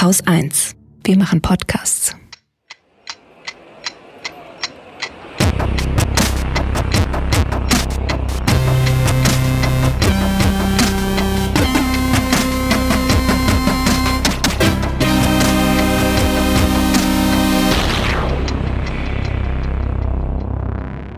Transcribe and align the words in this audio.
Haus 0.00 0.26
1. 0.26 0.76
Wir 1.04 1.18
machen 1.18 1.42
Podcasts. 1.42 2.16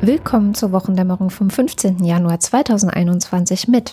Willkommen 0.00 0.54
zur 0.56 0.72
Wochendämmerung 0.72 1.30
vom 1.30 1.50
15. 1.50 2.02
Januar 2.02 2.40
2021 2.40 3.68
mit 3.68 3.92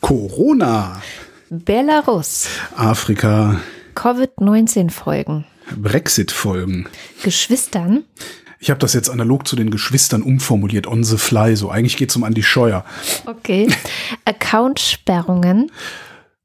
Corona, 0.00 1.02
Belarus, 1.50 2.48
Afrika, 2.74 3.60
Covid-19-Folgen, 3.94 5.44
Brexit-Folgen. 5.76 6.88
Geschwistern, 7.22 8.04
Ich 8.58 8.70
habe 8.70 8.78
das 8.80 8.92
jetzt 8.92 9.08
analog 9.08 9.46
zu 9.46 9.56
den 9.56 9.70
Geschwistern 9.70 10.22
umformuliert, 10.22 10.86
on 10.86 11.02
the 11.04 11.16
fly. 11.16 11.56
So, 11.56 11.70
eigentlich 11.70 11.96
geht's 11.96 12.16
um 12.16 12.24
Andi 12.24 12.42
Scheuer. 12.42 12.84
okay, 13.26 13.68
Accountsperrungen, 14.24 15.70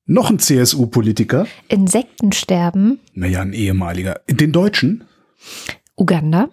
Noch 0.06 0.30
ein 0.30 0.40
CSU-Politiker, 0.40 1.48
Insektensterben, 1.68 3.00
naja, 3.14 3.42
ein 3.42 3.54
ehemaliger. 3.54 4.22
Den 4.30 4.52
Deutschen, 4.52 5.04
Uganda, 5.98 6.50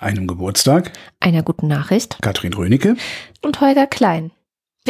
einem 0.00 0.26
Geburtstag, 0.26 0.92
einer 1.20 1.42
guten 1.42 1.68
Nachricht 1.68 2.18
Katrin 2.22 2.52
Rönecke. 2.54 2.96
und 3.42 3.60
Holger 3.60 3.86
Klein. 3.86 4.30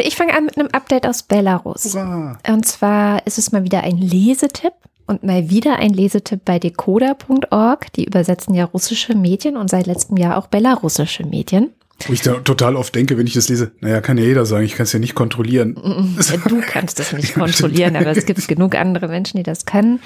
Ich 0.01 0.15
fange 0.15 0.33
an 0.33 0.45
mit 0.45 0.57
einem 0.57 0.69
Update 0.71 1.05
aus 1.05 1.23
Belarus. 1.23 1.93
Hurra. 1.93 2.37
Und 2.47 2.65
zwar 2.65 3.25
ist 3.27 3.37
es 3.37 3.51
mal 3.51 3.63
wieder 3.65 3.83
ein 3.83 3.97
Lesetipp 3.97 4.71
und 5.09 5.23
mal 5.23 5.49
wieder 5.49 5.77
ein 5.77 5.91
Lesetipp 5.91 6.45
bei 6.45 6.59
decoder.org. 6.59 7.91
Die 7.93 8.05
übersetzen 8.05 8.53
ja 8.53 8.65
russische 8.65 9.15
Medien 9.15 9.57
und 9.57 9.69
seit 9.69 9.87
letztem 9.87 10.17
Jahr 10.17 10.37
auch 10.37 10.47
belarussische 10.47 11.25
Medien. 11.25 11.71
Wo 12.07 12.13
ich 12.13 12.21
da 12.21 12.35
total 12.35 12.77
oft 12.77 12.95
denke, 12.95 13.17
wenn 13.17 13.27
ich 13.27 13.33
das 13.33 13.49
lese, 13.49 13.71
naja, 13.81 13.99
kann 13.99 14.17
ja 14.17 14.23
jeder 14.23 14.45
sagen, 14.45 14.63
ich 14.63 14.75
kann 14.75 14.85
es 14.85 14.93
ja 14.93 14.99
nicht 14.99 15.15
kontrollieren. 15.15 15.75
Ja, 16.17 16.37
Du 16.37 16.61
kannst 16.61 16.99
das 16.99 17.11
nicht 17.11 17.33
kontrollieren, 17.33 17.97
aber 17.97 18.11
es 18.11 18.25
gibt 18.25 18.47
genug 18.47 18.75
andere 18.75 19.09
Menschen, 19.09 19.37
die 19.37 19.43
das 19.43 19.65
können. 19.65 19.99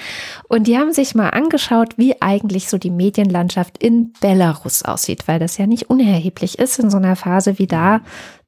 Und 0.48 0.66
die 0.66 0.76
haben 0.76 0.92
sich 0.92 1.14
mal 1.14 1.30
angeschaut, 1.30 1.96
wie 1.96 2.20
eigentlich 2.20 2.68
so 2.68 2.78
die 2.78 2.90
Medienlandschaft 2.90 3.78
in 3.78 4.12
Belarus 4.20 4.82
aussieht, 4.84 5.28
weil 5.28 5.38
das 5.38 5.56
ja 5.56 5.66
nicht 5.66 5.88
unerheblich 5.88 6.58
ist. 6.58 6.80
In 6.80 6.90
so 6.90 6.96
einer 6.96 7.14
Phase 7.14 7.58
wie 7.60 7.68
da 7.68 8.00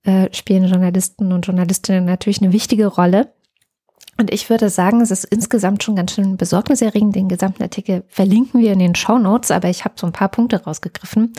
äh, 0.02 0.28
spielen 0.32 0.64
Journalisten 0.64 1.32
und 1.32 1.46
Journalistinnen 1.46 2.04
natürlich 2.04 2.42
eine 2.42 2.52
wichtige 2.52 2.86
Rolle. 2.86 3.28
Und 4.18 4.32
ich 4.32 4.48
würde 4.48 4.70
sagen, 4.70 5.02
es 5.02 5.10
ist 5.10 5.24
insgesamt 5.24 5.82
schon 5.82 5.96
ganz 5.96 6.12
schön 6.12 6.38
besorgniserregend. 6.38 7.14
Den 7.14 7.28
gesamten 7.28 7.62
Artikel 7.62 8.02
verlinken 8.08 8.60
wir 8.60 8.72
in 8.72 8.78
den 8.78 8.94
Show 8.94 9.18
Notes, 9.18 9.50
aber 9.50 9.68
ich 9.68 9.84
habe 9.84 9.94
so 9.98 10.06
ein 10.06 10.12
paar 10.12 10.30
Punkte 10.30 10.64
rausgegriffen. 10.64 11.34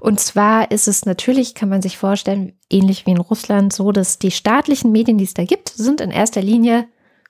Und 0.00 0.18
zwar 0.18 0.70
ist 0.72 0.88
es 0.88 1.06
natürlich, 1.06 1.54
kann 1.54 1.68
man 1.68 1.82
sich 1.82 1.98
vorstellen, 1.98 2.52
ähnlich 2.68 3.06
wie 3.06 3.12
in 3.12 3.18
Russland, 3.18 3.72
so, 3.72 3.92
dass 3.92 4.18
die 4.18 4.32
staatlichen 4.32 4.90
Medien, 4.90 5.18
die 5.18 5.24
es 5.24 5.34
da 5.34 5.44
gibt, 5.44 5.68
sind 5.68 6.00
in 6.00 6.10
erster 6.10 6.42
Linie 6.42 6.88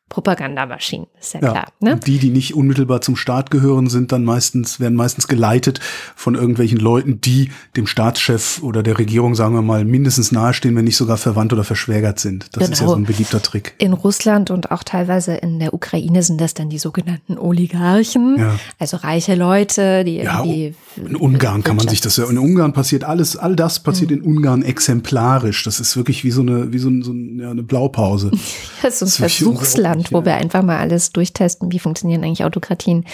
Propagandamaschinen, 0.09 1.07
ist 1.21 1.35
ja, 1.35 1.41
Ja, 1.43 1.51
klar. 1.51 1.67
Ne? 1.81 2.01
die, 2.07 2.19
die 2.19 2.31
nicht 2.31 2.55
unmittelbar 2.55 3.01
zum 3.01 3.17
Staat 3.17 3.51
gehören, 3.51 3.89
sind 3.89 4.13
dann 4.13 4.25
meistens, 4.25 4.79
werden 4.79 4.95
meistens 4.95 5.27
geleitet 5.29 5.81
von 6.15 6.35
irgendwelchen 6.37 6.79
Leuten, 6.79 7.21
die 7.21 7.51
dem 7.77 7.87
Staatschef 7.87 8.63
oder 8.63 8.83
der 8.83 8.99
Regierung, 8.99 9.35
sagen 9.35 9.55
wir 9.55 9.63
mal, 9.63 9.85
mindestens 9.85 10.31
nahestehen, 10.33 10.77
wenn 10.77 10.85
nicht 10.85 10.97
sogar 10.97 11.17
verwandt 11.17 11.53
oder 11.53 11.65
verschwägert 11.65 12.21
sind. 12.21 12.47
Das 12.53 12.65
ist 12.71 12.79
ja 12.81 12.85
Genau. 12.87 12.91
so 12.93 12.97
ein 12.97 13.05
beliebter 13.05 13.43
Trick. 13.43 13.75
In 13.79 13.93
Russland 13.93 14.51
und 14.51 14.71
auch 14.71 14.85
teilweise 14.85 15.35
in 15.35 15.59
der 15.59 15.75
Ukraine 15.75 16.23
sind 16.23 16.41
das 16.41 16.55
dann 16.55 16.69
die 16.71 16.79
sogenannten 16.79 17.37
Oligarchen, 17.39 18.37
Ja. 18.39 18.59
also 18.79 18.99
reiche 18.99 19.35
Leute, 19.35 20.05
die 20.05 20.17
Ja, 20.19 20.39
irgendwie. 20.45 20.75
in 20.97 21.17
Ungarn 21.17 21.63
kann 21.65 21.77
man 21.77 21.89
sich 21.89 22.01
das 22.01 22.17
ja, 22.17 22.25
in 22.31 22.39
Ungarn 22.39 22.73
passiert 22.73 23.05
alles, 23.05 23.37
all 23.37 23.57
das 23.57 23.81
passiert 23.81 24.11
Mhm. 24.11 24.17
in 24.19 24.23
Ungarn 24.23 24.63
exemplarisch. 24.63 25.65
Das 25.65 25.81
ist 25.81 25.97
wirklich 25.97 26.25
wie 26.25 26.31
so 26.31 26.43
eine, 26.43 26.73
wie 26.73 26.79
so, 26.79 26.89
ein, 26.89 27.03
so 27.03 27.13
ein, 27.13 27.39
ja, 27.41 27.51
eine 27.51 27.63
Blaupause. 27.63 28.31
Das 28.83 29.03
ist 29.03 29.17
so 29.17 29.25
ein 29.25 29.29
Versuchsland, 29.29 29.96
unglaublich, 29.97 30.13
wo 30.13 30.25
wir 30.25 30.37
einfach 30.37 30.63
mal 30.63 30.79
alles 30.79 31.13
durchtesten, 31.13 31.73
wie 31.73 31.79
funktionieren 31.79 32.25
eigentlich 32.25 32.45
Autokratien. 32.45 33.05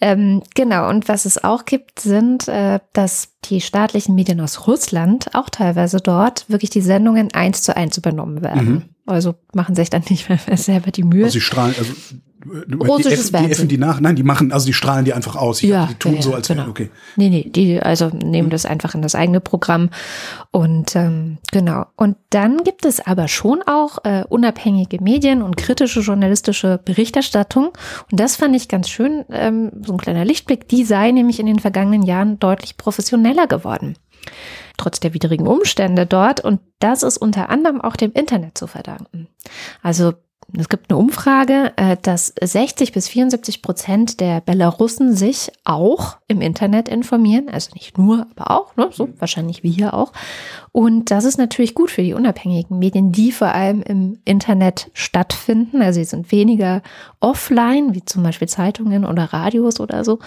Ähm, 0.00 0.42
genau, 0.54 0.88
und 0.88 1.08
was 1.08 1.24
es 1.24 1.42
auch 1.42 1.64
gibt, 1.64 2.00
sind, 2.00 2.48
äh, 2.48 2.80
dass 2.92 3.32
die 3.44 3.60
staatlichen 3.60 4.14
Medien 4.14 4.40
aus 4.40 4.66
Russland 4.66 5.34
auch 5.34 5.50
teilweise 5.50 5.98
dort 5.98 6.48
wirklich 6.48 6.70
die 6.70 6.80
Sendungen 6.80 7.32
eins 7.32 7.62
zu 7.62 7.76
eins 7.76 7.96
übernommen 7.96 8.42
werden. 8.42 8.94
Also 9.06 9.34
machen 9.54 9.74
sich 9.74 9.90
dann 9.90 10.04
nicht 10.08 10.28
mehr 10.28 10.38
selber 10.56 10.90
die 10.90 11.02
Mühe. 11.02 11.24
Also 11.24 11.34
sie 11.34 11.40
strahlen, 11.40 11.74
also 11.76 11.92
Russisches 12.46 13.30
die, 13.30 13.36
effen, 13.36 13.46
die 13.46 13.52
effen 13.52 13.68
die 13.68 13.78
nach, 13.78 14.00
nein, 14.00 14.16
die 14.16 14.22
machen, 14.22 14.52
also 14.52 14.66
die 14.66 14.72
strahlen 14.72 15.04
die 15.04 15.12
einfach 15.12 15.36
aus. 15.36 15.62
Ich 15.62 15.68
Ja, 15.68 15.86
die 15.86 15.94
tun 15.94 16.14
ja, 16.14 16.22
so, 16.22 16.34
als 16.34 16.48
genau. 16.48 16.62
wäre, 16.62 16.70
okay. 16.70 16.90
Nee, 17.16 17.28
nee, 17.28 17.50
die 17.50 17.80
also 17.80 18.08
nehmen 18.08 18.46
Mhm. 18.48 18.50
das 18.50 18.66
einfach 18.66 18.94
in 18.94 19.02
das 19.02 19.14
eigene 19.14 19.40
Programm. 19.40 19.90
Und 20.50 20.96
ähm, 20.96 21.38
genau. 21.52 21.86
Und 21.96 22.16
dann 22.30 22.64
gibt 22.64 22.84
es 22.84 23.00
aber 23.00 23.28
schon 23.28 23.62
auch 23.66 24.04
äh, 24.04 24.24
unabhängige 24.28 25.02
Medien 25.02 25.42
und 25.42 25.56
kritische 25.56 26.00
journalistische 26.00 26.80
Berichterstattung. 26.84 27.72
Und 28.10 28.20
das 28.20 28.36
fand 28.36 28.56
ich 28.56 28.68
ganz 28.68 28.88
schön, 28.88 29.24
ähm, 29.30 29.70
so 29.84 29.92
ein 29.92 29.98
kleiner 29.98 30.24
Lichtblick. 30.24 30.68
Die 30.68 30.84
sei 30.84 31.10
nämlich 31.10 31.40
in 31.40 31.46
den 31.46 31.58
vergangenen 31.58 32.02
Jahren 32.02 32.38
deutlich 32.38 32.76
professioneller 32.76 33.46
geworden. 33.46 33.96
Trotz 34.76 35.00
der 35.00 35.14
widrigen 35.14 35.46
Umstände 35.46 36.06
dort. 36.06 36.40
Und 36.40 36.60
das 36.78 37.02
ist 37.02 37.18
unter 37.18 37.50
anderem 37.50 37.80
auch 37.80 37.96
dem 37.96 38.12
Internet 38.12 38.56
zu 38.56 38.66
verdanken. 38.66 39.28
Also 39.82 40.14
es 40.58 40.68
gibt 40.68 40.90
eine 40.90 40.98
Umfrage, 40.98 41.72
äh, 41.76 41.96
dass 42.00 42.34
60 42.40 42.92
bis 42.92 43.08
74 43.08 43.62
Prozent 43.62 44.20
der 44.20 44.40
Belarussen 44.40 45.14
sich 45.14 45.52
auch 45.64 46.16
im 46.30 46.40
Internet 46.40 46.88
informieren. 46.88 47.48
Also 47.50 47.70
nicht 47.74 47.98
nur, 47.98 48.26
aber 48.36 48.50
auch, 48.50 48.76
ne? 48.76 48.88
so 48.92 49.08
wahrscheinlich 49.18 49.62
wie 49.62 49.70
hier 49.70 49.94
auch. 49.94 50.12
Und 50.72 51.10
das 51.10 51.24
ist 51.24 51.36
natürlich 51.36 51.74
gut 51.74 51.90
für 51.90 52.02
die 52.02 52.14
unabhängigen 52.14 52.78
Medien, 52.78 53.10
die 53.10 53.32
vor 53.32 53.48
allem 53.48 53.82
im 53.82 54.18
Internet 54.24 54.90
stattfinden. 54.94 55.82
Also 55.82 55.98
sie 55.98 56.04
sind 56.04 56.30
weniger 56.30 56.82
offline, 57.18 57.94
wie 57.94 58.04
zum 58.04 58.22
Beispiel 58.22 58.48
Zeitungen 58.48 59.04
oder 59.04 59.24
Radios 59.24 59.80
oder 59.80 60.04
so, 60.04 60.20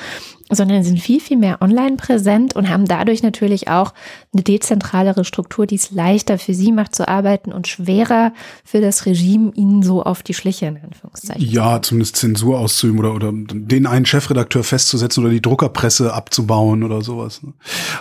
sondern 0.50 0.84
sind 0.84 1.00
viel, 1.00 1.22
viel 1.22 1.38
mehr 1.38 1.62
online 1.62 1.96
präsent 1.96 2.56
und 2.56 2.70
haben 2.70 2.86
dadurch 2.86 3.24
natürlich 3.24 3.70
auch 3.70 3.94
eine 4.34 4.44
dezentralere 4.44 5.24
Struktur, 5.24 5.66
die 5.66 5.76
es 5.76 5.92
leichter 5.92 6.38
für 6.38 6.54
sie 6.54 6.74
macht 6.74 6.94
zu 6.94 7.08
arbeiten 7.08 7.54
und 7.54 7.70
schwerer 7.70 8.34
für 8.66 8.82
das 8.82 9.06
Regime, 9.06 9.52
ihnen 9.56 9.82
so 9.82 10.04
auf 10.04 10.24
die 10.24 10.34
Schliche, 10.34 10.66
in 10.66 10.78
Anführungszeichen. 10.78 11.42
Ja, 11.42 11.82
zumindest 11.82 12.18
Zensur 12.18 12.60
auszuüben 12.60 13.00
oder, 13.00 13.16
oder 13.16 13.32
den 13.34 13.88
einen 13.88 14.06
Chefredakteur 14.06 14.64
festzusetzen 14.64 15.24
oder 15.24 15.32
die 15.32 15.42
Druckerpresse 15.42 15.93
abzubauen 16.02 16.84
oder 16.84 17.02
sowas. 17.02 17.44
ne. 17.44 17.54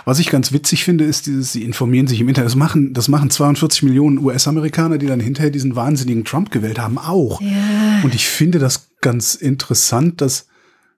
Was 0.05 0.19
ich 0.19 0.29
ganz 0.29 0.51
witzig 0.51 0.83
finde, 0.83 1.05
ist 1.05 1.27
dieses, 1.27 1.51
sie 1.51 1.63
informieren 1.63 2.07
sich 2.07 2.19
im 2.19 2.29
Internet. 2.29 2.47
Das 2.49 2.55
machen, 2.55 2.93
das 2.93 3.07
machen 3.07 3.29
42 3.29 3.83
Millionen 3.83 4.17
US-Amerikaner, 4.19 4.97
die 4.97 5.07
dann 5.07 5.19
hinterher 5.19 5.51
diesen 5.51 5.75
wahnsinnigen 5.75 6.25
Trump 6.25 6.51
gewählt 6.51 6.79
haben, 6.79 6.97
auch. 6.97 7.41
Ja. 7.41 8.01
Und 8.03 8.15
ich 8.15 8.27
finde 8.27 8.59
das 8.59 8.89
ganz 9.01 9.35
interessant, 9.35 10.21
dass 10.21 10.47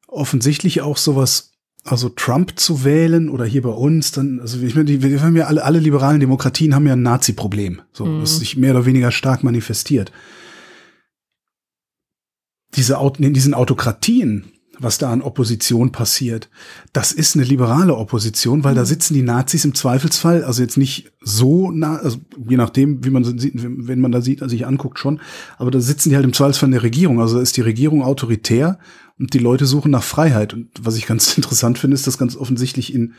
offensichtlich 0.07 0.81
auch 0.81 0.97
sowas, 0.97 1.51
also 1.83 2.09
Trump 2.09 2.57
zu 2.57 2.83
wählen 2.83 3.29
oder 3.29 3.45
hier 3.45 3.61
bei 3.61 3.69
uns, 3.69 4.11
dann, 4.11 4.39
also 4.39 4.59
ich 4.59 4.75
meine, 4.75 4.85
die, 4.85 5.03
wir 5.03 5.21
haben 5.21 5.35
ja 5.35 5.45
alle, 5.45 5.63
alle 5.63 5.79
liberalen 5.79 6.19
Demokratien 6.19 6.73
haben 6.73 6.87
ja 6.87 6.93
ein 6.93 7.03
Nazi-Problem, 7.03 7.81
so, 7.91 8.19
das 8.21 8.37
sich 8.37 8.57
mehr 8.57 8.71
oder 8.71 8.85
weniger 8.85 9.11
stark 9.11 9.43
manifestiert. 9.43 10.11
Diese, 12.75 12.97
in 13.19 13.33
diesen 13.33 13.53
Autokratien, 13.53 14.45
was 14.79 14.97
da 14.97 15.11
an 15.11 15.21
Opposition 15.21 15.91
passiert, 15.91 16.49
das 16.93 17.11
ist 17.11 17.35
eine 17.35 17.45
liberale 17.45 17.95
Opposition, 17.95 18.63
weil 18.63 18.75
da 18.75 18.85
sitzen 18.85 19.13
die 19.13 19.21
Nazis 19.21 19.65
im 19.65 19.75
Zweifelsfall, 19.75 20.43
also 20.43 20.61
jetzt 20.61 20.77
nicht 20.77 21.11
so 21.21 21.71
nah, 21.71 21.97
also 21.97 22.17
je 22.47 22.57
nachdem, 22.57 23.03
wie 23.03 23.09
man 23.09 23.23
sieht, 23.23 23.53
wenn 23.55 23.99
man 23.99 24.11
da 24.11 24.21
sieht, 24.21 24.41
also 24.41 24.51
sich 24.51 24.65
anguckt 24.65 24.99
schon, 24.99 25.19
aber 25.57 25.71
da 25.71 25.79
sitzen 25.79 26.09
die 26.09 26.15
halt 26.15 26.25
im 26.25 26.33
Zweifelsfall 26.33 26.67
in 26.67 26.73
der 26.73 26.83
Regierung, 26.83 27.19
also 27.19 27.37
da 27.37 27.41
ist 27.41 27.57
die 27.57 27.61
Regierung 27.61 28.03
autoritär 28.03 28.79
und 29.17 29.33
die 29.33 29.39
Leute 29.39 29.65
suchen 29.65 29.91
nach 29.91 30.03
Freiheit. 30.03 30.53
Und 30.53 30.69
was 30.79 30.97
ich 30.97 31.05
ganz 31.05 31.33
interessant 31.37 31.77
finde, 31.77 31.95
ist, 31.95 32.07
dass 32.07 32.17
ganz 32.17 32.35
offensichtlich 32.35 32.93
in 32.93 33.13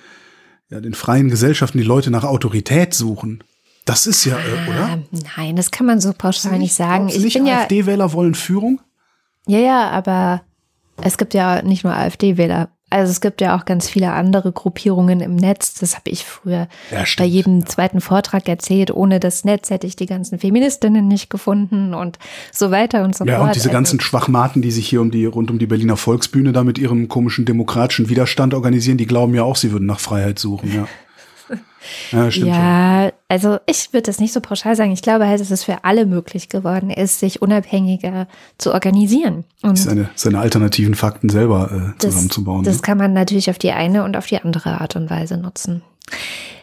ja, 0.68 0.80
den 0.80 0.94
freien 0.94 1.28
Gesellschaften 1.28 1.78
die 1.78 1.84
Leute 1.84 2.10
nach 2.10 2.24
Autorität 2.24 2.92
suchen. 2.92 3.44
Das 3.84 4.06
ist 4.06 4.24
ja, 4.24 4.36
äh, 4.36 4.68
oder? 4.68 4.84
Ah, 4.84 4.98
Nein, 5.36 5.54
das 5.54 5.70
kann 5.70 5.86
man 5.86 6.00
so 6.00 6.12
pauschal 6.12 6.58
nicht 6.58 6.74
sagen. 6.74 7.06
Du 7.06 7.14
Ich 7.14 7.22
nicht, 7.22 7.34
bin 7.34 7.46
ja, 7.46 7.60
AfD-Wähler 7.60 8.12
wollen 8.12 8.34
Führung? 8.34 8.80
ja, 9.46 9.60
ja, 9.60 9.90
aber 9.90 10.42
es 11.02 11.18
gibt 11.18 11.34
ja 11.34 11.62
nicht 11.62 11.84
nur 11.84 11.94
AfD-Wähler. 11.94 12.68
Also 12.88 13.10
es 13.10 13.20
gibt 13.20 13.40
ja 13.40 13.56
auch 13.56 13.64
ganz 13.64 13.88
viele 13.88 14.12
andere 14.12 14.52
Gruppierungen 14.52 15.20
im 15.20 15.34
Netz. 15.34 15.74
Das 15.74 15.96
habe 15.96 16.08
ich 16.08 16.24
früher 16.24 16.68
Ja, 16.92 17.02
bei 17.18 17.24
jedem 17.24 17.66
zweiten 17.66 18.00
Vortrag 18.00 18.48
erzählt. 18.48 18.92
Ohne 18.92 19.18
das 19.18 19.44
Netz 19.44 19.70
hätte 19.70 19.88
ich 19.88 19.96
die 19.96 20.06
ganzen 20.06 20.38
Feministinnen 20.38 21.08
nicht 21.08 21.28
gefunden 21.28 21.94
und 21.94 22.20
so 22.52 22.70
weiter 22.70 23.02
und 23.02 23.16
so 23.16 23.24
Ja, 23.24 23.38
fort. 23.38 23.48
und 23.48 23.56
diese 23.56 23.70
ganzen 23.70 23.98
also, 23.98 24.06
Schwachmaten, 24.06 24.62
die 24.62 24.70
sich 24.70 24.88
hier 24.88 25.00
um 25.00 25.10
die, 25.10 25.26
rund 25.26 25.50
um 25.50 25.58
die 25.58 25.66
Berliner 25.66 25.96
Volksbühne 25.96 26.52
da 26.52 26.62
mit 26.62 26.78
ihrem 26.78 27.08
komischen 27.08 27.44
demokratischen 27.44 28.08
Widerstand 28.08 28.54
organisieren, 28.54 28.98
die 28.98 29.06
glauben 29.06 29.34
ja 29.34 29.42
auch, 29.42 29.56
sie 29.56 29.72
würden 29.72 29.86
nach 29.86 30.00
Freiheit 30.00 30.38
suchen, 30.38 30.72
ja. 30.72 30.86
Ja, 32.12 32.30
stimmt 32.30 32.48
ja 32.48 33.12
also 33.28 33.58
ich 33.66 33.92
würde 33.92 34.04
das 34.04 34.20
nicht 34.20 34.32
so 34.32 34.40
pauschal 34.40 34.76
sagen. 34.76 34.92
Ich 34.92 35.02
glaube 35.02 35.26
halt, 35.26 35.40
dass 35.40 35.50
es 35.50 35.64
für 35.64 35.84
alle 35.84 36.06
möglich 36.06 36.48
geworden 36.48 36.90
ist, 36.90 37.20
sich 37.20 37.42
unabhängiger 37.42 38.28
zu 38.58 38.72
organisieren. 38.72 39.44
Und 39.62 39.76
seine, 39.76 40.08
seine 40.14 40.38
alternativen 40.38 40.94
Fakten 40.94 41.28
selber 41.28 41.94
äh, 41.96 41.98
zusammenzubauen. 41.98 42.64
Das, 42.64 42.74
das 42.74 42.82
ne? 42.82 42.86
kann 42.86 42.98
man 42.98 43.12
natürlich 43.12 43.50
auf 43.50 43.58
die 43.58 43.72
eine 43.72 44.04
und 44.04 44.16
auf 44.16 44.26
die 44.26 44.40
andere 44.40 44.80
Art 44.80 44.96
und 44.96 45.10
Weise 45.10 45.36
nutzen. 45.36 45.82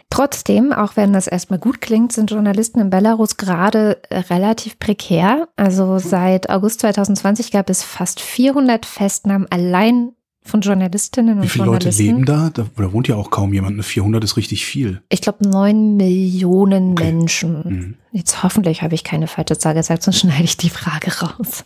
Trotzdem, 0.09 0.71
auch 0.71 0.95
wenn 0.95 1.11
das 1.11 1.25
erstmal 1.25 1.57
gut 1.57 1.81
klingt, 1.81 2.13
sind 2.13 2.29
Journalisten 2.29 2.79
in 2.79 2.91
Belarus 2.91 3.35
gerade 3.35 3.97
äh, 4.09 4.19
relativ 4.19 4.77
prekär. 4.77 5.47
Also 5.55 5.97
seit 5.97 6.49
August 6.49 6.81
2020 6.81 7.51
gab 7.51 7.69
es 7.69 7.83
fast 7.83 8.21
400 8.21 8.85
Festnahmen 8.85 9.47
allein 9.49 10.11
von 10.43 10.61
Journalistinnen 10.61 11.37
und 11.37 11.43
Wie 11.43 11.49
viele 11.49 11.65
Journalisten. 11.65 12.03
Leute 12.03 12.13
leben 12.13 12.25
da? 12.25 12.49
Da, 12.53 12.65
da 12.75 12.93
wohnt 12.93 13.07
ja 13.07 13.15
auch 13.15 13.29
kaum 13.31 13.53
jemand. 13.53 13.83
400 13.83 14.23
ist 14.23 14.37
richtig 14.37 14.65
viel. 14.65 15.01
Ich 15.09 15.21
glaube, 15.21 15.47
neun 15.47 15.95
Millionen 15.97 16.91
Okay. 16.91 17.05
Menschen. 17.05 17.53
Mhm. 17.63 17.95
Jetzt 18.11 18.43
hoffentlich 18.43 18.81
habe 18.81 18.93
ich 18.95 19.03
keine 19.03 19.27
falsche 19.27 19.57
Zahl 19.57 19.73
gesagt, 19.73 20.03
sonst 20.03 20.19
schneide 20.19 20.43
ich 20.43 20.57
die 20.57 20.69
Frage 20.69 21.11
raus. 21.19 21.63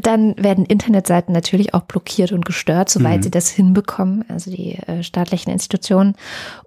Dann 0.00 0.34
werden 0.42 0.64
Internetseiten 0.66 1.32
natürlich 1.32 1.74
auch 1.74 1.82
blockiert 1.82 2.32
und 2.32 2.44
gestört, 2.44 2.90
soweit 2.90 3.18
Mhm. 3.18 3.22
sie 3.24 3.30
das 3.30 3.48
hinbekommen, 3.48 4.24
also 4.28 4.50
die 4.50 4.74
äh, 4.86 5.02
staatlichen 5.02 5.50
Institutionen. 5.52 6.14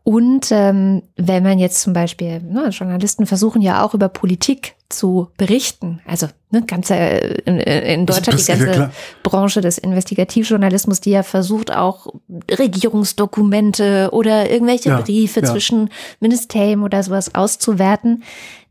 Und 0.03 0.47
ähm, 0.51 1.03
wenn 1.15 1.43
man 1.43 1.59
jetzt 1.59 1.81
zum 1.81 1.93
Beispiel, 1.93 2.41
ne, 2.41 2.69
Journalisten 2.69 3.25
versuchen 3.25 3.61
ja 3.61 3.83
auch 3.85 3.93
über 3.93 4.09
Politik 4.09 4.75
zu 4.89 5.29
berichten, 5.37 6.01
also 6.05 6.27
ne, 6.49 6.63
ganze 6.63 6.95
äh, 6.95 7.35
in, 7.45 7.59
in 7.59 8.05
Das- 8.05 8.21
Deutschland 8.21 8.59
die 8.59 8.65
ganze. 8.65 8.91
Branche 9.23 9.61
des 9.61 9.77
Investigativjournalismus, 9.77 10.99
die 11.01 11.11
ja 11.11 11.23
versucht 11.23 11.71
auch 11.71 12.07
Regierungsdokumente 12.49 14.09
oder 14.11 14.49
irgendwelche 14.49 14.89
Ja, 14.89 15.01
Briefe 15.01 15.41
ja. 15.41 15.45
zwischen 15.51 15.89
Ministerien 16.19 16.83
oder 16.83 17.01
sowas 17.03 17.33
auszuwerten. 17.35 18.23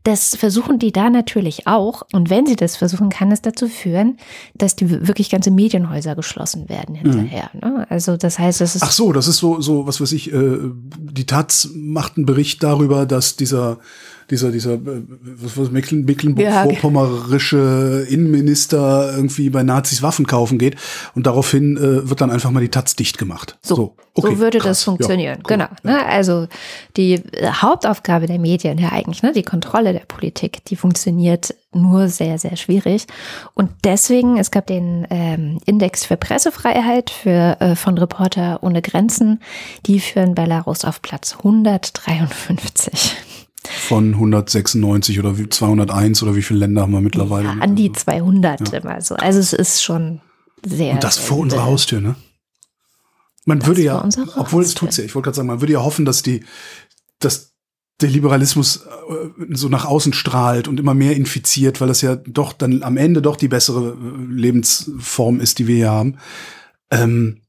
Das 0.03 0.35
versuchen 0.35 0.79
die 0.79 0.91
da 0.91 1.09
natürlich 1.09 1.67
auch. 1.67 2.03
Und 2.11 2.29
wenn 2.29 2.45
sie 2.47 2.55
das 2.55 2.75
versuchen, 2.75 3.09
kann 3.09 3.31
es 3.31 3.41
dazu 3.41 3.67
führen, 3.67 4.17
dass 4.55 4.75
die 4.75 4.89
wirklich 4.89 5.29
ganze 5.29 5.51
Medienhäuser 5.51 6.15
geschlossen 6.15 6.69
werden 6.69 6.95
hinterher. 6.95 7.51
Ne? 7.53 7.85
Also 7.89 8.17
das 8.17 8.39
heißt, 8.39 8.61
es 8.61 8.75
ist 8.75 8.81
Mhm. 8.81 8.87
Ach 8.87 8.91
so, 8.91 9.13
das 9.13 9.27
ist 9.27 9.37
so, 9.37 9.61
so, 9.61 9.85
was 9.85 10.01
weiß 10.01 10.11
ich, 10.13 10.33
äh, 10.33 10.57
die 10.99 11.25
Taz 11.25 11.69
macht 11.75 12.17
einen 12.17 12.25
Bericht 12.25 12.63
darüber, 12.63 13.05
dass 13.05 13.35
dieser, 13.35 13.77
dieser, 14.31 14.51
dieser, 14.51 14.73
äh, 14.73 15.03
was 15.23 15.71
Mecklen, 15.71 16.05
Mecklenburg-Vorpommerische 16.05 18.07
Innenminister 18.09 19.13
irgendwie 19.15 19.49
bei 19.49 19.63
Nazis 19.63 20.01
Waffen 20.01 20.25
kaufen 20.25 20.57
geht 20.57 20.75
und 21.13 21.27
daraufhin 21.27 21.77
äh, 21.77 22.09
wird 22.09 22.21
dann 22.21 22.31
einfach 22.31 22.51
mal 22.51 22.61
die 22.61 22.69
Taz 22.69 22.95
dicht 22.95 23.17
gemacht. 23.17 23.57
So, 23.61 23.95
okay, 24.13 24.35
so 24.35 24.39
würde 24.39 24.57
krass. 24.57 24.79
das 24.79 24.83
funktionieren. 24.83 25.41
Ja, 25.47 25.57
cool. 25.57 25.57
Genau. 25.57 25.67
Ne? 25.83 26.05
Also 26.05 26.47
die 26.97 27.13
äh, 27.13 27.51
Hauptaufgabe 27.51 28.25
der 28.25 28.39
Medien 28.39 28.77
ja 28.77 28.91
eigentlich, 28.91 29.21
ne? 29.21 29.33
die 29.33 29.43
Kontrolle 29.43 29.93
der 29.93 30.05
Politik, 30.07 30.65
die 30.65 30.75
funktioniert 30.75 31.53
nur 31.73 32.07
sehr, 32.07 32.37
sehr 32.37 32.57
schwierig. 32.57 33.07
Und 33.53 33.71
deswegen, 33.83 34.37
es 34.37 34.51
gab 34.51 34.67
den 34.67 35.07
ähm, 35.09 35.59
Index 35.65 36.05
für 36.05 36.17
Pressefreiheit 36.17 37.09
für, 37.09 37.57
äh, 37.59 37.75
von 37.75 37.97
Reporter 37.97 38.59
ohne 38.61 38.81
Grenzen, 38.81 39.41
die 39.85 39.99
führen 39.99 40.35
Belarus 40.35 40.85
auf 40.85 41.01
Platz 41.01 41.35
153. 41.37 43.15
Von 43.79 44.13
196 44.13 45.19
oder 45.19 45.37
wie 45.37 45.49
201 45.49 46.23
oder 46.23 46.35
wie 46.35 46.41
viele 46.41 46.59
Länder 46.59 46.83
haben 46.83 46.93
wir 46.93 47.01
mittlerweile? 47.01 47.45
Ja, 47.45 47.55
an 47.59 47.75
die 47.75 47.91
200 47.91 48.73
immer 48.73 49.01
so. 49.01 49.15
Also 49.15 49.39
es 49.39 49.53
ist 49.53 49.83
schon 49.83 50.21
sehr. 50.65 50.93
Und 50.93 51.03
das 51.03 51.17
vor 51.17 51.39
unserer. 51.39 51.65
Haustür, 51.65 52.01
ne? 52.01 52.15
Man 53.45 53.59
Das 53.59 53.67
würde 53.67 53.81
ja, 53.81 54.07
obwohl 54.35 54.63
es 54.63 54.75
tut's 54.75 54.97
ja, 54.97 55.03
ich 55.03 55.15
wollte 55.15 55.25
gerade 55.25 55.37
sagen, 55.37 55.47
man 55.47 55.61
würde 55.61 55.73
ja 55.73 55.83
hoffen, 55.83 56.05
dass 56.05 56.21
die, 56.21 56.43
dass 57.19 57.53
der 58.01 58.09
Liberalismus 58.09 58.77
äh, 58.77 59.45
so 59.49 59.67
nach 59.69 59.85
außen 59.85 60.13
strahlt 60.13 60.67
und 60.67 60.79
immer 60.79 60.93
mehr 60.93 61.15
infiziert, 61.15 61.81
weil 61.81 61.87
das 61.87 62.01
ja 62.01 62.15
doch 62.15 62.53
dann 62.53 62.83
am 62.83 62.97
Ende 62.97 63.21
doch 63.21 63.35
die 63.35 63.47
bessere 63.47 63.91
äh, 63.91 64.33
Lebensform 64.33 65.39
ist, 65.39 65.59
die 65.59 65.67
wir 65.67 65.75
hier 65.75 65.91
haben. 65.91 66.17
Ähm, 66.91 67.41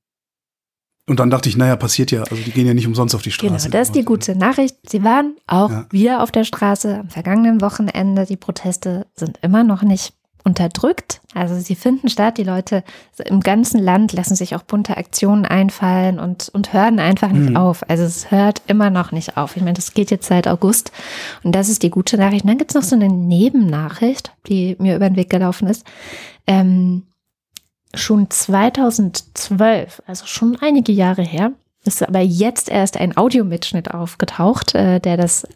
und 1.09 1.19
dann 1.21 1.31
dachte 1.31 1.49
ich, 1.49 1.57
naja, 1.57 1.77
passiert 1.77 2.11
ja, 2.13 2.23
also 2.23 2.37
die 2.37 2.51
gehen 2.53 2.67
ja 2.67 2.75
nicht 2.75 2.87
umsonst 2.87 3.15
auf 3.15 3.23
die 3.23 3.31
Genau, 3.31 3.53
Straße. 3.55 3.71
das 3.71 3.89
ist 3.89 3.97
die 3.97 4.05
gute 4.05 4.37
Nachricht. 4.37 4.77
Sie 4.89 5.03
waren 5.05 5.37
auch 5.47 5.71
Ja. 5.71 5.87
wieder 5.91 6.23
auf 6.23 6.31
der 6.31 6.45
Straße 6.45 7.01
am 7.01 7.09
vergangenen 7.11 7.61
Wochenende. 7.61 8.25
Die 8.27 8.37
Proteste 8.37 9.07
sind 9.17 9.39
immer 9.43 9.65
noch 9.65 9.83
nicht 9.83 10.15
unterdrückt. 10.45 11.21
Also 11.35 11.55
sie 11.61 11.77
finden 11.77 12.09
statt. 12.09 12.37
Die 12.37 12.43
Leute 12.43 12.83
im 13.27 13.41
ganzen 13.41 13.79
Land 13.81 14.13
lassen 14.13 14.35
sich 14.35 14.57
auch 14.57 14.63
bunte 14.63 14.97
Aktionen 14.97 15.45
einfallen 15.45 16.19
und, 16.19 16.49
und 16.53 16.73
hören 16.73 16.99
einfach 16.99 17.31
nicht 17.31 17.51
Mhm. 17.51 17.57
auf. 17.57 17.89
Also 17.89 18.03
es 18.03 18.31
hört 18.33 18.61
immer 18.67 18.91
noch 18.91 19.13
nicht 19.13 19.37
auf. 19.37 19.57
Ich 19.57 19.63
meine, 19.63 19.75
das 19.75 19.95
geht 19.95 20.11
jetzt 20.11 20.27
seit 20.27 20.49
August 20.49 20.91
und 21.45 21.53
das 21.55 21.69
ist 21.69 21.85
die 21.85 21.91
gute 21.91 22.17
Nachricht. 22.19 22.43
Und 22.43 22.49
dann 22.51 22.59
gibt's 22.59 22.75
noch 22.75 22.83
so 22.83 22.97
eine 22.97 23.09
Nebennachricht, 23.09 24.33
die 24.49 24.75
mir 24.81 24.97
über 24.97 25.09
den 25.09 25.15
Weg 25.17 25.31
gelaufen 25.31 25.69
ist. 25.69 25.85
Ähm, 26.49 27.05
schon 27.95 28.31
2012, 28.31 30.03
also 30.07 30.27
schon 30.27 30.57
einige 30.61 30.93
Jahre 30.93 31.23
her, 31.23 31.53
ist 31.85 32.03
aber 32.03 32.21
jetzt 32.21 32.69
erst 32.69 32.97
ein 32.97 33.17
Audiomitschnitt 33.17 33.93
aufgetaucht, 33.93 34.75
äh, 34.75 35.01
der 35.01 35.17
das 35.17 35.47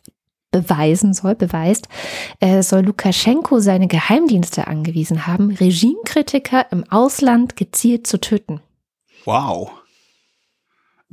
beweisen 0.51 1.13
soll, 1.13 1.35
beweist, 1.35 1.89
äh, 2.41 2.63
soll 2.63 2.83
Lukaschenko 2.83 3.61
seine 3.61 3.89
Geheimdienste 3.89 4.67
angewiesen 4.67 5.27
haben, 5.27 5.51
Regimekritiker 5.51 6.67
im 6.73 6.85
Ausland 6.91 7.57
gezielt 7.57 8.07
zu 8.07 8.19
töten. 8.19 8.61
Wow. 9.25 9.71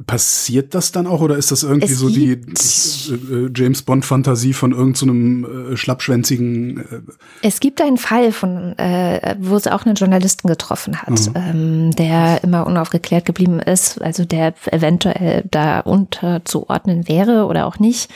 Passiert 0.07 0.74
das 0.74 0.92
dann 0.92 1.06
auch 1.06 1.22
oder 1.22 1.38
ist 1.38 1.51
das 1.51 1.62
irgendwie 1.62 1.92
Es 1.94 2.00
so 2.00 2.10
die 2.10 2.31
äh, 2.31 3.45
äh, 3.45 3.51
James 3.56 3.84
Bond 3.84 4.04
Fantasie 4.06 4.54
von 4.54 4.72
irgendeinem 4.72 5.44
so 5.45 5.74
äh, 5.74 5.78
schlappschwänzigen 5.78 6.78
äh, 6.80 7.01
Es 7.44 7.60
gibt 7.60 7.80
einen 7.80 7.98
Fall 7.98 8.31
von, 8.31 8.75
äh, 8.80 9.36
wo 9.40 9.56
es 9.56 9.68
auch 9.68 9.86
einen 9.86 9.94
Journalisten 9.94 10.48
getroffen 10.48 11.00
hat, 11.04 11.12
Mhm. 11.12 11.34
ähm, 11.36 11.92
der 11.92 12.44
immer 12.44 12.66
unaufgeklärt 12.66 13.25
geblieben 13.25 13.60
ist, 13.60 14.01
also 14.01 14.25
der 14.25 14.56
eventuell 14.72 15.44
da 15.51 15.81
unterzuordnen 15.81 17.07
wäre 17.07 17.46
oder 17.46 17.68
auch 17.68 17.78
nicht. 17.78 18.10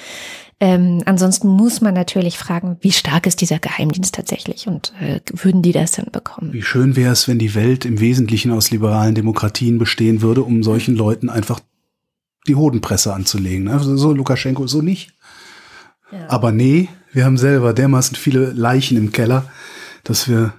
Ähm, 0.60 1.04
ansonsten 1.06 1.48
muss 1.50 1.82
man 1.82 1.94
natürlich 1.94 2.38
fragen, 2.38 2.78
wie 2.82 2.92
stark 2.92 3.28
ist 3.28 3.42
dieser 3.42 3.60
Geheimdienst 3.60 4.16
tatsächlich 4.16 4.68
und 4.68 4.92
äh, 5.00 5.20
würden 5.32 5.62
die 5.62 5.72
das 5.72 5.92
denn 5.92 6.08
bekommen? 6.12 6.52
Wie 6.52 6.64
schön 6.64 6.96
wäre 6.96 7.12
es, 7.14 7.28
wenn 7.28 7.38
die 7.38 7.54
Welt 7.54 7.86
im 7.86 8.00
Wesentlichen 8.00 8.52
aus 8.52 8.72
liberalen 8.72 9.14
Demokratien 9.14 9.78
bestehen 9.78 10.22
würde, 10.24 10.42
um 10.44 10.64
solchen 10.64 10.96
Leuten 10.96 11.30
einfach 11.30 11.60
die 12.48 12.56
Hodenpresse 12.56 13.14
anzulegen. 13.14 13.66
ne? 13.66 13.74
Also 13.74 13.96
so 13.98 14.14
Lukaschenko 14.14 14.66
so 14.66 14.82
nicht. 14.82 15.12
Ja. 16.12 16.28
Aber 16.30 16.52
nee, 16.52 16.90
wir 17.14 17.26
haben 17.26 17.38
selber 17.38 17.74
dermaßen 17.74 18.16
viele 18.16 18.52
Leichen 18.52 18.98
im 18.98 19.12
Keller, 19.12 19.46
dass 20.06 20.28
wir 20.28 20.54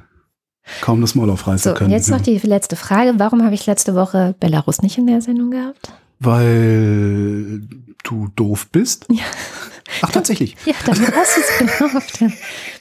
kaum 0.81 1.01
das 1.01 1.15
Maul 1.17 1.31
aufreißen 1.31 1.65
So, 1.65 1.71
und 1.71 1.77
können. 1.77 1.91
jetzt 1.91 2.11
noch 2.11 2.21
die 2.21 2.39
letzte 2.39 2.77
Frage. 2.77 3.15
Warum 3.17 3.43
habe 3.43 3.55
ich 3.55 3.67
letzte 3.67 3.95
Woche 3.97 4.37
Belarus 4.39 4.83
nicht 4.83 4.99
in 4.99 5.07
der 5.07 5.23
Sendung 5.23 5.51
gehabt? 5.51 5.93
Weil 6.21 7.63
du 8.05 8.29
doof 8.37 8.69
bist? 8.71 9.07
Ja. 9.11 9.25
Ach, 10.03 10.11
tatsächlich. 10.11 10.57
Ja, 10.67 10.75
dann 10.87 10.99
hast 11.17 11.37
du 11.37 11.41
es 11.41 11.59
genau 11.79 11.97
auf 11.97 12.07
den 12.13 12.33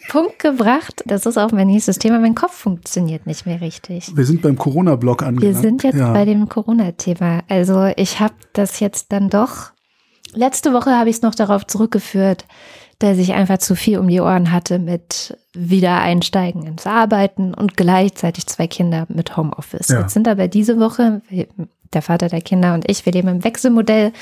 Punkt 0.09 0.39
gebracht. 0.39 1.03
Das 1.05 1.25
ist 1.25 1.37
auch 1.37 1.51
mein 1.51 1.67
nächstes 1.67 1.99
Thema. 1.99 2.19
Mein 2.19 2.35
Kopf 2.35 2.53
funktioniert 2.53 3.25
nicht 3.27 3.45
mehr 3.45 3.61
richtig. 3.61 4.15
Wir 4.15 4.25
sind 4.25 4.41
beim 4.41 4.57
Corona-Blog 4.57 5.21
Wir 5.21 5.27
angelangt. 5.27 5.61
sind 5.61 5.83
jetzt 5.83 5.97
ja. 5.97 6.11
bei 6.13 6.25
dem 6.25 6.47
Corona-Thema. 6.49 7.41
Also 7.49 7.85
ich 7.95 8.19
habe 8.19 8.33
das 8.53 8.79
jetzt 8.79 9.11
dann 9.11 9.29
doch. 9.29 9.71
Letzte 10.33 10.73
Woche 10.73 10.91
habe 10.97 11.09
ich 11.09 11.17
es 11.17 11.21
noch 11.21 11.35
darauf 11.35 11.65
zurückgeführt, 11.65 12.45
dass 12.99 13.17
ich 13.17 13.33
einfach 13.33 13.59
zu 13.59 13.75
viel 13.75 13.99
um 13.99 14.07
die 14.07 14.19
Ohren 14.21 14.51
hatte 14.51 14.79
mit 14.79 15.37
Wiedereinsteigen 15.53 16.65
ins 16.65 16.85
Arbeiten 16.87 17.53
und 17.53 17.77
gleichzeitig 17.77 18.47
zwei 18.47 18.67
Kinder 18.67 19.05
mit 19.09 19.37
Homeoffice. 19.37 19.87
Ja. 19.89 20.01
Jetzt 20.01 20.13
sind 20.13 20.27
aber 20.27 20.47
diese 20.47 20.79
Woche 20.79 21.21
wir- 21.29 21.47
der 21.93 22.01
Vater 22.01 22.29
der 22.29 22.41
Kinder 22.41 22.73
und 22.73 22.89
ich, 22.89 23.05
wir 23.05 23.13
leben 23.13 23.27
im 23.27 23.43
Wechselmodell, 23.43 24.13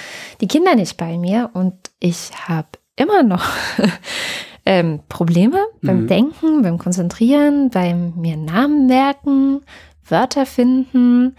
die 0.42 0.48
Kinder 0.48 0.76
nicht 0.76 0.98
bei 0.98 1.18
mir 1.18 1.50
und 1.54 1.74
ich 2.00 2.32
habe 2.48 2.68
immer 2.96 3.24
noch 3.24 3.44
ähm, 4.66 5.02
Probleme 5.10 5.60
beim 5.82 6.04
Mhm. 6.04 6.08
Denken, 6.08 6.62
beim 6.62 6.78
Konzentrieren, 6.78 7.70
beim 7.70 8.14
mir 8.16 8.38
Namen 8.38 8.88
merken, 8.88 9.62
Wörter 10.08 10.46
finden. 10.46 11.36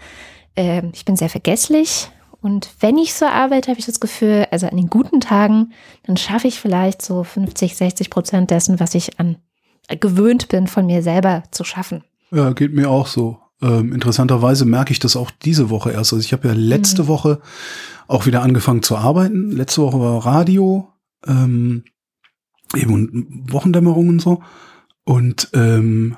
Ähm, 0.55 0.91
ich 0.93 1.05
bin 1.05 1.15
sehr 1.15 1.29
vergesslich. 1.29 2.09
Und 2.41 2.69
wenn 2.79 2.97
ich 2.97 3.13
so 3.13 3.25
arbeite, 3.25 3.69
habe 3.69 3.79
ich 3.79 3.85
das 3.85 3.99
Gefühl, 3.99 4.47
also 4.51 4.67
an 4.67 4.77
den 4.77 4.89
guten 4.89 5.19
Tagen, 5.19 5.73
dann 6.03 6.17
schaffe 6.17 6.47
ich 6.47 6.59
vielleicht 6.59 7.01
so 7.01 7.23
50, 7.23 7.75
60 7.75 8.09
Prozent 8.09 8.51
dessen, 8.51 8.79
was 8.79 8.95
ich 8.95 9.19
an 9.19 9.37
äh, 9.87 9.97
gewöhnt 9.97 10.47
bin, 10.47 10.67
von 10.67 10.85
mir 10.85 11.01
selber 11.01 11.43
zu 11.51 11.63
schaffen. 11.63 12.03
Ja, 12.31 12.51
geht 12.53 12.73
mir 12.73 12.89
auch 12.89 13.07
so. 13.07 13.37
Ähm, 13.61 13.93
interessanterweise 13.93 14.65
merke 14.65 14.91
ich 14.91 14.99
das 14.99 15.15
auch 15.15 15.31
diese 15.31 15.69
Woche 15.69 15.91
erst. 15.91 16.13
Also 16.13 16.19
ich 16.19 16.33
habe 16.33 16.47
ja 16.47 16.53
letzte 16.53 17.03
Mhm. 17.03 17.07
Woche 17.07 17.41
auch 18.07 18.25
wieder 18.25 18.41
angefangen 18.41 18.83
zu 18.83 18.97
arbeiten. 18.97 19.51
Letzte 19.51 19.81
Woche 19.81 19.99
war 19.99 20.25
Radio, 20.25 20.93
ähm, 21.25 21.83
eben 22.75 22.93
und 22.93 23.51
Wochendämmerung 23.51 24.09
und 24.09 24.21
so. 24.21 24.43
Und 25.03 25.49
ähm, 25.53 26.17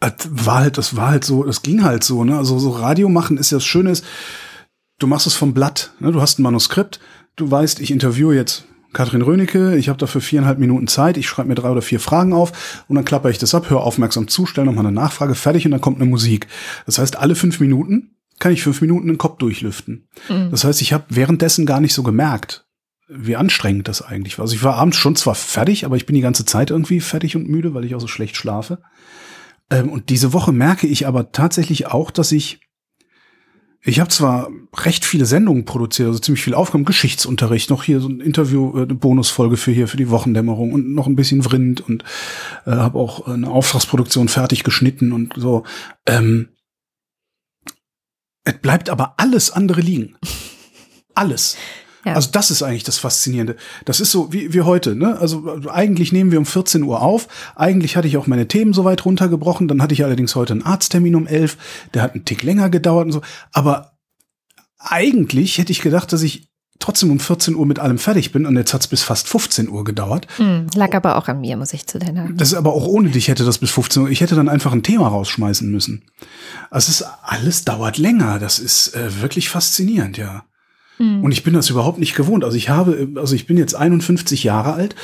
das 0.00 0.14
war 0.30 0.60
halt, 0.60 0.78
das 0.78 0.96
war 0.96 1.10
halt 1.10 1.24
so, 1.24 1.42
das 1.44 1.62
ging 1.62 1.82
halt 1.82 2.04
so, 2.04 2.24
ne? 2.24 2.36
Also 2.36 2.58
so 2.58 2.70
Radio 2.70 3.08
machen 3.08 3.38
ist 3.38 3.50
ja 3.50 3.56
das 3.56 3.64
Schöne 3.64 3.90
ist, 3.90 4.04
du 4.98 5.06
machst 5.06 5.26
es 5.26 5.34
vom 5.34 5.54
Blatt. 5.54 5.92
Ne? 6.00 6.12
Du 6.12 6.20
hast 6.20 6.38
ein 6.38 6.42
Manuskript, 6.42 7.00
du 7.36 7.50
weißt, 7.50 7.80
ich 7.80 7.90
interviewe 7.90 8.34
jetzt 8.34 8.66
Katrin 8.96 9.20
Rönecke, 9.20 9.76
ich 9.76 9.90
habe 9.90 9.98
dafür 9.98 10.22
viereinhalb 10.22 10.58
Minuten 10.58 10.86
Zeit, 10.86 11.18
ich 11.18 11.28
schreibe 11.28 11.50
mir 11.50 11.54
drei 11.54 11.68
oder 11.68 11.82
vier 11.82 12.00
Fragen 12.00 12.32
auf 12.32 12.82
und 12.88 12.96
dann 12.96 13.04
klappe 13.04 13.30
ich 13.30 13.36
das 13.36 13.54
ab, 13.54 13.68
höre 13.68 13.82
aufmerksam 13.82 14.26
zu, 14.26 14.46
stelle 14.46 14.66
nochmal 14.66 14.86
eine 14.86 14.94
Nachfrage, 14.94 15.34
fertig 15.34 15.66
und 15.66 15.72
dann 15.72 15.82
kommt 15.82 16.00
eine 16.00 16.08
Musik. 16.08 16.46
Das 16.86 16.98
heißt, 16.98 17.16
alle 17.16 17.34
fünf 17.34 17.60
Minuten 17.60 18.16
kann 18.38 18.52
ich 18.52 18.62
fünf 18.62 18.80
Minuten 18.80 19.08
den 19.08 19.18
Kopf 19.18 19.36
durchlüften. 19.36 20.08
Mhm. 20.30 20.50
Das 20.50 20.64
heißt, 20.64 20.80
ich 20.80 20.94
habe 20.94 21.04
währenddessen 21.10 21.66
gar 21.66 21.82
nicht 21.82 21.92
so 21.92 22.02
gemerkt, 22.02 22.66
wie 23.06 23.36
anstrengend 23.36 23.86
das 23.86 24.00
eigentlich 24.00 24.38
war. 24.38 24.44
Also 24.44 24.54
ich 24.54 24.62
war 24.62 24.76
abends 24.76 24.96
schon 24.96 25.14
zwar 25.14 25.34
fertig, 25.34 25.84
aber 25.84 25.96
ich 25.96 26.06
bin 26.06 26.14
die 26.14 26.22
ganze 26.22 26.46
Zeit 26.46 26.70
irgendwie 26.70 27.00
fertig 27.00 27.36
und 27.36 27.50
müde, 27.50 27.74
weil 27.74 27.84
ich 27.84 27.94
auch 27.94 28.00
so 28.00 28.08
schlecht 28.08 28.34
schlafe. 28.34 28.78
Ähm, 29.70 29.90
und 29.90 30.08
diese 30.08 30.32
Woche 30.32 30.52
merke 30.52 30.86
ich 30.86 31.06
aber 31.06 31.32
tatsächlich 31.32 31.88
auch, 31.88 32.10
dass 32.10 32.32
ich 32.32 32.60
ich 33.88 34.00
habe 34.00 34.10
zwar 34.10 34.50
recht 34.74 35.04
viele 35.04 35.26
Sendungen 35.26 35.64
produziert, 35.64 36.08
also 36.08 36.18
ziemlich 36.18 36.42
viel 36.42 36.54
Aufgaben, 36.54 36.84
Geschichtsunterricht, 36.84 37.70
noch 37.70 37.84
hier 37.84 38.00
so 38.00 38.08
ein 38.08 38.20
Interview, 38.20 38.76
äh, 38.76 38.82
eine 38.82 38.94
Bonusfolge 38.94 39.56
für 39.56 39.70
hier 39.70 39.86
für 39.86 39.96
die 39.96 40.10
Wochendämmerung 40.10 40.72
und 40.72 40.92
noch 40.92 41.06
ein 41.06 41.14
bisschen 41.14 41.44
Vrind 41.44 41.80
und 41.80 42.02
äh, 42.66 42.72
habe 42.72 42.98
auch 42.98 43.28
eine 43.28 43.48
Auftragsproduktion 43.48 44.28
fertig 44.28 44.64
geschnitten 44.64 45.12
und 45.12 45.34
so. 45.36 45.62
Ähm, 46.04 46.48
es 48.42 48.58
bleibt 48.58 48.90
aber 48.90 49.14
alles 49.18 49.52
andere 49.52 49.80
liegen. 49.80 50.16
Alles. 51.14 51.56
Ja. 52.06 52.14
Also 52.14 52.30
das 52.30 52.52
ist 52.52 52.62
eigentlich 52.62 52.84
das 52.84 52.98
Faszinierende. 52.98 53.56
Das 53.84 54.00
ist 54.00 54.12
so 54.12 54.32
wie, 54.32 54.54
wie 54.54 54.62
heute. 54.62 54.94
Ne? 54.94 55.18
Also 55.18 55.60
eigentlich 55.68 56.12
nehmen 56.12 56.30
wir 56.30 56.38
um 56.38 56.46
14 56.46 56.84
Uhr 56.84 57.02
auf. 57.02 57.26
Eigentlich 57.56 57.96
hatte 57.96 58.06
ich 58.06 58.16
auch 58.16 58.28
meine 58.28 58.46
Themen 58.46 58.72
soweit 58.72 59.04
runtergebrochen. 59.04 59.66
Dann 59.66 59.82
hatte 59.82 59.92
ich 59.92 60.04
allerdings 60.04 60.36
heute 60.36 60.52
einen 60.52 60.62
Arzttermin 60.62 61.16
um 61.16 61.26
11. 61.26 61.56
Der 61.94 62.02
hat 62.02 62.14
einen 62.14 62.24
Tick 62.24 62.44
länger 62.44 62.70
gedauert 62.70 63.06
und 63.06 63.12
so. 63.12 63.22
Aber 63.52 63.98
eigentlich 64.78 65.58
hätte 65.58 65.72
ich 65.72 65.82
gedacht, 65.82 66.12
dass 66.12 66.22
ich 66.22 66.48
trotzdem 66.78 67.10
um 67.10 67.18
14 67.18 67.56
Uhr 67.56 67.66
mit 67.66 67.80
allem 67.80 67.98
fertig 67.98 68.30
bin 68.30 68.46
und 68.46 68.56
jetzt 68.56 68.72
hat's 68.72 68.86
bis 68.86 69.02
fast 69.02 69.26
15 69.26 69.68
Uhr 69.68 69.82
gedauert. 69.82 70.28
Hm, 70.36 70.68
lag 70.74 70.94
aber 70.94 71.16
auch 71.16 71.26
an 71.26 71.40
mir, 71.40 71.56
muss 71.56 71.72
ich 71.72 71.88
zu 71.88 71.98
deiner. 71.98 72.28
Das 72.34 72.48
ist 72.48 72.54
aber 72.54 72.72
auch 72.72 72.86
ohne 72.86 73.10
dich 73.10 73.26
hätte 73.26 73.44
das 73.44 73.58
bis 73.58 73.72
15 73.72 74.02
Uhr. 74.04 74.10
Ich 74.10 74.20
hätte 74.20 74.36
dann 74.36 74.48
einfach 74.48 74.72
ein 74.72 74.84
Thema 74.84 75.08
rausschmeißen 75.08 75.68
müssen. 75.68 76.04
Also 76.70 76.90
es 76.90 77.00
ist 77.00 77.08
alles 77.24 77.64
dauert 77.64 77.98
länger. 77.98 78.38
Das 78.38 78.60
ist 78.60 78.94
äh, 78.94 79.22
wirklich 79.22 79.48
faszinierend, 79.48 80.18
ja. 80.18 80.44
Mhm. 80.98 81.24
Und 81.24 81.32
ich 81.32 81.42
bin 81.42 81.54
das 81.54 81.70
überhaupt 81.70 81.98
nicht 81.98 82.14
gewohnt. 82.14 82.44
Also 82.44 82.56
ich 82.56 82.68
habe, 82.68 83.08
also 83.16 83.34
ich 83.34 83.46
bin 83.46 83.56
jetzt 83.56 83.74
51 83.74 84.44
Jahre 84.44 84.74
alt 84.74 84.94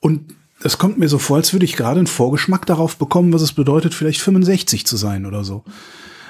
und 0.00 0.34
es 0.64 0.78
kommt 0.78 0.98
mir 0.98 1.08
so 1.08 1.18
vor, 1.18 1.36
als 1.36 1.52
würde 1.52 1.64
ich 1.64 1.76
gerade 1.76 1.98
einen 1.98 2.06
Vorgeschmack 2.06 2.66
darauf 2.66 2.96
bekommen, 2.96 3.32
was 3.32 3.42
es 3.42 3.52
bedeutet, 3.52 3.94
vielleicht 3.94 4.20
65 4.20 4.86
zu 4.86 4.96
sein 4.96 5.26
oder 5.26 5.44
so. 5.44 5.64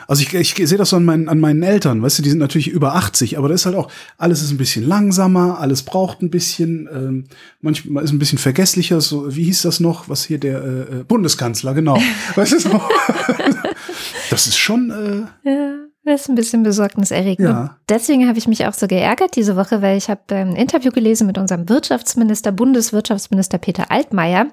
Also 0.08 0.22
ich, 0.22 0.34
ich 0.34 0.68
sehe 0.68 0.78
das 0.78 0.90
so 0.90 0.96
an 0.96 1.04
meinen, 1.04 1.28
an 1.28 1.40
meinen 1.40 1.62
Eltern, 1.62 2.02
weißt 2.02 2.18
du, 2.18 2.22
die 2.22 2.30
sind 2.30 2.38
natürlich 2.38 2.68
über 2.68 2.96
80, 2.96 3.38
aber 3.38 3.48
da 3.48 3.54
ist 3.54 3.66
halt 3.66 3.76
auch, 3.76 3.90
alles 4.18 4.42
ist 4.42 4.50
ein 4.50 4.56
bisschen 4.56 4.86
langsamer, 4.86 5.58
alles 5.60 5.82
braucht 5.84 6.22
ein 6.22 6.30
bisschen, 6.30 6.88
ähm, 6.92 7.24
manchmal 7.60 8.02
ist 8.04 8.12
ein 8.12 8.18
bisschen 8.18 8.38
vergesslicher, 8.38 9.00
so, 9.00 9.34
wie 9.34 9.44
hieß 9.44 9.62
das 9.62 9.80
noch, 9.80 10.08
was 10.08 10.24
hier 10.24 10.38
der 10.38 10.62
äh, 10.62 11.00
äh 11.00 11.04
Bundeskanzler, 11.04 11.72
genau. 11.74 11.98
weißt 12.34 12.52
du 12.52 12.58
so? 12.58 12.68
das 14.30 14.46
ist 14.46 14.58
schon. 14.58 14.90
Äh, 14.90 15.48
ja. 15.48 15.91
Das 16.04 16.22
ist 16.22 16.28
ein 16.28 16.34
bisschen 16.34 16.64
besorgniserregend. 16.64 17.48
Ja. 17.48 17.76
Deswegen 17.88 18.26
habe 18.28 18.38
ich 18.38 18.48
mich 18.48 18.66
auch 18.66 18.72
so 18.72 18.88
geärgert 18.88 19.36
diese 19.36 19.56
Woche, 19.56 19.82
weil 19.82 19.96
ich 19.96 20.10
habe 20.10 20.22
ein 20.34 20.56
Interview 20.56 20.90
gelesen 20.90 21.28
mit 21.28 21.38
unserem 21.38 21.68
Wirtschaftsminister, 21.68 22.50
Bundeswirtschaftsminister 22.50 23.58
Peter 23.58 23.90
Altmaier. 23.90 24.48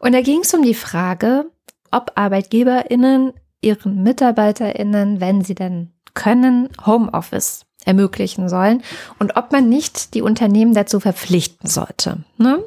Und 0.00 0.12
da 0.12 0.22
ging 0.22 0.40
es 0.40 0.52
um 0.54 0.62
die 0.62 0.74
Frage, 0.74 1.46
ob 1.92 2.12
ArbeitgeberInnen 2.16 3.32
ihren 3.60 4.02
MitarbeiterInnen, 4.02 5.20
wenn 5.20 5.42
sie 5.42 5.54
denn 5.54 5.92
können, 6.14 6.68
Homeoffice 6.84 7.62
ermöglichen 7.84 8.48
sollen 8.48 8.82
und 9.18 9.36
ob 9.36 9.52
man 9.52 9.68
nicht 9.68 10.14
die 10.14 10.22
Unternehmen 10.22 10.74
dazu 10.74 10.98
verpflichten 10.98 11.68
sollte. 11.68 12.24
Ne? 12.38 12.64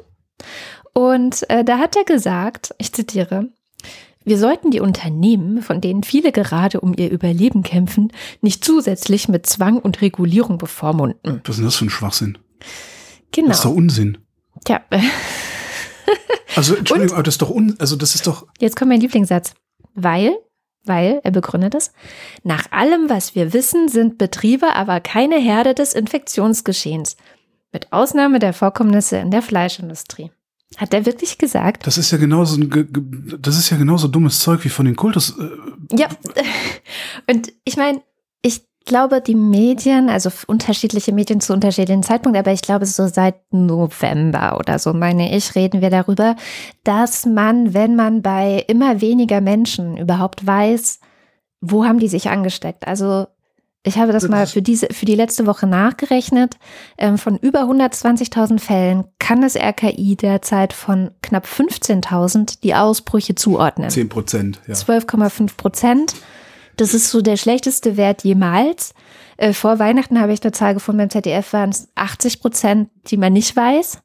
Und 0.94 1.48
äh, 1.50 1.64
da 1.64 1.78
hat 1.78 1.96
er 1.96 2.04
gesagt, 2.04 2.74
ich 2.78 2.92
zitiere, 2.92 3.48
wir 4.30 4.38
sollten 4.38 4.70
die 4.70 4.78
Unternehmen, 4.78 5.60
von 5.60 5.80
denen 5.80 6.04
viele 6.04 6.30
gerade 6.30 6.80
um 6.80 6.94
ihr 6.96 7.10
Überleben 7.10 7.64
kämpfen, 7.64 8.12
nicht 8.42 8.64
zusätzlich 8.64 9.26
mit 9.26 9.44
Zwang 9.44 9.80
und 9.80 10.02
Regulierung 10.02 10.56
bevormunden. 10.56 11.40
Was 11.44 11.50
ist 11.50 11.56
denn 11.56 11.64
das 11.64 11.76
für 11.76 11.86
ein 11.86 11.90
Schwachsinn? 11.90 12.38
Genau. 13.32 13.48
Das 13.48 13.58
ist 13.58 13.64
doch 13.64 13.74
Unsinn. 13.74 14.18
Tja. 14.64 14.82
also, 16.54 16.76
Entschuldigung, 16.76 17.14
aber 17.14 17.24
das 17.24 17.34
ist 17.34 17.42
doch 17.42 17.50
un, 17.50 17.74
also 17.80 17.96
das 17.96 18.14
ist 18.14 18.28
doch. 18.28 18.46
Jetzt 18.60 18.76
kommt 18.76 18.90
mein 18.90 19.00
Lieblingssatz. 19.00 19.54
Weil, 19.94 20.36
weil, 20.84 21.20
er 21.24 21.32
begründet 21.32 21.74
es, 21.74 21.90
nach 22.44 22.70
allem, 22.70 23.10
was 23.10 23.34
wir 23.34 23.52
wissen, 23.52 23.88
sind 23.88 24.16
Betriebe 24.16 24.76
aber 24.76 25.00
keine 25.00 25.40
Herde 25.40 25.74
des 25.74 25.92
Infektionsgeschehens. 25.92 27.16
Mit 27.72 27.92
Ausnahme 27.92 28.38
der 28.38 28.52
Vorkommnisse 28.52 29.16
in 29.16 29.32
der 29.32 29.42
Fleischindustrie. 29.42 30.30
Hat 30.76 30.94
er 30.94 31.04
wirklich 31.04 31.36
gesagt? 31.36 31.86
Das 31.86 31.98
ist 31.98 32.10
ja 32.12 32.18
genauso, 32.18 32.56
das 32.62 33.58
ist 33.58 33.70
ja 33.70 33.76
genauso 33.76 34.08
dummes 34.08 34.40
Zeug 34.40 34.64
wie 34.64 34.68
von 34.68 34.86
den 34.86 34.96
Kultus. 34.96 35.36
Äh, 35.38 35.96
ja, 35.96 36.08
und 37.30 37.52
ich 37.64 37.76
meine, 37.76 38.02
ich 38.42 38.62
glaube, 38.84 39.20
die 39.20 39.34
Medien, 39.34 40.08
also 40.08 40.30
unterschiedliche 40.46 41.12
Medien 41.12 41.40
zu 41.40 41.52
unterschiedlichen 41.52 42.02
Zeitpunkten, 42.02 42.40
aber 42.40 42.52
ich 42.52 42.62
glaube, 42.62 42.86
so 42.86 43.08
seit 43.08 43.36
November 43.52 44.58
oder 44.58 44.78
so, 44.78 44.92
meine 44.92 45.36
ich, 45.36 45.54
reden 45.54 45.80
wir 45.80 45.90
darüber, 45.90 46.36
dass 46.84 47.26
man, 47.26 47.74
wenn 47.74 47.96
man 47.96 48.22
bei 48.22 48.64
immer 48.68 49.00
weniger 49.00 49.40
Menschen 49.40 49.96
überhaupt 49.96 50.46
weiß, 50.46 51.00
wo 51.60 51.84
haben 51.84 51.98
die 51.98 52.08
sich 52.08 52.30
angesteckt? 52.30 52.86
Also 52.86 53.26
ich 53.82 53.98
habe 53.98 54.12
das 54.12 54.28
mal 54.28 54.46
für 54.46 54.60
diese, 54.60 54.88
für 54.92 55.06
die 55.06 55.14
letzte 55.14 55.46
Woche 55.46 55.66
nachgerechnet. 55.66 56.56
Ähm, 56.98 57.16
von 57.16 57.38
über 57.38 57.62
120.000 57.62 58.60
Fällen 58.60 59.04
kann 59.18 59.40
das 59.40 59.56
RKI 59.56 60.16
derzeit 60.16 60.74
von 60.74 61.12
knapp 61.22 61.46
15.000 61.46 62.60
die 62.62 62.74
Ausbrüche 62.74 63.34
zuordnen. 63.34 63.88
10 63.88 64.08
Prozent, 64.10 64.60
ja. 64.66 64.74
12,5 64.74 65.56
Prozent. 65.56 66.14
Das 66.76 66.92
ist 66.92 67.10
so 67.10 67.22
der 67.22 67.36
schlechteste 67.36 67.96
Wert 67.96 68.22
jemals. 68.22 68.92
Äh, 69.38 69.54
vor 69.54 69.78
Weihnachten 69.78 70.20
habe 70.20 70.34
ich 70.34 70.42
eine 70.42 70.52
Zahl 70.52 70.74
gefunden 70.74 70.98
beim 70.98 71.10
ZDF 71.10 71.52
waren 71.54 71.70
es 71.70 71.88
80 71.94 72.40
Prozent, 72.40 72.90
die 73.06 73.16
man 73.16 73.32
nicht 73.32 73.56
weiß. 73.56 74.02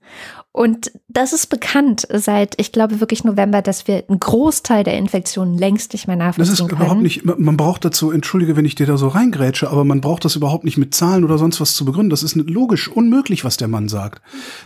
Und 0.55 0.93
das 1.09 1.33
ist 1.33 1.47
bekannt 1.47 2.07
seit, 2.13 2.53
ich 2.61 2.71
glaube, 2.71 3.01
wirklich 3.01 3.25
November, 3.25 3.61
dass 3.61 3.89
wir 3.89 4.05
einen 4.07 4.21
Großteil 4.21 4.85
der 4.85 4.97
Infektionen 4.97 5.57
längst 5.57 5.91
nicht 5.91 6.07
mehr 6.07 6.15
nachvollziehen 6.15 6.49
Das 6.49 6.61
ist 6.61 6.69
können. 6.69 6.81
überhaupt 6.81 7.01
nicht, 7.01 7.25
man 7.25 7.57
braucht 7.57 7.83
dazu, 7.83 8.09
entschuldige, 8.09 8.55
wenn 8.55 8.63
ich 8.63 8.73
dir 8.73 8.87
da 8.87 8.95
so 8.95 9.09
reingrätsche, 9.09 9.69
aber 9.69 9.83
man 9.83 9.99
braucht 9.99 10.23
das 10.23 10.37
überhaupt 10.37 10.63
nicht 10.63 10.77
mit 10.77 10.95
Zahlen 10.95 11.25
oder 11.25 11.37
sonst 11.37 11.59
was 11.59 11.75
zu 11.75 11.83
begründen. 11.83 12.09
Das 12.09 12.23
ist 12.23 12.35
logisch 12.35 12.87
unmöglich, 12.87 13.43
was 13.43 13.57
der 13.57 13.67
Mann 13.67 13.89
sagt. 13.89 14.21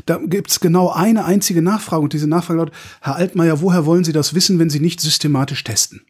Da 0.05 0.19
gibt's 0.23 0.59
genau 0.59 0.91
eine 0.91 1.25
einzige 1.25 1.63
Nachfrage 1.63 2.03
und 2.03 2.13
diese 2.13 2.27
Nachfrage 2.27 2.59
lautet, 2.59 2.75
Herr 3.01 3.15
Altmaier, 3.15 3.59
woher 3.61 3.87
wollen 3.87 4.03
Sie 4.03 4.13
das 4.13 4.35
wissen, 4.35 4.59
wenn 4.59 4.69
Sie 4.69 4.79
nicht 4.79 5.01
systematisch 5.01 5.63
testen? 5.63 6.01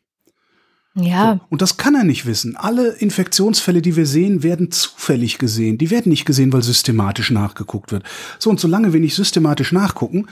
Ja. 0.95 1.35
So. 1.39 1.45
Und 1.49 1.61
das 1.61 1.77
kann 1.77 1.95
er 1.95 2.03
nicht 2.03 2.25
wissen. 2.25 2.55
Alle 2.55 2.89
Infektionsfälle, 2.93 3.81
die 3.81 3.95
wir 3.95 4.05
sehen, 4.05 4.43
werden 4.43 4.71
zufällig 4.71 5.37
gesehen. 5.37 5.77
Die 5.77 5.91
werden 5.91 6.09
nicht 6.09 6.25
gesehen, 6.25 6.51
weil 6.51 6.63
systematisch 6.63 7.31
nachgeguckt 7.31 7.91
wird. 7.91 8.03
So, 8.39 8.49
und 8.49 8.59
solange 8.59 8.91
wir 8.91 8.99
nicht 8.99 9.15
systematisch 9.15 9.71
nachgucken, 9.71 10.25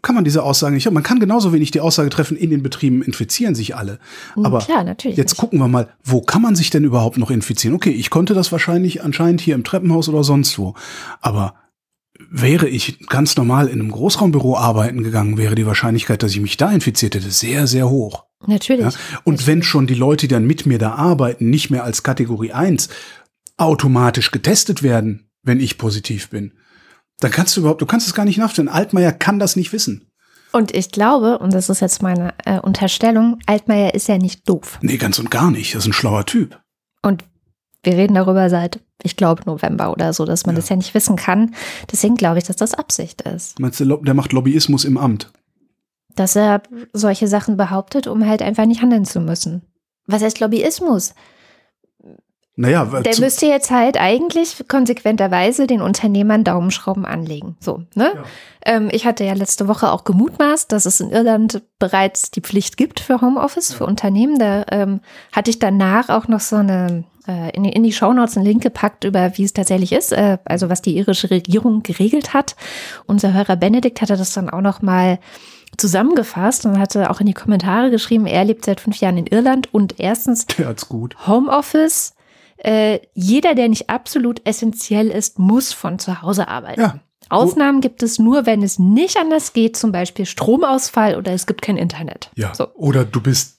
kann 0.00 0.14
man 0.14 0.24
diese 0.24 0.42
Aussage 0.44 0.74
nicht. 0.74 0.90
Man 0.90 1.02
kann 1.02 1.18
genauso 1.18 1.52
wenig 1.52 1.72
die 1.72 1.80
Aussage 1.80 2.10
treffen, 2.10 2.36
in 2.36 2.50
den 2.50 2.62
Betrieben 2.62 3.02
infizieren 3.02 3.54
sich 3.54 3.76
alle. 3.76 3.98
Hm, 4.34 4.46
Aber 4.46 4.60
Klar, 4.60 4.84
natürlich 4.84 5.16
jetzt 5.16 5.32
nicht. 5.32 5.40
gucken 5.40 5.58
wir 5.58 5.68
mal, 5.68 5.88
wo 6.04 6.20
kann 6.20 6.42
man 6.42 6.54
sich 6.54 6.70
denn 6.70 6.84
überhaupt 6.84 7.18
noch 7.18 7.30
infizieren? 7.30 7.74
Okay, 7.74 7.90
ich 7.90 8.08
konnte 8.10 8.34
das 8.34 8.52
wahrscheinlich 8.52 9.02
anscheinend 9.02 9.40
hier 9.40 9.56
im 9.56 9.64
Treppenhaus 9.64 10.08
oder 10.08 10.22
sonst 10.22 10.58
wo. 10.58 10.74
Aber 11.20 11.54
wäre 12.30 12.68
ich 12.68 13.06
ganz 13.08 13.36
normal 13.36 13.66
in 13.68 13.80
einem 13.80 13.90
Großraumbüro 13.90 14.56
arbeiten 14.56 15.02
gegangen, 15.02 15.38
wäre 15.38 15.54
die 15.54 15.66
Wahrscheinlichkeit, 15.66 16.22
dass 16.22 16.32
ich 16.32 16.40
mich 16.40 16.56
da 16.56 16.70
infiziert 16.70 17.14
hätte, 17.14 17.30
sehr, 17.30 17.66
sehr 17.66 17.88
hoch. 17.90 18.27
Natürlich. 18.46 18.82
Ja? 18.82 18.88
Und 19.24 19.34
Natürlich. 19.34 19.46
wenn 19.46 19.62
schon 19.62 19.86
die 19.86 19.94
Leute, 19.94 20.28
die 20.28 20.34
dann 20.34 20.46
mit 20.46 20.66
mir 20.66 20.78
da 20.78 20.94
arbeiten, 20.94 21.50
nicht 21.50 21.70
mehr 21.70 21.84
als 21.84 22.02
Kategorie 22.02 22.52
1 22.52 22.88
automatisch 23.56 24.30
getestet 24.30 24.82
werden, 24.82 25.28
wenn 25.42 25.60
ich 25.60 25.78
positiv 25.78 26.30
bin, 26.30 26.52
dann 27.20 27.30
kannst 27.30 27.56
du 27.56 27.60
überhaupt, 27.60 27.82
du 27.82 27.86
kannst 27.86 28.06
es 28.06 28.14
gar 28.14 28.24
nicht 28.24 28.38
nachstellen. 28.38 28.68
Altmaier 28.68 29.12
kann 29.12 29.38
das 29.38 29.56
nicht 29.56 29.72
wissen. 29.72 30.08
Und 30.52 30.74
ich 30.74 30.90
glaube, 30.90 31.38
und 31.38 31.52
das 31.52 31.68
ist 31.68 31.80
jetzt 31.80 32.02
meine 32.02 32.32
äh, 32.44 32.58
Unterstellung, 32.60 33.38
Altmaier 33.46 33.94
ist 33.94 34.08
ja 34.08 34.18
nicht 34.18 34.48
doof. 34.48 34.78
Nee, 34.80 34.96
ganz 34.96 35.18
und 35.18 35.30
gar 35.30 35.50
nicht. 35.50 35.74
Das 35.74 35.84
ist 35.84 35.90
ein 35.90 35.92
schlauer 35.92 36.24
Typ. 36.24 36.58
Und 37.02 37.24
wir 37.82 37.94
reden 37.94 38.14
darüber 38.14 38.48
seit, 38.48 38.80
ich 39.02 39.16
glaube, 39.16 39.42
November 39.44 39.92
oder 39.92 40.12
so, 40.12 40.24
dass 40.24 40.46
man 40.46 40.54
ja. 40.54 40.60
das 40.60 40.68
ja 40.68 40.76
nicht 40.76 40.94
wissen 40.94 41.16
kann. 41.16 41.54
Deswegen 41.90 42.14
glaube 42.14 42.38
ich, 42.38 42.44
dass 42.44 42.56
das 42.56 42.74
Absicht 42.74 43.22
ist. 43.22 43.58
Meinst 43.60 43.80
du, 43.80 43.96
der 43.98 44.14
macht 44.14 44.32
Lobbyismus 44.32 44.84
im 44.84 44.96
Amt? 44.96 45.30
Dass 46.18 46.36
er 46.36 46.62
solche 46.92 47.28
Sachen 47.28 47.56
behauptet, 47.56 48.06
um 48.06 48.26
halt 48.26 48.42
einfach 48.42 48.66
nicht 48.66 48.82
handeln 48.82 49.04
zu 49.04 49.20
müssen. 49.20 49.62
Was 50.06 50.22
heißt 50.22 50.40
Lobbyismus? 50.40 51.14
Naja, 52.60 52.84
der 52.86 53.20
müsste 53.20 53.46
jetzt 53.46 53.70
halt 53.70 54.00
eigentlich 54.00 54.64
konsequenterweise 54.66 55.68
den 55.68 55.80
Unternehmern 55.80 56.42
Daumenschrauben 56.42 57.04
anlegen. 57.04 57.56
So, 57.60 57.84
ne? 57.94 58.10
Ja. 58.16 58.22
Ähm, 58.64 58.88
ich 58.90 59.06
hatte 59.06 59.22
ja 59.22 59.34
letzte 59.34 59.68
Woche 59.68 59.92
auch 59.92 60.02
gemutmaßt, 60.02 60.72
dass 60.72 60.84
es 60.84 60.98
in 60.98 61.10
Irland 61.10 61.62
bereits 61.78 62.32
die 62.32 62.40
Pflicht 62.40 62.76
gibt 62.76 62.98
für 62.98 63.20
Homeoffice, 63.20 63.68
ja. 63.68 63.76
für 63.76 63.86
Unternehmen. 63.86 64.40
Da 64.40 64.64
ähm, 64.72 65.02
hatte 65.30 65.50
ich 65.50 65.60
danach 65.60 66.08
auch 66.08 66.26
noch 66.26 66.40
so 66.40 66.56
eine 66.56 67.04
äh, 67.28 67.54
in, 67.54 67.62
die, 67.62 67.70
in 67.70 67.84
die 67.84 67.92
Shownotes 67.92 68.36
einen 68.36 68.46
Link 68.46 68.62
gepackt 68.64 69.04
über, 69.04 69.38
wie 69.38 69.44
es 69.44 69.52
tatsächlich 69.52 69.92
ist, 69.92 70.12
äh, 70.12 70.38
also 70.44 70.68
was 70.68 70.82
die 70.82 70.96
irische 70.96 71.30
Regierung 71.30 71.84
geregelt 71.84 72.34
hat. 72.34 72.56
Unser 73.06 73.34
Hörer 73.34 73.54
Benedikt 73.54 74.00
hatte 74.00 74.16
das 74.16 74.32
dann 74.32 74.50
auch 74.50 74.62
noch 74.62 74.82
mal 74.82 75.20
zusammengefasst 75.78 76.66
und 76.66 76.78
hatte 76.78 77.10
auch 77.10 77.20
in 77.20 77.26
die 77.26 77.34
Kommentare 77.34 77.90
geschrieben, 77.90 78.26
er 78.26 78.44
lebt 78.44 78.64
seit 78.64 78.80
fünf 78.80 78.98
Jahren 78.98 79.16
in 79.16 79.26
Irland 79.26 79.72
und 79.72 79.98
erstens. 79.98 80.46
Homeoffice. 81.26 82.14
Äh, 82.58 83.00
jeder, 83.14 83.54
der 83.54 83.68
nicht 83.68 83.88
absolut 83.88 84.46
essentiell 84.46 85.08
ist, 85.08 85.38
muss 85.38 85.72
von 85.72 85.98
zu 85.98 86.22
Hause 86.22 86.48
arbeiten. 86.48 86.80
Ja. 86.80 87.00
Ausnahmen 87.30 87.80
gibt 87.80 88.02
es 88.02 88.18
nur, 88.18 88.46
wenn 88.46 88.62
es 88.62 88.78
nicht 88.78 89.16
anders 89.18 89.52
geht, 89.52 89.76
zum 89.76 89.92
Beispiel 89.92 90.26
Stromausfall 90.26 91.16
oder 91.16 91.32
es 91.32 91.46
gibt 91.46 91.62
kein 91.62 91.76
Internet. 91.76 92.30
Ja. 92.34 92.54
So. 92.54 92.68
Oder 92.74 93.04
du 93.04 93.20
bist 93.20 93.57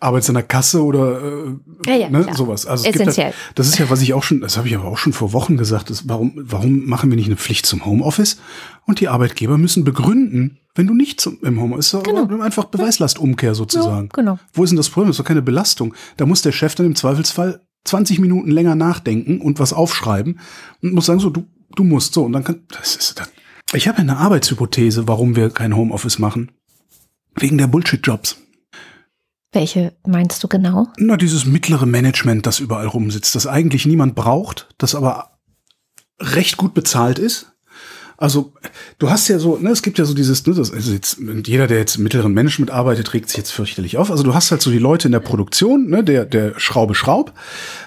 arbeitest 0.00 0.28
in 0.30 0.34
der 0.34 0.42
Kasse 0.44 0.82
oder 0.82 1.20
äh, 1.22 1.54
Ja, 1.86 1.94
ja, 1.96 2.10
ne, 2.10 2.22
klar. 2.22 2.36
sowas. 2.36 2.66
Also 2.66 2.88
es 2.88 2.94
Essentiell. 2.94 3.26
Halt, 3.26 3.34
das 3.54 3.68
ist 3.68 3.78
ja, 3.78 3.88
was 3.90 4.00
ich 4.02 4.14
auch 4.14 4.22
schon, 4.22 4.40
das 4.40 4.56
habe 4.56 4.68
ich 4.68 4.74
aber 4.74 4.84
auch 4.86 4.98
schon 4.98 5.12
vor 5.12 5.32
Wochen 5.32 5.56
gesagt, 5.56 5.90
ist, 5.90 6.08
warum, 6.08 6.32
warum 6.36 6.86
machen 6.86 7.10
wir 7.10 7.16
nicht 7.16 7.26
eine 7.26 7.36
Pflicht 7.36 7.66
zum 7.66 7.84
Homeoffice? 7.84 8.38
Und 8.86 9.00
die 9.00 9.08
Arbeitgeber 9.08 9.58
müssen 9.58 9.84
begründen, 9.84 10.58
wenn 10.74 10.86
du 10.86 10.94
nicht 10.94 11.20
zum, 11.20 11.38
im 11.42 11.60
Homeoffice, 11.60 11.94
ist 11.94 12.04
Genau. 12.04 12.40
einfach 12.40 12.64
Beweislastumkehr 12.64 13.54
sozusagen. 13.54 14.08
Ja, 14.14 14.22
genau. 14.22 14.38
Wo 14.52 14.64
ist 14.64 14.70
denn 14.70 14.76
das 14.76 14.90
Problem? 14.90 15.08
Das 15.08 15.14
ist 15.16 15.20
doch 15.20 15.28
keine 15.28 15.42
Belastung. 15.42 15.94
Da 16.16 16.26
muss 16.26 16.42
der 16.42 16.52
Chef 16.52 16.74
dann 16.74 16.86
im 16.86 16.96
Zweifelsfall 16.96 17.60
20 17.84 18.18
Minuten 18.18 18.50
länger 18.50 18.74
nachdenken 18.74 19.40
und 19.40 19.58
was 19.60 19.72
aufschreiben 19.72 20.40
und 20.82 20.94
muss 20.94 21.06
sagen, 21.06 21.20
so, 21.20 21.30
du, 21.30 21.44
du 21.76 21.84
musst 21.84 22.14
so. 22.14 22.24
Und 22.24 22.32
dann 22.32 22.44
kann, 22.44 22.60
das 22.68 22.96
ist, 22.96 23.20
das. 23.20 23.30
ich 23.74 23.86
habe 23.88 23.98
ja 23.98 24.02
eine 24.02 24.16
Arbeitshypothese, 24.16 25.06
warum 25.06 25.36
wir 25.36 25.50
kein 25.50 25.76
Homeoffice 25.76 26.18
machen. 26.18 26.50
Wegen 27.36 27.58
der 27.58 27.66
Bullshit-Jobs. 27.66 28.36
Welche 29.54 29.92
meinst 30.04 30.42
du 30.42 30.48
genau? 30.48 30.88
Na, 30.98 31.16
dieses 31.16 31.46
mittlere 31.46 31.86
Management, 31.86 32.44
das 32.44 32.58
überall 32.58 32.88
rumsitzt, 32.88 33.36
das 33.36 33.46
eigentlich 33.46 33.86
niemand 33.86 34.16
braucht, 34.16 34.68
das 34.78 34.96
aber 34.96 35.38
recht 36.20 36.56
gut 36.56 36.74
bezahlt 36.74 37.20
ist. 37.20 37.52
Also, 38.16 38.52
du 38.98 39.10
hast 39.10 39.28
ja 39.28 39.38
so, 39.38 39.56
ne, 39.56 39.70
es 39.70 39.82
gibt 39.82 39.98
ja 39.98 40.04
so 40.04 40.14
dieses, 40.14 40.44
ne, 40.46 40.54
das, 40.54 40.72
also 40.72 40.92
jetzt, 40.92 41.18
jeder, 41.46 41.68
der 41.68 41.78
jetzt 41.78 41.96
im 41.96 42.02
mittleren 42.02 42.32
Management 42.32 42.72
arbeitet, 42.72 43.12
regt 43.14 43.28
sich 43.28 43.38
jetzt 43.38 43.52
fürchterlich 43.52 43.96
auf. 43.96 44.10
Also 44.10 44.24
du 44.24 44.34
hast 44.34 44.50
halt 44.50 44.62
so 44.62 44.70
die 44.72 44.78
Leute 44.78 45.06
in 45.08 45.12
der 45.12 45.20
Produktion, 45.20 45.88
ne, 45.88 46.02
der, 46.02 46.24
der 46.24 46.58
Schraube 46.58 46.96
Schraub, 46.96 47.32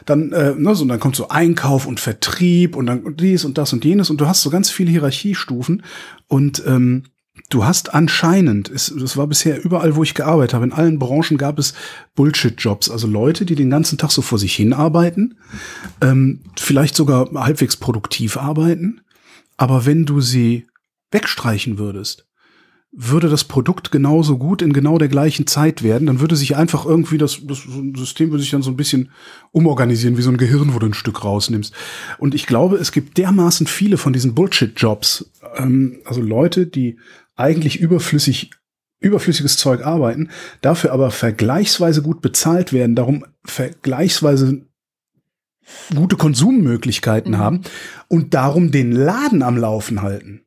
dann, 0.06 0.32
äh, 0.32 0.54
ne, 0.56 0.74
so, 0.74 0.84
und 0.84 0.90
dann 0.90 1.00
kommt 1.02 1.18
so 1.18 1.28
Einkauf 1.28 1.86
und 1.86 2.00
Vertrieb 2.00 2.78
und 2.78 2.86
dann 2.86 3.16
dies 3.18 3.44
und 3.44 3.58
das 3.58 3.74
und 3.74 3.84
jenes 3.84 4.10
und 4.10 4.22
du 4.22 4.28
hast 4.28 4.42
so 4.42 4.50
ganz 4.50 4.70
viele 4.70 4.92
Hierarchiestufen 4.92 5.84
und 6.28 6.64
ähm, 6.66 7.04
Du 7.50 7.64
hast 7.64 7.94
anscheinend, 7.94 8.70
es, 8.70 8.94
das 8.98 9.16
war 9.16 9.26
bisher 9.28 9.64
überall, 9.64 9.96
wo 9.96 10.04
ich 10.04 10.14
gearbeitet 10.14 10.54
habe, 10.54 10.66
in 10.66 10.74
allen 10.74 11.00
Branchen 11.00 11.38
gab 11.38 11.60
es 11.60 11.74
Bullshit-Jobs, 12.16 12.90
also 12.90 13.08
Leute, 13.08 13.46
die 13.46 13.56
den 13.56 13.70
ganzen 13.70 13.98
Tag 13.98 14.12
so 14.12 14.22
vor 14.22 14.38
sich 14.38 14.54
hin 14.54 14.74
arbeiten, 14.74 15.38
ähm, 16.02 16.42
vielleicht 16.58 16.96
sogar 16.96 17.30
halbwegs 17.34 17.78
produktiv 17.78 18.36
arbeiten, 18.36 19.00
aber 19.56 19.86
wenn 19.86 20.06
du 20.06 20.20
sie 20.20 20.68
wegstreichen 21.12 21.78
würdest, 21.78 22.28
würde 22.92 23.30
das 23.30 23.44
Produkt 23.44 23.92
genauso 23.92 24.38
gut 24.38 24.62
in 24.62 24.74
genau 24.74 24.98
der 24.98 25.08
gleichen 25.08 25.46
Zeit 25.46 25.84
werden, 25.84 26.08
dann 26.08 26.20
würde 26.20 26.36
sich 26.36 26.56
einfach 26.56 26.86
irgendwie 26.86 27.18
das, 27.18 27.40
das 27.46 27.60
System 27.96 28.32
würde 28.32 28.42
sich 28.42 28.52
dann 28.52 28.62
so 28.62 28.72
ein 28.72 28.78
bisschen 28.78 29.12
umorganisieren, 29.52 30.18
wie 30.18 30.22
so 30.22 30.32
ein 30.32 30.38
Gehirn, 30.38 30.74
wo 30.74 30.80
du 30.80 30.88
ein 30.88 30.94
Stück 30.94 31.24
rausnimmst. 31.24 31.74
Und 32.18 32.34
ich 32.34 32.48
glaube, 32.48 32.78
es 32.78 32.92
gibt 32.92 33.18
dermaßen 33.18 33.68
viele 33.68 33.98
von 33.98 34.14
diesen 34.14 34.36
Bullshit-Jobs, 34.36 35.30
ähm, 35.58 36.00
also 36.06 36.22
Leute, 36.22 36.66
die 36.66 36.98
eigentlich 37.38 37.80
überflüssig 37.80 38.52
überflüssiges 39.00 39.58
Zeug 39.58 39.86
arbeiten, 39.86 40.32
dafür 40.62 40.92
aber 40.92 41.12
vergleichsweise 41.12 42.02
gut 42.02 42.20
bezahlt 42.22 42.74
werden, 42.74 42.96
darum 42.96 43.26
vergleichsweise 43.46 44.66
gute 45.96 46.16
Konsummöglichkeiten 46.16 47.34
Mhm. 47.34 47.38
haben 47.38 47.62
und 48.08 48.34
darum 48.34 48.72
den 48.72 48.92
Laden 48.92 49.44
am 49.44 49.56
Laufen 49.56 50.02
halten. 50.02 50.42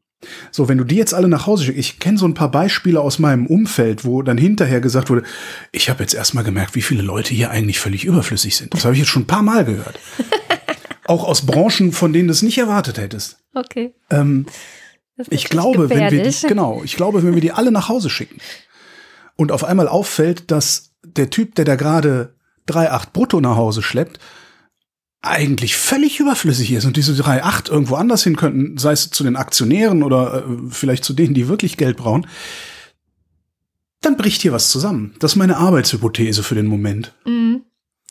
So, 0.51 0.69
wenn 0.69 0.79
du 0.79 0.85
die 0.85 0.97
jetzt 0.97 1.15
alle 1.15 1.29
nach 1.29 1.47
Hause 1.47 1.65
schickst, 1.65 1.79
ich 1.79 1.99
kenne 2.01 2.19
so 2.19 2.27
ein 2.27 2.35
paar 2.35 2.51
Beispiele 2.51 3.01
aus 3.01 3.19
meinem 3.19 3.47
Umfeld, 3.47 4.05
wo 4.05 4.21
dann 4.23 4.37
hinterher 4.37 4.81
gesagt 4.81 5.11
wurde, 5.11 5.23
ich 5.73 5.89
habe 5.89 6.03
jetzt 6.03 6.15
erstmal 6.15 6.45
gemerkt, 6.45 6.75
wie 6.75 6.83
viele 6.83 7.03
Leute 7.03 7.33
hier 7.33 7.51
eigentlich 7.51 7.79
völlig 7.79 8.05
überflüssig 8.05 8.57
sind. 8.57 8.75
Das 8.75 8.85
habe 8.85 8.95
ich 8.95 9.01
jetzt 9.01 9.09
schon 9.11 9.23
ein 9.23 9.27
paar 9.29 9.43
Mal 9.43 9.65
gehört. 9.65 9.99
Auch 11.05 11.25
aus 11.25 11.47
Branchen, 11.47 11.93
von 11.93 12.13
denen 12.13 12.29
du 12.29 12.33
es 12.33 12.43
nicht 12.43 12.59
erwartet 12.59 12.99
hättest. 12.99 13.39
Okay. 13.55 13.95
Ähm, 14.11 14.47
ich 15.29 15.45
glaube, 15.45 15.91
wenn 15.91 16.11
wir 16.11 16.23
die, 16.23 16.47
genau, 16.47 16.83
ich 16.85 16.97
glaube, 16.97 17.23
wenn 17.23 17.35
wir 17.35 17.41
die 17.41 17.53
alle 17.53 17.71
nach 17.71 17.89
Hause 17.89 18.11
schicken 18.11 18.39
und 19.37 19.53
auf 19.53 19.65
einmal 19.65 19.89
auffällt, 19.89 20.51
dass 20.51 20.93
der 21.05 21.31
Typ, 21.31 21.55
der 21.55 21.65
da 21.65 21.77
gerade 21.77 22.35
3,8 22.69 23.13
brutto 23.13 23.41
nach 23.41 23.57
Hause 23.57 23.83
schleppt, 23.83 24.19
eigentlich 25.23 25.77
völlig 25.77 26.19
überflüssig 26.19 26.73
ist 26.73 26.87
und 26.87 26.97
diese 26.97 27.13
3,8 27.13 27.71
irgendwo 27.71 27.97
anders 27.97 28.25
hin 28.25 28.37
könnten, 28.37 28.79
sei 28.79 28.93
es 28.93 29.11
zu 29.11 29.23
den 29.23 29.37
Aktionären 29.37 30.03
oder 30.03 30.47
äh, 30.47 30.71
vielleicht 30.71 31.05
zu 31.05 31.13
denen, 31.13 31.35
die 31.35 31.49
wirklich 31.49 31.77
Geld 31.77 31.99
brauchen, 31.99 32.27
dann 34.01 34.17
bricht 34.17 34.41
hier 34.41 34.53
was 34.53 34.71
zusammen. 34.71 35.15
Das 35.19 35.33
ist 35.33 35.37
meine 35.37 35.59
Arbeitshypothese 35.59 36.43
für 36.43 36.55
den 36.55 36.67
Moment. 36.67 37.15
Mhm. 37.27 37.63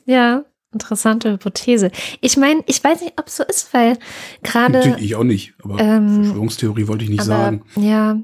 Ja, 0.05 0.43
interessante 0.71 1.32
Hypothese. 1.32 1.91
Ich 2.21 2.38
meine, 2.38 2.63
ich 2.67 2.84
weiß 2.84 3.01
nicht, 3.01 3.13
ob 3.19 3.27
es 3.27 3.38
so 3.38 3.43
ist, 3.43 3.73
weil 3.73 3.97
gerade. 4.43 4.97
ich 4.99 5.15
auch 5.15 5.23
nicht, 5.23 5.53
aber 5.63 5.79
ähm, 5.79 6.23
Verschwörungstheorie 6.23 6.88
wollte 6.88 7.03
ich 7.03 7.10
nicht 7.10 7.21
aber, 7.21 7.29
sagen. 7.29 7.62
Ja. 7.75 8.17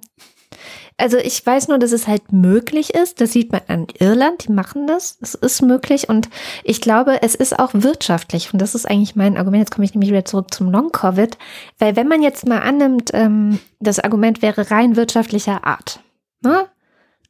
Also 0.97 1.17
ich 1.17 1.45
weiß 1.45 1.67
nur, 1.67 1.77
dass 1.77 1.91
es 1.91 2.07
halt 2.07 2.31
möglich 2.31 2.93
ist. 2.93 3.19
Das 3.19 3.33
sieht 3.33 3.51
man 3.51 3.61
an 3.67 3.87
Irland, 3.99 4.47
die 4.47 4.51
machen 4.53 4.87
das. 4.87 5.17
Es 5.21 5.35
ist 5.35 5.61
möglich 5.61 6.07
und 6.07 6.29
ich 6.63 6.79
glaube, 6.79 7.21
es 7.21 7.35
ist 7.35 7.59
auch 7.59 7.71
wirtschaftlich. 7.73 8.53
Und 8.53 8.61
das 8.61 8.75
ist 8.75 8.89
eigentlich 8.89 9.15
mein 9.15 9.35
Argument. 9.35 9.61
Jetzt 9.61 9.71
komme 9.71 9.83
ich 9.83 9.93
nämlich 9.93 10.11
wieder 10.11 10.23
zurück 10.23 10.53
zum 10.53 10.71
Long-Covid. 10.71 11.37
Weil 11.79 11.97
wenn 11.97 12.07
man 12.07 12.21
jetzt 12.21 12.47
mal 12.47 12.59
annimmt, 12.59 13.11
ähm, 13.13 13.59
das 13.81 13.99
Argument 13.99 14.41
wäre 14.41 14.71
rein 14.71 14.95
wirtschaftlicher 14.95 15.65
Art. 15.65 15.99
Ne? 16.41 16.65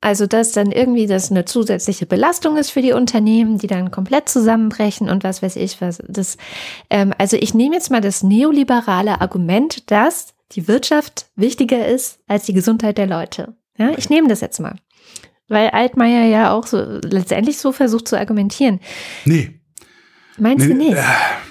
Also, 0.01 0.27
dass 0.27 0.51
dann 0.51 0.71
irgendwie 0.71 1.07
das 1.07 1.31
eine 1.31 1.45
zusätzliche 1.45 2.05
Belastung 2.05 2.57
ist 2.57 2.69
für 2.69 2.81
die 2.81 2.93
Unternehmen, 2.93 3.57
die 3.57 3.67
dann 3.67 3.91
komplett 3.91 4.29
zusammenbrechen 4.29 5.09
und 5.09 5.23
was 5.23 5.41
weiß 5.41 5.55
ich 5.55 5.81
was. 5.81 5.99
Das, 6.07 6.37
ähm, 6.89 7.13
also 7.17 7.37
ich 7.37 7.53
nehme 7.53 7.75
jetzt 7.75 7.89
mal 7.91 8.01
das 8.01 8.21
neoliberale 8.21 9.21
Argument, 9.21 9.89
dass 9.89 10.33
die 10.51 10.67
Wirtschaft 10.67 11.27
wichtiger 11.35 11.87
ist 11.87 12.19
als 12.27 12.45
die 12.45 12.53
Gesundheit 12.53 12.97
der 12.97 13.07
Leute. 13.07 13.55
Ja, 13.77 13.91
ich 13.97 14.09
nehme 14.09 14.27
das 14.27 14.41
jetzt 14.41 14.59
mal. 14.59 14.75
Weil 15.47 15.69
Altmaier 15.69 16.25
ja 16.27 16.51
auch 16.53 16.65
so 16.67 16.77
letztendlich 17.03 17.57
so 17.57 17.71
versucht 17.71 18.07
zu 18.07 18.17
argumentieren. 18.17 18.79
Nee, 19.25 19.59
Meinst 20.37 20.67
Nee, 20.67 20.73
du 20.73 20.77
nicht? 20.77 20.97
äh, 20.97 21.01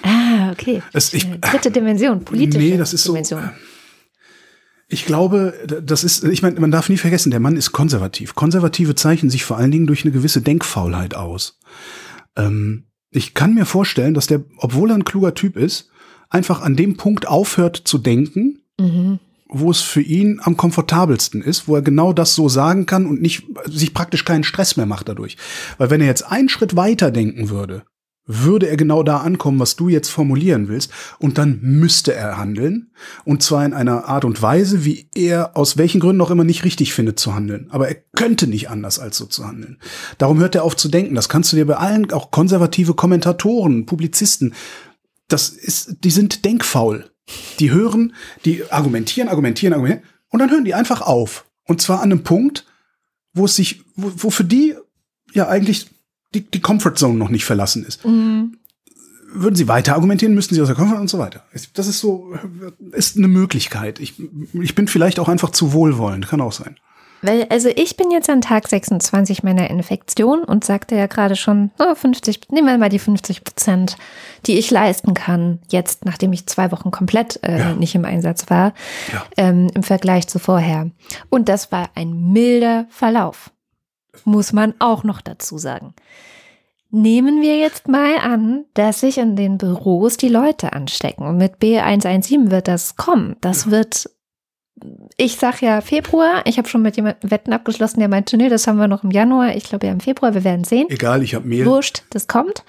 ah, 0.02 0.50
okay. 0.52 0.82
es- 0.92 1.14
ich- 1.14 1.26
Dritte 1.40 1.70
Dimension, 1.70 2.22
politische 2.24 2.58
Nee, 2.58 2.76
das 2.76 2.92
ist 2.92 3.04
so- 3.04 3.12
Dimension. 3.12 3.50
Ich 4.88 5.06
glaube, 5.06 5.54
das 5.82 6.04
ist, 6.04 6.24
ich 6.24 6.42
meine, 6.42 6.60
man 6.60 6.70
darf 6.70 6.88
nie 6.88 6.98
vergessen, 6.98 7.30
der 7.30 7.40
Mann 7.40 7.56
ist 7.56 7.72
konservativ. 7.72 8.34
Konservative 8.34 8.94
zeichnen 8.94 9.30
sich 9.30 9.44
vor 9.44 9.56
allen 9.56 9.70
Dingen 9.70 9.86
durch 9.86 10.04
eine 10.04 10.12
gewisse 10.12 10.42
Denkfaulheit 10.42 11.14
aus. 11.14 11.58
Ähm, 12.36 12.84
ich 13.10 13.34
kann 13.34 13.54
mir 13.54 13.64
vorstellen, 13.64 14.14
dass 14.14 14.26
der, 14.26 14.42
obwohl 14.58 14.90
er 14.90 14.96
ein 14.96 15.04
kluger 15.04 15.34
Typ 15.34 15.56
ist, 15.56 15.88
einfach 16.28 16.60
an 16.60 16.76
dem 16.76 16.96
Punkt 16.96 17.26
aufhört 17.28 17.76
zu 17.76 17.98
denken, 17.98 18.60
Mhm. 18.78 19.20
wo 19.48 19.70
es 19.70 19.82
für 19.82 20.00
ihn 20.02 20.40
am 20.42 20.56
komfortabelsten 20.56 21.42
ist, 21.42 21.68
wo 21.68 21.76
er 21.76 21.82
genau 21.82 22.12
das 22.12 22.34
so 22.34 22.48
sagen 22.48 22.86
kann 22.86 23.06
und 23.06 23.22
nicht 23.22 23.44
sich 23.66 23.94
praktisch 23.94 24.24
keinen 24.24 24.42
Stress 24.42 24.76
mehr 24.76 24.86
macht 24.86 25.08
dadurch. 25.08 25.36
Weil 25.78 25.90
wenn 25.90 26.00
er 26.00 26.08
jetzt 26.08 26.22
einen 26.22 26.48
Schritt 26.48 26.74
weiter 26.74 27.12
denken 27.12 27.50
würde, 27.50 27.84
würde 28.26 28.68
er 28.68 28.76
genau 28.76 29.02
da 29.02 29.18
ankommen, 29.18 29.58
was 29.58 29.76
du 29.76 29.88
jetzt 29.88 30.08
formulieren 30.08 30.68
willst, 30.68 30.90
und 31.18 31.38
dann 31.38 31.58
müsste 31.62 32.14
er 32.14 32.38
handeln, 32.38 32.90
und 33.24 33.42
zwar 33.42 33.64
in 33.64 33.74
einer 33.74 34.06
Art 34.06 34.24
und 34.24 34.40
Weise, 34.40 34.84
wie 34.84 35.08
er 35.14 35.56
aus 35.56 35.76
welchen 35.76 36.00
Gründen 36.00 36.22
auch 36.22 36.30
immer 36.30 36.44
nicht 36.44 36.64
richtig 36.64 36.94
findet 36.94 37.18
zu 37.18 37.34
handeln. 37.34 37.66
Aber 37.70 37.88
er 37.88 37.96
könnte 38.16 38.46
nicht 38.46 38.70
anders 38.70 38.98
als 38.98 39.18
so 39.18 39.26
zu 39.26 39.46
handeln. 39.46 39.78
Darum 40.18 40.38
hört 40.38 40.54
er 40.54 40.64
auf 40.64 40.76
zu 40.76 40.88
denken. 40.88 41.14
Das 41.14 41.28
kannst 41.28 41.52
du 41.52 41.56
dir 41.56 41.66
bei 41.66 41.76
allen, 41.76 42.10
auch 42.12 42.30
konservative 42.30 42.94
Kommentatoren, 42.94 43.86
Publizisten, 43.86 44.54
das 45.28 45.48
ist, 45.48 45.96
die 46.04 46.10
sind 46.10 46.44
denkfaul. 46.44 47.10
Die 47.58 47.70
hören, 47.70 48.14
die 48.44 48.70
argumentieren, 48.70 49.28
argumentieren, 49.28 49.72
argumentieren, 49.72 50.04
und 50.28 50.40
dann 50.40 50.50
hören 50.50 50.64
die 50.64 50.74
einfach 50.74 51.00
auf. 51.00 51.46
Und 51.64 51.80
zwar 51.80 51.98
an 51.98 52.10
einem 52.10 52.22
Punkt, 52.22 52.66
wo 53.32 53.44
es 53.44 53.56
sich, 53.56 53.82
wo, 53.94 54.10
wo 54.16 54.30
für 54.30 54.44
die 54.44 54.74
ja 55.32 55.48
eigentlich 55.48 55.93
die, 56.34 56.40
die 56.42 56.60
Comfortzone 56.60 57.14
noch 57.14 57.28
nicht 57.30 57.44
verlassen 57.44 57.84
ist. 57.84 58.04
Mhm. 58.04 58.56
Würden 59.36 59.56
sie 59.56 59.66
weiter 59.66 59.94
argumentieren, 59.94 60.34
müssten 60.34 60.54
sie 60.54 60.60
aus 60.60 60.68
der 60.68 60.76
Comfort 60.76 61.00
und 61.00 61.08
so 61.10 61.18
weiter. 61.18 61.42
Das 61.74 61.86
ist 61.88 61.98
so, 61.98 62.34
ist 62.92 63.16
eine 63.16 63.26
Möglichkeit. 63.28 63.98
Ich, 63.98 64.14
ich 64.52 64.74
bin 64.76 64.86
vielleicht 64.86 65.18
auch 65.18 65.28
einfach 65.28 65.50
zu 65.50 65.72
wohlwollend, 65.72 66.28
kann 66.28 66.40
auch 66.40 66.52
sein. 66.52 66.76
Weil, 67.20 67.46
also 67.48 67.70
ich 67.74 67.96
bin 67.96 68.10
jetzt 68.10 68.28
an 68.28 68.42
Tag 68.42 68.68
26 68.68 69.42
meiner 69.42 69.70
Infektion 69.70 70.44
und 70.44 70.62
sagte 70.62 70.94
ja 70.94 71.06
gerade 71.06 71.36
schon, 71.36 71.70
oh, 71.78 71.94
50, 71.94 72.50
nehmen 72.52 72.68
wir 72.68 72.76
mal 72.76 72.90
die 72.90 72.98
50 72.98 73.42
Prozent, 73.44 73.96
die 74.46 74.58
ich 74.58 74.70
leisten 74.70 75.14
kann, 75.14 75.58
jetzt, 75.70 76.04
nachdem 76.04 76.34
ich 76.34 76.46
zwei 76.46 76.70
Wochen 76.70 76.90
komplett 76.90 77.40
äh, 77.42 77.58
Ja. 77.58 77.74
nicht 77.74 77.94
im 77.94 78.04
Einsatz 78.04 78.50
war, 78.50 78.74
Ja. 79.10 79.24
ähm, 79.38 79.68
im 79.74 79.82
Vergleich 79.82 80.28
zu 80.28 80.38
vorher. 80.38 80.90
Und 81.30 81.48
das 81.48 81.72
war 81.72 81.88
ein 81.94 82.30
milder 82.32 82.86
Verlauf. 82.90 83.50
Muss 84.24 84.52
man 84.52 84.74
auch 84.78 85.04
noch 85.04 85.20
dazu 85.20 85.58
sagen. 85.58 85.94
Nehmen 86.90 87.42
wir 87.42 87.58
jetzt 87.58 87.88
mal 87.88 88.18
an, 88.18 88.66
dass 88.74 89.00
sich 89.00 89.18
in 89.18 89.34
den 89.34 89.58
Büros 89.58 90.16
die 90.16 90.28
Leute 90.28 90.72
anstecken. 90.72 91.26
Und 91.26 91.38
mit 91.38 91.56
B117 91.56 92.52
wird 92.52 92.68
das 92.68 92.94
kommen. 92.94 93.34
Das 93.40 93.68
wird, 93.68 94.08
ich 95.16 95.36
sag 95.36 95.60
ja 95.60 95.80
Februar. 95.80 96.42
Ich 96.44 96.56
habe 96.56 96.68
schon 96.68 96.82
mit 96.82 96.94
jemandem 96.94 97.32
Wetten 97.32 97.52
abgeschlossen, 97.52 97.98
der 97.98 98.08
meinte, 98.08 98.36
nee, 98.36 98.48
das 98.48 98.68
haben 98.68 98.78
wir 98.78 98.86
noch 98.86 99.02
im 99.02 99.10
Januar. 99.10 99.56
Ich 99.56 99.64
glaube 99.64 99.88
ja 99.88 99.92
im 99.92 99.98
Februar, 99.98 100.34
wir 100.34 100.44
werden 100.44 100.62
sehen. 100.62 100.86
Egal, 100.88 101.24
ich 101.24 101.34
habe 101.34 101.48
Mehl. 101.48 101.66
Wurscht, 101.66 102.04
das 102.10 102.28
kommt. 102.28 102.62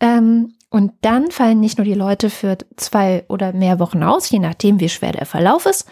Ähm, 0.00 0.54
und 0.70 0.92
dann 1.02 1.30
fallen 1.30 1.60
nicht 1.60 1.78
nur 1.78 1.84
die 1.84 1.94
Leute 1.94 2.30
für 2.30 2.58
zwei 2.76 3.24
oder 3.28 3.52
mehr 3.52 3.78
Wochen 3.78 4.02
aus, 4.02 4.30
je 4.30 4.38
nachdem, 4.38 4.80
wie 4.80 4.88
schwer 4.88 5.12
der 5.12 5.26
Verlauf 5.26 5.66
ist, 5.66 5.86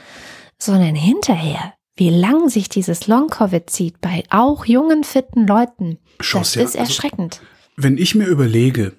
sondern 0.59 0.95
hinterher, 0.95 1.75
wie 1.97 2.11
lang 2.11 2.49
sich 2.49 2.69
dieses 2.69 3.07
Long-Covid 3.07 3.71
zieht 3.71 4.01
bei 4.01 4.25
auch 4.31 4.65
jungen, 4.67 5.05
fitten 5.05 5.47
Leuten. 5.47 5.99
Schuss, 6.21 6.53
das 6.53 6.55
ja. 6.55 6.63
ist 6.63 6.77
Also- 6.77 6.91
erschreckend. 6.91 7.41
Wenn 7.77 7.99
ich 7.99 8.15
mir 8.15 8.27
überlege, 8.27 8.93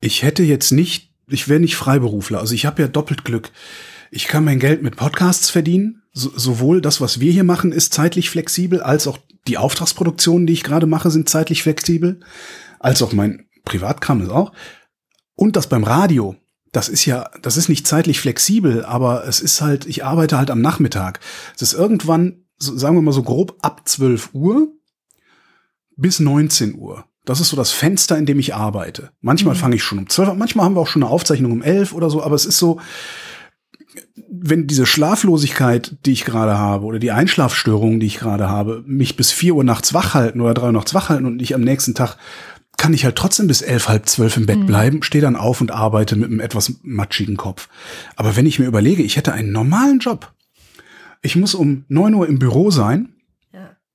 ich 0.00 0.22
hätte 0.22 0.42
jetzt 0.42 0.72
nicht, 0.72 1.10
ich 1.28 1.48
wäre 1.48 1.60
nicht 1.60 1.76
Freiberufler, 1.76 2.40
also 2.40 2.54
ich 2.54 2.66
habe 2.66 2.82
ja 2.82 2.88
doppelt 2.88 3.24
Glück. 3.24 3.50
Ich 4.10 4.26
kann 4.26 4.44
mein 4.44 4.58
Geld 4.58 4.82
mit 4.82 4.96
Podcasts 4.96 5.50
verdienen. 5.50 6.02
So, 6.12 6.30
sowohl 6.36 6.80
das, 6.80 7.00
was 7.00 7.20
wir 7.20 7.30
hier 7.32 7.44
machen, 7.44 7.72
ist 7.72 7.92
zeitlich 7.94 8.30
flexibel, 8.30 8.80
als 8.80 9.06
auch 9.06 9.18
die 9.46 9.58
Auftragsproduktionen, 9.58 10.46
die 10.46 10.54
ich 10.54 10.64
gerade 10.64 10.86
mache, 10.86 11.10
sind 11.10 11.28
zeitlich 11.28 11.62
flexibel, 11.62 12.20
als 12.80 13.02
auch 13.02 13.12
mein 13.12 13.46
Privatkram 13.64 14.22
ist 14.22 14.30
auch. 14.30 14.52
Und 15.34 15.56
das 15.56 15.68
beim 15.68 15.84
Radio, 15.84 16.36
das 16.76 16.90
ist 16.90 17.06
ja, 17.06 17.30
das 17.40 17.56
ist 17.56 17.70
nicht 17.70 17.86
zeitlich 17.86 18.20
flexibel, 18.20 18.84
aber 18.84 19.26
es 19.26 19.40
ist 19.40 19.62
halt, 19.62 19.86
ich 19.86 20.04
arbeite 20.04 20.36
halt 20.36 20.50
am 20.50 20.60
Nachmittag. 20.60 21.20
Es 21.54 21.62
ist 21.62 21.72
irgendwann, 21.72 22.44
so, 22.58 22.76
sagen 22.76 22.94
wir 22.96 23.00
mal 23.00 23.12
so 23.12 23.22
grob 23.22 23.56
ab 23.62 23.88
12 23.88 24.34
Uhr 24.34 24.68
bis 25.96 26.20
19 26.20 26.74
Uhr. 26.74 27.06
Das 27.24 27.40
ist 27.40 27.48
so 27.48 27.56
das 27.56 27.72
Fenster, 27.72 28.18
in 28.18 28.26
dem 28.26 28.38
ich 28.38 28.54
arbeite. 28.54 29.10
Manchmal 29.22 29.54
fange 29.54 29.76
ich 29.76 29.82
schon 29.82 30.00
um 30.00 30.10
12, 30.10 30.28
Uhr, 30.28 30.34
manchmal 30.34 30.66
haben 30.66 30.76
wir 30.76 30.80
auch 30.82 30.86
schon 30.86 31.02
eine 31.02 31.10
Aufzeichnung 31.10 31.50
um 31.50 31.62
11 31.62 31.94
oder 31.94 32.10
so, 32.10 32.22
aber 32.22 32.34
es 32.34 32.44
ist 32.44 32.58
so, 32.58 32.78
wenn 34.28 34.66
diese 34.66 34.84
Schlaflosigkeit, 34.84 35.96
die 36.04 36.12
ich 36.12 36.26
gerade 36.26 36.58
habe, 36.58 36.84
oder 36.84 36.98
die 36.98 37.10
Einschlafstörungen, 37.10 38.00
die 38.00 38.06
ich 38.06 38.18
gerade 38.18 38.50
habe, 38.50 38.84
mich 38.86 39.16
bis 39.16 39.32
4 39.32 39.54
Uhr 39.54 39.64
nachts 39.64 39.94
wach 39.94 40.12
halten 40.12 40.42
oder 40.42 40.52
3 40.52 40.66
Uhr 40.66 40.72
nachts 40.72 40.92
wach 40.92 41.08
halten 41.08 41.24
und 41.24 41.36
nicht 41.36 41.54
am 41.54 41.62
nächsten 41.62 41.94
Tag 41.94 42.18
kann 42.86 42.94
ich 42.94 43.04
halt 43.04 43.16
trotzdem 43.16 43.48
bis 43.48 43.62
elf, 43.62 43.88
halb 43.88 44.08
zwölf 44.08 44.36
im 44.36 44.46
Bett 44.46 44.64
bleiben, 44.64 45.02
stehe 45.02 45.20
dann 45.20 45.34
auf 45.34 45.60
und 45.60 45.72
arbeite 45.72 46.14
mit 46.14 46.30
einem 46.30 46.38
etwas 46.38 46.74
matschigen 46.84 47.36
Kopf. 47.36 47.68
Aber 48.14 48.36
wenn 48.36 48.46
ich 48.46 48.60
mir 48.60 48.66
überlege, 48.66 49.02
ich 49.02 49.16
hätte 49.16 49.32
einen 49.32 49.50
normalen 49.50 49.98
Job. 49.98 50.32
Ich 51.20 51.34
muss 51.34 51.56
um 51.56 51.84
9 51.88 52.14
Uhr 52.14 52.28
im 52.28 52.38
Büro 52.38 52.70
sein, 52.70 53.08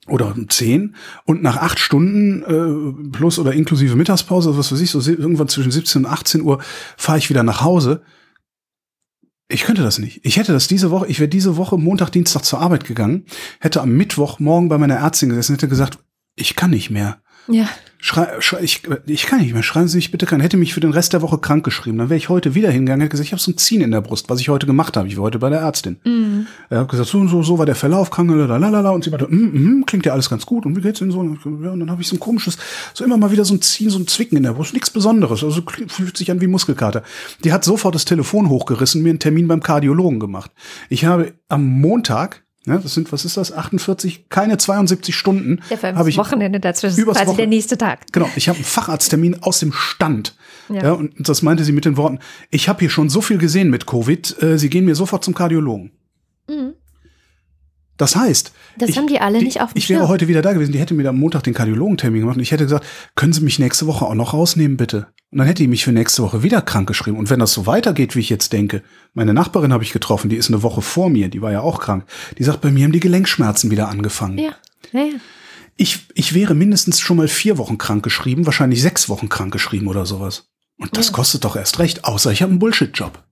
oder 0.08 0.36
um 0.36 0.50
10 0.50 0.94
und 1.24 1.42
nach 1.42 1.56
acht 1.56 1.80
Stunden 1.80 2.44
äh, 2.44 3.12
plus 3.18 3.40
oder 3.40 3.54
inklusive 3.54 3.96
Mittagspause, 3.96 4.50
also 4.50 4.60
was 4.60 4.74
weiß 4.74 4.82
ich, 4.82 4.92
so 4.92 5.00
irgendwann 5.00 5.48
zwischen 5.48 5.72
17 5.72 6.04
und 6.04 6.12
18 6.12 6.42
Uhr 6.42 6.62
fahre 6.98 7.18
ich 7.18 7.30
wieder 7.30 7.44
nach 7.44 7.62
Hause. 7.62 8.02
Ich 9.48 9.64
könnte 9.64 9.84
das 9.84 10.00
nicht. 10.00 10.20
Ich 10.26 10.36
hätte 10.36 10.52
das 10.52 10.68
diese 10.68 10.92
Woche, 10.92 11.08
ich 11.08 11.22
wäre 11.22 11.30
diese 11.30 11.56
Woche 11.56 11.78
Montag, 11.78 12.10
Dienstag 12.10 12.44
zur 12.44 12.60
Arbeit 12.60 12.84
gegangen, 12.84 13.24
hätte 13.62 13.80
am 13.80 13.92
Mittwoch 13.92 14.40
morgen 14.40 14.68
bei 14.68 14.78
meiner 14.78 14.96
Ärztin 14.96 15.30
gesessen, 15.30 15.54
hätte 15.54 15.70
gesagt, 15.70 16.00
ich 16.36 16.58
kann 16.58 16.72
nicht 16.72 16.90
mehr. 16.90 17.22
Ja. 17.48 17.68
Schrei, 18.04 18.28
schrei, 18.40 18.62
ich, 18.64 18.82
ich 19.06 19.28
kann 19.28 19.42
nicht 19.42 19.54
mehr. 19.54 19.62
Schreiben 19.62 19.88
Sie 19.88 19.98
mich 19.98 20.10
bitte 20.10 20.26
krank. 20.26 20.42
Hätte 20.42 20.58
mich 20.58 20.74
für 20.74 20.80
den 20.80 20.92
Rest 20.92 21.14
der 21.14 21.22
Woche 21.22 21.38
krank 21.38 21.64
geschrieben. 21.64 22.00
Dann 22.00 22.10
wäre 22.10 22.18
ich 22.18 22.30
heute 22.30 22.56
wieder 22.56 22.72
hingegangen, 22.72 23.02
hätte 23.02 23.12
gesagt, 23.12 23.28
ich 23.28 23.32
habe 23.32 23.42
so 23.42 23.52
ein 23.52 23.58
Ziehen 23.58 23.82
in 23.82 23.92
der 23.92 24.02
Brust, 24.02 24.28
was 24.28 24.40
ich 24.40 24.50
heute 24.50 24.66
gemacht 24.66 24.98
habe. 24.98 25.08
Ich 25.08 25.18
war 25.18 25.26
heute 25.26 25.38
bei 25.38 25.52
der 25.52 25.60
Ärztin. 25.60 25.98
Mhm. 26.04 26.48
Er 26.72 26.80
hat 26.80 26.90
gesagt, 26.90 27.10
so 27.10 27.20
und 27.20 27.28
so, 27.28 27.44
so 27.44 27.60
war 27.60 27.68
der 27.68 27.76
Verlauf, 27.76 28.10
krank, 28.10 28.32
lalalala. 28.32 28.90
Und 28.90 29.04
sie 29.04 29.12
meinte, 29.12 29.28
mm, 29.28 29.82
mm, 29.82 29.86
klingt 29.86 30.08
ja 30.08 30.14
alles 30.14 30.32
ganz 30.32 30.48
gut. 30.48 30.66
Und 30.66 30.76
wie 30.76 30.82
geht's 30.82 30.98
denn 30.98 31.12
so? 31.12 31.20
Und 31.20 31.62
dann 31.62 31.92
habe 31.92 32.02
ich 32.02 32.08
so 32.08 32.16
ein 32.16 32.20
komisches, 32.20 32.58
so 32.96 33.06
immer 33.06 33.18
mal 33.18 33.32
wieder 33.32 33.46
so 33.46 33.54
ein 33.54 33.62
Ziehen, 33.62 33.92
so 33.92 34.00
ein 34.00 34.08
Zwicken 34.08 34.36
in 34.36 34.44
der 34.44 34.54
Brust. 34.54 34.74
Nichts 34.74 34.90
Besonderes. 34.90 35.44
Also 35.44 35.62
fühlt 35.88 36.18
sich 36.18 36.32
an 36.32 36.42
wie 36.42 36.48
Muskelkater. 36.48 37.04
Die 37.44 37.54
hat 37.54 37.64
sofort 37.64 37.94
das 37.94 38.06
Telefon 38.06 38.50
hochgerissen, 38.50 39.04
mir 39.04 39.10
einen 39.10 39.20
Termin 39.20 39.48
beim 39.48 39.62
Kardiologen 39.62 40.20
gemacht. 40.20 40.50
Ich 40.90 41.06
habe 41.06 41.34
am 41.50 41.66
Montag, 41.68 42.44
ja, 42.66 42.78
das 42.78 42.94
sind, 42.94 43.12
was 43.12 43.26
ist 43.26 43.38
das, 43.38 43.52
48, 43.52 44.30
keine 44.30 44.58
72 44.58 45.16
Stunden, 45.16 45.62
Ja, 45.70 45.96
habe 45.96 46.10
ich 46.10 46.18
Wochenende 46.18 46.60
dazwischen 46.60 46.94
ist 46.94 47.00
übers 47.00 47.18
quasi 47.18 47.30
Wochen- 47.30 47.38
der 47.38 47.48
nächste 47.48 47.78
Tag. 47.78 48.02
Genau, 48.12 48.30
ich 48.36 48.48
habe 48.50 48.58
einen 48.58 48.66
Facharzttermin 48.66 49.42
aus 49.42 49.60
dem 49.60 49.74
Stand. 49.74 50.36
Ja. 50.70 50.84
Ja. 50.84 50.92
und 50.94 51.12
das 51.28 51.42
meinte 51.42 51.64
sie 51.64 51.72
mit 51.72 51.86
den 51.86 51.98
Worten, 51.98 52.20
ich 52.50 52.70
habe 52.70 52.80
hier 52.80 52.90
schon 52.90 53.10
so 53.10 53.20
viel 53.22 53.38
gesehen 53.40 53.70
mit 53.70 53.86
Covid, 53.88 54.42
äh, 54.44 54.58
Sie 54.58 54.70
gehen 54.70 54.86
mir 54.86 54.96
sofort 54.96 55.24
zum 55.24 55.34
Kardiologen. 55.34 55.92
Mhm. 56.48 56.74
Das 58.02 58.16
heißt, 58.16 58.52
Das 58.80 58.90
ich, 58.90 58.98
haben 58.98 59.06
die 59.06 59.22
alle 59.22 59.44
nicht 59.44 59.62
auf 59.62 59.70
Ich 59.76 59.88
wäre 59.88 60.08
heute 60.08 60.28
wieder 60.28 60.42
da 60.42 60.54
gewesen, 60.54 60.72
die 60.72 60.80
hätte 60.80 60.96
mir 60.96 61.08
am 61.08 61.20
Montag 61.20 61.44
den 61.44 61.54
Kardiologentermin 61.54 62.22
gemacht 62.22 62.36
und 62.36 62.42
ich 62.42 62.52
hätte 62.52 62.64
gesagt, 62.64 62.84
können 63.14 63.32
Sie 63.32 63.42
mich 63.42 63.60
nächste 63.60 63.86
Woche 63.86 64.06
auch 64.06 64.16
noch 64.16 64.34
rausnehmen, 64.34 64.76
bitte? 64.76 65.06
Und 65.30 65.38
dann 65.38 65.46
hätte 65.46 65.62
die 65.62 65.68
mich 65.68 65.84
für 65.84 65.92
nächste 65.92 66.24
Woche 66.24 66.42
wieder 66.42 66.64
krank 66.64 66.88
geschrieben. 66.88 67.20
Und 67.20 67.30
wenn 67.30 67.40
das 67.40 67.54
so 67.54 67.68
weitergeht, 67.68 68.16
wie 68.16 68.22
ich 68.22 68.30
jetzt 68.30 68.54
denke, 68.54 68.82
meine 69.14 69.36
Nachbarin 69.36 69.72
habe 69.72 69.84
ich 69.84 69.94
getroffen, 69.94 70.32
die 70.32 70.36
ist 70.36 70.50
eine 70.50 70.64
Woche 70.64 70.82
vor 70.82 71.12
mir, 71.12 71.30
die 71.30 71.44
war 71.44 71.52
ja 71.52 71.62
auch 71.62 71.80
krank. 71.80 72.06
Die 72.40 72.44
sagt, 72.44 72.62
bei 72.62 72.72
mir 72.72 72.86
haben 72.86 72.92
die 72.92 73.00
Gelenkschmerzen 73.00 73.70
wieder 73.70 73.88
angefangen. 73.90 74.40
Ja. 74.40 74.56
Ja, 74.94 75.02
ja. 75.02 75.14
Ich, 75.78 76.08
ich 76.16 76.34
wäre 76.34 76.56
mindestens 76.56 77.02
schon 77.02 77.18
mal 77.18 77.28
vier 77.28 77.60
Wochen 77.60 77.78
krank 77.78 78.02
geschrieben, 78.02 78.48
wahrscheinlich 78.48 78.82
sechs 78.82 79.10
Wochen 79.10 79.30
krank 79.30 79.54
geschrieben 79.54 79.88
oder 79.88 80.08
sowas. 80.08 80.50
Und 80.80 80.98
das 80.98 81.12
kostet 81.12 81.46
doch 81.46 81.56
erst 81.56 81.78
recht, 81.78 82.04
außer 82.04 82.32
ich 82.32 82.42
habe 82.42 82.50
einen 82.50 82.60
Bullshit-Job. 82.60 83.24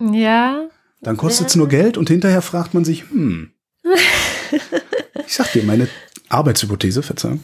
ja. 0.00 0.64
Dann 1.02 1.18
kostet 1.18 1.48
es 1.48 1.56
nur 1.56 1.68
Geld 1.68 1.96
und 1.98 2.08
hinterher 2.08 2.42
fragt 2.42 2.72
man 2.72 2.86
sich, 2.86 3.10
hm. 3.10 3.52
Ich 5.26 5.34
sag 5.34 5.52
dir, 5.52 5.62
meine 5.62 5.88
Arbeitshypothese, 6.28 7.02
Verzeihung. 7.02 7.40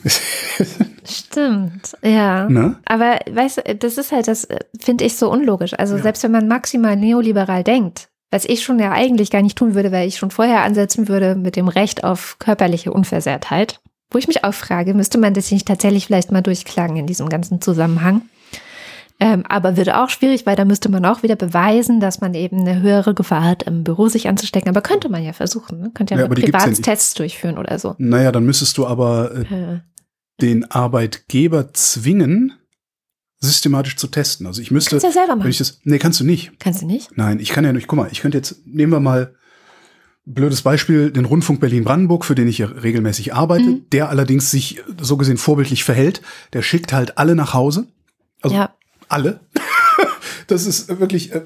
Stimmt, 1.05 1.97
ja. 2.03 2.49
Ne? 2.49 2.77
Aber 2.85 3.19
weißt 3.31 3.59
du, 3.59 3.75
das 3.75 3.99
ist 3.99 4.13
halt, 4.13 4.29
das 4.29 4.45
äh, 4.45 4.59
finde 4.79 5.05
ich 5.05 5.17
so 5.17 5.31
unlogisch. 5.31 5.75
Also 5.75 5.99
selbst 5.99 6.23
wenn 6.23 6.33
man 6.33 6.49
maximal 6.49 6.97
neoliberal 6.97 7.63
denkt, 7.63 8.09
was 8.31 8.45
ich 8.45 8.63
schon 8.63 8.79
ja 8.79 8.93
eigentlich 8.93 9.31
gar 9.31 9.43
nicht 9.43 9.57
tun 9.57 9.75
würde, 9.75 9.93
weil 9.93 10.09
ich 10.09 10.17
schon 10.17 10.31
vorher 10.31 10.63
ansetzen 10.63 11.09
würde 11.09 11.35
mit 11.35 11.57
dem 11.57 11.69
Recht 11.69 12.05
auf 12.05 12.39
körperliche 12.39 12.93
Unversehrtheit, 12.93 13.81
wo 14.11 14.19
ich 14.19 14.29
mich 14.29 14.45
auch 14.45 14.55
frage, 14.55 14.95
müsste 14.95 15.19
man 15.19 15.35
das 15.35 15.51
nicht 15.51 15.69
tatsächlich 15.69 16.07
vielleicht 16.07 16.33
mal 16.33 16.43
durchklagen 16.43 16.97
in 16.97 17.07
diesem 17.07 17.29
ganzen 17.29 17.61
Zusammenhang? 17.61 18.23
Ähm, 19.27 19.47
aber 19.49 19.79
wird 19.79 19.91
auch 19.91 20.11
schwierig, 20.11 20.45
weil 20.45 20.55
da 20.55 20.67
müsste 20.67 20.91
man 20.91 21.03
auch 21.07 21.23
wieder 21.23 21.35
beweisen, 21.37 21.99
dass 21.99 22.21
man 22.21 22.35
eben 22.35 22.61
eine 22.61 22.83
höhere 22.83 23.15
Gefahr 23.15 23.43
hat, 23.43 23.63
im 23.63 23.83
Büro 23.83 24.09
sich 24.09 24.29
anzustecken. 24.29 24.69
Aber 24.69 24.83
könnte 24.83 25.09
man 25.09 25.25
ja 25.25 25.33
versuchen. 25.33 25.81
Ne? 25.81 25.91
Könnte 25.95 26.13
ja, 26.15 26.21
Ja, 26.21 26.27
ja 26.27 26.35
gibt's 26.35 26.53
ja. 26.53 26.59
Privattests 26.59 27.15
durchführen 27.15 27.57
oder 27.57 27.79
so. 27.79 27.95
Naja, 27.97 28.33
dann 28.33 28.45
müsstest 28.45 28.77
du 28.77 28.87
aber 28.87 29.31
äh, 29.51 29.55
Äh, 29.77 29.81
den 30.43 30.71
Arbeitgeber 30.71 31.73
zwingen, 31.73 32.53
systematisch 33.41 33.97
zu 33.97 34.09
testen. 34.09 34.47
Also 34.47 34.61
ich 34.61 34.71
müsste, 34.71 34.91
Kannst 34.91 35.05
ja 35.07 35.13
selber 35.13 35.37
machen. 35.37 35.55
das, 35.57 35.81
nee, 35.85 35.99
kannst 35.99 36.21
du 36.21 36.25
nicht. 36.25 36.53
Kannst 36.61 36.83
du 36.83 36.87
nicht? 36.87 37.17
Nein, 37.17 37.41
ich 37.41 37.49
kann 37.49 37.65
ja 37.65 37.73
nicht, 37.73 37.87
guck 37.89 37.97
mal, 37.97 38.09
ich 38.13 38.21
könnte 38.21 38.37
jetzt, 38.37 38.67
nehmen 38.67 38.93
wir 38.93 39.01
mal, 39.01 39.35
blödes 40.27 40.61
Beispiel, 40.61 41.11
den 41.11 41.25
Rundfunk 41.25 41.61
Berlin-Brandenburg, 41.61 42.27
für 42.27 42.35
den 42.35 42.49
ich 42.49 42.59
ja 42.59 42.67
regelmäßig 42.67 43.33
arbeite, 43.33 43.65
Mhm. 43.65 43.87
der 43.91 44.11
allerdings 44.11 44.51
sich 44.51 44.83
so 45.01 45.17
gesehen 45.17 45.37
vorbildlich 45.39 45.83
verhält, 45.85 46.21
der 46.53 46.61
schickt 46.61 46.93
halt 46.93 47.17
alle 47.17 47.35
nach 47.35 47.55
Hause. 47.55 47.87
Also 48.43 48.57
ja. 48.57 48.75
Alle. 49.09 49.41
Das 50.47 50.67
ist 50.67 51.01
wirklich, 51.01 51.33
äh, 51.33 51.41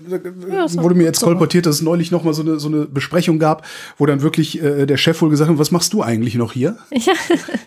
Ja, 0.51 0.66
so- 0.66 0.83
wurde 0.83 0.97
mir 0.97 1.05
jetzt 1.05 1.21
so. 1.21 1.27
kolportiert, 1.27 1.66
dass 1.66 1.77
es 1.77 1.83
neulich 1.83 2.11
noch 2.11 2.25
mal 2.25 2.35
so 2.35 2.42
eine, 2.42 2.59
so 2.59 2.66
eine 2.66 2.85
Besprechung 2.87 3.38
gab, 3.38 3.64
wo 3.97 4.07
dann 4.07 4.23
wirklich 4.23 4.61
äh, 4.61 4.87
der 4.87 4.97
Chef 4.97 5.23
wohl 5.23 5.31
gesagt 5.31 5.49
hat, 5.49 5.57
was 5.59 5.71
machst 5.71 5.92
du 5.92 6.03
eigentlich 6.03 6.35
noch 6.35 6.53
hier? 6.53 6.77
Ja, 6.90 7.12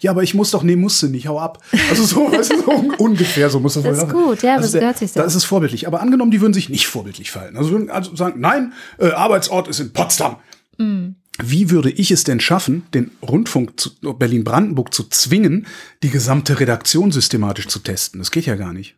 Ja, 0.01 0.11
aber 0.11 0.23
ich 0.23 0.33
muss 0.33 0.51
doch, 0.51 0.61
nee, 0.63 0.75
musste 0.75 1.07
nicht, 1.07 1.27
hau 1.27 1.39
ab. 1.39 1.59
Also 1.89 2.03
so, 2.03 2.29
weißt 2.29 2.51
du, 2.51 2.61
so 2.63 2.71
un- 2.71 2.93
ungefähr, 2.97 3.49
so 3.49 3.61
muss 3.61 3.75
das 3.75 3.83
wohl 3.85 3.91
Das 3.91 4.03
ist 4.03 4.09
gut, 4.11 4.43
ja, 4.43 4.55
also 4.55 4.67
so 4.67 4.77
der, 4.79 4.87
hört 4.87 4.97
sich's 4.97 5.13
Da 5.13 5.23
ist 5.23 5.35
es 5.35 5.45
vorbildlich. 5.45 5.87
Aber 5.87 6.01
angenommen, 6.01 6.31
die 6.31 6.41
würden 6.41 6.53
sich 6.53 6.67
nicht 6.67 6.87
vorbildlich 6.87 7.31
verhalten. 7.31 7.55
Also 7.55 7.71
würden 7.71 7.89
also 7.89 8.13
sagen, 8.13 8.41
nein, 8.41 8.73
äh, 8.97 9.11
Arbeitsort 9.11 9.69
ist 9.69 9.79
in 9.79 9.93
Potsdam. 9.93 10.35
Mhm. 10.77 11.15
Wie 11.41 11.69
würde 11.69 11.91
ich 11.91 12.11
es 12.11 12.25
denn 12.25 12.41
schaffen, 12.41 12.83
den 12.93 13.09
Rundfunk 13.21 13.79
zu 13.79 13.91
Berlin-Brandenburg 14.01 14.93
zu 14.93 15.03
zwingen, 15.07 15.65
die 16.03 16.09
gesamte 16.09 16.59
Redaktion 16.59 17.13
systematisch 17.13 17.67
zu 17.67 17.79
testen? 17.79 18.19
Das 18.19 18.31
geht 18.31 18.45
ja 18.47 18.55
gar 18.55 18.73
nicht. 18.73 18.95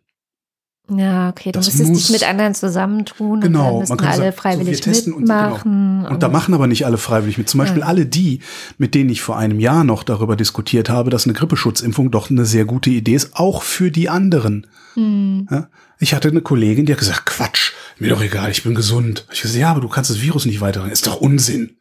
Ja, 0.89 1.29
okay. 1.29 1.51
Du 1.51 1.59
Das 1.59 1.67
müsstest 1.67 1.89
muss- 1.89 2.01
dich 2.03 2.09
mit 2.11 2.23
anderen 2.27 2.53
zusammentun 2.55 3.41
Genau, 3.41 3.79
und 3.79 3.89
dann 3.89 3.89
man 3.89 3.97
kann 3.97 4.07
alle 4.09 4.17
sagen, 4.17 4.31
so, 4.35 4.41
freiwillig 4.41 4.77
wir 4.77 4.81
testen 4.81 5.13
und- 5.13 5.21
genau. 5.23 5.43
mitmachen. 5.43 6.05
Und 6.05 6.23
da 6.23 6.29
machen 6.29 6.53
aber 6.53 6.67
nicht 6.67 6.85
alle 6.85 6.97
freiwillig 6.97 7.37
mit. 7.37 7.49
Zum 7.49 7.59
Beispiel 7.59 7.83
alle 7.83 8.05
die, 8.05 8.39
mit 8.77 8.93
denen 8.95 9.09
ich 9.09 9.21
vor 9.21 9.37
einem 9.37 9.59
Jahr 9.59 9.83
noch 9.83 10.03
darüber 10.03 10.35
diskutiert 10.35 10.89
habe, 10.89 11.09
dass 11.09 11.25
eine 11.25 11.33
Grippeschutzimpfung 11.33 12.11
doch 12.11 12.29
eine 12.29 12.45
sehr 12.45 12.65
gute 12.65 12.89
Idee 12.89 13.15
ist, 13.15 13.35
auch 13.35 13.63
für 13.63 13.91
die 13.91 14.09
anderen. 14.09 14.67
Hm. 14.95 15.47
Ja? 15.49 15.69
Ich 15.99 16.13
hatte 16.13 16.27
eine 16.27 16.41
Kollegin, 16.41 16.85
die 16.85 16.91
hat 16.91 16.99
gesagt, 16.99 17.25
Quatsch, 17.27 17.71
mir 17.97 18.09
doch 18.09 18.21
egal, 18.21 18.51
ich 18.51 18.63
bin 18.63 18.75
gesund. 18.75 19.25
Ich 19.31 19.41
gesagt, 19.41 19.59
ja, 19.59 19.71
aber 19.71 19.79
du 19.81 19.87
kannst 19.87 20.09
das 20.09 20.21
Virus 20.21 20.45
nicht 20.45 20.59
weiterhin. 20.59 20.91
Ist 20.91 21.07
doch 21.07 21.15
Unsinn. 21.21 21.77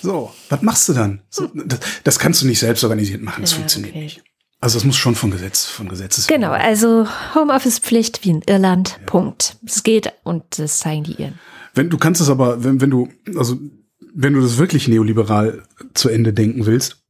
So, 0.00 0.32
was 0.48 0.62
machst 0.62 0.88
du 0.88 0.94
dann? 0.94 1.20
So, 1.30 1.48
das, 1.54 1.78
das 2.02 2.18
kannst 2.18 2.42
du 2.42 2.46
nicht 2.46 2.58
selbst 2.58 2.82
organisiert 2.82 3.22
machen, 3.22 3.42
das 3.42 3.52
Ja, 3.52 3.58
funktioniert 3.58 3.94
okay. 3.94 4.02
nicht. 4.04 4.22
Also 4.62 4.78
es 4.78 4.84
muss 4.84 4.96
schon 4.96 5.16
von 5.16 5.32
Gesetz, 5.32 5.64
von 5.66 5.88
Gesetzes. 5.88 6.28
Genau, 6.28 6.52
also 6.52 7.08
Homeoffice-Pflicht 7.34 8.24
wie 8.24 8.30
in 8.30 8.42
Irland. 8.42 9.00
Punkt. 9.06 9.56
Es 9.66 9.82
geht 9.82 10.12
und 10.22 10.44
das 10.56 10.78
zeigen 10.78 11.02
die 11.02 11.14
ihren. 11.14 11.40
Wenn 11.74 11.90
du 11.90 11.98
kannst 11.98 12.20
es 12.20 12.30
aber, 12.30 12.62
wenn, 12.62 12.80
wenn 12.80 12.90
du, 12.90 13.08
also 13.36 13.58
wenn 14.14 14.34
du 14.34 14.40
das 14.40 14.58
wirklich 14.58 14.86
neoliberal 14.86 15.64
zu 15.94 16.10
Ende 16.10 16.32
denken 16.32 16.64
willst, 16.64 17.02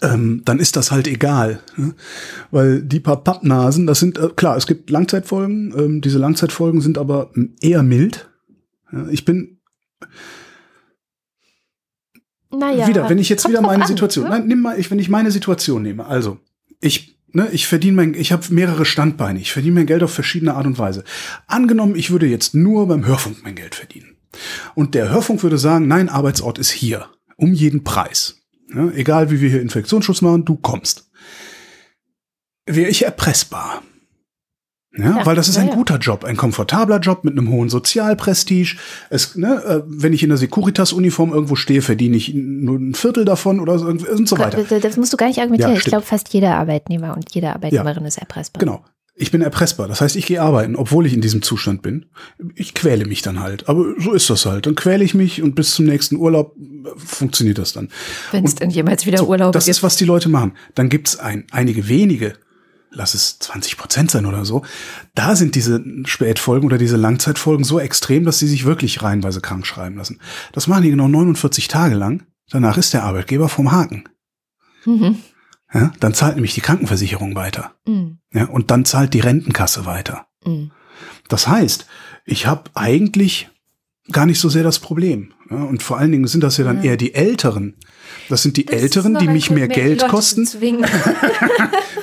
ähm, 0.00 0.42
dann 0.44 0.58
ist 0.58 0.74
das 0.74 0.90
halt 0.90 1.06
egal. 1.06 1.60
Ne? 1.76 1.94
Weil 2.50 2.82
die 2.82 2.98
paar 2.98 3.22
Pappnasen, 3.22 3.86
das 3.86 4.00
sind, 4.00 4.18
äh, 4.18 4.30
klar, 4.34 4.56
es 4.56 4.66
gibt 4.66 4.90
Langzeitfolgen, 4.90 5.72
ähm, 5.78 6.00
diese 6.00 6.18
Langzeitfolgen 6.18 6.80
sind 6.80 6.98
aber 6.98 7.30
eher 7.60 7.84
mild. 7.84 8.28
Ja, 8.90 9.06
ich 9.10 9.24
bin 9.24 9.60
naja, 12.56 12.86
wieder, 12.86 13.08
wenn 13.08 13.18
ich 13.18 13.28
jetzt 13.28 13.48
wieder 13.48 13.62
meine 13.62 13.82
an, 13.82 13.88
Situation, 13.88 14.24
ne? 14.24 14.30
nein, 14.30 14.46
nimm 14.46 14.60
mal, 14.60 14.78
ich, 14.78 14.90
wenn 14.90 14.98
ich 14.98 15.08
meine 15.08 15.30
Situation 15.30 15.82
nehme, 15.82 16.06
also 16.06 16.38
ich 16.80 17.12
Ne, 17.34 17.48
ich 17.50 17.66
verdiene 17.66 17.96
mein, 17.96 18.14
ich 18.14 18.30
habe 18.30 18.42
mehrere 18.50 18.84
Standbeine, 18.84 19.40
ich 19.40 19.52
verdiene 19.52 19.76
mein 19.76 19.86
Geld 19.86 20.02
auf 20.02 20.12
verschiedene 20.12 20.54
Art 20.54 20.66
und 20.66 20.78
Weise. 20.78 21.02
Angenommen, 21.46 21.96
ich 21.96 22.10
würde 22.10 22.26
jetzt 22.26 22.54
nur 22.54 22.86
beim 22.88 23.06
Hörfunk 23.06 23.38
mein 23.42 23.54
Geld 23.54 23.74
verdienen. 23.74 24.16
Und 24.74 24.94
der 24.94 25.10
Hörfunk 25.10 25.42
würde 25.42 25.56
sagen, 25.56 25.88
nein, 25.88 26.10
Arbeitsort 26.10 26.58
ist 26.58 26.70
hier, 26.70 27.06
um 27.36 27.54
jeden 27.54 27.84
Preis. 27.84 28.42
Ja, 28.74 28.90
egal 28.90 29.30
wie 29.30 29.40
wir 29.40 29.48
hier 29.48 29.62
Infektionsschutz 29.62 30.20
machen, 30.20 30.44
du 30.44 30.56
kommst. 30.56 31.10
Wäre 32.66 32.90
ich 32.90 33.04
erpressbar. 33.04 33.82
Ja, 34.96 35.18
Ja, 35.18 35.26
weil 35.26 35.36
das 35.36 35.48
ist 35.48 35.56
ein 35.58 35.68
ja. 35.68 35.74
guter 35.74 35.98
Job, 35.98 36.24
ein 36.24 36.36
komfortabler 36.36 36.98
Job 36.98 37.24
mit 37.24 37.32
einem 37.32 37.50
hohen 37.50 37.68
Sozialprestige. 37.68 38.76
Es, 39.10 39.36
ne, 39.36 39.62
äh, 39.64 39.82
wenn 39.86 40.12
ich 40.12 40.22
in 40.22 40.28
der 40.28 40.38
Securitas-Uniform 40.38 41.32
irgendwo 41.32 41.56
stehe, 41.56 41.82
verdiene 41.82 42.16
ich 42.16 42.34
nur 42.34 42.78
ein 42.78 42.94
Viertel 42.94 43.24
davon 43.24 43.60
oder 43.60 43.78
so, 43.78 43.86
und 43.86 44.28
so 44.28 44.38
weiter. 44.38 44.62
Das, 44.80 44.96
musst 44.96 45.12
du 45.12 45.16
gar 45.16 45.28
nicht 45.28 45.38
argumentieren. 45.40 45.74
Ich 45.74 45.84
glaube, 45.84 46.04
fast 46.04 46.32
jeder 46.34 46.56
Arbeitnehmer 46.56 47.14
und 47.16 47.34
jede 47.34 47.54
Arbeitnehmerin 47.54 48.04
ist 48.04 48.18
erpressbar. 48.18 48.60
Genau. 48.60 48.84
Ich 49.14 49.30
bin 49.30 49.42
erpressbar. 49.42 49.88
Das 49.88 50.00
heißt, 50.00 50.16
ich 50.16 50.24
gehe 50.26 50.40
arbeiten, 50.40 50.74
obwohl 50.74 51.06
ich 51.06 51.12
in 51.12 51.20
diesem 51.20 51.42
Zustand 51.42 51.82
bin. 51.82 52.06
Ich 52.54 52.72
quäle 52.72 53.04
mich 53.04 53.20
dann 53.20 53.40
halt. 53.40 53.68
Aber 53.68 53.84
so 53.98 54.12
ist 54.12 54.30
das 54.30 54.46
halt. 54.46 54.64
Dann 54.66 54.74
quäle 54.74 55.04
ich 55.04 55.14
mich 55.14 55.42
und 55.42 55.54
bis 55.54 55.74
zum 55.74 55.84
nächsten 55.84 56.16
Urlaub 56.16 56.56
äh, 56.56 56.88
funktioniert 56.96 57.58
das 57.58 57.74
dann. 57.74 57.88
Wenn 58.30 58.44
es 58.44 58.54
denn 58.54 58.70
jemals 58.70 59.04
wieder 59.04 59.18
So, 59.18 59.26
Urlaub 59.28 59.52
das 59.52 59.66
gibt. 59.66 59.76
ist, 59.76 59.82
was 59.82 59.96
die 59.96 60.06
Leute 60.06 60.30
machen. 60.30 60.52
Dann 60.74 60.88
gibt's 60.88 61.18
ein, 61.18 61.44
einige 61.50 61.88
wenige, 61.88 62.34
lass 62.92 63.14
es 63.14 63.38
20 63.38 63.76
Prozent 63.76 64.10
sein 64.10 64.26
oder 64.26 64.44
so. 64.44 64.64
Da 65.14 65.34
sind 65.36 65.54
diese 65.54 65.82
Spätfolgen 66.04 66.66
oder 66.66 66.78
diese 66.78 66.96
Langzeitfolgen 66.96 67.64
so 67.64 67.80
extrem, 67.80 68.24
dass 68.24 68.38
sie 68.38 68.46
sich 68.48 68.64
wirklich 68.64 69.02
reihenweise 69.02 69.40
krank 69.40 69.66
schreiben 69.66 69.96
lassen. 69.96 70.20
Das 70.52 70.66
machen 70.66 70.82
die 70.82 70.90
genau 70.90 71.08
49 71.08 71.68
Tage 71.68 71.94
lang. 71.94 72.26
Danach 72.50 72.76
ist 72.76 72.92
der 72.92 73.04
Arbeitgeber 73.04 73.48
vom 73.48 73.72
Haken. 73.72 74.04
Mhm. 74.84 75.16
Ja, 75.72 75.92
dann 76.00 76.12
zahlt 76.12 76.34
nämlich 76.34 76.54
die 76.54 76.60
Krankenversicherung 76.60 77.34
weiter. 77.34 77.74
Mhm. 77.86 78.18
Ja, 78.32 78.44
und 78.46 78.70
dann 78.70 78.84
zahlt 78.84 79.14
die 79.14 79.20
Rentenkasse 79.20 79.86
weiter. 79.86 80.26
Mhm. 80.44 80.70
Das 81.28 81.48
heißt, 81.48 81.86
ich 82.24 82.46
habe 82.46 82.70
eigentlich 82.74 83.48
gar 84.10 84.26
nicht 84.26 84.38
so 84.38 84.48
sehr 84.48 84.64
das 84.64 84.80
Problem. 84.80 85.32
Ja, 85.52 85.64
und 85.64 85.82
vor 85.82 85.98
allen 85.98 86.12
Dingen 86.12 86.26
sind 86.26 86.42
das 86.42 86.56
ja 86.56 86.64
dann 86.64 86.82
eher 86.82 86.96
die 86.96 87.14
Älteren. 87.14 87.74
Das 88.28 88.42
sind 88.42 88.56
die 88.56 88.68
Älteren, 88.68 89.18
die 89.18 89.28
mich 89.28 89.50
mehr 89.50 89.68
Geld 89.68 90.06
kosten. 90.08 90.48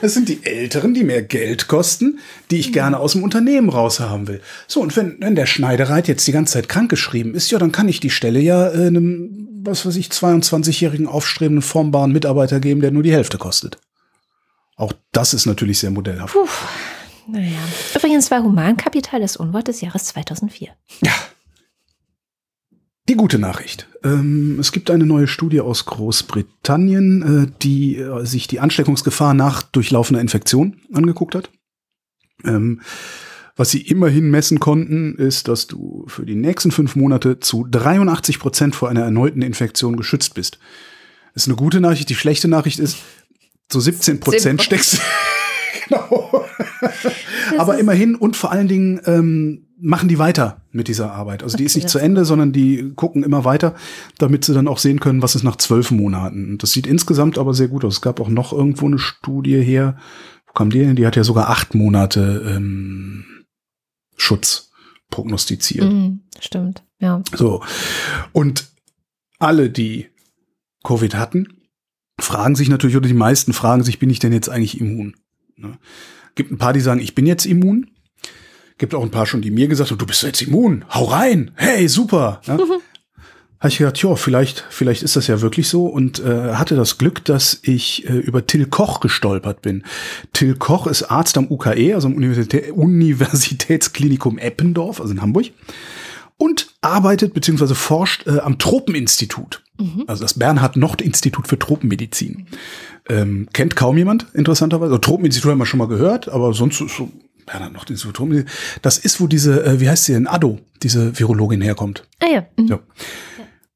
Das 0.02 0.14
sind 0.14 0.30
die 0.30 0.46
Älteren, 0.46 0.94
die 0.94 1.04
mehr 1.04 1.22
Geld 1.22 1.68
kosten, 1.68 2.20
die 2.52 2.58
ich 2.58 2.72
gerne 2.72 3.00
aus 3.00 3.12
dem 3.14 3.24
Unternehmen 3.24 3.68
raushaben 3.68 4.30
will. 4.30 4.40
So, 4.66 4.82
und 4.82 4.96
wenn, 4.96 5.18
wenn 5.20 5.36
der 5.36 5.46
Schneidereit 5.46 6.08
jetzt 6.08 6.26
die 6.26 6.32
ganze 6.32 6.54
Zeit 6.54 6.70
krankgeschrieben 6.70 7.36
ist, 7.36 7.52
ja, 7.52 7.60
dann 7.60 7.74
kann 7.74 7.90
ich 7.90 8.00
die 8.00 8.10
Stelle 8.10 8.40
ja 8.40 8.70
äh, 8.70 8.88
einem, 8.88 9.50
was 9.62 9.86
weiß 9.86 9.98
ich, 9.98 10.08
22-jährigen 10.08 11.06
aufstrebenden, 11.06 11.62
formbaren 11.62 12.14
Mitarbeiter 12.14 12.62
geben, 12.62 12.80
der 12.80 12.92
nur 12.92 13.04
die 13.04 13.12
Hälfte 13.12 13.38
kostet. 13.38 13.78
Auch 14.78 14.94
das 15.12 15.34
ist 15.34 15.46
natürlich 15.46 15.80
sehr 15.80 15.92
modellhaft. 15.92 16.34
Puh. 16.34 16.48
Naja. 17.28 17.60
Übrigens 17.94 18.32
war 18.32 18.44
Humankapital 18.44 19.20
das 19.20 19.36
Unwort 19.36 19.68
des 19.68 19.82
Jahres 19.82 20.06
2004. 20.06 20.70
Die 23.10 23.16
gute 23.16 23.40
Nachricht. 23.40 23.88
Ähm, 24.04 24.58
es 24.60 24.72
gibt 24.72 24.92
eine 24.92 25.08
neue 25.08 25.28
Studie 25.28 25.62
aus 25.62 25.88
Großbritannien, 25.88 27.48
äh, 27.48 27.52
die 27.64 27.98
äh, 27.98 28.24
sich 28.24 28.48
die 28.48 28.60
Ansteckungsgefahr 28.60 29.34
nach 29.34 29.64
durchlaufender 29.64 30.22
Infektion 30.22 30.80
angeguckt 30.94 31.34
hat. 31.34 31.50
Ähm, 32.46 32.82
was 33.56 33.72
sie 33.72 33.82
immerhin 33.82 34.30
messen 34.30 34.60
konnten, 34.60 35.16
ist, 35.16 35.48
dass 35.48 35.66
du 35.66 36.06
für 36.08 36.24
die 36.24 36.36
nächsten 36.36 36.70
fünf 36.70 36.96
Monate 36.96 37.40
zu 37.40 37.66
83 37.68 38.38
Prozent 38.38 38.76
vor 38.76 38.90
einer 38.90 39.02
erneuten 39.02 39.42
Infektion 39.42 39.98
geschützt 39.98 40.36
bist. 40.36 40.60
Das 41.34 41.44
ist 41.44 41.48
eine 41.48 41.58
gute 41.58 41.82
Nachricht. 41.82 42.10
Die 42.10 42.16
schlechte 42.16 42.48
Nachricht 42.48 42.78
ist, 42.78 43.00
zu 43.70 43.80
17 43.80 44.20
Prozent 44.20 44.62
steckst 44.62 45.02
Genau. 45.88 46.46
Aber 47.58 47.80
immerhin 47.80 48.14
und 48.14 48.38
vor 48.38 48.52
allen 48.52 48.68
Dingen 48.68 49.02
ähm, 49.06 49.69
machen 49.82 50.10
die 50.10 50.20
weiter 50.20 50.62
mit 50.72 50.88
dieser 50.88 51.14
Arbeit. 51.14 51.44
Also 51.44 51.58
die 51.58 51.64
ist 51.64 51.76
nicht 51.76 51.90
zu 51.90 52.00
Ende, 52.00 52.26
sondern 52.26 52.52
die 52.52 52.92
gucken 52.96 53.24
immer 53.24 53.46
weiter, 53.46 53.76
damit 54.18 54.46
sie 54.46 54.54
dann 54.54 54.68
auch 54.68 54.78
sehen 54.78 55.00
können, 55.00 55.22
was 55.22 55.36
ist 55.36 55.44
nach 55.44 55.56
zwölf 55.56 55.92
Monaten. 55.92 56.52
Und 56.52 56.64
das 56.64 56.72
sieht 56.72 56.88
insgesamt 56.88 57.38
aber 57.38 57.54
sehr 57.54 57.68
gut 57.68 57.86
aus. 57.86 57.96
Es 57.96 58.02
gab 58.02 58.20
auch 58.20 58.30
noch 58.30 58.54
irgendwo 58.54 58.86
eine 58.86 59.00
Studie 59.00 59.62
her. 59.62 59.98
Wo 60.48 60.54
kam 60.54 60.70
die 60.70 60.84
hin? 60.84 60.96
Die 60.96 61.08
hat 61.08 61.16
ja 61.16 61.24
sogar 61.24 61.50
acht 61.50 61.76
Monate 61.76 62.54
ähm, 62.56 63.26
Schutz 64.16 64.72
prognostiziert. 65.10 65.92
Mhm. 65.92 66.22
Stimmt, 66.40 66.84
ja. 67.00 67.22
So. 67.36 67.64
Und 68.32 68.70
alle, 69.40 69.70
die 69.70 70.08
Covid 70.84 71.16
hatten, 71.16 71.48
fragen 72.20 72.56
sich 72.56 72.70
natürlich, 72.70 72.98
oder 72.98 73.08
die 73.08 73.14
meisten 73.14 73.54
fragen 73.54 73.84
sich, 73.84 74.00
bin 74.00 74.10
ich 74.10 74.20
denn 74.20 74.34
jetzt 74.34 74.50
eigentlich 74.50 74.80
immun? 74.80 75.16
Ne? 75.56 75.78
Gibt 76.36 76.52
ein 76.52 76.58
paar, 76.58 76.74
die 76.74 76.82
sagen, 76.82 77.00
ich 77.00 77.16
bin 77.16 77.26
jetzt 77.26 77.46
immun. 77.46 77.90
Gibt 78.80 78.96
auch 78.96 79.04
ein 79.04 79.12
paar 79.12 79.28
schon, 79.28 79.42
die 79.42 79.52
mir 79.52 79.68
gesagt 79.68 79.92
haben, 79.92 79.98
du 79.98 80.06
bist 80.08 80.24
jetzt 80.24 80.42
immun, 80.42 80.86
hau 80.90 81.06
rein, 81.06 81.52
hey, 81.56 81.88
super. 81.88 82.42
Ja? 82.48 82.58
Habe 83.60 83.74
ich 83.74 83.78
gedacht, 83.78 84.02
ja, 84.02 84.16
vielleicht, 84.16 84.64
vielleicht 84.70 85.04
ist 85.04 85.18
das 85.18 85.28
ja 85.28 85.42
wirklich 85.42 85.68
so 85.68 85.86
und 85.86 86.24
äh, 86.24 86.54
hatte 86.54 86.78
das 86.78 86.98
Glück, 86.98 87.26
dass 87.26 87.60
ich 87.62 88.08
äh, 88.10 88.14
über 88.14 88.48
Till 88.48 88.66
Koch 88.66 89.02
gestolpert 89.02 89.62
bin. 89.62 89.84
Till 90.32 90.56
Koch 90.56 90.88
ist 90.88 91.04
Arzt 91.04 91.38
am 91.38 91.52
UKE, 91.52 91.94
also 91.94 92.08
am 92.08 92.14
Universitä 92.14 92.72
Universitätsklinikum 92.74 94.38
Eppendorf, 94.38 95.02
also 95.02 95.12
in 95.12 95.22
Hamburg, 95.22 95.48
und 96.38 96.74
arbeitet 96.80 97.34
bzw. 97.34 97.74
forscht 97.74 98.28
äh, 98.28 98.40
am 98.40 98.60
Tropeninstitut. 98.60 99.62
Also 100.08 100.24
das 100.24 100.36
Bernhard-Nocht-Institut 100.36 101.48
für 101.48 101.60
Tropenmedizin. 101.60 102.48
Ähm, 103.10 103.50
kennt 103.52 103.76
kaum 103.76 103.98
jemand, 103.98 104.28
interessanterweise. 104.34 104.92
Also 104.92 105.00
Tropeninstitut 105.00 105.52
haben 105.52 105.58
wir 105.58 105.66
schon 105.66 105.80
mal 105.80 105.88
gehört, 105.88 106.30
aber 106.30 106.54
sonst 106.54 106.80
ist 106.80 106.96
so 106.96 107.10
Bernhard-Nocht-Institut. 107.52 108.16
Tropenmedizin. 108.16 108.50
Das 108.82 108.98
ist, 108.98 109.20
wo 109.20 109.28
diese, 109.28 109.64
äh, 109.66 109.80
wie 109.80 109.90
heißt 109.90 110.06
sie 110.06 110.14
denn, 110.14 110.28
Addo, 110.28 110.60
diese 110.84 111.18
Virologin 111.20 111.62
herkommt. 111.62 112.08
Ah 112.20 112.28
ja. 112.28 112.46
Mhm. 112.58 112.68
Ja. 112.68 112.80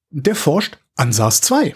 Der 0.10 0.36
forscht 0.36 0.78
an 0.96 1.12
SARS-2 1.12 1.74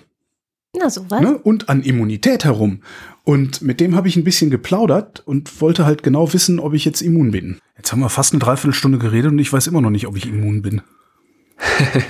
Na, 0.78 0.90
sowas. 0.90 1.22
ne, 1.22 1.38
und 1.38 1.70
an 1.70 1.82
Immunität 1.82 2.46
herum. 2.46 2.82
Und 3.24 3.62
mit 3.62 3.80
dem 3.80 3.96
habe 3.96 4.08
ich 4.08 4.16
ein 4.16 4.24
bisschen 4.24 4.50
geplaudert 4.50 5.22
und 5.26 5.60
wollte 5.60 5.86
halt 5.86 6.02
genau 6.04 6.32
wissen, 6.34 6.60
ob 6.60 6.74
ich 6.74 6.86
jetzt 6.86 7.02
immun 7.02 7.32
bin. 7.32 7.60
Jetzt 7.76 7.92
haben 7.92 8.00
wir 8.00 8.10
fast 8.10 8.34
eine 8.34 8.40
Dreiviertelstunde 8.40 9.00
geredet 9.00 9.32
und 9.32 9.40
ich 9.40 9.52
weiß 9.52 9.68
immer 9.68 9.82
noch 9.82 9.90
nicht, 9.90 10.08
ob 10.08 10.16
ich 10.16 10.28
immun 10.28 10.62
bin. 10.62 10.82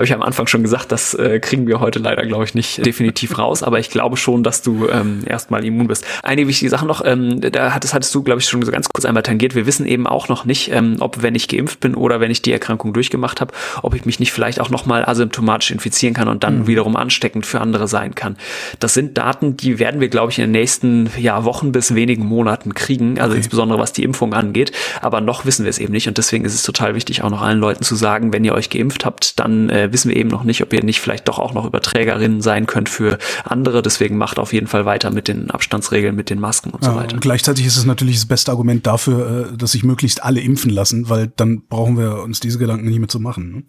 Habe 0.00 0.06
ich 0.06 0.14
am 0.14 0.22
Anfang 0.22 0.46
schon 0.46 0.62
gesagt, 0.62 0.92
das 0.92 1.12
äh, 1.12 1.40
kriegen 1.40 1.66
wir 1.66 1.78
heute 1.78 1.98
leider, 1.98 2.24
glaube 2.24 2.44
ich, 2.44 2.54
nicht 2.54 2.86
definitiv 2.86 3.36
raus. 3.36 3.62
Aber 3.62 3.78
ich 3.78 3.90
glaube 3.90 4.16
schon, 4.16 4.42
dass 4.42 4.62
du 4.62 4.88
ähm, 4.88 5.24
erstmal 5.26 5.62
immun 5.62 5.88
bist. 5.88 6.06
Eine 6.22 6.48
wichtige 6.48 6.70
Sache 6.70 6.86
noch, 6.86 7.04
ähm, 7.04 7.42
da 7.42 7.74
hattest, 7.74 7.92
hattest 7.92 8.14
du, 8.14 8.22
glaube 8.22 8.40
ich, 8.40 8.48
schon 8.48 8.62
so 8.62 8.72
ganz 8.72 8.88
kurz 8.88 9.04
einmal 9.04 9.22
tangiert. 9.22 9.54
Wir 9.54 9.66
wissen 9.66 9.84
eben 9.84 10.06
auch 10.06 10.28
noch 10.28 10.46
nicht, 10.46 10.72
ähm, 10.72 10.96
ob 11.00 11.20
wenn 11.20 11.34
ich 11.34 11.48
geimpft 11.48 11.80
bin 11.80 11.94
oder 11.94 12.18
wenn 12.18 12.30
ich 12.30 12.40
die 12.40 12.50
Erkrankung 12.50 12.94
durchgemacht 12.94 13.42
habe, 13.42 13.52
ob 13.82 13.94
ich 13.94 14.06
mich 14.06 14.18
nicht 14.18 14.32
vielleicht 14.32 14.58
auch 14.58 14.70
nochmal 14.70 15.04
asymptomatisch 15.04 15.70
infizieren 15.70 16.14
kann 16.14 16.28
und 16.28 16.44
dann 16.44 16.66
wiederum 16.66 16.96
ansteckend 16.96 17.44
für 17.44 17.60
andere 17.60 17.86
sein 17.86 18.14
kann. 18.14 18.38
Das 18.78 18.94
sind 18.94 19.18
Daten, 19.18 19.58
die 19.58 19.78
werden 19.78 20.00
wir, 20.00 20.08
glaube 20.08 20.32
ich, 20.32 20.38
in 20.38 20.44
den 20.44 20.52
nächsten 20.52 21.10
ja, 21.18 21.44
Wochen 21.44 21.72
bis 21.72 21.94
wenigen 21.94 22.24
Monaten 22.24 22.72
kriegen. 22.72 23.20
Also 23.20 23.36
insbesondere 23.36 23.78
was 23.78 23.92
die 23.92 24.04
Impfung 24.04 24.32
angeht. 24.32 24.72
Aber 25.02 25.20
noch 25.20 25.44
wissen 25.44 25.66
wir 25.66 25.70
es 25.70 25.78
eben 25.78 25.92
nicht. 25.92 26.08
Und 26.08 26.16
deswegen 26.16 26.46
ist 26.46 26.54
es 26.54 26.62
total 26.62 26.94
wichtig, 26.94 27.22
auch 27.22 27.28
noch 27.28 27.42
allen 27.42 27.58
Leuten 27.58 27.84
zu 27.84 27.96
sagen, 27.96 28.32
wenn 28.32 28.46
ihr 28.46 28.54
euch 28.54 28.70
geimpft 28.70 29.04
habt, 29.04 29.38
dann 29.38 29.68
äh, 29.68 29.89
wissen 29.92 30.08
wir 30.10 30.16
eben 30.16 30.28
noch 30.28 30.44
nicht, 30.44 30.62
ob 30.62 30.72
ihr 30.72 30.82
nicht 30.84 31.00
vielleicht 31.00 31.28
doch 31.28 31.38
auch 31.38 31.54
noch 31.54 31.64
Überträgerinnen 31.66 32.40
sein 32.40 32.66
könnt 32.66 32.88
für 32.88 33.18
andere. 33.44 33.82
Deswegen 33.82 34.16
macht 34.16 34.38
auf 34.38 34.52
jeden 34.52 34.66
Fall 34.66 34.84
weiter 34.84 35.10
mit 35.10 35.28
den 35.28 35.50
Abstandsregeln, 35.50 36.14
mit 36.16 36.30
den 36.30 36.40
Masken 36.40 36.70
und 36.70 36.84
so 36.84 36.90
Ja, 36.90 36.96
weiter. 36.96 37.14
und 37.14 37.20
gleichzeitig 37.20 37.66
ist 37.66 37.76
es 37.76 37.84
natürlich 37.84 38.16
das 38.16 38.26
beste 38.26 38.50
Argument 38.50 38.86
dafür, 38.86 39.50
äh, 39.52 39.56
dass 39.56 39.72
sich 39.72 39.84
möglichst 39.84 40.22
alle 40.22 40.40
impfen 40.40 40.70
lassen, 40.70 41.08
weil 41.08 41.32
dann 41.36 41.62
brauchen 41.68 41.98
wir 41.98 42.22
uns 42.22 42.40
diese 42.40 42.58
Gedanken 42.58 42.86
nicht 42.88 42.98
mehr 42.98 43.08
zu 43.08 43.20
machen. 43.20 43.52
Ne? 43.52 43.62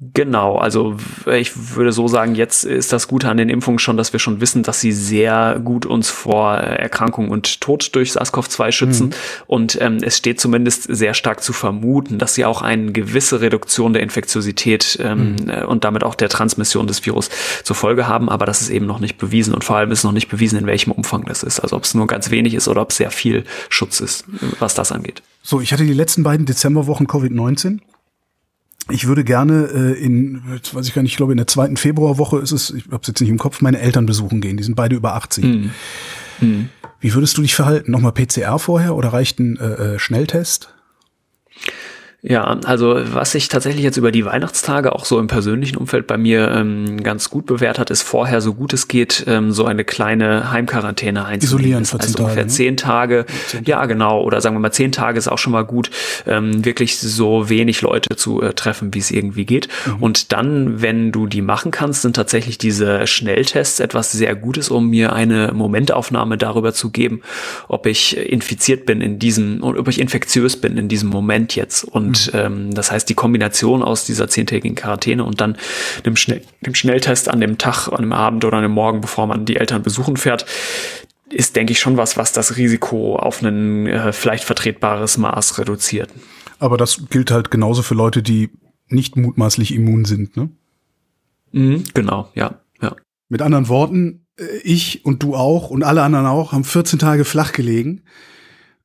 Genau, 0.00 0.56
also 0.56 0.96
ich 1.32 1.76
würde 1.76 1.92
so 1.92 2.08
sagen, 2.08 2.34
jetzt 2.34 2.64
ist 2.64 2.92
das 2.92 3.06
Gute 3.06 3.28
an 3.28 3.36
den 3.36 3.48
Impfungen 3.48 3.78
schon, 3.78 3.96
dass 3.96 4.12
wir 4.12 4.18
schon 4.18 4.40
wissen, 4.40 4.64
dass 4.64 4.80
sie 4.80 4.90
sehr 4.90 5.60
gut 5.62 5.86
uns 5.86 6.10
vor 6.10 6.58
äh, 6.58 6.76
Erkrankung 6.76 7.30
und 7.30 7.60
Tod 7.60 7.94
durch 7.94 8.10
SARS-CoV-2 8.10 8.72
schützen. 8.72 9.14
Und 9.46 9.80
ähm, 9.80 9.98
es 10.02 10.16
steht 10.16 10.40
zumindest 10.40 10.82
sehr 10.82 11.14
stark 11.14 11.44
zu 11.44 11.52
vermuten, 11.52 12.18
dass 12.18 12.34
sie 12.34 12.44
auch 12.44 12.60
eine 12.60 12.90
gewisse 12.90 13.40
Reduktion 13.40 13.92
der 13.92 14.02
Infektiosität 14.02 14.98
ähm, 15.00 15.36
äh, 15.46 15.64
und 15.64 15.84
damit 15.84 16.02
auch 16.02 16.16
der 16.16 16.28
Transmission 16.28 16.88
des 16.88 17.06
Virus 17.06 17.30
zur 17.62 17.76
Folge 17.76 18.08
haben. 18.08 18.28
Aber 18.28 18.46
das 18.46 18.62
ist 18.62 18.70
eben 18.70 18.86
noch 18.86 18.98
nicht 18.98 19.16
bewiesen 19.16 19.54
und 19.54 19.62
vor 19.62 19.76
allem 19.76 19.92
ist 19.92 20.02
noch 20.02 20.12
nicht 20.12 20.28
bewiesen, 20.28 20.58
in 20.58 20.66
welchem 20.66 20.90
Umfang 20.90 21.24
das 21.24 21.44
ist. 21.44 21.60
Also 21.60 21.76
ob 21.76 21.84
es 21.84 21.94
nur 21.94 22.08
ganz 22.08 22.32
wenig 22.32 22.54
ist 22.54 22.66
oder 22.66 22.82
ob 22.82 22.90
es 22.90 22.96
sehr 22.96 23.12
viel 23.12 23.44
Schutz 23.68 24.00
ist, 24.00 24.24
was 24.58 24.74
das 24.74 24.90
angeht. 24.90 25.22
So, 25.40 25.60
ich 25.60 25.72
hatte 25.72 25.84
die 25.84 25.92
letzten 25.92 26.24
beiden 26.24 26.46
Dezemberwochen 26.46 27.06
Covid-19. 27.06 27.78
Ich 28.90 29.06
würde 29.06 29.24
gerne 29.24 29.68
äh, 29.74 29.92
in, 29.92 30.42
jetzt 30.52 30.74
weiß 30.74 30.86
ich 30.86 30.94
gar 30.94 31.02
nicht, 31.02 31.12
ich 31.12 31.16
glaube 31.16 31.32
in 31.32 31.38
der 31.38 31.46
zweiten 31.46 31.76
Februarwoche 31.76 32.38
ist 32.38 32.52
es, 32.52 32.70
ich 32.70 32.84
habe 32.86 33.00
es 33.02 33.08
jetzt 33.08 33.20
nicht 33.20 33.30
im 33.30 33.38
Kopf, 33.38 33.60
meine 33.60 33.78
Eltern 33.78 34.06
besuchen 34.06 34.40
gehen. 34.40 34.56
Die 34.56 34.62
sind 34.62 34.74
beide 34.74 34.96
über 34.96 35.14
80. 35.14 35.44
Hm. 35.44 35.70
Hm. 36.40 36.68
Wie 37.00 37.14
würdest 37.14 37.36
du 37.36 37.42
dich 37.42 37.54
verhalten? 37.54 37.90
Nochmal 37.90 38.12
PCR 38.12 38.58
vorher 38.58 38.94
oder 38.94 39.12
reicht 39.12 39.38
ein 39.38 39.56
äh, 39.58 39.94
äh 39.94 39.98
Schnelltest? 39.98 40.73
Ja, 42.26 42.58
also 42.64 42.98
was 43.12 43.32
sich 43.32 43.50
tatsächlich 43.50 43.84
jetzt 43.84 43.98
über 43.98 44.10
die 44.10 44.24
Weihnachtstage 44.24 44.94
auch 44.94 45.04
so 45.04 45.18
im 45.18 45.26
persönlichen 45.26 45.76
Umfeld 45.76 46.06
bei 46.06 46.16
mir 46.16 46.50
ähm, 46.52 47.02
ganz 47.02 47.28
gut 47.28 47.44
bewährt 47.44 47.78
hat, 47.78 47.90
ist 47.90 48.00
vorher, 48.00 48.40
so 48.40 48.54
gut 48.54 48.72
es 48.72 48.88
geht, 48.88 49.24
ähm, 49.26 49.52
so 49.52 49.66
eine 49.66 49.84
kleine 49.84 50.50
Heimquarantäne 50.50 51.26
einzunehmen. 51.26 51.82
Isolieren 51.82 51.84
14 51.84 52.00
also 52.00 52.12
Tage, 52.14 52.24
ungefähr 52.24 52.44
ne? 52.44 52.50
zehn 52.50 52.76
Tage. 52.78 53.26
Ja, 53.66 53.84
genau. 53.84 54.22
Oder 54.22 54.40
sagen 54.40 54.56
wir 54.56 54.60
mal 54.60 54.72
zehn 54.72 54.90
Tage 54.90 55.18
ist 55.18 55.28
auch 55.28 55.36
schon 55.36 55.52
mal 55.52 55.66
gut, 55.66 55.90
ähm, 56.26 56.64
wirklich 56.64 56.98
so 56.98 57.50
wenig 57.50 57.82
Leute 57.82 58.16
zu 58.16 58.40
äh, 58.40 58.54
treffen, 58.54 58.94
wie 58.94 59.00
es 59.00 59.10
irgendwie 59.10 59.44
geht. 59.44 59.68
Mhm. 59.84 60.02
Und 60.02 60.32
dann, 60.32 60.80
wenn 60.80 61.12
du 61.12 61.26
die 61.26 61.42
machen 61.42 61.72
kannst, 61.72 62.00
sind 62.00 62.16
tatsächlich 62.16 62.56
diese 62.56 63.06
Schnelltests 63.06 63.80
etwas 63.80 64.12
sehr 64.12 64.34
Gutes, 64.34 64.70
um 64.70 64.88
mir 64.88 65.12
eine 65.12 65.52
Momentaufnahme 65.52 66.38
darüber 66.38 66.72
zu 66.72 66.88
geben, 66.88 67.20
ob 67.68 67.84
ich 67.84 68.16
infiziert 68.16 68.86
bin 68.86 69.02
in 69.02 69.18
diesem 69.18 69.62
und 69.62 69.76
ob 69.76 69.88
ich 69.88 70.00
infektiös 70.00 70.56
bin 70.56 70.78
in 70.78 70.88
diesem 70.88 71.10
Moment 71.10 71.54
jetzt. 71.54 71.84
Und 71.84 72.13
und 72.14 72.30
ähm, 72.34 72.74
das 72.74 72.90
heißt, 72.90 73.08
die 73.08 73.14
Kombination 73.14 73.82
aus 73.82 74.04
dieser 74.04 74.28
zehntägigen 74.28 74.74
Quarantäne 74.74 75.24
und 75.24 75.40
dann 75.40 75.56
dem, 76.04 76.16
Schnell 76.16 76.42
dem 76.64 76.74
Schnelltest 76.74 77.28
an 77.28 77.40
dem 77.40 77.58
Tag, 77.58 77.88
an 77.88 78.02
dem 78.02 78.12
Abend 78.12 78.44
oder 78.44 78.58
an 78.58 78.62
dem 78.62 78.72
Morgen, 78.72 79.00
bevor 79.00 79.26
man 79.26 79.44
die 79.44 79.56
Eltern 79.56 79.82
besuchen 79.82 80.16
fährt, 80.16 80.46
ist, 81.30 81.56
denke 81.56 81.72
ich, 81.72 81.80
schon 81.80 81.96
was, 81.96 82.16
was 82.16 82.32
das 82.32 82.56
Risiko 82.56 83.16
auf 83.16 83.42
ein 83.42 83.86
äh, 83.86 84.12
vielleicht 84.12 84.44
vertretbares 84.44 85.18
Maß 85.18 85.58
reduziert. 85.58 86.10
Aber 86.58 86.76
das 86.76 87.08
gilt 87.10 87.30
halt 87.30 87.50
genauso 87.50 87.82
für 87.82 87.94
Leute, 87.94 88.22
die 88.22 88.50
nicht 88.88 89.16
mutmaßlich 89.16 89.74
immun 89.74 90.04
sind, 90.04 90.36
ne? 90.36 90.50
Mhm, 91.52 91.84
genau, 91.94 92.30
ja, 92.34 92.60
ja. 92.80 92.96
Mit 93.28 93.40
anderen 93.42 93.68
Worten, 93.68 94.26
äh, 94.38 94.44
ich 94.62 95.04
und 95.04 95.22
du 95.22 95.34
auch 95.34 95.70
und 95.70 95.82
alle 95.82 96.02
anderen 96.02 96.26
auch 96.26 96.52
haben 96.52 96.64
14 96.64 96.98
Tage 96.98 97.24
flach 97.24 97.52
gelegen 97.52 98.02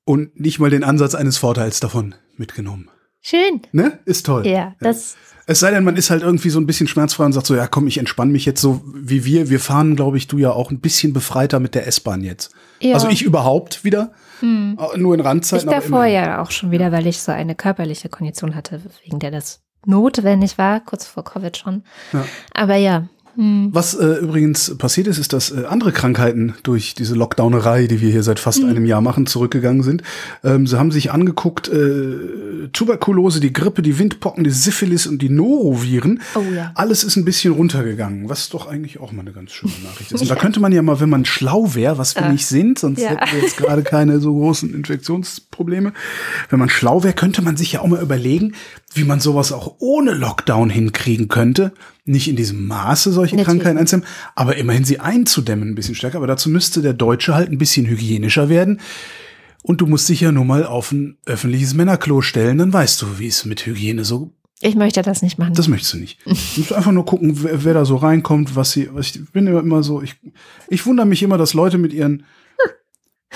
und 0.06 0.39
nicht 0.39 0.60
mal 0.60 0.70
den 0.70 0.84
Ansatz 0.84 1.15
eines 1.15 1.38
Vorteils 1.38 1.80
davon 1.80 2.15
mitgenommen. 2.38 2.89
Schön. 3.21 3.62
Ne? 3.71 3.99
Ist 4.05 4.25
toll. 4.25 4.47
Ja, 4.47 4.75
das. 4.79 5.15
Es 5.45 5.60
sei 5.60 5.71
denn, 5.71 5.84
man 5.84 5.95
ist 5.95 6.12
halt 6.12 6.21
irgendwie 6.21 6.51
so 6.51 6.60
ein 6.60 6.67
bisschen 6.67 6.88
schmerzfrei 6.88 7.25
und 7.25 7.34
sagt 7.34 7.47
so, 7.47 7.55
ja 7.55 7.67
komm, 7.67 7.88
ich 7.88 7.97
entspanne 7.97 8.32
mich 8.32 8.45
jetzt 8.45 8.62
so 8.62 8.82
wie 8.93 9.25
wir. 9.25 9.49
Wir 9.49 9.60
fahren, 9.60 9.95
glaube 9.95 10.17
ich, 10.17 10.27
du 10.27 10.38
ja 10.38 10.51
auch 10.51 10.69
ein 10.69 10.79
bisschen 10.79 11.12
befreiter 11.12 11.60
mit 11.60 11.73
der 11.73 11.88
S-Bahn 11.88 12.21
jetzt. 12.23 12.53
Ja. 12.79 12.93
Also 12.93 13.08
ich 13.08 13.23
überhaupt 13.23 13.84
wieder. 13.84 14.12
Hm. 14.41 14.77
Nur 14.97 15.15
in 15.15 15.19
Ich 15.19 15.25
Randzeiten. 15.25 15.67
aber 15.67 15.82
davor 15.82 16.05
ja 16.05 16.41
auch 16.41 16.51
schon 16.51 16.71
wieder, 16.71 16.91
weil 16.91 17.08
ich 17.08 17.19
so 17.19 17.32
eine 17.32 17.55
körperliche 17.55 18.10
Kondition 18.10 18.55
hatte, 18.55 18.82
wegen 19.03 19.19
der 19.19 19.32
das 19.32 19.62
notwendig 19.86 20.58
war, 20.58 20.79
kurz 20.82 21.08
vor 21.08 21.23
Covid 21.23 21.58
schon. 21.58 21.84
Ja. 22.13 22.25
Aber 22.53 22.75
ja. 22.75 23.10
Hm. 23.39 23.69
Was 23.71 23.93
äh, 23.93 24.15
übrigens 24.21 24.75
passiert 24.78 25.08
ist, 25.08 25.17
ist, 25.17 25.32
dass 25.32 25.52
äh, 25.52 25.63
andere 25.65 25.93
Krankheiten 25.93 26.56
durch 26.63 26.93
diese 26.93 27.15
Lockdownerei, 27.15 27.88
die 27.88 28.02
wir 28.02 28.12
hier 28.12 28.21
seit 28.23 28.38
fast 28.38 28.62
Mhm. 28.62 28.69
einem 28.69 28.86
Jahr 28.86 28.99
machen, 28.99 29.28
zurückgegangen 29.28 29.82
sind. 29.82 30.04
Ähm, 30.43 30.67
sie 30.67 30.78
haben 30.78 30.91
sich 30.91 31.12
angeguckt, 31.12 31.69
äh, 31.69 32.67
Tuberkulose, 32.73 33.39
die 33.39 33.54
Grippe, 33.54 33.82
die 33.82 33.97
Windpocken, 33.97 34.43
die 34.43 34.49
Syphilis 34.49 35.08
und 35.08 35.21
die 35.21 35.30
Noroviren. 35.30 36.21
Oh 36.36 36.41
ja. 36.54 36.71
Alles 36.75 37.06
ist 37.06 37.15
ein 37.15 37.23
bisschen 37.23 37.54
runtergegangen, 37.54 38.28
was 38.28 38.49
doch 38.49 38.67
eigentlich 38.67 38.99
auch 38.99 39.13
mal 39.13 39.21
eine 39.21 39.32
ganz 39.32 39.52
schöne 39.52 39.71
Nachricht 39.86 40.12
ist. 40.12 40.19
Und 40.21 40.30
da 40.30 40.36
könnte 40.43 40.60
man 40.60 40.73
ja 40.73 40.82
mal, 40.82 40.99
wenn 40.99 41.10
man 41.10 41.23
schlau 41.23 41.73
wäre, 41.75 41.97
was 41.97 42.15
wir 42.15 42.28
nicht 42.30 42.45
sind, 42.45 42.78
sonst 42.78 42.99
Ja. 43.02 43.12
hätten 43.12 43.32
wir 43.32 43.41
jetzt 43.41 43.56
gerade 43.56 43.84
keine 43.84 44.19
so 44.19 44.34
großen 44.34 44.73
Infektionsprobleme. 44.73 45.93
Wenn 46.49 46.60
man 46.60 46.69
schlau 46.69 47.04
wäre, 47.04 47.13
könnte 47.13 47.41
man 47.41 47.56
sich 47.56 47.71
ja 47.71 47.80
auch 47.80 47.88
mal 47.88 48.02
überlegen, 48.02 48.54
wie 48.93 49.04
man 49.04 49.19
sowas 49.19 49.52
auch 49.52 49.75
ohne 49.80 50.13
Lockdown 50.13 50.69
hinkriegen 50.69 51.28
könnte. 51.28 51.73
Nicht 52.06 52.28
in 52.28 52.36
diesem 52.36 52.65
Maße 52.65 53.12
solche 53.12 53.36
Natürlich. 53.36 53.60
Krankheiten 53.62 53.78
einzudämmen, 53.78 54.08
aber 54.36 54.58
immerhin 54.58 54.84
sie 54.84 54.99
einzudämmen 54.99 55.69
ein 55.69 55.75
bisschen 55.75 55.95
stärker. 55.95 56.17
Aber 56.17 56.28
dazu 56.28 56.49
müsste 56.49 56.82
der 56.82 56.93
Deutsche 56.93 57.36
halt 57.36 57.52
ein 57.52 57.58
bisschen 57.58 57.86
hygienischer 57.86 58.49
werden. 58.49 58.80
Und 59.62 59.82
du 59.82 59.88
musst 59.88 60.10
dich 60.10 60.21
ja 60.21 60.32
nur 60.32 60.45
mal 60.45 60.65
auf 60.65 60.91
ein 60.91 61.17
öffentliches 61.25 61.73
Männerklo 61.73 62.21
stellen, 62.21 62.58
dann 62.58 62.71
weißt 62.73 63.02
du, 63.02 63.19
wie 63.19 63.28
es 63.28 63.45
mit 63.45 63.65
Hygiene 63.65 64.06
so 64.06 64.32
Ich 64.62 64.75
möchte 64.75 65.02
das 65.02 65.21
nicht 65.21 65.38
machen. 65.38 65.54
das 65.54 65.67
möchtest 65.67 65.93
du 65.93 65.97
nicht. 65.97 66.17
Du 66.25 66.32
musst 66.32 66.73
einfach 66.73 66.93
nur 66.93 67.06
gucken, 67.06 67.43
wer, 67.43 67.63
wer 67.63 67.73
da 67.73 67.86
so 67.86 67.97
reinkommt, 67.97 68.56
was 68.56 68.71
sie, 68.71 68.89
was 68.93 69.08
ich 69.08 69.32
bin 69.32 69.47
immer, 69.47 69.60
immer 69.60 69.84
so, 69.84 70.02
ich, 70.02 70.15
ich 70.69 70.86
wundere 70.86 71.06
mich 71.06 71.21
immer, 71.21 71.38
dass 71.38 71.54
Leute 71.54 71.78
mit 71.78 71.93
ihren 71.93 72.23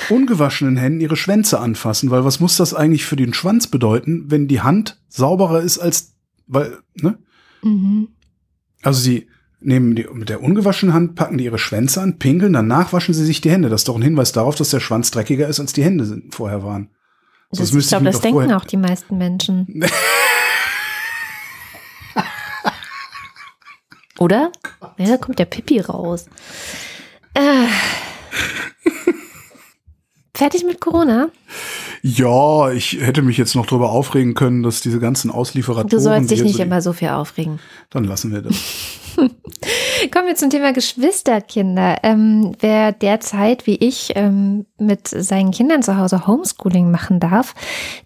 ungewaschenen 0.10 0.78
Händen 0.78 1.02
ihre 1.02 1.16
Schwänze 1.16 1.60
anfassen, 1.60 2.10
weil 2.12 2.26
was 2.26 2.40
muss 2.40 2.58
das 2.58 2.74
eigentlich 2.74 3.06
für 3.06 3.16
den 3.16 3.34
Schwanz 3.34 3.68
bedeuten, 3.68 4.26
wenn 4.28 4.48
die 4.48 4.62
Hand 4.62 5.00
sauberer 5.08 5.62
ist 5.62 5.78
als, 5.78 6.16
weil, 6.48 6.80
ne? 6.96 7.18
mhm. 7.62 8.10
Also 8.82 9.00
sie 9.00 9.28
nehmen 9.62 9.96
die, 9.96 10.06
mit 10.12 10.30
der 10.30 10.42
ungewaschenen 10.44 10.94
Hand, 10.94 11.16
packen 11.16 11.38
die 11.38 11.46
ihre 11.46 11.60
Schwänze 11.60 12.02
an, 12.02 12.20
pinkeln, 12.20 12.54
danach 12.54 12.92
waschen 12.92 13.14
sie 13.14 13.26
sich 13.26 13.40
die 13.42 13.52
Hände. 13.52 13.70
Das 13.70 13.82
ist 13.82 13.88
doch 13.88 13.96
ein 13.96 14.02
Hinweis 14.02 14.32
darauf, 14.32 14.56
dass 14.56 14.72
der 14.72 14.80
Schwanz 14.82 15.12
dreckiger 15.12 15.48
ist, 15.48 15.60
als 15.60 15.74
die 15.74 15.84
Hände 15.84 16.06
sind, 16.06 16.34
vorher 16.36 16.64
waren. 16.64 16.90
Das, 17.52 17.74
ich 17.74 17.88
glaube, 17.88 18.06
das 18.06 18.20
denken 18.20 18.52
auch 18.52 18.66
die 18.66 18.78
meisten 18.78 19.18
Menschen. 19.18 19.68
Oder? 24.20 24.52
Ja, 24.98 25.08
da 25.08 25.18
kommt 25.18 25.40
der 25.40 25.46
Pipi 25.46 25.80
raus. 25.80 26.26
Äh. 27.34 27.68
Fertig 30.36 30.64
mit 30.66 30.82
Corona? 30.82 31.30
Ja, 32.02 32.72
ich 32.72 32.94
hätte 33.00 33.22
mich 33.22 33.38
jetzt 33.38 33.56
noch 33.56 33.68
drüber 33.68 33.92
aufregen 33.92 34.34
können, 34.34 34.64
dass 34.64 34.82
diese 34.82 35.00
ganzen 35.00 35.30
Auslieferatoren. 35.30 35.90
Du 35.90 36.00
sollst 36.00 36.32
dich 36.32 36.42
nicht 36.42 36.58
so- 36.58 36.64
immer 36.64 36.82
so 36.82 36.92
viel 36.92 37.10
aufregen. 37.10 37.60
Dann 37.92 38.04
lassen 38.06 38.32
wir 38.32 38.42
das. 38.42 38.56
Kommen 39.16 40.26
wir 40.28 40.34
zum 40.36 40.50
Thema 40.50 40.74
Geschwisterkinder. 40.74 41.98
Ähm, 42.02 42.54
wer 42.60 42.92
derzeit, 42.94 43.68
wie 43.68 43.76
ich, 43.76 44.14
ähm, 44.16 44.66
mit 44.80 45.08
seinen 45.08 45.52
Kindern 45.52 45.84
zu 45.84 45.98
Hause 45.98 46.26
Homeschooling 46.26 46.90
machen 46.90 47.20
darf, 47.20 47.54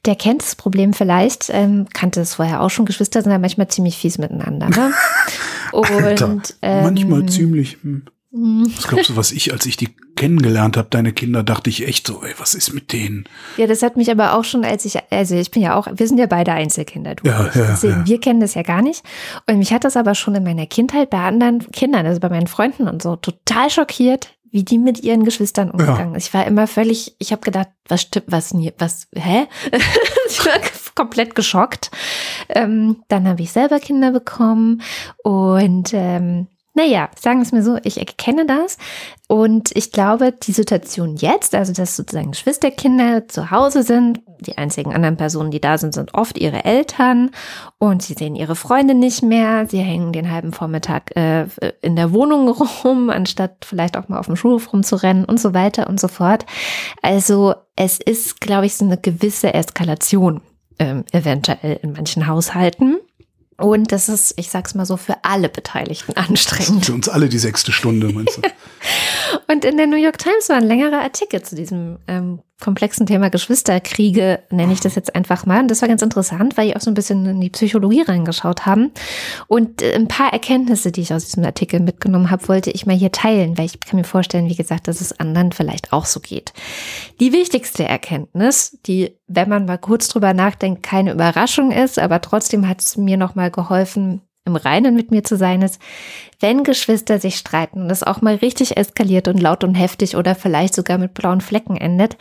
der 0.06 0.16
kennt 0.16 0.42
das 0.44 0.56
Problem 0.56 0.92
vielleicht, 0.94 1.50
ähm, 1.50 1.88
kannte 1.94 2.20
es 2.20 2.36
vorher 2.36 2.62
auch 2.62 2.70
schon. 2.70 2.86
Geschwister 2.86 3.22
sind 3.22 3.32
ja 3.32 3.40
manchmal 3.40 3.70
ziemlich 3.70 3.96
fies 3.98 4.18
miteinander. 4.18 4.70
Ne? 4.70 4.92
Und, 5.72 5.90
Alter, 5.92 6.38
ähm, 6.62 6.84
manchmal 6.84 7.26
ziemlich. 7.28 7.78
Hm. 7.82 8.04
Mh, 8.32 8.68
Was 8.76 8.88
glaubst 8.88 9.10
du, 9.10 9.16
was 9.16 9.32
ich, 9.32 9.54
als 9.54 9.66
ich 9.66 9.78
die 9.78 9.90
kennengelernt 10.16 10.78
habe, 10.78 10.88
deine 10.90 11.14
Kinder, 11.14 11.44
dachte 11.44 11.70
ich 11.70 11.88
echt 11.88 12.08
so, 12.08 12.24
ey, 12.24 12.34
was 12.38 12.54
ist 12.56 12.74
mit 12.74 12.92
denen? 12.92 13.26
Ja, 13.58 13.68
das 13.68 13.84
hat 13.84 13.98
mich 13.98 14.10
aber 14.12 14.34
auch 14.34 14.44
schon, 14.44 14.66
als 14.66 14.84
ich, 14.86 14.98
also 15.12 15.36
ich 15.36 15.52
bin 15.52 15.62
ja 15.62 15.76
auch, 15.76 15.88
wir 15.94 16.08
sind 16.08 16.18
ja 16.18 16.26
beide 16.26 16.52
Einzelkinder, 16.52 17.16
du 17.16 17.28
Ja, 17.28 17.46
ja, 17.54 17.68
Deswegen, 17.72 18.00
ja. 18.00 18.08
wir 18.08 18.20
kennen 18.20 18.40
das 18.40 18.56
ja 18.56 18.64
gar 18.64 18.82
nicht. 18.82 19.04
Und 19.48 19.60
mich 19.60 19.72
hat 19.72 19.84
das 19.84 19.96
aber 19.96 20.16
schon 20.16 20.36
in 20.36 20.44
meiner 20.44 20.66
Kindheit 20.66 21.10
bei 21.10 21.20
anderen 21.20 21.60
Kindern, 21.72 22.06
also 22.06 22.20
bei 22.20 22.30
meinen 22.30 22.48
Freunden 22.48 22.88
und 22.88 23.02
so, 23.02 23.16
total 23.16 23.70
schockiert, 23.70 24.34
wie 24.50 24.64
die 24.64 24.78
mit 24.78 25.04
ihren 25.04 25.24
Geschwistern 25.24 25.70
umgegangen 25.70 26.16
ist. 26.16 26.28
Ich 26.28 26.34
war 26.34 26.48
immer 26.48 26.68
völlig, 26.68 27.16
ich 27.20 27.32
habe 27.32 27.42
gedacht, 27.42 27.70
was 27.88 28.02
stimmt, 28.02 28.26
was, 28.30 28.54
was, 28.78 29.08
hä? 29.14 29.46
ich 30.30 30.46
war 30.46 30.54
komplett 30.96 31.36
geschockt. 31.36 31.92
Ähm, 32.50 33.04
dann 33.08 33.28
habe 33.28 33.42
ich 33.42 33.52
selber 33.52 33.80
Kinder 33.80 34.12
bekommen 34.12 34.82
und 35.24 35.92
ähm, 35.94 36.48
naja, 36.78 37.10
sagen 37.20 37.42
es 37.42 37.52
mir 37.52 37.64
so, 37.64 37.78
ich 37.84 37.98
erkenne 37.98 38.46
das 38.46 38.78
und 39.28 39.76
ich 39.76 39.92
glaube, 39.92 40.32
die 40.32 40.52
Situation 40.52 41.16
jetzt, 41.16 41.56
also 41.56 41.74
dass 41.74 41.96
sozusagen 41.96 42.32
Geschwisterkinder 42.32 43.28
zu 43.28 43.50
Hause 43.50 43.82
sind, 43.82 44.22
die 44.40 44.60
einzigen 44.60 44.94
anderen 44.94 45.18
Personen, 45.18 45.50
die 45.50 45.60
da 45.60 45.80
sind, 45.80 45.96
sind 45.96 46.14
oft 46.14 46.38
ihre 46.38 46.66
Eltern 46.66 47.32
und 47.80 48.04
sie 48.04 48.14
sehen 48.14 48.36
ihre 48.36 48.56
Freunde 48.56 48.94
nicht 48.94 49.24
mehr. 49.24 49.66
Sie 49.68 49.80
hängen 49.80 50.14
den 50.14 50.32
halben 50.32 50.54
Vormittag 50.54 51.16
äh, 51.16 51.48
in 51.82 51.96
der 51.96 52.14
Wohnung 52.14 52.48
rum, 52.84 53.10
anstatt 53.10 53.66
vielleicht 53.66 53.98
auch 53.98 54.08
mal 54.08 54.20
auf 54.20 54.28
dem 54.28 54.36
Schulhof 54.36 54.72
rumzurennen 54.72 55.26
und 55.26 55.40
so 55.40 55.56
weiter 55.56 55.88
und 55.88 56.00
so 56.00 56.08
fort. 56.08 56.46
Also 57.02 57.56
es 57.76 58.00
ist, 58.00 58.40
glaube 58.40 58.68
ich, 58.68 58.76
so 58.76 58.86
eine 58.86 58.98
gewisse 58.98 59.52
Eskalation 59.52 60.42
ähm, 60.78 61.06
eventuell 61.12 61.80
in 61.82 61.94
manchen 61.94 62.28
Haushalten. 62.28 62.98
Und 63.58 63.92
das 63.92 64.08
ist, 64.08 64.36
ich 64.38 64.50
sag's 64.50 64.76
mal 64.76 64.86
so, 64.86 64.98
für 64.98 65.24
alle 65.24 65.50
Beteiligten 65.50 66.16
anstrengend. 66.16 66.86
Für 66.86 66.94
uns 66.94 67.10
alle 67.10 67.28
die 67.28 67.40
sechste 67.40 67.72
Stunde, 67.72 68.10
meinst 68.10 68.38
du? 68.38 68.42
Und 69.52 69.66
in 69.66 69.78
der 69.78 69.88
New 69.88 69.98
York 69.98 70.20
Times 70.20 70.50
war 70.50 70.58
ein 70.58 70.64
längerer 70.64 71.02
Artikel 71.02 71.42
zu 71.42 71.56
diesem 71.56 71.98
ähm, 72.08 72.42
komplexen 72.60 73.06
Thema 73.06 73.30
Geschwisterkriege, 73.30 74.40
nenne 74.50 74.74
ich 74.74 74.80
das 74.80 74.96
jetzt 74.96 75.16
einfach 75.16 75.46
mal. 75.46 75.62
Und 75.62 75.70
das 75.70 75.82
war 75.82 75.90
ganz 75.90 76.02
interessant, 76.02 76.58
weil 76.58 76.68
die 76.68 76.76
auch 76.76 76.82
so 76.82 76.90
ein 76.90 76.96
bisschen 76.96 77.26
in 77.26 77.40
die 77.40 77.52
Psychologie 77.52 78.02
reingeschaut 78.02 78.66
haben. 78.66 78.92
Und 79.48 79.84
äh, 79.84 79.94
ein 79.94 80.08
paar 80.08 80.34
Erkenntnisse, 80.34 80.92
die 80.92 81.02
ich 81.02 81.14
aus 81.14 81.26
diesem 81.26 81.44
Artikel 81.44 81.80
mitgenommen 81.80 82.32
habe, 82.32 82.48
wollte 82.48 82.72
ich 82.72 82.88
mal 82.88 82.96
hier 82.96 83.12
teilen, 83.12 83.58
weil 83.58 83.66
ich 83.66 83.80
kann 83.80 83.98
mir 83.98 84.04
vorstellen, 84.04 84.50
wie 84.50 84.56
gesagt, 84.56 84.88
dass 84.88 85.02
es 85.02 85.20
anderen 85.20 85.52
vielleicht 85.52 85.94
auch 85.94 86.06
so 86.06 86.20
geht. 86.20 86.52
Die 87.20 87.32
wichtigste 87.32 87.86
Erkenntnis, 87.86 88.80
die, 88.88 89.16
wenn 89.28 89.50
man 89.50 89.66
mal 89.66 89.78
kurz 89.78 90.08
drüber 90.08 90.34
nachdenkt, 90.34 90.82
keine 90.82 91.12
Überraschung 91.12 91.72
ist, 91.72 92.00
aber 92.00 92.22
trotzdem 92.22 92.68
hat 92.68 92.82
es 92.82 92.98
mir 92.98 93.18
nochmal 93.18 93.52
geholfen, 93.52 94.22
im 94.48 94.56
Reinen 94.56 94.96
mit 94.96 95.12
mir 95.12 95.24
zu 95.24 95.38
sein, 95.38 95.62
ist, 95.62 95.80
wenn 96.40 96.64
Geschwister 96.64 97.20
sich 97.20 97.38
streiten 97.38 97.82
und 97.82 97.92
es 97.92 98.04
auch 98.04 98.22
mal 98.22 98.36
richtig 98.36 98.78
eskaliert 98.78 99.28
und 99.28 99.40
laut 99.40 99.64
und 99.64 99.76
heftig 99.76 100.16
oder 100.16 100.34
vielleicht 100.34 100.74
sogar 100.74 100.98
mit 100.98 101.14
blauen 101.14 101.42
Flecken 101.42 101.78
endet, 101.78 102.18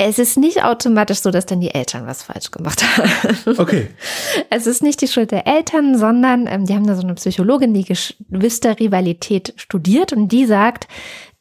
es 0.00 0.20
ist 0.20 0.38
nicht 0.38 0.62
automatisch 0.62 1.18
so, 1.18 1.32
dass 1.32 1.44
dann 1.44 1.60
die 1.60 1.74
Eltern 1.74 2.06
was 2.06 2.22
falsch 2.22 2.52
gemacht 2.52 2.82
haben. 2.96 3.58
Okay. 3.58 3.88
Es 4.50 4.66
ist 4.66 4.82
nicht 4.82 5.02
die 5.02 5.08
Schuld 5.08 5.32
der 5.32 5.46
Eltern, 5.46 5.98
sondern 5.98 6.46
ähm, 6.46 6.64
die 6.64 6.74
haben 6.74 6.86
da 6.86 6.94
so 6.94 7.02
eine 7.02 7.14
Psychologin, 7.14 7.74
die 7.74 7.84
Geschwisterrivalität 7.84 9.54
studiert 9.56 10.12
und 10.12 10.28
die 10.28 10.46
sagt, 10.46 10.86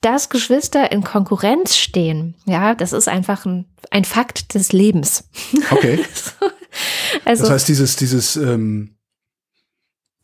dass 0.02 0.30
Geschwister 0.30 0.92
in 0.92 1.04
Konkurrenz 1.04 1.78
stehen. 1.78 2.36
Ja, 2.46 2.76
das 2.76 2.94
ist 2.94 3.08
einfach 3.08 3.46
ein, 3.46 3.66
ein 3.92 4.06
Fakt 4.06 4.56
des 4.56 4.74
Lebens. 4.74 5.30
Okay. 5.70 6.00
Also, 7.26 7.44
Das 7.44 7.52
heißt, 7.52 7.68
dieses, 7.70 7.96
dieses, 7.96 8.36
ähm, 8.36 8.97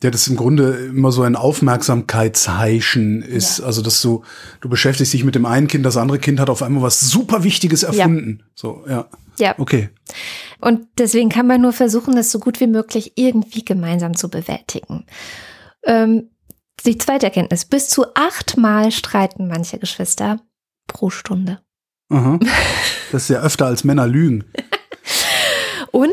ja, 0.04 0.10
das 0.10 0.28
im 0.28 0.36
Grunde 0.36 0.88
immer 0.90 1.10
so 1.10 1.22
ein 1.22 1.34
Aufmerksamkeitsheischen 1.34 3.22
ist. 3.22 3.62
Also, 3.62 3.80
dass 3.80 4.02
du, 4.02 4.22
du 4.60 4.68
beschäftigst 4.68 5.14
dich 5.14 5.24
mit 5.24 5.34
dem 5.34 5.46
einen 5.46 5.66
Kind, 5.66 5.86
das 5.86 5.96
andere 5.96 6.18
Kind 6.18 6.38
hat 6.38 6.50
auf 6.50 6.62
einmal 6.62 6.82
was 6.82 7.00
super 7.00 7.42
Wichtiges 7.42 7.84
erfunden. 7.84 8.42
So, 8.54 8.84
ja. 8.86 9.08
ja. 9.38 9.54
Okay. 9.58 9.88
Und 10.60 10.86
deswegen 10.98 11.30
kann 11.30 11.46
man 11.46 11.62
nur 11.62 11.72
versuchen, 11.72 12.14
das 12.14 12.30
so 12.30 12.38
gut 12.38 12.60
wie 12.60 12.66
möglich 12.66 13.12
irgendwie 13.16 13.64
gemeinsam 13.64 14.14
zu 14.14 14.28
bewältigen. 14.28 15.06
Ähm, 15.84 16.28
die 16.84 16.98
zweite 16.98 17.24
Erkenntnis. 17.24 17.64
Bis 17.64 17.88
zu 17.88 18.14
achtmal 18.14 18.92
streiten 18.92 19.48
manche 19.48 19.78
Geschwister 19.78 20.38
pro 20.86 21.08
Stunde. 21.08 21.60
Aha. 22.10 22.38
Das 23.10 23.22
ist 23.22 23.28
ja 23.30 23.40
öfter 23.40 23.64
als 23.64 23.84
Männer 23.84 24.06
lügen. 24.06 24.44
Und 25.92 26.12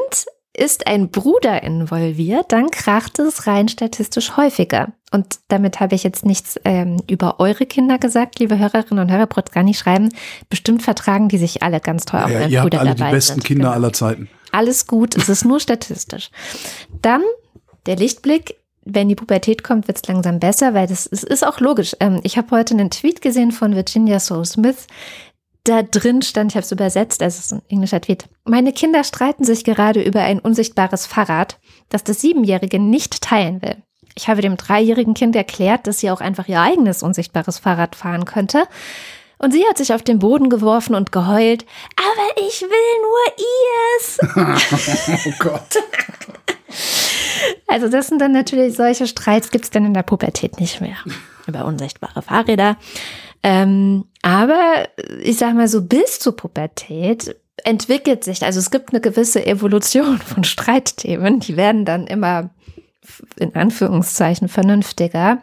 ist 0.61 0.85
ein 0.85 1.09
Bruder 1.09 1.63
involviert, 1.63 2.51
dann 2.51 2.69
kracht 2.69 3.17
es 3.17 3.47
rein 3.47 3.67
statistisch 3.67 4.37
häufiger. 4.37 4.89
Und 5.11 5.39
damit 5.47 5.79
habe 5.79 5.95
ich 5.95 6.03
jetzt 6.03 6.23
nichts 6.23 6.59
ähm, 6.63 7.01
über 7.09 7.39
eure 7.39 7.65
Kinder 7.65 7.97
gesagt, 7.97 8.37
liebe 8.37 8.59
Hörerinnen 8.59 9.03
und 9.03 9.11
Hörer, 9.11 9.25
braucht 9.25 9.51
gar 9.51 9.63
nicht 9.63 9.79
schreiben. 9.79 10.09
Bestimmt 10.49 10.83
vertragen 10.83 11.29
die 11.29 11.39
sich 11.39 11.63
alle 11.63 11.79
ganz 11.79 12.05
toll, 12.05 12.21
auch 12.21 12.29
Ja, 12.29 12.39
wenn 12.41 12.51
ihr 12.51 12.59
habt 12.59 12.69
Brüder 12.69 12.81
alle 12.81 12.91
die 12.93 12.99
dabei 12.99 13.11
besten 13.11 13.33
sind. 13.33 13.43
Kinder 13.43 13.63
Genau. 13.63 13.75
aller 13.75 13.91
Zeiten. 13.93 14.29
Alles 14.51 14.85
gut, 14.85 15.17
es 15.17 15.29
ist 15.29 15.45
nur 15.45 15.59
statistisch. 15.59 16.29
Dann 17.01 17.23
der 17.87 17.95
Lichtblick. 17.95 18.55
Wenn 18.83 19.09
die 19.09 19.15
Pubertät 19.15 19.63
kommt, 19.63 19.87
wird 19.87 19.97
es 19.97 20.07
langsam 20.07 20.39
besser, 20.39 20.73
weil 20.73 20.87
das 20.87 21.05
es 21.05 21.23
ist 21.23 21.45
auch 21.45 21.59
logisch. 21.59 21.95
Ähm, 21.99 22.19
ich 22.23 22.37
habe 22.37 22.49
heute 22.49 22.73
einen 22.73 22.89
Tweet 22.89 23.21
gesehen 23.21 23.51
von 23.51 23.75
Virginia 23.75 24.19
So 24.19 24.43
Smith. 24.43 24.87
Da 25.63 25.83
drin 25.83 26.23
stand, 26.23 26.51
ich 26.51 26.55
habe 26.55 26.63
es 26.63 26.71
übersetzt, 26.71 27.21
also 27.21 27.37
es 27.37 27.45
ist 27.45 27.53
ein 27.53 27.61
englischer 27.69 28.01
Tweet. 28.01 28.27
Meine 28.45 28.73
Kinder 28.73 29.03
streiten 29.03 29.43
sich 29.43 29.63
gerade 29.63 30.01
über 30.01 30.21
ein 30.21 30.39
unsichtbares 30.39 31.05
Fahrrad, 31.05 31.59
das 31.89 32.03
das 32.03 32.19
Siebenjährige 32.19 32.79
nicht 32.79 33.21
teilen 33.21 33.61
will. 33.61 33.77
Ich 34.15 34.27
habe 34.27 34.41
dem 34.41 34.57
dreijährigen 34.57 35.13
Kind 35.13 35.35
erklärt, 35.35 35.85
dass 35.85 35.99
sie 35.99 36.09
auch 36.09 36.19
einfach 36.19 36.47
ihr 36.47 36.59
eigenes 36.59 37.03
unsichtbares 37.03 37.59
Fahrrad 37.59 37.95
fahren 37.95 38.25
könnte. 38.25 38.63
Und 39.37 39.51
sie 39.53 39.65
hat 39.67 39.77
sich 39.77 39.93
auf 39.93 40.03
den 40.03 40.19
Boden 40.19 40.49
geworfen 40.49 40.95
und 40.95 41.11
geheult. 41.11 41.65
Aber 41.95 42.47
ich 42.47 42.61
will 42.61 42.69
nur 43.01 43.25
ihrs. 43.37 44.19
Oh 45.25 45.33
Gott. 45.39 45.77
Also 47.67 47.87
das 47.87 48.07
sind 48.07 48.21
dann 48.21 48.33
natürlich 48.33 48.75
solche 48.75 49.07
Streits, 49.07 49.49
gibt's 49.49 49.69
dann 49.69 49.85
in 49.85 49.93
der 49.93 50.03
Pubertät 50.03 50.59
nicht 50.59 50.81
mehr. 50.81 50.97
Über 51.47 51.65
unsichtbare 51.65 52.21
Fahrräder. 52.21 52.77
Ähm, 53.43 54.05
aber 54.21 54.87
ich 55.21 55.37
sag 55.37 55.55
mal 55.55 55.67
so, 55.67 55.81
bis 55.81 56.19
zur 56.19 56.35
Pubertät 56.35 57.35
entwickelt 57.63 58.23
sich, 58.23 58.43
also 58.43 58.59
es 58.59 58.71
gibt 58.71 58.91
eine 58.91 59.01
gewisse 59.01 59.45
Evolution 59.45 60.17
von 60.25 60.43
Streitthemen, 60.43 61.39
die 61.39 61.57
werden 61.57 61.85
dann 61.85 62.07
immer 62.07 62.49
in 63.37 63.55
Anführungszeichen 63.55 64.47
vernünftiger. 64.47 65.41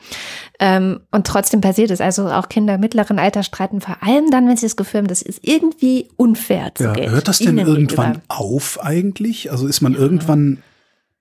Ähm, 0.61 1.01
und 1.11 1.27
trotzdem 1.27 1.61
passiert 1.61 1.91
es. 1.91 2.01
Also 2.01 2.29
auch 2.31 2.49
Kinder 2.49 2.79
mittleren 2.79 3.19
Alters 3.19 3.47
streiten 3.47 3.81
vor 3.81 3.97
allem 4.01 4.31
dann, 4.31 4.49
wenn 4.49 4.57
sie 4.57 4.67
das 4.67 4.77
Gefühl 4.77 4.99
haben, 5.01 5.09
das 5.09 5.23
ist 5.23 5.41
irgendwie 5.43 6.09
unfair 6.17 6.71
zu 6.77 6.85
Ja, 6.85 6.93
gehen. 6.93 7.11
hört 7.11 7.27
das 7.27 7.41
denn 7.41 7.59
irgendwann 7.59 8.13
gegenüber. 8.13 8.23
auf 8.29 8.81
eigentlich? 8.83 9.51
Also 9.51 9.67
ist 9.67 9.81
man 9.81 9.95
irgendwann, 9.97 10.63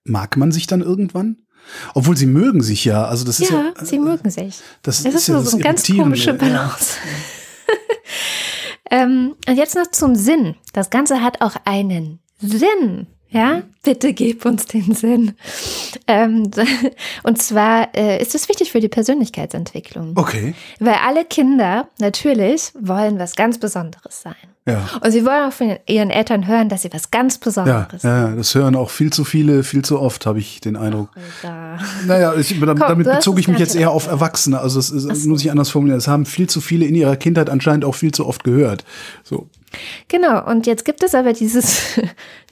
mag 0.04 0.38
man 0.38 0.52
sich 0.52 0.68
dann 0.68 0.82
irgendwann? 0.82 1.38
Obwohl 1.96 2.16
sie 2.16 2.28
mögen 2.28 2.62
sich 2.62 2.86
ja. 2.86 3.06
Also 3.06 3.26
das 3.26 3.40
ist 3.40 3.50
ja, 3.50 3.74
Ja, 3.78 3.86
sie 3.86 3.98
mögen 4.00 4.30
sich. 4.30 4.60
das 4.84 5.04
Es 5.04 5.16
ist 5.16 5.28
ja 5.28 5.34
nur 5.34 5.42
das 5.44 5.52
so 5.52 5.58
eine 5.58 5.64
ganz 5.64 5.88
komische 5.88 6.38
Ja. 6.40 6.76
Ähm, 8.90 9.36
und 9.48 9.56
jetzt 9.56 9.76
noch 9.76 9.88
zum 9.88 10.16
Sinn. 10.16 10.56
Das 10.74 10.90
Ganze 10.90 11.22
hat 11.22 11.42
auch 11.42 11.56
einen 11.66 12.20
Sinn. 12.38 13.08
Ja, 13.30 13.64
bitte 13.84 14.14
gib 14.14 14.46
uns 14.46 14.66
den 14.66 14.94
Sinn. 14.94 15.34
Ähm, 16.08 16.50
und 17.24 17.42
zwar 17.42 17.94
äh, 17.96 18.22
ist 18.22 18.36
es 18.36 18.48
wichtig 18.48 18.72
für 18.72 18.80
die 18.80 18.88
Persönlichkeitsentwicklung. 18.88 20.14
Okay. 20.16 20.54
Weil 20.80 20.96
alle 21.06 21.26
Kinder 21.26 21.90
natürlich 22.00 22.72
wollen 22.80 23.20
was 23.20 23.36
ganz 23.36 23.58
Besonderes 23.58 24.22
sein. 24.22 24.36
Ja. 24.66 24.86
Und 25.02 25.12
sie 25.12 25.26
wollen 25.26 25.48
auch 25.48 25.54
von 25.54 25.78
ihren 25.88 26.10
Eltern 26.10 26.46
hören, 26.46 26.68
dass 26.68 26.82
sie 26.82 26.94
was 26.94 27.10
ganz 27.10 27.36
Ja, 27.36 27.40
Besonderes 27.40 28.04
ja, 28.04 28.28
das 28.36 28.54
hören 28.54 28.76
auch 28.76 28.90
viel 28.90 29.14
zu 29.14 29.24
viele, 29.24 29.64
viel 29.64 29.84
zu 29.84 30.00
oft, 30.00 30.26
habe 30.26 30.40
ich 30.40 30.60
den 30.60 30.76
Eindruck. 30.76 31.10
Da. 31.42 31.80
Naja, 32.06 32.34
ich, 32.36 32.50
damit, 32.60 32.80
Komm, 32.80 32.90
damit 32.90 33.08
bezog 33.08 33.40
ich 33.40 33.48
mich 33.48 33.60
jetzt 33.60 33.76
eher 33.76 33.92
auf 33.92 34.08
Erwachsene. 34.08 34.60
Also 34.60 34.80
es 34.80 34.92
ist, 34.92 35.26
muss 35.26 35.42
ich 35.42 35.52
anders 35.52 35.70
formulieren. 35.70 35.98
Es 35.98 36.10
haben 36.10 36.26
viel 36.26 36.48
zu 36.48 36.60
viele 36.60 36.86
in 36.86 36.96
ihrer 36.96 37.16
Kindheit 37.16 37.50
anscheinend 37.50 37.86
auch 37.86 37.96
viel 37.96 38.12
zu 38.12 38.26
oft 38.26 38.44
gehört. 38.44 38.84
So. 39.24 39.48
Genau, 40.10 40.46
und 40.46 40.68
jetzt 40.68 40.84
gibt 40.84 41.02
es 41.02 41.16
aber 41.16 41.32
dieses 41.32 42.00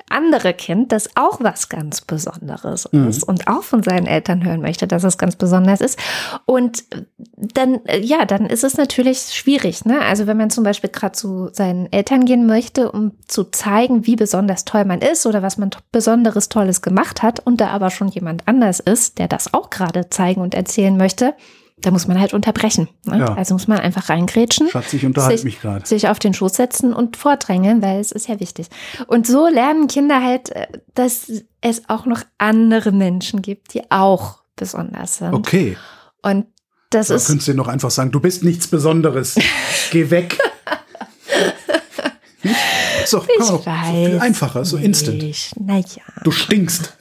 andere 0.09 0.53
Kind, 0.53 0.91
das 0.91 1.09
auch 1.15 1.39
was 1.41 1.67
ganz 1.67 2.01
Besonderes 2.01 2.85
ist 2.85 3.23
und 3.23 3.47
auch 3.47 3.63
von 3.63 3.81
seinen 3.81 4.05
Eltern 4.05 4.45
hören 4.45 4.61
möchte, 4.61 4.87
dass 4.87 5.03
es 5.03 5.17
ganz 5.17 5.35
besonders 5.35 5.81
ist. 5.81 5.97
Und 6.45 6.83
dann, 7.35 7.83
äh, 7.85 7.99
ja, 7.99 8.25
dann 8.25 8.45
ist 8.45 8.63
es 8.63 8.77
natürlich 8.77 9.33
schwierig. 9.33 9.83
Ne? 9.85 9.99
Also 10.01 10.27
wenn 10.27 10.37
man 10.37 10.51
zum 10.51 10.63
Beispiel 10.63 10.91
gerade 10.91 11.13
zu 11.13 11.49
seinen 11.51 11.91
Eltern 11.91 12.25
gehen 12.25 12.45
möchte, 12.45 12.91
um 12.91 13.13
zu 13.27 13.45
zeigen, 13.45 14.05
wie 14.05 14.15
besonders 14.15 14.63
toll 14.63 14.85
man 14.85 15.01
ist 15.01 15.25
oder 15.25 15.41
was 15.41 15.57
man 15.57 15.71
Besonderes 15.91 16.49
Tolles 16.49 16.81
gemacht 16.81 17.23
hat 17.23 17.39
und 17.39 17.59
da 17.59 17.69
aber 17.69 17.89
schon 17.89 18.09
jemand 18.09 18.47
anders 18.47 18.79
ist, 18.79 19.17
der 19.17 19.27
das 19.27 19.53
auch 19.53 19.71
gerade 19.71 20.09
zeigen 20.09 20.41
und 20.41 20.53
erzählen 20.53 20.95
möchte, 20.95 21.33
da 21.77 21.91
muss 21.91 22.07
man 22.07 22.19
halt 22.19 22.33
unterbrechen. 22.33 22.87
Ne? 23.05 23.19
Ja. 23.19 23.33
Also 23.35 23.53
muss 23.53 23.67
man 23.67 23.79
einfach 23.79 24.09
reingrätschen 24.09 24.69
Schatz, 24.69 24.93
ich 24.93 25.05
unterhalte 25.05 25.37
sich, 25.37 25.45
mich 25.45 25.61
gerade. 25.61 25.85
sich 25.85 26.07
auf 26.07 26.19
den 26.19 26.33
Schoß 26.33 26.53
setzen 26.53 26.93
und 26.93 27.17
vordrängeln, 27.17 27.81
weil 27.81 27.99
es 27.99 28.11
ist 28.11 28.27
ja 28.27 28.39
wichtig. 28.39 28.67
Und 29.07 29.27
so 29.27 29.47
lernen 29.47 29.87
Kinder 29.87 30.23
halt, 30.23 30.51
äh, 30.51 30.67
dass 30.93 31.31
es 31.61 31.89
auch 31.89 32.05
noch 32.05 32.21
andere 32.37 32.91
Menschen 32.91 33.41
gibt, 33.41 33.73
die 33.73 33.91
auch 33.91 34.39
besonders 34.55 35.17
sind. 35.17 35.33
Okay. 35.33 35.77
Und 36.21 36.45
das 36.91 37.09
Da 37.09 37.15
ist, 37.15 37.27
könntest 37.27 37.47
du 37.47 37.51
dir 37.51 37.57
noch 37.57 37.67
einfach 37.67 37.91
sagen, 37.91 38.11
du 38.11 38.19
bist 38.19 38.43
nichts 38.43 38.67
Besonderes. 38.67 39.35
Geh 39.91 40.09
weg. 40.09 40.37
So, 43.05 43.19
kann 43.19 43.27
man 43.37 43.47
doch, 43.47 43.63
so 43.63 43.71
viel 43.91 44.19
einfacher, 44.19 44.65
so 44.65 44.77
instant. 44.77 45.23
Naja. 45.59 46.03
Du 46.23 46.31
stinkst. 46.31 46.97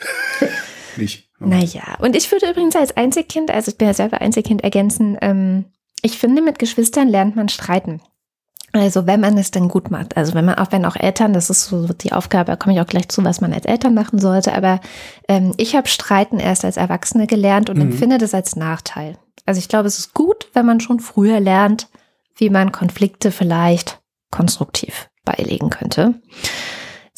Nicht. 0.96 1.28
Naja. 1.50 1.96
Und 2.00 2.16
ich 2.16 2.30
würde 2.30 2.50
übrigens 2.50 2.76
als 2.76 2.96
Einzelkind, 2.96 3.50
also 3.50 3.70
ich 3.70 3.78
bin 3.78 3.88
ja 3.88 3.94
selber 3.94 4.20
Einzelkind, 4.20 4.62
ergänzen, 4.64 5.16
ähm, 5.20 5.66
ich 6.02 6.18
finde, 6.18 6.42
mit 6.42 6.58
Geschwistern 6.58 7.08
lernt 7.08 7.36
man 7.36 7.48
streiten. 7.48 8.00
Also 8.72 9.06
wenn 9.06 9.20
man 9.20 9.38
es 9.38 9.52
dann 9.52 9.68
gut 9.68 9.90
macht. 9.92 10.16
Also 10.16 10.34
wenn 10.34 10.44
man, 10.44 10.56
auch 10.56 10.72
wenn 10.72 10.84
auch 10.84 10.96
Eltern, 10.96 11.32
das 11.32 11.48
ist 11.48 11.66
so 11.66 11.86
die 11.92 12.12
Aufgabe, 12.12 12.50
da 12.50 12.56
komme 12.56 12.74
ich 12.74 12.80
auch 12.80 12.86
gleich 12.86 13.08
zu, 13.08 13.22
was 13.22 13.40
man 13.40 13.52
als 13.52 13.66
Eltern 13.66 13.94
machen 13.94 14.18
sollte. 14.18 14.52
Aber 14.52 14.80
ähm, 15.28 15.54
ich 15.58 15.76
habe 15.76 15.86
Streiten 15.86 16.40
erst 16.40 16.64
als 16.64 16.76
Erwachsene 16.76 17.26
gelernt 17.28 17.70
und 17.70 17.76
Mhm. 17.76 17.82
empfinde 17.82 18.18
das 18.18 18.34
als 18.34 18.56
Nachteil. 18.56 19.16
Also 19.46 19.60
ich 19.60 19.68
glaube, 19.68 19.86
es 19.86 19.98
ist 19.98 20.12
gut, 20.12 20.48
wenn 20.54 20.66
man 20.66 20.80
schon 20.80 20.98
früher 20.98 21.38
lernt, 21.38 21.88
wie 22.36 22.50
man 22.50 22.72
Konflikte 22.72 23.30
vielleicht 23.30 24.00
konstruktiv 24.32 25.08
beilegen 25.24 25.70
könnte. 25.70 26.14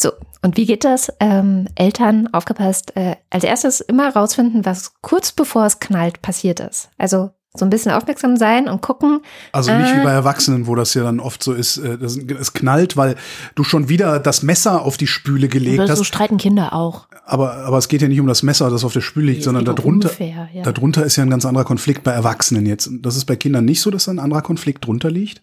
So, 0.06 0.12
und 0.42 0.56
wie 0.56 0.66
geht 0.66 0.84
das? 0.84 1.12
Ähm, 1.18 1.66
Eltern, 1.74 2.28
aufgepasst, 2.32 2.96
äh, 2.96 3.16
als 3.28 3.42
erstes 3.42 3.80
immer 3.80 4.08
rausfinden, 4.14 4.64
was 4.64 4.92
kurz 5.00 5.32
bevor 5.32 5.66
es 5.66 5.80
knallt 5.80 6.22
passiert 6.22 6.60
ist. 6.60 6.90
Also 6.96 7.30
so 7.56 7.64
ein 7.66 7.70
bisschen 7.70 7.90
aufmerksam 7.90 8.36
sein 8.36 8.68
und 8.68 8.82
gucken, 8.82 9.22
Also 9.50 9.74
nicht 9.76 9.90
Äh. 9.92 9.98
wie 9.98 10.04
bei 10.04 10.12
Erwachsenen, 10.12 10.68
wo 10.68 10.76
das 10.76 10.94
ja 10.94 11.02
dann 11.02 11.18
oft 11.18 11.42
so 11.42 11.54
ist, 11.54 11.78
äh, 11.78 11.98
das, 11.98 12.16
es 12.18 12.52
knallt, 12.52 12.96
weil 12.96 13.16
du 13.56 13.64
schon 13.64 13.88
wieder 13.88 14.20
das 14.20 14.44
Messer 14.44 14.82
auf 14.82 14.96
die 14.96 15.08
Spüle 15.08 15.48
gelegt 15.48 15.80
oder 15.80 15.96
so 15.96 16.02
hast. 16.02 16.06
streiten 16.06 16.36
Kinder 16.36 16.72
auch. 16.72 17.08
Aber, 17.24 17.54
aber 17.64 17.78
es 17.78 17.88
geht 17.88 18.02
ja 18.02 18.06
nicht 18.06 18.20
um 18.20 18.28
das 18.28 18.44
Messer, 18.44 18.70
das 18.70 18.84
auf 18.84 18.92
der 18.92 19.00
Spüle 19.00 19.32
liegt, 19.32 19.42
sondern 19.42 19.66
Eher 19.66 19.74
darunter, 19.74 20.10
unfair, 20.10 20.48
ja. 20.52 20.62
darunter 20.62 21.04
ist 21.04 21.16
ja 21.16 21.24
ein 21.24 21.30
ganz 21.30 21.44
anderer 21.44 21.64
Konflikt 21.64 22.04
bei 22.04 22.12
Erwachsenen 22.12 22.64
jetzt. 22.66 22.88
Das 23.00 23.16
ist 23.16 23.24
bei 23.24 23.34
Kindern 23.34 23.64
nicht 23.64 23.80
so, 23.80 23.90
dass 23.90 24.04
da 24.04 24.12
ein 24.12 24.20
anderer 24.20 24.42
Konflikt 24.42 24.86
drunter 24.86 25.10
liegt. 25.10 25.42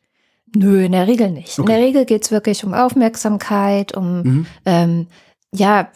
Nö, 0.56 0.84
in 0.86 0.91
der 0.91 1.08
Regel 1.08 1.32
nicht. 1.32 1.58
In 1.58 1.64
Okay. 1.64 1.74
der 1.74 1.82
Regel 1.84 2.06
geht's 2.06 2.32
wirklich 2.32 2.64
um 2.64 2.74
Aufmerksamkeit, 2.74 3.95
um 3.95 4.22
Mhm. 4.24 4.45
ähm, 4.66 5.08
ja, 5.56 5.89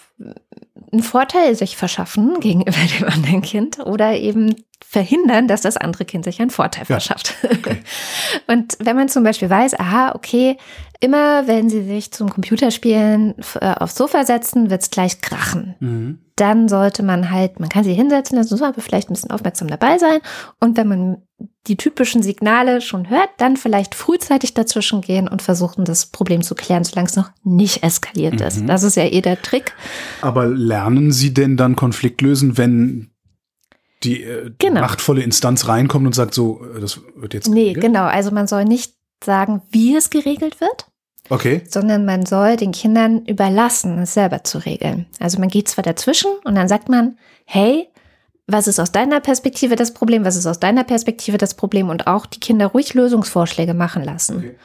einen 0.91 1.03
Vorteil 1.03 1.55
sich 1.55 1.78
verschaffen 1.78 2.39
gegenüber 2.39 2.72
dem 2.99 3.08
anderen 3.08 3.41
Kind 3.41 3.80
oder 3.80 4.14
eben 4.16 4.55
verhindern, 4.86 5.47
dass 5.47 5.62
das 5.62 5.76
andere 5.78 6.05
Kind 6.05 6.24
sich 6.26 6.39
einen 6.39 6.49
Vorteil 6.51 6.84
Ja, 6.88 6.99
verschafft. 6.99 7.34
Und 8.47 8.78
wenn 8.80 8.95
man 8.95 9.10
zum 9.10 9.24
Beispiel 9.24 9.49
weiß, 9.49 9.80
aha, 9.80 10.14
okay, 10.16 10.58
immer 10.99 11.47
wenn 11.47 11.70
sie 11.70 11.84
sich 11.84 12.12
zum 12.12 12.30
Computerspielen 12.30 13.36
äh, 13.60 13.74
aufs 13.80 13.95
Sofa 13.95 14.24
setzen, 14.26 14.70
wird's 14.70 14.89
gleich 14.91 15.22
krachen. 15.22 15.76
Mhm. 15.80 16.20
Dann 16.36 16.68
sollte 16.70 17.03
man 17.03 17.32
halt, 17.32 17.60
man 17.60 17.70
kann 17.70 17.84
sie 17.84 17.93
hinsetzen 17.93 18.38
lassen, 18.38 18.55
so, 18.58 18.64
aber 18.64 18.82
vielleicht 18.82 19.10
ein 19.10 19.14
bisschen 19.14 19.32
aufmerksam 19.32 19.68
dabei 19.68 19.97
sein. 19.97 20.20
Und 20.60 20.78
wenn 20.78 20.88
man 20.88 21.18
die 21.68 21.76
typischen 21.78 22.24
Signale 22.24 22.82
schon 22.82 23.10
hört, 23.10 23.30
dann 23.38 23.58
vielleicht 23.58 23.94
frühzeitig 23.94 24.54
dazwischen 24.54 25.02
gehen 25.02 25.28
und 25.28 25.42
versuchen, 25.42 25.86
das 25.86 26.06
Problem 26.08 26.42
zu 26.42 26.56
klären, 26.56 26.84
solange 26.84 27.08
es 27.10 27.16
noch 27.16 27.30
nicht 27.44 27.84
eskaliert 27.84 28.40
ist. 28.42 28.62
Mhm. 28.62 28.68
Das 28.68 28.84
ist 28.84 28.96
ja 28.96 29.04
eh 29.04 29.22
der 29.22 29.42
Trick. 29.42 29.74
Aber 30.22 30.48
lernen 30.48 31.12
Sie 31.12 31.34
denn 31.34 31.58
dann 31.58 31.76
Konflikt 31.76 32.22
lösen, 32.22 32.58
wenn 32.58 33.12
die 34.04 34.24
äh, 34.24 34.52
Genau. 34.60 34.82
machtvolle 34.82 35.22
Instanz 35.24 35.68
reinkommt 35.68 36.06
und 36.06 36.14
sagt 36.16 36.34
so, 36.34 36.64
äh, 36.76 36.80
das 36.80 37.02
wird 37.16 37.34
jetzt 37.34 37.50
Nee, 37.50 37.66
geregelt? 37.74 37.84
genau. 37.86 38.06
Also 38.06 38.32
man 38.32 38.48
soll 38.48 38.64
nicht 38.66 38.94
sagen, 39.24 39.62
wie 39.72 39.96
es 39.96 40.10
geregelt 40.10 40.62
wird, 40.62 40.86
Okay. 41.30 41.62
sondern 41.68 42.06
man 42.06 42.26
soll 42.26 42.56
den 42.56 42.72
Kindern 42.72 43.26
überlassen, 43.26 44.00
es 44.00 44.14
selber 44.14 44.44
zu 44.44 44.60
regeln. 44.60 45.08
Also 45.20 45.40
man 45.40 45.50
geht 45.50 45.68
zwar 45.68 45.84
dazwischen 45.84 46.32
und 46.46 46.56
dann 46.56 46.68
sagt 46.70 46.88
man, 46.90 47.18
hey, 47.46 47.90
was 48.48 48.68
ist 48.68 48.80
aus 48.80 48.91
deiner 48.91 49.20
Perspektive 49.20 49.76
das 49.76 49.93
Problem, 49.93 50.24
was 50.26 50.36
ist 50.36 50.45
aus 50.48 50.60
deiner 50.60 50.84
Perspektive 50.84 51.38
das 51.38 51.54
Problem 51.54 51.89
und 51.89 52.08
auch 52.08 52.26
die 52.26 52.39
Kinder 52.39 52.68
ruhig 52.68 52.93
Lösungsvorschläge 52.93 53.74
machen 53.74 54.04
lassen. 54.04 54.38
Okay. 54.38 54.56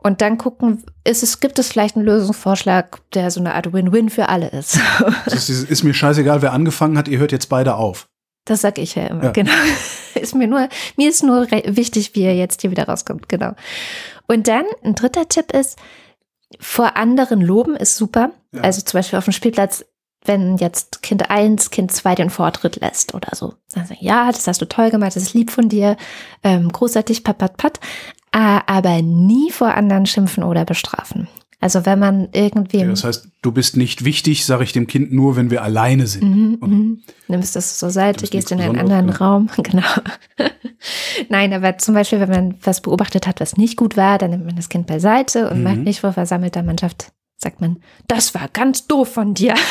Und 0.00 0.20
dann 0.20 0.38
gucken, 0.38 0.84
ist 1.04 1.22
es, 1.22 1.40
gibt 1.40 1.58
es 1.58 1.68
vielleicht 1.68 1.96
einen 1.96 2.04
Lösungsvorschlag, 2.06 3.00
der 3.14 3.30
so 3.30 3.40
eine 3.40 3.54
Art 3.54 3.72
Win-Win 3.72 4.10
für 4.10 4.28
alle 4.28 4.48
ist. 4.48 4.78
Das 5.26 5.48
ist, 5.50 5.68
ist 5.68 5.82
mir 5.82 5.92
scheißegal, 5.92 6.40
wer 6.40 6.52
angefangen 6.52 6.96
hat, 6.96 7.08
ihr 7.08 7.18
hört 7.18 7.32
jetzt 7.32 7.48
beide 7.48 7.74
auf. 7.74 8.08
Das 8.44 8.60
sag 8.62 8.78
ich 8.78 8.94
ja 8.94 9.06
immer, 9.08 9.24
Ja. 9.24 9.30
genau. 9.32 9.52
Ist 10.14 10.34
mir 10.34 10.48
nur, 10.48 10.68
mir 10.96 11.10
ist 11.10 11.22
nur 11.22 11.48
wichtig, 11.50 12.14
wie 12.14 12.22
er 12.22 12.34
jetzt 12.34 12.62
hier 12.62 12.72
wieder 12.72 12.88
rauskommt, 12.88 13.28
genau. 13.28 13.52
Und 14.26 14.48
dann 14.48 14.64
ein 14.82 14.96
dritter 14.96 15.28
Tipp 15.28 15.52
ist, 15.54 15.78
vor 16.58 16.96
anderen 16.96 17.40
loben 17.40 17.76
ist 17.76 17.94
super. 17.96 18.30
Ja. 18.52 18.62
Also 18.62 18.80
zum 18.82 18.98
Beispiel 18.98 19.18
auf 19.18 19.24
dem 19.26 19.32
Spielplatz, 19.32 19.84
wenn 20.24 20.56
jetzt 20.58 21.02
Kind 21.02 21.30
1, 21.30 21.70
Kind 21.70 21.92
2 21.92 22.14
den 22.16 22.30
Vortritt 22.30 22.76
lässt 22.80 23.14
oder 23.14 23.34
so. 23.34 23.54
Sagen, 23.66 23.96
ja, 24.00 24.30
das 24.30 24.46
hast 24.46 24.60
du 24.60 24.66
toll 24.68 24.90
gemacht, 24.90 25.16
das 25.16 25.22
ist 25.22 25.34
lieb 25.34 25.50
von 25.50 25.68
dir, 25.68 25.96
ähm, 26.42 26.70
großartig, 26.70 27.24
pat, 27.24 27.38
pat, 27.38 27.56
pat. 27.56 27.80
Äh, 28.32 28.60
aber 28.66 29.00
nie 29.02 29.50
vor 29.50 29.74
anderen 29.74 30.04
schimpfen 30.06 30.42
oder 30.44 30.64
bestrafen. 30.64 31.28
Also 31.60 31.84
wenn 31.86 31.98
man 31.98 32.28
irgendwem 32.32 32.80
Ja, 32.82 32.86
das 32.90 33.02
heißt, 33.02 33.28
du 33.42 33.50
bist 33.50 33.76
nicht 33.76 34.04
wichtig, 34.04 34.44
sage 34.46 34.62
ich 34.62 34.72
dem 34.72 34.86
Kind 34.86 35.12
nur, 35.12 35.34
wenn 35.34 35.50
wir 35.50 35.62
alleine 35.64 36.06
sind. 36.06 36.22
Mhm, 36.22 36.54
Und- 36.60 36.70
mhm. 36.70 37.02
Nimmst 37.26 37.56
das 37.56 37.78
zur 37.78 37.90
Seite, 37.90 38.26
gehst 38.28 38.52
in 38.52 38.60
einen 38.60 38.78
anderen 38.78 39.06
genau. 39.08 39.18
Raum. 39.18 39.48
Genau. 39.62 39.82
Nein, 41.28 41.52
aber 41.52 41.76
zum 41.78 41.94
Beispiel, 41.94 42.20
wenn 42.20 42.30
man 42.30 42.54
was 42.62 42.80
beobachtet 42.80 43.26
hat, 43.26 43.40
was 43.40 43.56
nicht 43.56 43.76
gut 43.76 43.96
war, 43.96 44.18
dann 44.18 44.30
nimmt 44.30 44.46
man 44.46 44.56
das 44.56 44.68
Kind 44.68 44.86
beiseite 44.86 45.50
und 45.50 45.58
Mhm. 45.58 45.62
macht 45.64 45.76
nicht 45.78 46.00
vor 46.00 46.12
versammelter 46.12 46.62
Mannschaft, 46.62 47.12
sagt 47.40 47.60
man, 47.60 47.80
das 48.08 48.34
war 48.34 48.48
ganz 48.52 48.86
doof 48.86 49.12
von 49.14 49.34
dir. 49.34 49.54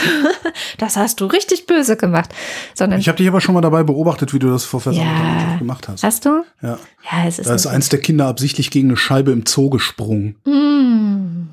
Das 0.80 0.95
hast 0.95 1.20
du 1.22 1.26
richtig 1.26 1.65
böse 1.65 1.97
gemacht. 1.97 2.30
Sondern, 2.76 2.99
Ich 2.99 3.07
habe 3.07 3.18
dich 3.18 3.28
aber 3.28 3.41
schon 3.41 3.53
mal 3.55 3.61
dabei 3.61 3.84
beobachtet, 3.84 4.34
wie 4.34 4.39
du 4.39 4.49
das 4.49 4.63
vor 4.63 4.80
versammelter 4.80 5.51
Ja. 5.51 5.57
Gemacht 5.57 5.88
hast. 5.88 6.03
hast 6.03 6.26
du? 6.26 6.43
Ja. 6.61 6.78
Ja, 7.11 7.26
es 7.28 7.39
ist. 7.39 7.47
Da 7.49 7.55
ist 7.55 7.65
eins 7.68 7.89
der 7.89 7.99
Kinder 7.99 8.28
absichtlich 8.28 8.70
gegen 8.72 8.89
eine 8.89 8.97
Scheibe 8.97 9.32
im 9.32 9.43
Zoo 9.47 9.70
gesprungen. 9.70 10.36
Hm. 10.45 11.49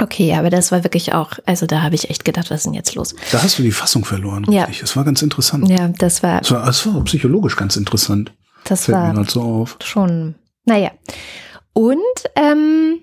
Okay, 0.00 0.34
aber 0.34 0.50
das 0.50 0.72
war 0.72 0.82
wirklich 0.82 1.12
auch, 1.14 1.32
also 1.46 1.66
da 1.66 1.82
habe 1.82 1.94
ich 1.94 2.10
echt 2.10 2.24
gedacht, 2.24 2.50
was 2.50 2.58
ist 2.60 2.66
denn 2.66 2.74
jetzt 2.74 2.94
los? 2.94 3.14
Da 3.32 3.42
hast 3.42 3.58
du 3.58 3.62
die 3.62 3.70
Fassung 3.72 4.04
verloren, 4.04 4.44
Ja. 4.50 4.62
richtig. 4.64 4.80
Das 4.80 4.96
war 4.96 5.04
ganz 5.04 5.22
interessant. 5.22 5.68
Ja, 5.68 5.88
das 5.88 6.22
war, 6.22 6.40
Das, 6.40 6.50
war, 6.50 6.64
das 6.66 6.86
war 6.92 7.04
psychologisch 7.04 7.56
ganz 7.56 7.76
interessant. 7.76 8.32
das 8.64 8.86
Fällt 8.86 8.98
war. 8.98 9.08
mir 9.08 9.14
gerade 9.14 9.30
so 9.30 9.42
auf. 9.42 9.76
schon, 9.84 10.34
naja. 10.64 10.90
Und 11.74 11.96
ähm, 12.34 13.00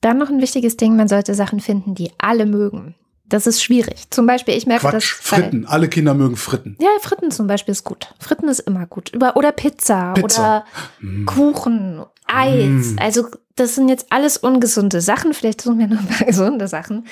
dann 0.00 0.18
noch 0.18 0.28
ein 0.30 0.40
wichtiges 0.40 0.76
Ding, 0.76 0.96
man 0.96 1.08
sollte 1.08 1.34
Sachen 1.34 1.60
finden, 1.60 1.94
die 1.94 2.10
alle 2.18 2.46
mögen. 2.46 2.94
Das 3.30 3.46
ist 3.46 3.62
schwierig. 3.62 4.04
Zum 4.10 4.26
Beispiel, 4.26 4.54
ich 4.56 4.66
merke 4.66 4.90
das. 4.90 5.04
bei- 5.30 5.36
Fritten. 5.36 5.66
Alle 5.66 5.88
Kinder 5.88 6.14
mögen 6.14 6.36
Fritten. 6.36 6.76
Ja, 6.80 6.88
Fritten 7.02 7.30
zum 7.30 7.46
Beispiel 7.46 7.72
ist 7.72 7.84
gut. 7.84 8.08
Fritten 8.18 8.48
ist 8.48 8.60
immer 8.60 8.86
gut. 8.86 9.10
Über, 9.14 9.36
oder 9.36 9.52
Pizza, 9.52 10.14
Pizza. 10.14 10.64
oder 11.02 11.26
Kuchen, 11.26 12.02
Eis. 12.26 12.92
Mm. 12.94 12.96
Also 12.98 13.26
das 13.56 13.74
sind 13.74 13.88
jetzt 13.90 14.06
alles 14.10 14.38
ungesunde 14.38 15.00
Sachen. 15.02 15.34
Vielleicht 15.34 15.60
suchen 15.60 15.78
wir 15.78 15.88
noch 15.88 15.98
ein 15.98 16.06
paar 16.06 16.26
gesunde 16.26 16.68
Sachen. 16.68 17.06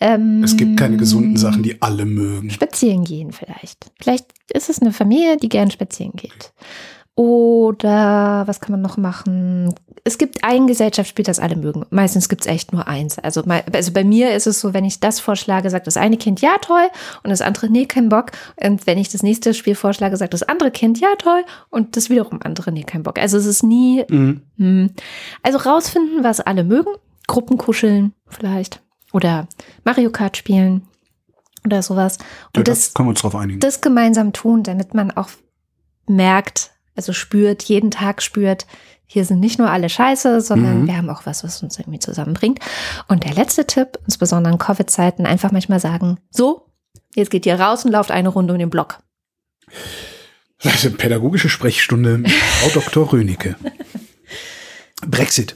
Ähm, 0.00 0.42
Es 0.42 0.56
gibt 0.56 0.78
keine 0.78 0.96
gesunden 0.96 1.36
Sachen, 1.36 1.62
die 1.62 1.82
alle 1.82 2.06
mögen. 2.06 2.48
Spazieren 2.50 3.04
gehen 3.04 3.32
vielleicht. 3.32 3.90
Vielleicht 4.00 4.26
ist 4.52 4.70
es 4.70 4.80
eine 4.80 4.92
Familie, 4.92 5.36
die 5.36 5.48
gern 5.50 5.70
spazieren 5.70 6.12
geht. 6.16 6.52
Oder 7.18 8.44
was 8.46 8.60
kann 8.60 8.70
man 8.70 8.80
noch 8.80 8.96
machen? 8.96 9.74
Es 10.04 10.18
gibt 10.18 10.44
ein 10.44 10.68
Gesellschaftsspiel, 10.68 11.24
das 11.24 11.40
alle 11.40 11.56
mögen. 11.56 11.84
Meistens 11.90 12.28
gibt 12.28 12.42
es 12.42 12.46
echt 12.46 12.72
nur 12.72 12.86
eins. 12.86 13.18
Also, 13.18 13.42
also 13.42 13.92
bei 13.92 14.04
mir 14.04 14.34
ist 14.34 14.46
es 14.46 14.60
so, 14.60 14.72
wenn 14.72 14.84
ich 14.84 15.00
das 15.00 15.18
vorschlage, 15.18 15.68
sagt 15.68 15.88
das 15.88 15.96
eine 15.96 16.16
Kind 16.16 16.40
ja 16.40 16.58
toll 16.60 16.88
und 17.24 17.30
das 17.30 17.40
andere 17.40 17.70
nee, 17.70 17.86
kein 17.86 18.08
Bock. 18.08 18.30
Und 18.62 18.86
wenn 18.86 18.98
ich 18.98 19.08
das 19.08 19.24
nächste 19.24 19.52
Spiel 19.52 19.74
vorschlage, 19.74 20.16
sagt 20.16 20.32
das 20.32 20.44
andere 20.44 20.70
Kind 20.70 21.00
ja 21.00 21.08
toll 21.18 21.42
und 21.70 21.96
das 21.96 22.08
wiederum 22.08 22.38
andere 22.40 22.70
nee, 22.70 22.84
kein 22.84 23.02
Bock. 23.02 23.18
Also 23.18 23.36
es 23.36 23.46
ist 23.46 23.64
nie. 23.64 24.04
Mhm. 24.08 24.42
Hm. 24.56 24.90
Also 25.42 25.58
rausfinden, 25.58 26.22
was 26.22 26.38
alle 26.38 26.62
mögen. 26.62 26.92
Gruppenkuscheln 27.26 28.12
vielleicht. 28.28 28.80
Oder 29.12 29.48
Mario 29.82 30.10
Kart 30.10 30.36
spielen. 30.36 30.86
Oder 31.66 31.82
sowas. 31.82 32.18
Ja, 32.20 32.24
Und 32.58 32.68
da 32.68 32.70
das 32.70 32.94
können 32.94 33.08
wir 33.08 33.10
uns 33.10 33.22
drauf 33.22 33.34
einigen. 33.34 33.58
das 33.58 33.80
gemeinsam 33.80 34.32
tun, 34.32 34.62
damit 34.62 34.94
man 34.94 35.10
auch 35.10 35.30
merkt, 36.06 36.70
also 36.98 37.12
spürt, 37.14 37.62
jeden 37.62 37.90
Tag 37.90 38.20
spürt, 38.22 38.66
hier 39.06 39.24
sind 39.24 39.40
nicht 39.40 39.58
nur 39.58 39.70
alle 39.70 39.88
scheiße, 39.88 40.42
sondern 40.42 40.82
Mhm. 40.82 40.86
wir 40.88 40.96
haben 40.98 41.08
auch 41.08 41.24
was, 41.24 41.42
was 41.44 41.62
uns 41.62 41.78
irgendwie 41.78 42.00
zusammenbringt. 42.00 42.58
Und 43.06 43.24
der 43.24 43.32
letzte 43.32 43.66
Tipp, 43.66 43.98
insbesondere 44.04 44.52
in 44.52 44.58
Covid-Zeiten, 44.58 45.24
einfach 45.24 45.50
manchmal 45.52 45.80
sagen, 45.80 46.18
so, 46.30 46.66
jetzt 47.14 47.30
geht 47.30 47.46
ihr 47.46 47.58
raus 47.58 47.86
und 47.86 47.92
lauft 47.92 48.10
eine 48.10 48.28
Runde 48.28 48.52
um 48.52 48.58
den 48.58 48.68
Block. 48.68 48.98
Das 50.62 50.74
ist 50.74 50.86
eine 50.86 50.96
pädagogische 50.96 51.48
Sprechstunde 51.48 52.18
mit 52.18 52.30
Frau 52.32 52.80
Dr. 52.80 53.12
Rönecke. 53.12 53.56
Brexit. 55.06 55.54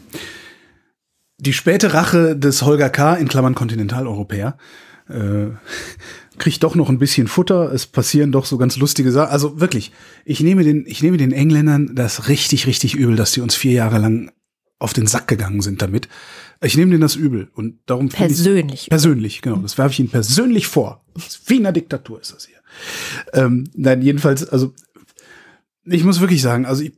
Die 1.39 1.53
späte 1.53 1.93
Rache 1.93 2.37
des 2.37 2.63
Holger 2.63 2.89
K. 2.89 3.15
in 3.17 3.27
Klammern 3.29 3.55
Kontinentaleuropäer 3.57 4.57
äh, 5.11 5.49
kriegt 6.39 6.63
doch 6.63 6.75
noch 6.75 6.89
ein 6.89 6.99
bisschen 6.99 7.29
Futter. 7.29 7.73
Es 7.73 7.87
passieren 7.87 8.33
doch 8.33 8.45
so 8.45 8.59
ganz 8.59 8.77
lustige 8.77 9.13
Sachen. 9.13 9.33
Also 9.33 9.61
wirklich, 9.61 9.93
ich 10.25 10.41
nehme 10.41 10.65
den, 10.65 10.85
ich 10.87 11.03
nehme 11.03 11.17
den 11.17 11.33
Engländern 11.33 11.95
das 11.95 12.29
richtig, 12.29 12.67
richtig 12.67 12.95
übel, 12.95 13.17
dass 13.17 13.33
die 13.33 13.41
uns 13.41 13.55
vier 13.55 13.73
Jahre 13.73 13.99
lang 13.99 14.33
auf 14.79 14.93
den 14.93 15.07
Sack 15.07 15.29
gegangen 15.29 15.63
sind 15.63 15.81
damit. 15.81 16.09
Ich 16.61 16.77
nehme 16.77 16.91
denen 16.91 17.01
das 17.01 17.17
übel 17.17 17.51
und 17.55 17.79
darum 17.87 18.09
Persönlich. 18.09 18.89
Persönlich, 18.89 19.43
genau. 19.43 19.57
Das 19.57 19.79
werfe 19.79 19.93
ich 19.93 20.01
Ihnen 20.01 20.11
persönlich 20.11 20.67
vor. 20.67 21.05
Wie 21.47 21.57
in 21.57 21.67
einer 21.67 21.73
Diktatur 21.73 22.21
ist 22.21 22.33
das 22.33 22.47
hier. 22.47 22.57
Ähm, 23.33 23.71
nein, 23.75 24.03
jedenfalls, 24.03 24.49
also 24.49 24.73
ich 25.85 26.05
muss 26.05 26.21
wirklich 26.21 26.43
sagen, 26.43 26.67
also 26.67 26.83
ich, 26.83 26.93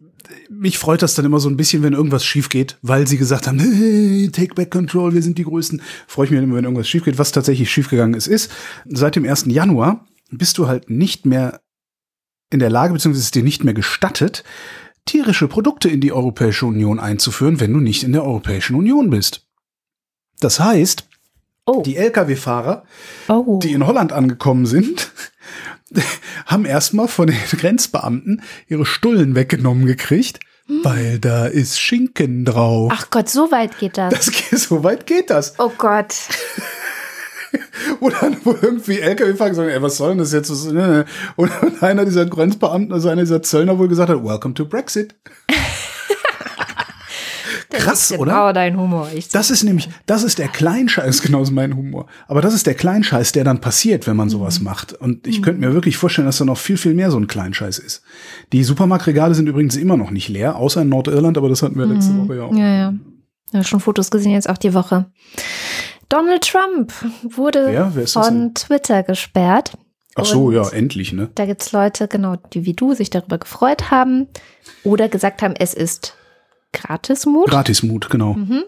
mich 0.50 0.78
freut 0.78 1.02
das 1.02 1.14
dann 1.14 1.24
immer 1.24 1.40
so 1.40 1.48
ein 1.48 1.56
bisschen, 1.56 1.82
wenn 1.82 1.92
irgendwas 1.92 2.24
schief 2.24 2.48
geht, 2.48 2.78
weil 2.82 3.06
sie 3.06 3.18
gesagt 3.18 3.46
haben, 3.46 3.58
hey, 3.60 4.30
take 4.32 4.54
back 4.54 4.70
control, 4.70 5.14
wir 5.14 5.22
sind 5.22 5.38
die 5.38 5.44
Größten. 5.44 5.82
Freue 6.06 6.26
ich 6.26 6.30
mich 6.30 6.42
immer, 6.42 6.56
wenn 6.56 6.64
irgendwas 6.64 6.88
schief 6.88 7.04
geht. 7.04 7.18
Was 7.18 7.32
tatsächlich 7.32 7.70
schiefgegangen 7.70 8.14
ist, 8.14 8.26
ist, 8.26 8.50
seit 8.86 9.16
dem 9.16 9.24
1. 9.24 9.46
Januar 9.48 10.06
bist 10.30 10.58
du 10.58 10.66
halt 10.66 10.90
nicht 10.90 11.26
mehr 11.26 11.60
in 12.50 12.58
der 12.58 12.70
Lage, 12.70 12.92
beziehungsweise 12.92 13.20
es 13.20 13.26
ist 13.26 13.34
dir 13.34 13.42
nicht 13.42 13.64
mehr 13.64 13.74
gestattet, 13.74 14.44
tierische 15.06 15.48
Produkte 15.48 15.88
in 15.88 16.00
die 16.00 16.12
Europäische 16.12 16.66
Union 16.66 17.00
einzuführen, 17.00 17.60
wenn 17.60 17.72
du 17.72 17.80
nicht 17.80 18.04
in 18.04 18.12
der 18.12 18.24
Europäischen 18.24 18.76
Union 18.76 19.10
bist. 19.10 19.46
Das 20.40 20.60
heißt, 20.60 21.08
Oh, 21.66 21.82
die 21.82 21.96
Lkw-Fahrer, 21.96 22.84
oh. 23.28 23.58
die 23.62 23.72
in 23.72 23.86
Holland 23.86 24.12
angekommen 24.12 24.66
sind, 24.66 25.12
haben 26.46 26.64
erstmal 26.64 27.08
von 27.08 27.28
den 27.28 27.36
Grenzbeamten 27.50 28.42
ihre 28.68 28.86
Stullen 28.86 29.34
weggenommen 29.34 29.86
gekriegt, 29.86 30.40
weil 30.82 31.18
da 31.18 31.46
ist 31.46 31.80
Schinken 31.80 32.44
drauf. 32.44 32.92
Ach 32.94 33.10
Gott, 33.10 33.28
so 33.28 33.50
weit 33.50 33.78
geht 33.78 33.98
das. 33.98 34.14
Das 34.14 34.30
geht, 34.30 34.58
so 34.58 34.82
weit 34.82 35.06
geht 35.06 35.30
das. 35.30 35.54
Oh 35.58 35.72
Gott. 35.76 36.14
Dann 38.20 38.36
wo 38.44 38.56
irgendwie 38.60 39.00
LKW-Fahrer 39.00 39.54
sagen, 39.54 39.68
ey, 39.70 39.82
was 39.82 39.96
soll 39.96 40.10
denn 40.10 40.18
das 40.18 40.32
jetzt? 40.32 40.50
Ne, 40.72 41.04
und 41.36 41.50
einer 41.82 42.04
dieser 42.04 42.26
Grenzbeamten, 42.26 42.92
also 42.92 43.08
einer 43.08 43.22
dieser 43.22 43.42
Zöllner 43.42 43.78
wohl 43.78 43.88
gesagt 43.88 44.10
hat, 44.10 44.24
welcome 44.24 44.54
to 44.54 44.64
Brexit. 44.64 45.14
Krass, 47.74 48.08
Genau 48.10 48.22
oder? 48.22 48.52
dein 48.52 48.78
Humor. 48.78 49.08
Ich 49.14 49.28
Das 49.28 49.50
ist 49.50 49.64
nämlich, 49.64 49.88
das 50.06 50.22
ist 50.22 50.38
der 50.38 50.48
Kleinscheiß, 50.48 51.22
genauso 51.22 51.52
mein 51.52 51.76
Humor. 51.76 52.06
Aber 52.26 52.40
das 52.40 52.54
ist 52.54 52.66
der 52.66 52.74
Kleinscheiß, 52.74 53.32
der 53.32 53.44
dann 53.44 53.60
passiert, 53.60 54.06
wenn 54.06 54.16
man 54.16 54.28
sowas 54.28 54.60
macht. 54.60 54.92
Und 54.92 55.26
ich 55.26 55.42
könnte 55.42 55.60
mir 55.60 55.74
wirklich 55.74 55.96
vorstellen, 55.96 56.26
dass 56.26 56.38
da 56.38 56.44
noch 56.44 56.58
viel, 56.58 56.76
viel 56.76 56.94
mehr 56.94 57.10
so 57.10 57.18
ein 57.18 57.26
Kleinscheiß 57.26 57.78
ist. 57.78 58.02
Die 58.52 58.64
Supermarktregale 58.64 59.34
sind 59.34 59.48
übrigens 59.48 59.76
immer 59.76 59.96
noch 59.96 60.10
nicht 60.10 60.28
leer, 60.28 60.56
außer 60.56 60.82
in 60.82 60.88
Nordirland, 60.88 61.38
aber 61.38 61.48
das 61.48 61.62
hatten 61.62 61.78
wir 61.78 61.86
letzte 61.86 62.16
Woche 62.18 62.36
ja 62.36 62.42
auch. 62.44 62.54
Ja, 62.54 62.76
ja. 62.76 62.94
Ja, 63.52 63.62
schon 63.62 63.80
Fotos 63.80 64.10
gesehen 64.10 64.32
jetzt 64.32 64.48
auch 64.48 64.58
die 64.58 64.74
Woche. 64.74 65.06
Donald 66.08 66.42
Trump 66.42 66.92
wurde 67.22 67.60
ist 68.02 68.16
das 68.16 68.26
von 68.26 68.54
Twitter 68.54 69.02
gesperrt. 69.02 69.72
Ach 70.16 70.24
so, 70.24 70.52
ja, 70.52 70.68
endlich, 70.68 71.12
ne? 71.12 71.30
Da 71.34 71.44
gibt's 71.44 71.72
Leute, 71.72 72.06
genau, 72.06 72.36
die 72.52 72.64
wie 72.64 72.74
du 72.74 72.94
sich 72.94 73.10
darüber 73.10 73.38
gefreut 73.38 73.90
haben 73.90 74.28
oder 74.84 75.08
gesagt 75.08 75.42
haben, 75.42 75.54
es 75.58 75.74
ist 75.74 76.14
Gratismut. 76.74 77.48
Gratismut, 77.48 78.10
genau. 78.10 78.34
Mhm. 78.34 78.62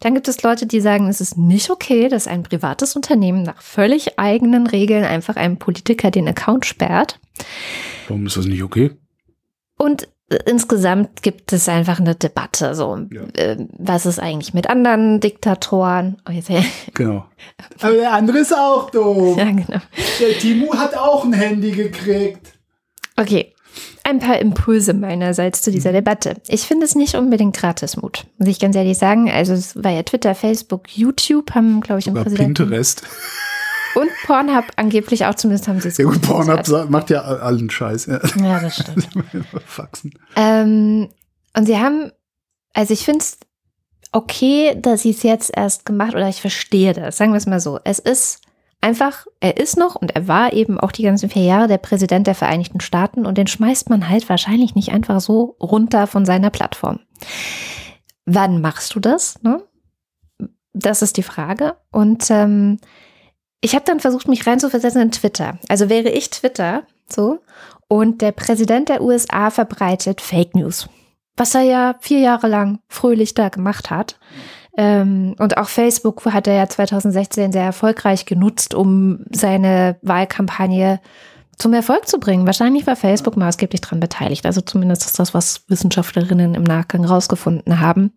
Dann 0.00 0.14
gibt 0.14 0.28
es 0.28 0.42
Leute, 0.42 0.66
die 0.66 0.80
sagen, 0.80 1.08
es 1.08 1.20
ist 1.20 1.36
nicht 1.36 1.70
okay, 1.70 2.08
dass 2.08 2.28
ein 2.28 2.42
privates 2.44 2.94
Unternehmen 2.94 3.42
nach 3.42 3.60
völlig 3.60 4.18
eigenen 4.18 4.66
Regeln 4.66 5.04
einfach 5.04 5.36
einem 5.36 5.58
Politiker 5.58 6.10
den 6.10 6.28
Account 6.28 6.64
sperrt. 6.66 7.18
Warum 8.08 8.26
ist 8.26 8.36
das 8.36 8.46
nicht 8.46 8.62
okay? 8.62 8.92
Und 9.78 10.08
insgesamt 10.46 11.22
gibt 11.22 11.52
es 11.52 11.68
einfach 11.68 12.00
eine 12.00 12.14
Debatte. 12.14 12.74
So, 12.74 12.96
Ja. 13.12 13.22
äh, 13.34 13.56
was 13.78 14.06
ist 14.06 14.18
eigentlich 14.18 14.54
mit 14.54 14.68
anderen 14.68 15.20
Diktatoren? 15.20 16.20
Oh, 16.28 16.32
jetzt, 16.32 16.48
ja, 16.48 16.60
Genau. 16.94 17.26
Aber 17.80 17.92
der 17.92 18.12
andere 18.12 18.38
ist 18.38 18.52
auch 18.54 18.90
doof. 18.90 19.36
genau. 19.36 19.80
Der 20.20 20.38
Timo 20.38 20.74
hat 20.76 20.96
auch 20.96 21.24
ein 21.24 21.32
Handy 21.32 21.70
gekriegt. 21.72 22.52
Okay. 23.16 23.52
Ein 24.04 24.18
paar 24.20 24.38
Impulse 24.38 24.94
meinerseits 24.94 25.62
zu 25.62 25.70
Mhm. 25.70 25.74
dieser 25.74 25.92
Debatte. 25.92 26.34
Ich 26.48 26.62
finde 26.62 26.86
es 26.86 26.94
nicht 26.94 27.14
unbedingt 27.14 27.56
Gratismut, 27.56 28.26
muss 28.38 28.48
ich 28.48 28.58
ganz 28.60 28.76
ehrlich 28.76 28.98
sagen. 28.98 29.30
Also 29.30 29.52
es 29.54 29.82
war 29.82 29.90
ja 29.90 30.02
Twitter, 30.02 30.34
Facebook, 30.34 30.88
YouTube 30.96 31.54
haben, 31.54 31.80
glaube 31.80 31.98
ich, 32.00 32.06
im 32.06 32.14
Präsidenten 32.14 32.54
Pinterest. 32.54 33.02
und 33.94 34.08
Pornhub 34.26 34.64
angeblich 34.76 35.24
auch, 35.26 35.34
zumindest 35.34 35.68
haben 35.68 35.80
sie 35.80 35.88
es 35.88 35.96
Ja 35.98 36.04
gut, 36.04 36.14
gut 36.14 36.22
Pornhub 36.22 36.64
gesagt. 36.64 36.66
sa- 36.66 36.86
macht 36.88 37.10
ja 37.10 37.22
allen 37.22 37.68
Scheiß. 37.70 38.06
Ja. 38.06 38.20
Ja, 38.42 38.60
das 38.60 38.76
stimmt. 38.76 39.08
Faxen. 39.66 40.12
Ähm, 40.36 41.08
und 41.56 41.66
sie 41.66 41.78
haben, 41.78 42.12
also 42.74 42.92
ich 42.92 43.04
finde 43.04 43.20
es 43.20 43.38
okay, 44.12 44.76
dass 44.80 45.02
sie 45.02 45.10
es 45.10 45.22
jetzt 45.22 45.50
erst 45.56 45.84
gemacht 45.84 46.14
oder 46.14 46.28
ich 46.28 46.40
verstehe 46.40 46.92
das. 46.92 47.16
Sagen 47.16 47.32
wir 47.32 47.38
es 47.38 47.46
mal 47.46 47.60
so. 47.60 47.80
Es 47.84 47.98
ist 47.98 48.40
einfach, 48.80 49.26
er 49.40 49.56
ist 49.56 49.76
noch 49.76 49.94
und 49.94 50.14
er 50.14 50.28
war 50.28 50.52
eben 50.52 50.78
auch 50.78 50.92
die 50.92 51.02
ganzen 51.02 51.28
vier 51.28 51.44
Jahre 51.44 51.68
der 51.68 51.78
Präsident 51.78 52.26
der 52.26 52.34
Vereinigten 52.34 52.80
Staaten 52.80 53.26
und 53.26 53.38
den 53.38 53.46
schmeißt 53.46 53.90
man 53.90 54.08
halt 54.08 54.28
wahrscheinlich 54.28 54.74
nicht 54.74 54.92
einfach 54.92 55.20
so 55.20 55.56
runter 55.60 56.06
von 56.06 56.24
seiner 56.24 56.50
Plattform. 56.50 57.00
Wann 58.24 58.60
machst 58.60 58.94
du 58.94 59.00
das? 59.00 59.42
Ne? 59.42 59.62
Das 60.72 61.02
ist 61.02 61.16
die 61.16 61.22
Frage. 61.22 61.76
Und 61.90 62.30
ähm, 62.30 62.78
ich 63.60 63.74
habe 63.74 63.84
dann 63.84 64.00
versucht, 64.00 64.28
mich 64.28 64.46
reinzuversetzen 64.46 65.00
in 65.00 65.12
Twitter. 65.12 65.58
Also 65.68 65.88
wäre 65.88 66.10
ich 66.10 66.30
Twitter, 66.30 66.84
so, 67.08 67.40
und 67.88 68.20
der 68.20 68.32
Präsident 68.32 68.88
der 68.88 69.02
USA 69.02 69.50
verbreitet 69.50 70.20
Fake 70.20 70.54
News. 70.54 70.88
Was 71.36 71.54
er 71.54 71.62
ja 71.62 71.94
vier 72.00 72.20
Jahre 72.20 72.48
lang 72.48 72.80
fröhlich 72.88 73.34
da 73.34 73.48
gemacht 73.48 73.90
hat. 73.90 74.18
Ähm, 74.76 75.34
und 75.38 75.56
auch 75.56 75.68
Facebook 75.68 76.24
hat 76.26 76.46
er 76.46 76.54
ja 76.54 76.68
2016 76.68 77.52
sehr 77.52 77.64
erfolgreich 77.64 78.26
genutzt, 78.26 78.74
um 78.74 79.24
seine 79.30 79.96
Wahlkampagne 80.02 81.00
zum 81.56 81.72
Erfolg 81.72 82.06
zu 82.06 82.18
bringen. 82.18 82.46
Wahrscheinlich 82.46 82.86
war 82.86 82.96
Facebook 82.96 83.36
maßgeblich 83.36 83.80
daran 83.80 84.00
beteiligt. 84.00 84.44
Also 84.44 84.60
zumindest 84.60 85.06
ist 85.06 85.18
das, 85.18 85.32
was 85.32 85.62
Wissenschaftlerinnen 85.68 86.54
im 86.54 86.64
Nachgang 86.64 87.04
rausgefunden 87.04 87.80
haben. 87.80 88.12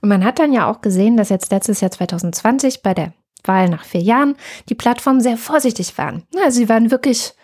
Und 0.00 0.08
man 0.08 0.24
hat 0.24 0.38
dann 0.38 0.52
ja 0.52 0.70
auch 0.70 0.80
gesehen, 0.80 1.16
dass 1.16 1.28
jetzt 1.28 1.50
letztes 1.50 1.80
Jahr 1.80 1.90
2020 1.90 2.82
bei 2.82 2.94
der 2.94 3.12
Wahl 3.44 3.68
nach 3.68 3.84
vier 3.84 4.02
Jahren 4.02 4.36
die 4.68 4.74
Plattformen 4.74 5.20
sehr 5.20 5.36
vorsichtig 5.36 5.98
waren. 5.98 6.22
Also 6.44 6.58
sie 6.58 6.68
waren 6.68 6.90
wirklich 6.90 7.34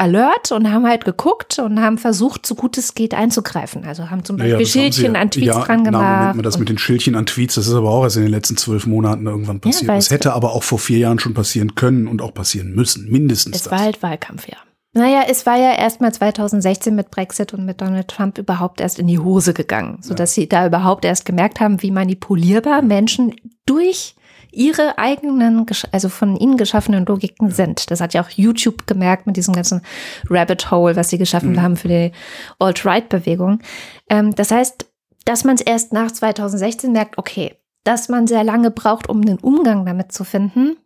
alert 0.00 0.50
und 0.50 0.72
haben 0.72 0.86
halt 0.86 1.04
geguckt 1.04 1.58
und 1.58 1.80
haben 1.80 1.98
versucht, 1.98 2.46
so 2.46 2.54
gut 2.54 2.78
es 2.78 2.94
geht 2.94 3.14
einzugreifen. 3.14 3.84
Also 3.84 4.10
haben 4.10 4.24
zum 4.24 4.36
Beispiel 4.38 4.64
sie 4.64 4.72
Schildchen 4.72 5.14
ja- 5.14 5.20
an 5.20 5.30
Tweets 5.30 5.46
ja, 5.46 5.60
dran 5.64 5.82
na, 5.84 5.90
gemacht. 5.90 6.18
Moment 6.20 6.36
mal, 6.36 6.42
das 6.42 6.58
mit 6.58 6.68
den 6.68 6.78
Schildchen 6.78 7.14
an 7.14 7.26
Tweets, 7.26 7.54
das 7.56 7.66
ist 7.68 7.74
aber 7.74 7.90
auch 7.90 8.02
erst 8.04 8.16
in 8.16 8.22
den 8.22 8.30
letzten 8.32 8.56
zwölf 8.56 8.86
Monaten 8.86 9.26
irgendwann 9.26 9.60
passiert. 9.60 9.88
weil 9.88 9.96
das 9.98 10.06
es- 10.06 10.10
hätte 10.10 10.32
aber 10.32 10.52
auch 10.52 10.62
vor 10.62 10.78
vier 10.78 10.98
Jahren 10.98 11.18
schon 11.18 11.34
passieren 11.34 11.74
können 11.74 12.08
und 12.08 12.22
auch 12.22 12.34
passieren 12.34 12.72
müssen. 12.74 13.10
Mindestens 13.10 13.56
Es 13.56 13.62
das. 13.64 13.72
war 13.72 13.80
halt 13.80 14.02
Wahlkampf, 14.02 14.48
ja. 14.48 14.56
Naja, 14.92 15.22
es 15.30 15.46
war 15.46 15.56
ja 15.56 15.72
erst 15.78 16.00
mal 16.00 16.12
2016 16.12 16.96
mit 16.96 17.12
Brexit 17.12 17.54
und 17.54 17.64
mit 17.64 17.80
Donald 17.80 18.08
Trump 18.08 18.38
überhaupt 18.38 18.80
erst 18.80 18.98
in 18.98 19.06
die 19.06 19.20
Hose 19.20 19.54
gegangen, 19.54 19.98
sodass 20.00 20.34
sie 20.34 20.48
da 20.48 20.66
überhaupt 20.66 21.04
erst 21.04 21.24
gemerkt 21.24 21.60
haben, 21.60 21.80
wie 21.82 21.92
manipulierbar 21.92 22.82
Menschen 22.82 23.34
durch 23.66 24.16
ihre 24.52 24.98
eigenen, 24.98 25.66
also 25.92 26.08
von 26.08 26.36
ihnen 26.36 26.56
geschaffenen 26.56 27.06
Logiken 27.06 27.50
sind. 27.50 27.90
Das 27.90 28.00
hat 28.00 28.14
ja 28.14 28.22
auch 28.22 28.30
YouTube 28.30 28.86
gemerkt 28.86 29.26
mit 29.26 29.36
diesem 29.36 29.54
ganzen 29.54 29.82
Rabbit 30.28 30.70
Hole, 30.70 30.96
was 30.96 31.10
sie 31.10 31.18
geschaffen 31.18 31.60
haben 31.62 31.76
für 31.76 31.88
die 31.88 32.12
Alt-Right-Bewegung. 32.58 33.60
Ähm, 34.08 34.34
das 34.34 34.50
heißt, 34.50 34.86
dass 35.24 35.44
man 35.44 35.56
es 35.56 35.60
erst 35.60 35.92
nach 35.92 36.10
2016 36.10 36.92
merkt, 36.92 37.18
okay, 37.18 37.56
dass 37.84 38.08
man 38.08 38.26
sehr 38.26 38.44
lange 38.44 38.70
braucht, 38.70 39.08
um 39.08 39.20
einen 39.20 39.38
Umgang 39.38 39.86
damit 39.86 40.12
zu 40.12 40.24
finden 40.24 40.76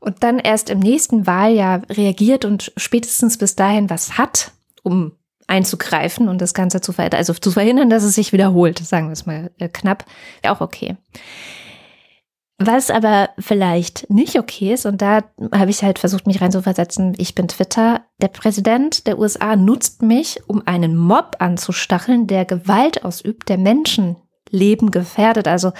und 0.00 0.22
dann 0.22 0.38
erst 0.38 0.70
im 0.70 0.80
nächsten 0.80 1.26
Wahljahr 1.26 1.82
reagiert 1.90 2.44
und 2.44 2.72
spätestens 2.76 3.38
bis 3.38 3.56
dahin 3.56 3.88
was 3.88 4.18
hat, 4.18 4.52
um 4.82 5.12
einzugreifen 5.46 6.28
und 6.28 6.40
das 6.40 6.54
Ganze 6.54 6.80
zu 6.80 6.92
verhindern, 6.92 7.18
also 7.18 7.34
zu 7.34 7.50
verhindern, 7.50 7.90
dass 7.90 8.02
es 8.02 8.14
sich 8.14 8.32
wiederholt, 8.32 8.78
sagen 8.78 9.08
wir 9.08 9.12
es 9.12 9.26
mal 9.26 9.50
äh, 9.58 9.68
knapp, 9.68 10.04
auch 10.46 10.60
okay. 10.60 10.96
Was 12.58 12.90
aber 12.90 13.30
vielleicht 13.38 14.08
nicht 14.10 14.38
okay 14.38 14.72
ist, 14.74 14.86
und 14.86 15.02
da 15.02 15.24
habe 15.52 15.70
ich 15.70 15.82
halt 15.82 15.98
versucht, 15.98 16.26
mich 16.26 16.40
reinzuversetzen, 16.40 17.14
ich 17.18 17.34
bin 17.34 17.48
Twitter, 17.48 18.02
der 18.22 18.28
Präsident 18.28 19.08
der 19.08 19.18
USA 19.18 19.56
nutzt 19.56 20.02
mich, 20.02 20.40
um 20.46 20.62
einen 20.64 20.96
Mob 20.96 21.36
anzustacheln, 21.40 22.28
der 22.28 22.44
Gewalt 22.44 23.04
ausübt, 23.04 23.48
der 23.48 23.58
Menschenleben 23.58 24.92
gefährdet. 24.92 25.48
Also 25.48 25.72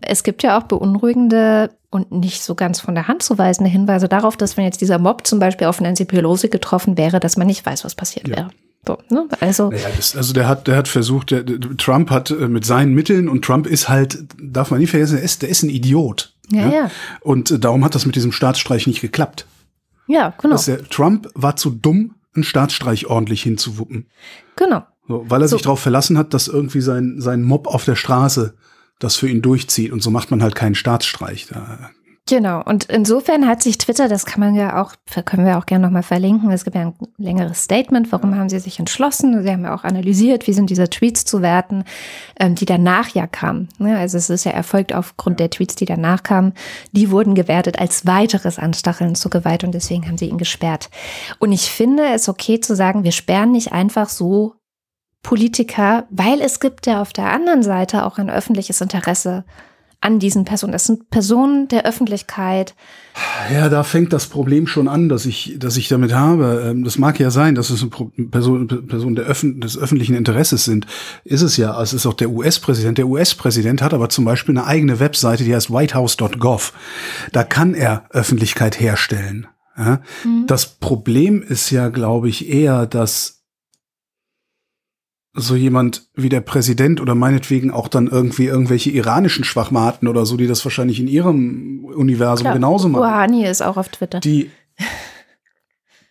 es 0.00 0.24
gibt 0.24 0.42
ja 0.42 0.58
auch 0.58 0.64
beunruhigende 0.64 1.70
und 1.90 2.10
nicht 2.10 2.42
so 2.42 2.54
ganz 2.56 2.80
von 2.80 2.94
der 2.96 3.06
Hand 3.06 3.22
zu 3.22 3.38
weisende 3.38 3.70
Hinweise 3.70 4.08
darauf, 4.08 4.36
dass 4.36 4.56
wenn 4.56 4.64
jetzt 4.64 4.80
dieser 4.80 4.98
Mob 4.98 5.26
zum 5.26 5.38
Beispiel 5.38 5.68
auf 5.68 5.80
Nancy 5.80 6.04
Pelosi 6.04 6.48
getroffen 6.48 6.98
wäre, 6.98 7.20
dass 7.20 7.36
man 7.36 7.46
nicht 7.46 7.64
weiß, 7.64 7.84
was 7.84 7.94
passiert 7.94 8.26
Ja. 8.26 8.36
wäre. 8.36 8.50
So, 8.88 8.98
ne? 9.10 9.28
Also 9.40 9.68
Naja, 9.68 9.88
das, 9.96 10.16
also 10.16 10.32
der 10.32 10.48
hat, 10.48 10.66
der 10.66 10.76
hat 10.76 10.88
versucht, 10.88 11.30
der, 11.30 11.44
Trump 11.76 12.10
hat 12.10 12.30
äh, 12.30 12.48
mit 12.48 12.64
seinen 12.64 12.94
Mitteln 12.94 13.28
und 13.28 13.44
Trump 13.44 13.66
ist 13.66 13.88
halt, 13.90 14.24
darf 14.42 14.70
man 14.70 14.80
nicht 14.80 14.90
vergessen, 14.90 15.16
der 15.16 15.24
ist, 15.24 15.42
der 15.42 15.50
ist 15.50 15.62
ein 15.62 15.68
Idiot. 15.70 16.34
Ja, 16.50 16.68
ja. 16.72 16.90
Und 17.20 17.50
äh, 17.50 17.58
darum 17.58 17.84
hat 17.84 17.94
das 17.94 18.06
mit 18.06 18.16
diesem 18.16 18.32
Staatsstreich 18.32 18.86
nicht 18.86 19.02
geklappt. 19.02 19.46
ja, 20.06 20.32
genau, 20.40 20.56
der 20.56 20.82
Trump 20.88 21.28
war 21.34 21.56
zu 21.56 21.68
dumm, 21.70 22.14
einen 22.34 22.44
Staatsstreich 22.44 23.06
ordentlich 23.06 23.42
hinzuwuppen. 23.42 24.06
genau. 24.56 24.84
So, 25.06 25.24
weil 25.28 25.40
er 25.42 25.48
So. 25.48 25.56
sich 25.56 25.62
darauf 25.64 25.80
verlassen 25.80 26.16
hat, 26.18 26.34
dass 26.34 26.48
irgendwie 26.48 26.80
sein, 26.82 27.16
sein 27.18 27.42
Mob 27.42 27.66
auf 27.66 27.84
der 27.84 27.94
Straße 27.96 28.54
das 28.98 29.16
für 29.16 29.28
ihn 29.28 29.40
durchzieht. 29.42 29.90
Und 29.92 30.02
so 30.02 30.10
macht 30.10 30.30
man 30.30 30.42
halt 30.42 30.54
keinen 30.54 30.74
Staatsstreich. 30.74 31.46
Da, 31.46 31.90
Genau, 32.28 32.62
und 32.62 32.84
insofern 32.84 33.48
hat 33.48 33.62
sich 33.62 33.78
Twitter, 33.78 34.06
das 34.06 34.26
kann 34.26 34.40
man 34.40 34.54
ja 34.54 34.82
auch, 34.82 34.92
können 35.24 35.46
wir 35.46 35.56
auch 35.56 35.64
gerne 35.64 35.86
nochmal 35.86 36.02
verlinken, 36.02 36.50
es 36.50 36.62
gibt 36.62 36.76
ja 36.76 36.82
ein 36.82 36.94
längeres 37.16 37.62
Statement, 37.64 38.12
warum 38.12 38.36
haben 38.36 38.50
sie 38.50 38.58
sich 38.58 38.78
entschlossen. 38.78 39.42
Sie 39.42 39.50
haben 39.50 39.64
ja 39.64 39.74
auch 39.74 39.84
analysiert, 39.84 40.46
wie 40.46 40.52
sind 40.52 40.68
diese 40.68 40.90
Tweets 40.90 41.24
zu 41.24 41.40
werten, 41.40 41.84
ähm, 42.38 42.54
die 42.54 42.66
danach 42.66 43.08
ja 43.08 43.26
kamen. 43.26 43.70
Ne, 43.78 43.96
Also 43.96 44.18
es 44.18 44.28
ist 44.28 44.44
ja 44.44 44.52
erfolgt 44.52 44.94
aufgrund 44.94 45.40
der 45.40 45.48
Tweets, 45.48 45.74
die 45.76 45.86
danach 45.86 46.22
kamen. 46.22 46.52
Die 46.92 47.10
wurden 47.10 47.34
gewertet 47.34 47.78
als 47.78 48.06
weiteres 48.06 48.58
Anstacheln 48.58 49.14
zur 49.14 49.30
Gewalt 49.30 49.64
und 49.64 49.72
deswegen 49.72 50.06
haben 50.06 50.18
sie 50.18 50.28
ihn 50.28 50.36
gesperrt. 50.36 50.90
Und 51.38 51.52
ich 51.52 51.70
finde 51.70 52.08
es 52.12 52.28
okay 52.28 52.60
zu 52.60 52.76
sagen, 52.76 53.04
wir 53.04 53.12
sperren 53.12 53.52
nicht 53.52 53.72
einfach 53.72 54.10
so 54.10 54.54
Politiker, 55.22 56.04
weil 56.10 56.42
es 56.42 56.60
gibt 56.60 56.86
ja 56.86 57.00
auf 57.00 57.14
der 57.14 57.32
anderen 57.32 57.62
Seite 57.62 58.04
auch 58.04 58.18
ein 58.18 58.28
öffentliches 58.28 58.82
Interesse 58.82 59.44
an 60.00 60.18
diesen 60.20 60.44
Personen. 60.44 60.72
Das 60.72 60.84
sind 60.84 61.10
Personen 61.10 61.66
der 61.68 61.84
Öffentlichkeit. 61.84 62.74
Ja, 63.52 63.68
da 63.68 63.82
fängt 63.82 64.12
das 64.12 64.26
Problem 64.26 64.66
schon 64.68 64.86
an, 64.86 65.08
dass 65.08 65.26
ich, 65.26 65.56
dass 65.58 65.76
ich 65.76 65.88
damit 65.88 66.14
habe. 66.14 66.62
Ähm, 66.70 66.84
Das 66.84 66.98
mag 66.98 67.18
ja 67.18 67.30
sein, 67.30 67.54
dass 67.56 67.70
es 67.70 67.80
eine 67.80 67.90
Pro- 67.90 68.12
Person, 68.30 68.68
Person 68.86 69.16
der 69.16 69.24
Öffn 69.24 69.60
des 69.60 69.76
öffentlichen 69.76 70.14
Interesses 70.14 70.64
sind. 70.64 70.86
Ist 71.24 71.42
es 71.42 71.56
ja. 71.56 71.80
Es 71.82 71.92
ist 71.92 72.06
auch 72.06 72.14
der 72.14 72.30
US-Präsident. 72.30 72.98
Der 72.98 73.08
US-Präsident 73.08 73.82
hat 73.82 73.92
aber 73.92 74.08
zum 74.08 74.24
Beispiel 74.24 74.56
eine 74.56 74.66
eigene 74.66 75.00
Webseite, 75.00 75.42
die 75.44 75.54
heißt 75.54 75.70
whitehouse.gov. 75.72 76.72
Da 77.32 77.42
kann 77.42 77.74
er 77.74 78.04
Öffentlichkeit 78.10 78.78
herstellen. 78.78 79.48
Ja? 79.76 80.00
Das 80.46 80.66
Problem 80.66 81.42
ist 81.42 81.70
ja, 81.70 81.88
glaube 81.88 82.28
ich, 82.28 82.48
eher, 82.48 82.86
dass 82.86 83.37
so 85.34 85.54
jemand 85.54 86.08
wie 86.14 86.28
der 86.28 86.40
Präsident 86.40 87.00
oder 87.00 87.14
meinetwegen 87.14 87.70
auch 87.70 87.88
dann 87.88 88.06
irgendwie 88.06 88.46
irgendwelche 88.46 88.90
iranischen 88.90 89.44
Schwachmaten 89.44 90.08
oder 90.08 90.26
so, 90.26 90.36
die 90.36 90.46
das 90.46 90.64
wahrscheinlich 90.64 91.00
in 91.00 91.08
ihrem 91.08 91.84
Universum 91.84 92.44
Klar, 92.44 92.54
genauso 92.54 92.88
machen. 92.88 93.04
Rouhani 93.04 93.46
ist 93.46 93.62
auch 93.62 93.76
auf 93.76 93.88
Twitter. 93.88 94.20
Die, 94.20 94.50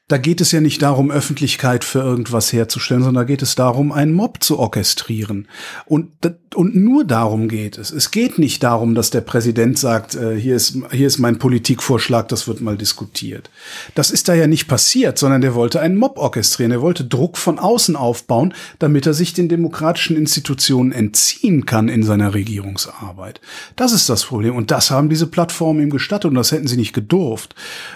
da 0.09 0.17
geht 0.17 0.39
es 0.39 0.53
ja 0.53 0.61
nicht 0.61 0.81
darum, 0.81 1.11
Öffentlichkeit 1.11 1.83
für 1.83 1.99
irgendwas 1.99 2.53
herzustellen, 2.53 3.03
sondern 3.03 3.25
da 3.25 3.27
geht 3.27 3.41
es 3.41 3.55
darum, 3.55 3.91
einen 3.91 4.13
Mob 4.13 4.41
zu 4.41 4.57
orchestrieren. 4.57 5.49
Und, 5.85 6.11
und 6.55 6.77
nur 6.77 7.03
darum 7.03 7.49
geht 7.49 7.77
es. 7.77 7.91
Es 7.91 8.09
geht 8.09 8.39
nicht 8.39 8.63
darum, 8.63 8.95
dass 8.95 9.09
der 9.09 9.19
Präsident 9.19 9.77
sagt, 9.77 10.15
äh, 10.15 10.39
hier, 10.39 10.55
ist, 10.55 10.77
hier 10.91 11.07
ist 11.07 11.17
mein 11.17 11.39
Politikvorschlag, 11.39 12.29
das 12.29 12.47
wird 12.47 12.61
mal 12.61 12.77
diskutiert. 12.77 13.49
Das 13.95 14.09
ist 14.09 14.29
da 14.29 14.33
ja 14.33 14.47
nicht 14.47 14.69
passiert, 14.69 15.17
sondern 15.17 15.41
der 15.41 15.55
wollte 15.55 15.81
einen 15.81 15.97
Mob 15.97 16.17
orchestrieren. 16.17 16.71
Er 16.71 16.81
wollte 16.81 17.03
Druck 17.03 17.37
von 17.37 17.59
außen 17.59 17.97
aufbauen, 17.97 18.53
damit 18.79 19.07
er 19.07 19.13
sich 19.13 19.33
den 19.33 19.49
demokratischen 19.49 20.15
Institutionen 20.15 20.93
entziehen 20.93 21.65
kann 21.65 21.89
in 21.89 22.03
seiner 22.03 22.33
Regierungsarbeit. 22.33 23.41
Das 23.75 23.91
ist 23.91 24.07
das 24.07 24.23
Problem. 24.23 24.55
Und 24.55 24.71
das 24.71 24.89
haben 24.89 25.09
diese 25.09 25.27
Plattformen 25.27 25.81
ihm 25.81 25.89
gestattet 25.89 26.29
und 26.29 26.35
das 26.35 26.53
hätten 26.53 26.67
sie 26.67 26.77
nicht 26.77 26.93
gedurft. 26.93 27.55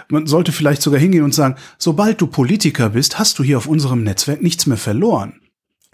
Man 0.09 0.27
sollte 0.27 0.51
vielleicht 0.51 0.81
sogar 0.81 0.99
hingehen 0.99 1.23
und 1.23 1.33
sagen, 1.33 1.55
sobald 2.01 2.19
du 2.19 2.25
Politiker 2.25 2.89
bist, 2.89 3.19
hast 3.19 3.37
du 3.37 3.43
hier 3.43 3.59
auf 3.59 3.67
unserem 3.67 4.01
Netzwerk 4.01 4.41
nichts 4.41 4.65
mehr 4.65 4.77
verloren. 4.77 5.39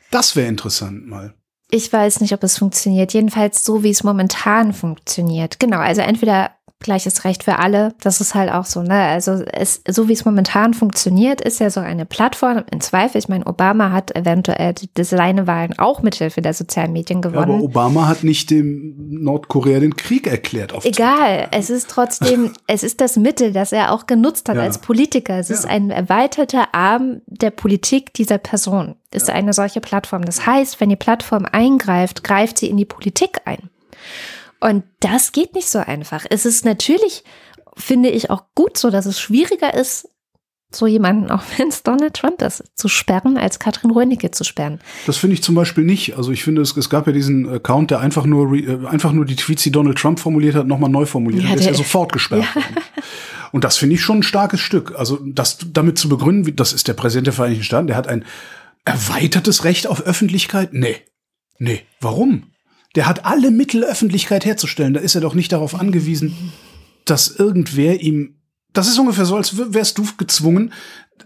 Das 0.10 0.38
wäre 0.38 0.48
interessant 0.48 1.06
mal. 1.06 1.34
Ich 1.70 1.92
weiß 1.92 2.22
nicht, 2.22 2.34
ob 2.34 2.44
es 2.44 2.58
funktioniert. 2.58 3.14
Jedenfalls 3.14 3.66
so, 3.66 3.84
wie 3.84 3.90
es 3.90 4.06
momentan 4.06 4.72
funktioniert. 4.72 5.60
Genau, 5.60 5.80
also 5.80 6.00
entweder 6.00 6.52
gleiches 6.80 7.24
Recht 7.24 7.44
für 7.44 7.58
alle. 7.58 7.94
Das 8.02 8.22
ist 8.22 8.36
halt 8.36 8.52
auch 8.52 8.66
so, 8.66 8.82
ne? 8.82 8.94
Also 8.94 9.44
es, 9.52 9.82
so 9.88 10.08
wie 10.08 10.14
es 10.14 10.26
momentan 10.26 10.74
funktioniert, 10.74 11.42
ist 11.42 11.60
ja 11.60 11.70
so 11.70 11.80
eine 11.80 12.06
Plattform 12.06 12.64
in 12.72 12.82
Zweifel. 12.82 13.18
Ich 13.18 13.30
meine, 13.30 13.48
Obama 13.48 13.92
hat 13.92 14.16
eventuell 14.16 14.76
seine 15.00 15.48
Wahlen 15.48 15.78
auch 15.80 16.04
mithilfe 16.04 16.42
der 16.42 16.54
sozialen 16.54 16.94
Medien 16.94 17.22
gewonnen. 17.22 17.50
Ja, 17.50 17.56
aber 17.56 17.64
Obama 17.64 18.08
hat 18.08 18.24
nicht 18.24 18.52
dem 18.52 18.96
Nordkorea 19.10 19.80
den 19.80 19.96
Krieg 19.96 20.28
erklärt. 20.28 20.74
Egal, 20.86 21.44
Twitter. 21.44 21.58
es 21.58 21.70
ist 21.70 21.90
trotzdem, 21.90 22.54
es 22.68 22.84
ist 22.84 23.02
das 23.02 23.16
Mittel, 23.16 23.54
das 23.54 23.72
er 23.72 23.92
auch 23.92 24.06
genutzt 24.06 24.48
hat 24.48 24.58
ja. 24.58 24.62
als 24.62 24.78
Politiker. 24.78 25.40
Es 25.40 25.50
ja. 25.50 25.56
ist 25.56 25.66
ein 25.66 25.90
erweiterter 25.90 26.74
Arm 26.76 27.22
der 27.26 27.52
Politik 27.52 28.14
dieser 28.14 28.38
Person. 28.38 28.96
Ist 29.12 29.30
eine 29.30 29.54
solche 29.54 29.82
Plattform. 29.82 30.26
Das 30.26 30.46
heißt, 30.46 30.80
wenn 30.80 30.90
die 30.90 30.96
Plattform 30.96 31.46
eingreift, 31.52 32.24
greift 32.24 32.60
sie 32.60 32.70
in 32.70 32.78
die 32.78 32.86
Politik 32.86 33.40
ein. 33.46 33.70
Und 34.60 34.84
das 35.00 35.32
geht 35.32 35.54
nicht 35.54 35.70
so 35.70 35.80
einfach. 35.80 36.26
Es 36.30 36.46
ist 36.46 36.66
natürlich, 36.66 37.24
finde 37.76 38.10
ich, 38.10 38.30
auch 38.30 38.44
gut 38.56 38.78
so, 38.78 38.90
dass 38.90 39.06
es 39.06 39.20
schwieriger 39.20 39.74
ist, 39.74 40.10
so 40.72 40.86
jemanden, 40.86 41.30
auch 41.32 41.44
wenn 41.58 41.70
es 41.70 41.84
Donald 41.84 42.16
Trump 42.16 42.42
ist, 42.42 42.64
zu 42.76 42.88
sperren, 42.88 43.38
als 43.38 43.60
Katrin 43.60 43.92
Rönicke 43.92 44.32
zu 44.32 44.44
sperren. 44.44 44.80
Das 45.06 45.18
finde 45.18 45.36
ich 45.36 45.44
zum 45.44 45.56
Beispiel 45.56 45.84
nicht. 45.84 46.18
Also 46.18 46.32
ich 46.32 46.44
finde, 46.44 46.62
es, 46.62 46.76
es 46.76 46.90
gab 46.90 47.08
ja 47.08 47.14
diesen 47.14 47.50
Account, 47.50 47.92
der 47.92 48.00
einfach 48.00 48.26
nur, 48.26 48.54
äh, 48.54 48.88
einfach 48.88 49.12
nur 49.12 49.26
die 49.26 49.36
Tweets, 49.36 49.64
die 49.64 49.72
Donald 49.72 49.98
Trump 49.98 50.20
formuliert 50.20 50.56
hat, 50.56 50.68
nochmal 50.68 50.90
neu 50.90 51.06
formuliert 51.06 51.44
ja, 51.44 51.50
hat. 51.50 51.60
Der 51.60 51.72
ist 51.72 51.72
ja 51.72 51.74
sofort 51.74 52.12
gesperrt 52.12 52.46
ja. 52.56 52.62
Und 53.54 53.64
das 53.64 53.78
finde 53.78 53.96
ich 53.96 54.02
schon 54.02 54.20
ein 54.20 54.24
starkes 54.24 54.60
Stück. 54.60 54.94
Also 54.98 55.20
das 55.24 55.58
damit 55.72 55.98
zu 55.98 56.10
begründen, 56.10 56.56
das 56.56 56.74
ist 56.74 56.88
der 56.88 56.94
Präsident 56.94 57.28
der 57.28 57.34
Vereinigten 57.34 57.64
Staaten, 57.64 57.88
der 57.88 57.96
hat 57.96 58.08
ein 58.08 58.26
erweitertes 58.84 59.64
Recht 59.64 59.88
auf 59.88 60.02
Öffentlichkeit? 60.02 60.74
Nee. 60.74 60.98
Nee. 61.60 61.84
Warum? 62.00 62.52
Der 62.98 63.06
hat 63.06 63.26
alle 63.26 63.52
Mittel, 63.52 63.84
Öffentlichkeit 63.84 64.44
herzustellen. 64.44 64.96
Da 64.96 65.00
ist 65.00 65.14
er 65.14 65.22
doch 65.22 65.36
nicht 65.36 65.52
darauf 65.52 65.76
angewiesen, 65.76 66.52
dass 67.06 67.28
irgendwer 67.28 68.02
ihm 68.02 68.34
das 68.74 68.88
ist 68.88 69.00
ungefähr 69.00 69.26
so, 69.26 69.36
als 69.36 69.58
wärst 69.74 69.98
du 69.98 70.06
gezwungen, 70.18 70.74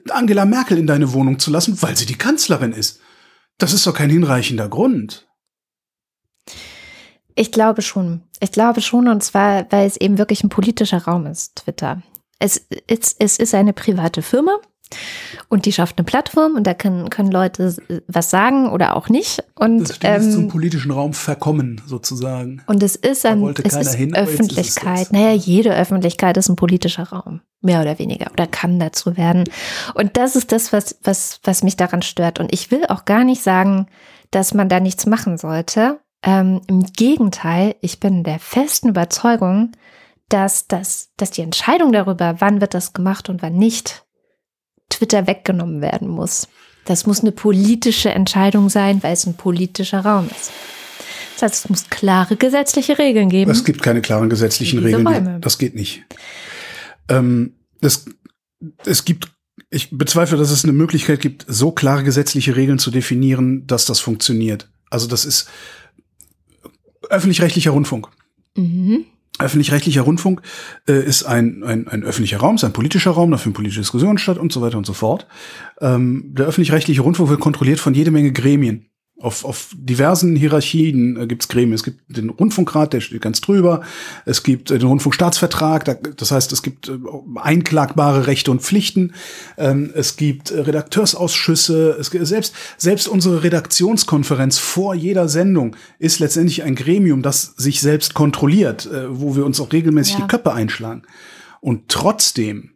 Angela 0.10 0.46
Merkel 0.46 0.78
in 0.78 0.88
deine 0.88 1.12
Wohnung 1.12 1.40
zu 1.40 1.50
lassen, 1.50 1.82
weil 1.82 1.98
sie 1.98 2.06
die 2.06 2.18
Kanzlerin 2.18 2.72
ist. 2.72 3.00
Das 3.58 3.74
ist 3.74 3.88
doch 3.88 3.94
kein 3.94 4.10
hinreichender 4.10 4.70
Grund. 4.70 5.28
Ich 7.36 7.52
glaube 7.52 7.82
schon. 7.82 8.22
Ich 8.40 8.52
glaube 8.52 8.82
schon, 8.82 9.08
und 9.08 9.24
zwar, 9.24 9.70
weil 9.72 9.88
es 9.88 9.96
eben 9.98 10.18
wirklich 10.18 10.44
ein 10.44 10.50
politischer 10.50 11.04
Raum 11.04 11.26
ist, 11.26 11.56
Twitter. 11.56 12.02
Es, 12.40 12.68
es, 12.88 13.16
es 13.18 13.38
ist 13.38 13.54
eine 13.54 13.74
private 13.74 14.22
Firma 14.22 14.60
und 15.50 15.66
die 15.66 15.72
schafft 15.72 15.98
eine 15.98 16.06
Plattform 16.06 16.56
und 16.56 16.66
da 16.66 16.74
können, 16.74 17.10
können 17.10 17.32
Leute 17.32 17.76
was 18.08 18.30
sagen 18.30 18.70
oder 18.70 18.96
auch 18.96 19.10
nicht. 19.10 19.44
Und 19.56 19.90
das 19.90 20.00
ähm, 20.04 20.32
zum 20.32 20.48
politischen 20.48 20.92
Raum 20.92 21.14
verkommen, 21.14 21.82
sozusagen. 21.86 22.62
Und 22.68 22.84
es 22.84 22.96
ist 22.96 23.26
ein 23.26 23.44
es 23.64 23.76
ist 23.76 23.96
hin, 23.96 24.16
Öffentlichkeit. 24.16 25.02
Ist 25.02 25.14
naja, 25.14 25.34
jede 25.34 25.76
Öffentlichkeit 25.76 26.38
ist 26.38 26.50
ein 26.50 26.56
politischer 26.56 27.04
Raum. 27.04 27.42
Mehr 27.62 27.82
oder 27.82 28.00
weniger. 28.00 28.32
Oder 28.32 28.48
kann 28.48 28.80
dazu 28.80 29.18
werden. 29.18 29.44
Und 29.94 30.18
das 30.18 30.36
ist 30.36 30.52
das, 30.52 30.74
was, 30.74 30.98
was, 31.04 31.40
was 31.44 31.64
mich 31.64 31.78
daran 31.78 32.02
stört. 32.02 32.40
Und 32.40 32.52
ich 32.54 32.72
will 32.72 32.86
auch 32.88 33.06
gar 33.06 33.24
nicht 33.24 33.44
sagen, 33.44 33.88
dass 34.32 34.54
man 34.54 34.70
da 34.70 34.80
nichts 34.80 35.06
machen 35.06 35.38
sollte. 35.38 36.00
Ähm, 36.24 36.62
Im 36.68 36.84
Gegenteil, 36.84 37.76
ich 37.82 38.00
bin 38.00 38.24
der 38.24 38.40
festen 38.40 38.90
Überzeugung, 38.90 39.74
dass, 40.30 40.68
dass, 40.68 41.12
dass 41.18 41.32
die 41.32 41.42
Entscheidung 41.42 41.92
darüber, 41.92 42.36
wann 42.40 42.62
wird 42.62 42.74
das 42.74 42.94
gemacht 42.94 43.30
und 43.30 43.42
wann 43.42 43.56
nicht, 43.56 44.06
Twitter 44.92 45.28
weggenommen 45.28 45.82
werden 45.82 46.08
muss. 46.08 46.48
Das 46.86 47.06
muss 47.06 47.22
eine 47.22 47.32
politische 47.32 48.10
Entscheidung 48.10 48.70
sein, 48.70 49.02
weil 49.04 49.14
es 49.14 49.26
ein 49.26 49.36
politischer 49.36 50.02
Raum 50.02 50.28
ist. 50.30 50.52
Das 51.36 51.44
heißt, 51.44 51.66
es 51.66 51.70
muss 51.70 51.90
klare 51.90 52.36
gesetzliche 52.36 52.98
Regeln 53.00 53.30
geben. 53.30 53.52
Es 53.52 53.64
gibt 53.64 53.82
keine 53.82 54.02
klaren 54.02 54.30
gesetzlichen 54.30 54.80
Regeln. 54.80 55.08
Räume. 55.08 55.40
Das 55.40 55.58
geht 55.58 55.76
nicht. 55.76 56.04
Ähm, 57.10 57.54
es, 57.82 58.06
es 58.86 59.06
gibt, 59.06 59.32
ich 59.70 59.90
bezweifle, 59.92 60.38
dass 60.38 60.52
es 60.52 60.64
eine 60.64 60.74
Möglichkeit 60.74 61.20
gibt, 61.20 61.46
so 61.48 61.72
klare 61.72 62.04
gesetzliche 62.04 62.56
Regeln 62.56 62.80
zu 62.80 62.92
definieren, 62.92 63.66
dass 63.66 63.86
das 63.86 64.00
funktioniert. 64.00 64.70
Also 64.90 65.08
das 65.08 65.26
ist 65.26 65.50
öffentlich-rechtlicher 67.10 67.72
Rundfunk. 67.72 68.08
Mhm. 68.56 69.06
Öffentlich-rechtlicher 69.44 70.02
Rundfunk 70.02 70.42
äh, 70.88 71.04
ist 71.04 71.24
ein, 71.24 71.64
ein, 71.64 71.88
ein 71.88 72.04
öffentlicher 72.04 72.38
Raum, 72.38 72.56
ist 72.56 72.64
ein 72.64 72.74
politischer 72.74 73.12
Raum, 73.12 73.32
da 73.32 73.38
finden 73.38 73.56
politische 73.56 73.82
Diskussionen 73.82 74.18
statt 74.18 74.38
und 74.38 74.52
so 74.52 74.62
weiter 74.62 74.78
und 74.78 74.86
so 74.86 74.94
fort. 74.94 75.28
Ähm, 75.80 76.34
der 76.38 76.48
öffentlich-rechtliche 76.48 77.02
Rundfunk 77.02 77.30
wird 77.30 77.40
kontrolliert 77.40 77.80
von 77.80 77.94
jede 77.94 78.12
Menge 78.12 78.32
Gremien. 78.32 78.91
Auf, 79.22 79.46
auf 79.46 79.70
diversen 79.74 80.36
Hierarchien 80.36 81.16
äh, 81.16 81.28
gibt 81.28 81.44
es 81.44 81.48
Gremien. 81.48 81.74
Es 81.74 81.84
gibt 81.84 82.00
den 82.08 82.30
Rundfunkrat, 82.30 82.94
der 82.94 83.02
steht 83.02 83.22
ganz 83.22 83.42
drüber. 83.42 83.82
Es 84.26 84.44
gibt 84.44 84.72
äh, 84.72 84.80
den 84.80 84.88
Rundfunkstaatsvertrag, 84.88 85.86
da, 85.86 85.94
das 85.94 86.32
heißt, 86.32 86.52
es 86.52 86.64
gibt 86.64 86.90
äh, 86.90 86.98
einklagbare 87.36 88.28
Rechte 88.28 88.52
und 88.52 88.62
Pflichten. 88.62 89.14
Ähm, 89.58 89.92
es 89.96 90.16
gibt 90.16 90.52
äh, 90.52 90.62
Redakteursausschüsse. 90.62 91.98
Es 92.00 92.08
selbst, 92.08 92.56
selbst 92.78 93.08
unsere 93.08 93.44
Redaktionskonferenz 93.44 94.58
vor 94.58 94.96
jeder 94.96 95.30
Sendung 95.30 95.76
ist 96.00 96.20
letztendlich 96.20 96.64
ein 96.64 96.76
Gremium, 96.76 97.22
das 97.22 97.54
sich 97.58 97.82
selbst 97.82 98.14
kontrolliert, 98.14 98.86
äh, 98.88 99.06
wo 99.10 99.36
wir 99.36 99.46
uns 99.46 99.60
auch 99.60 99.72
regelmäßig 99.72 100.16
ja. 100.16 100.22
die 100.22 100.28
Köpfe 100.28 100.54
einschlagen. 100.54 101.04
Und 101.60 101.90
trotzdem 101.90 102.72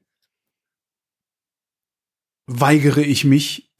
weigere 2.47 3.01
ich 3.01 3.25
mich, 3.25 3.71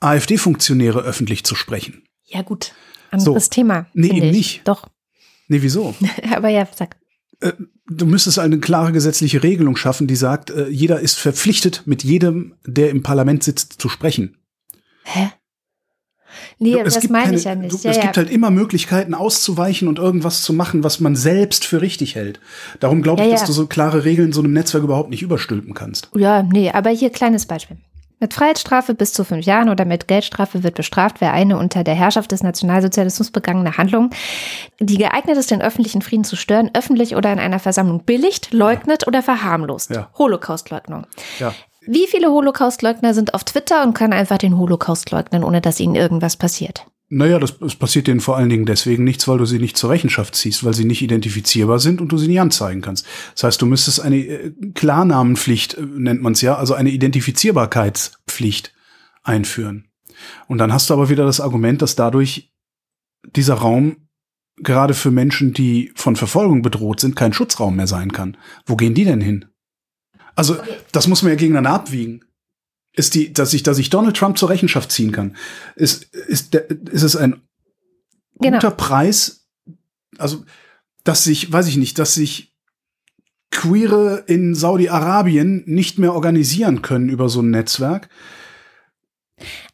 AfD-Funktionäre 0.00 1.00
öffentlich 1.00 1.44
zu 1.44 1.54
sprechen. 1.54 2.02
Ja, 2.26 2.42
gut. 2.42 2.72
Anderes 3.10 3.46
so. 3.46 3.50
Thema. 3.50 3.86
Nee, 3.92 4.08
eben 4.08 4.28
ich. 4.28 4.32
nicht. 4.32 4.68
Doch. 4.68 4.88
Nee, 5.48 5.62
wieso? 5.62 5.94
Aber 6.34 6.48
ja, 6.48 6.66
sag. 6.74 6.96
Äh, 7.40 7.52
du 7.88 8.06
müsstest 8.06 8.38
eine 8.38 8.58
klare 8.58 8.92
gesetzliche 8.92 9.42
Regelung 9.42 9.76
schaffen, 9.76 10.06
die 10.06 10.16
sagt, 10.16 10.50
äh, 10.50 10.68
jeder 10.68 11.00
ist 11.00 11.18
verpflichtet, 11.18 11.82
mit 11.86 12.04
jedem, 12.04 12.54
der 12.64 12.90
im 12.90 13.02
Parlament 13.02 13.42
sitzt, 13.42 13.80
zu 13.80 13.88
sprechen. 13.88 14.36
Hä? 15.04 15.30
Nee, 16.58 16.78
es 16.78 16.94
das 16.94 17.08
meine 17.08 17.36
ich 17.36 17.44
ja 17.44 17.54
nicht. 17.54 17.82
Ja, 17.82 17.90
es 17.90 17.96
ja. 17.96 18.02
gibt 18.02 18.16
halt 18.16 18.30
immer 18.30 18.50
Möglichkeiten 18.50 19.14
auszuweichen 19.14 19.88
und 19.88 19.98
irgendwas 19.98 20.42
zu 20.42 20.52
machen, 20.52 20.84
was 20.84 21.00
man 21.00 21.16
selbst 21.16 21.64
für 21.64 21.80
richtig 21.80 22.14
hält. 22.14 22.40
Darum 22.78 23.02
glaube 23.02 23.22
ich, 23.22 23.28
ja, 23.28 23.34
dass 23.34 23.46
du 23.46 23.52
so 23.52 23.66
klare 23.66 24.04
Regeln 24.04 24.32
so 24.32 24.40
einem 24.40 24.52
Netzwerk 24.52 24.84
überhaupt 24.84 25.10
nicht 25.10 25.22
überstülpen 25.22 25.74
kannst. 25.74 26.10
Ja, 26.14 26.42
nee, 26.42 26.70
aber 26.70 26.90
hier 26.90 27.10
kleines 27.10 27.46
Beispiel. 27.46 27.78
Mit 28.20 28.34
Freiheitsstrafe 28.34 28.92
bis 28.94 29.14
zu 29.14 29.24
fünf 29.24 29.46
Jahren 29.46 29.70
oder 29.70 29.86
mit 29.86 30.06
Geldstrafe 30.06 30.62
wird 30.62 30.74
bestraft, 30.74 31.22
wer 31.22 31.32
eine 31.32 31.56
unter 31.56 31.84
der 31.84 31.94
Herrschaft 31.94 32.32
des 32.32 32.42
Nationalsozialismus 32.42 33.30
begangene 33.30 33.78
Handlung, 33.78 34.10
die 34.78 34.98
geeignet 34.98 35.38
ist, 35.38 35.50
den 35.50 35.62
öffentlichen 35.62 36.02
Frieden 36.02 36.24
zu 36.24 36.36
stören, 36.36 36.70
öffentlich 36.74 37.16
oder 37.16 37.32
in 37.32 37.38
einer 37.38 37.58
Versammlung 37.58 38.04
billigt, 38.04 38.52
leugnet 38.52 39.06
oder 39.06 39.22
verharmlost. 39.22 39.90
Ja. 39.90 40.10
Holocaustleugnung. 40.18 41.06
Ja. 41.38 41.54
Wie 41.86 42.06
viele 42.06 42.30
Holocaustleugner 42.30 43.14
sind 43.14 43.32
auf 43.32 43.44
Twitter 43.44 43.82
und 43.82 43.94
können 43.94 44.12
einfach 44.12 44.36
den 44.36 44.58
Holocaust 44.58 45.10
leugnen, 45.10 45.42
ohne 45.42 45.62
dass 45.62 45.80
ihnen 45.80 45.94
irgendwas 45.94 46.36
passiert? 46.36 46.84
Naja, 47.12 47.40
das, 47.40 47.58
das 47.58 47.74
passiert 47.74 48.06
denen 48.06 48.20
vor 48.20 48.36
allen 48.36 48.48
Dingen 48.48 48.66
deswegen 48.66 49.02
nichts, 49.02 49.26
weil 49.26 49.38
du 49.38 49.44
sie 49.44 49.58
nicht 49.58 49.76
zur 49.76 49.90
Rechenschaft 49.90 50.36
ziehst, 50.36 50.62
weil 50.62 50.74
sie 50.74 50.84
nicht 50.84 51.02
identifizierbar 51.02 51.80
sind 51.80 52.00
und 52.00 52.12
du 52.12 52.18
sie 52.18 52.28
nicht 52.28 52.40
anzeigen 52.40 52.82
kannst. 52.82 53.04
Das 53.34 53.42
heißt, 53.42 53.60
du 53.60 53.66
müsstest 53.66 54.00
eine 54.00 54.16
äh, 54.16 54.52
Klarnamenpflicht, 54.74 55.74
äh, 55.74 55.82
nennt 55.82 56.22
man 56.22 56.34
es 56.34 56.40
ja, 56.40 56.56
also 56.56 56.74
eine 56.74 56.90
Identifizierbarkeitspflicht 56.90 58.72
einführen. 59.24 59.88
Und 60.46 60.58
dann 60.58 60.72
hast 60.72 60.88
du 60.88 60.94
aber 60.94 61.08
wieder 61.08 61.24
das 61.26 61.40
Argument, 61.40 61.82
dass 61.82 61.96
dadurch 61.96 62.52
dieser 63.34 63.54
Raum 63.54 64.08
gerade 64.58 64.94
für 64.94 65.10
Menschen, 65.10 65.52
die 65.52 65.92
von 65.96 66.14
Verfolgung 66.14 66.62
bedroht 66.62 67.00
sind, 67.00 67.16
kein 67.16 67.32
Schutzraum 67.32 67.74
mehr 67.74 67.88
sein 67.88 68.12
kann. 68.12 68.36
Wo 68.66 68.76
gehen 68.76 68.94
die 68.94 69.04
denn 69.04 69.20
hin? 69.20 69.46
Also, 70.36 70.58
das 70.92 71.08
muss 71.08 71.22
man 71.22 71.32
ja 71.32 71.36
gegeneinander 71.36 71.72
abwiegen 71.72 72.20
ist 72.92 73.14
die, 73.14 73.32
dass 73.32 73.54
ich, 73.54 73.62
dass 73.62 73.78
ich 73.78 73.90
Donald 73.90 74.16
Trump 74.16 74.38
zur 74.38 74.50
Rechenschaft 74.50 74.90
ziehen 74.90 75.12
kann, 75.12 75.36
ist, 75.76 76.04
ist, 76.14 76.54
der, 76.54 76.70
ist 76.70 77.02
es 77.02 77.16
ein 77.16 77.42
genau. 78.40 78.58
guter 78.58 78.72
Preis, 78.72 79.46
also, 80.18 80.44
dass 81.04 81.24
sich, 81.24 81.52
weiß 81.52 81.68
ich 81.68 81.76
nicht, 81.76 81.98
dass 81.98 82.14
sich 82.14 82.54
Queere 83.50 84.24
in 84.26 84.54
Saudi-Arabien 84.54 85.64
nicht 85.66 85.98
mehr 85.98 86.14
organisieren 86.14 86.82
können 86.82 87.08
über 87.08 87.28
so 87.28 87.42
ein 87.42 87.50
Netzwerk. 87.50 88.08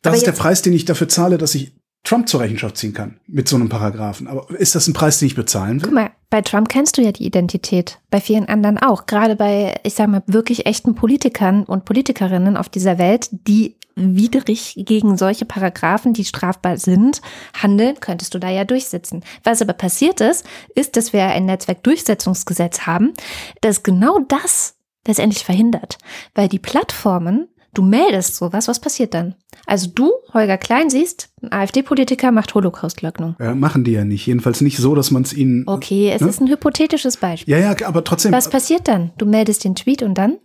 Das 0.01 0.11
Aber 0.11 0.17
ist 0.17 0.27
der 0.27 0.33
Preis, 0.33 0.63
den 0.63 0.73
ich 0.73 0.85
dafür 0.85 1.09
zahle, 1.09 1.37
dass 1.37 1.55
ich 1.55 1.76
Trump 2.07 2.29
zur 2.29 2.41
Rechenschaft 2.41 2.77
ziehen 2.77 2.95
kann 2.95 3.19
mit 3.27 3.49
so 3.49 3.57
einem 3.57 3.69
Paragraphen. 3.69 4.29
Aber 4.29 4.49
ist 4.51 4.77
das 4.77 4.87
ein 4.87 4.93
Preis, 4.93 5.19
den 5.19 5.27
ich 5.27 5.35
bezahlen 5.35 5.83
will? 5.83 5.89
Guck 5.89 5.95
mal, 5.95 6.11
bei 6.31 6.41
Trump 6.41 6.69
kennst 6.69 6.97
du 6.97 7.03
ja 7.03 7.11
die 7.11 7.27
Identität, 7.27 7.99
bei 8.11 8.21
vielen 8.21 8.49
anderen 8.49 8.79
auch. 8.79 9.07
Gerade 9.07 9.35
bei, 9.35 9.75
ich 9.83 9.95
sag 9.95 10.09
mal, 10.09 10.23
wirklich 10.27 10.67
echten 10.67 10.95
Politikern 10.95 11.65
und 11.65 11.85
Politikerinnen 11.85 12.57
auf 12.57 12.69
dieser 12.69 12.99
Welt, 12.99 13.29
die 13.33 13.77
widrig 13.97 14.75
gegen 14.77 15.17
solche 15.17 15.47
Paragraphen, 15.47 16.13
die 16.13 16.25
strafbar 16.25 16.77
sind, 16.77 17.23
handeln, 17.61 17.97
könntest 17.99 18.35
du 18.35 18.39
da 18.39 18.51
ja 18.51 18.65
durchsetzen. 18.65 19.25
Was 19.43 19.61
aber 19.61 19.73
passiert 19.73 20.21
ist, 20.21 20.47
ist, 20.75 20.97
dass 20.97 21.13
wir 21.13 21.25
ein 21.25 21.47
Netzwerkdurchsetzungsgesetz 21.47 22.83
haben, 22.83 23.15
das 23.63 23.83
genau 23.83 24.21
das 24.21 24.77
letztendlich 25.09 25.45
verhindert, 25.45 25.99
weil 26.35 26.49
die 26.49 26.59
Plattformen 26.59 27.49
du 27.77 27.83
meldest 27.83 28.37
sowas, 28.37 28.69
was 28.69 28.81
passiert 28.81 29.15
dann? 29.15 29.35
Also 29.67 29.89
du, 29.95 30.13
Holger 30.33 30.59
Klein, 30.59 30.91
siehst, 30.91 31.29
ein 31.43 31.53
AfD-Politiker 31.53 32.33
macht 32.33 32.55
Holocaustleugnung. 32.55 33.37
Ja, 33.39 33.55
machen 33.55 33.85
die 33.85 33.93
ja 33.93 34.05
nicht. 34.05 34.27
Jedenfalls 34.27 34.61
nicht 34.61 34.79
so, 34.79 34.95
dass 34.95 35.11
man 35.11 35.23
es 35.23 35.33
ihnen. 35.33 35.65
Okay, 35.67 36.11
es 36.11 36.23
ne? 36.23 36.29
ist 36.29 36.41
ein 36.41 36.49
hypothetisches 36.49 37.19
Beispiel. 37.19 37.53
Ja, 37.53 37.59
ja, 37.61 37.87
aber 37.87 38.03
trotzdem. 38.05 38.33
Was 38.33 38.49
passiert 38.49 38.89
dann? 38.89 39.13
Du 39.19 39.27
meldest 39.27 39.65
den 39.65 39.75
Tweet 39.75 40.03
und 40.03 40.15
dann? 40.15 40.39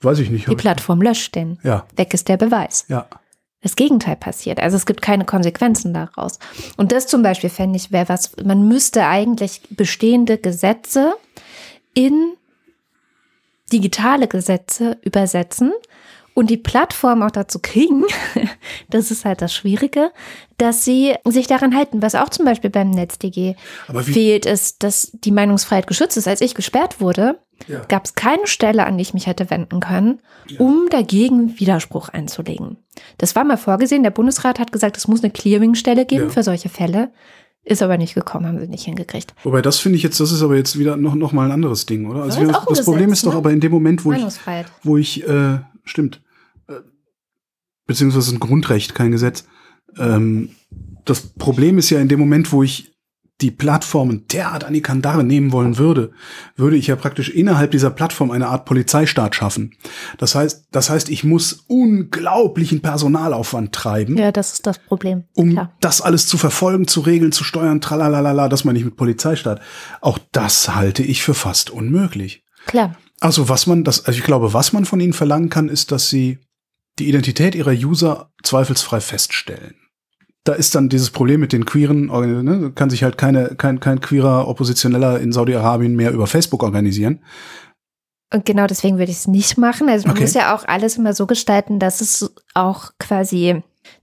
Weiß 0.00 0.18
ich 0.18 0.30
nicht. 0.30 0.48
Die 0.48 0.54
Plattform 0.54 1.02
löscht 1.02 1.34
den. 1.34 1.58
Ja. 1.62 1.86
Weg 1.96 2.14
ist 2.14 2.28
der 2.28 2.36
Beweis. 2.36 2.84
Ja. 2.88 3.06
Das 3.62 3.76
Gegenteil 3.76 4.16
passiert. 4.16 4.60
Also 4.60 4.76
es 4.76 4.84
gibt 4.84 5.00
keine 5.00 5.24
Konsequenzen 5.24 5.94
daraus. 5.94 6.38
Und 6.76 6.92
das 6.92 7.06
zum 7.06 7.22
Beispiel 7.22 7.48
fände 7.48 7.76
ich 7.76 7.90
wäre 7.90 8.10
was, 8.10 8.32
man 8.44 8.68
müsste 8.68 9.06
eigentlich 9.06 9.62
bestehende 9.70 10.36
Gesetze 10.36 11.14
in 11.94 12.34
digitale 13.72 14.28
Gesetze 14.28 14.98
übersetzen 15.02 15.72
und 16.34 16.50
die 16.50 16.56
Plattform 16.56 17.22
auch 17.22 17.30
dazu 17.30 17.58
kriegen, 17.62 18.04
das 18.90 19.10
ist 19.10 19.24
halt 19.24 19.40
das 19.40 19.54
Schwierige, 19.54 20.10
dass 20.58 20.84
sie 20.84 21.14
sich 21.24 21.46
daran 21.46 21.74
halten. 21.76 22.02
Was 22.02 22.14
auch 22.14 22.28
zum 22.28 22.44
Beispiel 22.44 22.70
beim 22.70 22.90
NetzDG 22.90 23.54
fehlt, 24.02 24.44
ist, 24.46 24.82
dass 24.82 25.10
die 25.12 25.30
Meinungsfreiheit 25.30 25.86
geschützt 25.86 26.16
ist. 26.16 26.28
Als 26.28 26.40
ich 26.40 26.54
gesperrt 26.54 27.00
wurde, 27.00 27.38
Ja. 27.68 27.80
gab 27.88 28.04
es 28.04 28.14
keine 28.14 28.46
Stelle, 28.48 28.84
an 28.84 28.98
die 28.98 29.02
ich 29.02 29.14
mich 29.14 29.26
hätte 29.28 29.48
wenden 29.50 29.80
können, 29.80 30.20
um 30.58 30.88
dagegen 30.90 31.58
Widerspruch 31.58 32.08
einzulegen. 32.08 32.78
Das 33.18 33.36
war 33.36 33.44
mal 33.44 33.56
vorgesehen. 33.56 34.02
Der 34.02 34.10
Bundesrat 34.10 34.58
hat 34.58 34.72
gesagt, 34.72 34.96
es 34.96 35.06
muss 35.08 35.22
eine 35.22 35.30
Clearingstelle 35.32 36.04
geben 36.04 36.24
Ja. 36.24 36.30
für 36.30 36.42
solche 36.42 36.68
Fälle. 36.68 37.10
Ist 37.66 37.80
aber 37.82 37.96
nicht 37.96 38.14
gekommen, 38.14 38.46
haben 38.46 38.60
sie 38.60 38.66
nicht 38.68 38.84
hingekriegt. 38.84 39.34
Wobei 39.42 39.62
das 39.62 39.78
finde 39.78 39.96
ich 39.96 40.02
jetzt, 40.02 40.20
das 40.20 40.30
ist 40.32 40.42
aber 40.42 40.54
jetzt 40.56 40.78
wieder 40.78 40.96
noch, 40.98 41.14
noch 41.14 41.32
mal 41.32 41.46
ein 41.46 41.52
anderes 41.52 41.86
Ding, 41.86 42.10
oder? 42.10 42.22
Also 42.24 42.42
ist 42.42 42.46
wir, 42.48 42.60
das 42.68 42.84
Problem 42.84 43.10
ist 43.10 43.24
doch 43.24 43.32
ne? 43.32 43.38
aber 43.38 43.52
in 43.52 43.60
dem 43.60 43.72
Moment, 43.72 44.04
wo 44.04 44.12
ich, 44.12 44.22
wo 44.82 44.98
ich, 44.98 45.26
äh, 45.26 45.60
stimmt, 45.84 46.20
beziehungsweise 47.86 48.34
ein 48.34 48.40
Grundrecht, 48.40 48.94
kein 48.94 49.12
Gesetz. 49.12 49.44
Ähm, 49.98 50.50
das 51.04 51.20
Problem 51.20 51.78
ist 51.78 51.90
ja 51.90 52.00
in 52.00 52.08
dem 52.08 52.18
Moment, 52.20 52.52
wo 52.52 52.62
ich 52.62 52.94
die 53.40 53.50
Plattformen 53.50 54.26
derart 54.28 54.62
an 54.62 54.72
die 54.72 54.80
Kandare 54.80 55.24
nehmen 55.24 55.50
wollen 55.50 55.76
würde, 55.76 56.12
würde 56.56 56.76
ich 56.76 56.86
ja 56.86 56.94
praktisch 56.94 57.30
innerhalb 57.30 57.72
dieser 57.72 57.90
Plattform 57.90 58.30
eine 58.30 58.46
Art 58.46 58.64
Polizeistaat 58.64 59.34
schaffen. 59.34 59.74
Das 60.18 60.36
heißt, 60.36 60.68
das 60.70 60.88
heißt, 60.88 61.08
ich 61.10 61.24
muss 61.24 61.64
unglaublichen 61.66 62.80
Personalaufwand 62.80 63.72
treiben, 63.72 64.16
Ja, 64.16 64.30
das 64.30 64.52
ist 64.52 64.66
das 64.68 64.78
Problem. 64.78 65.24
um 65.34 65.50
Klar. 65.50 65.72
das 65.80 66.00
alles 66.00 66.28
zu 66.28 66.38
verfolgen, 66.38 66.86
zu 66.86 67.00
regeln, 67.00 67.32
zu 67.32 67.42
steuern, 67.42 67.80
tralalala, 67.80 68.48
das 68.48 68.64
meine 68.64 68.78
ich 68.78 68.84
mit 68.84 68.96
Polizeistaat. 68.96 69.60
Auch 70.00 70.18
das 70.30 70.74
halte 70.76 71.02
ich 71.02 71.22
für 71.22 71.34
fast 71.34 71.70
unmöglich. 71.70 72.44
Klar. 72.66 72.96
Also 73.20 73.48
was 73.48 73.66
man, 73.66 73.82
das, 73.82 74.06
also 74.06 74.16
ich 74.16 74.24
glaube, 74.24 74.54
was 74.54 74.72
man 74.72 74.84
von 74.84 75.00
ihnen 75.00 75.12
verlangen 75.12 75.48
kann, 75.48 75.68
ist, 75.68 75.90
dass 75.90 76.08
sie 76.08 76.38
die 76.98 77.08
Identität 77.08 77.54
ihrer 77.54 77.72
User 77.72 78.30
zweifelsfrei 78.42 79.00
feststellen. 79.00 79.74
Da 80.44 80.52
ist 80.52 80.74
dann 80.74 80.90
dieses 80.90 81.10
Problem 81.10 81.40
mit 81.40 81.52
den 81.52 81.64
queeren, 81.64 82.06
ne, 82.06 82.72
kann 82.74 82.90
sich 82.90 83.02
halt 83.02 83.16
keine, 83.16 83.54
kein, 83.56 83.80
kein 83.80 84.00
queerer 84.00 84.46
Oppositioneller 84.46 85.18
in 85.18 85.32
Saudi-Arabien 85.32 85.96
mehr 85.96 86.12
über 86.12 86.26
Facebook 86.26 86.62
organisieren. 86.62 87.20
Und 88.32 88.44
genau 88.44 88.66
deswegen 88.66 88.98
würde 88.98 89.10
ich 89.10 89.18
es 89.18 89.28
nicht 89.28 89.56
machen. 89.58 89.88
Also 89.88 90.06
man 90.06 90.16
Okay. 90.16 90.24
muss 90.24 90.34
ja 90.34 90.54
auch 90.54 90.64
alles 90.66 90.98
immer 90.98 91.14
so 91.14 91.26
gestalten, 91.26 91.78
dass 91.78 92.00
es 92.00 92.34
auch 92.52 92.90
quasi, 92.98 93.62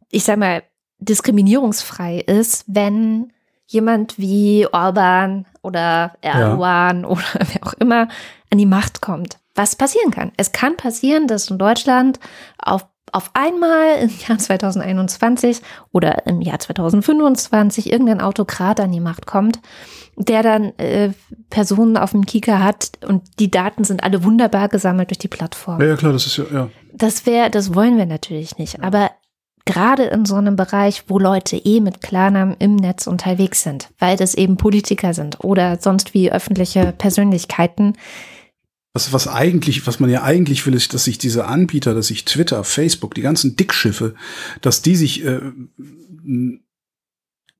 ich 0.10 0.24
sag 0.24 0.38
mal, 0.38 0.64
diskriminierungsfrei 1.00 2.20
ist, 2.20 2.64
wenn 2.68 3.34
jemand 3.68 4.18
wie 4.18 4.68
Orban 4.72 5.46
oder 5.62 6.16
Erdogan 6.22 7.06
oder 7.06 7.24
wer 7.54 7.68
auch 7.68 7.74
immer 7.74 8.08
an 8.50 8.58
die 8.58 8.66
Macht 8.66 9.02
kommt. 9.02 9.38
Was 9.56 9.76
passieren 9.76 10.12
kann? 10.12 10.32
Es 10.38 10.52
kann 10.52 10.78
passieren, 10.78 11.28
dass 11.28 11.49
in 11.49 11.58
Deutschland 11.58 12.20
auf, 12.58 12.86
auf 13.12 13.32
einmal 13.34 13.97
im 14.02 14.10
Jahr 14.28 14.38
2021 14.38 15.62
oder 15.91 16.26
im 16.26 16.41
Jahr 16.41 16.60
2025 16.60 17.91
irgendein 17.91 18.22
Autokrat 18.22 18.80
an 18.80 18.91
die 18.91 19.02
Macht 19.02 19.26
kommt, 19.26 19.60
der 20.16 20.43
dann 20.43 20.78
äh, 20.78 21.12
Personen 21.49 21.97
auf 21.97 22.12
dem 22.12 22.26
Kika 22.26 22.60
hat 22.60 22.91
und 23.06 23.24
die 23.39 23.52
Daten 23.52 23.84
sind 23.84 24.04
alle 24.04 24.24
wunderbar 24.24 24.70
gesammelt 24.70 25.10
durch 25.10 25.20
die 25.20 25.28
Plattform. 25.28 25.82
Ja, 25.82 25.88
ja, 25.88 25.95
klar, 25.95 26.14
das 26.14 26.26
ist 26.26 26.38
ja, 26.38 26.45
ja. 26.52 26.70
Das 26.93 27.26
wäre, 27.26 27.49
das 27.49 27.74
wollen 27.74 27.97
wir 27.97 28.06
natürlich 28.06 28.58
nicht. 28.58 28.82
Aber 28.84 29.12
gerade 29.66 30.04
in 30.04 30.26
so 30.26 30.36
einem 30.36 30.56
Bereich, 30.56 31.06
wo 31.08 31.20
Leute 31.20 31.58
eh 31.58 31.80
mit 31.80 32.02
Klarnamen 32.02 32.56
im 32.60 32.76
Netz 32.76 33.08
unterwegs 33.08 33.64
sind, 33.64 33.89
weil 33.99 34.18
das 34.18 34.36
eben 34.36 34.58
Politiker 34.58 35.14
sind 35.14 35.43
oder 35.43 35.78
sonst 35.80 36.14
wie 36.14 36.32
öffentliche 36.32 36.93
Persönlichkeiten, 36.97 37.93
Was, 38.94 39.14
was 39.14 39.28
eigentlich, 39.28 39.88
was 39.88 40.00
man 40.02 40.10
ja 40.10 40.24
eigentlich 40.24 40.66
will, 40.66 40.74
ist, 40.74 40.94
dass 40.94 41.06
sich 41.06 41.18
diese 41.18 41.46
Anbieter, 41.46 41.94
dass 41.94 42.08
sich 42.08 42.26
Twitter, 42.26 42.64
Facebook, 42.66 43.16
die 43.16 43.22
ganzen 43.22 43.56
Dickschiffe, 43.56 44.16
dass 44.60 44.82
die 44.82 44.98
sich 44.98 45.24
äh, 45.24 45.39
ein 46.26 46.64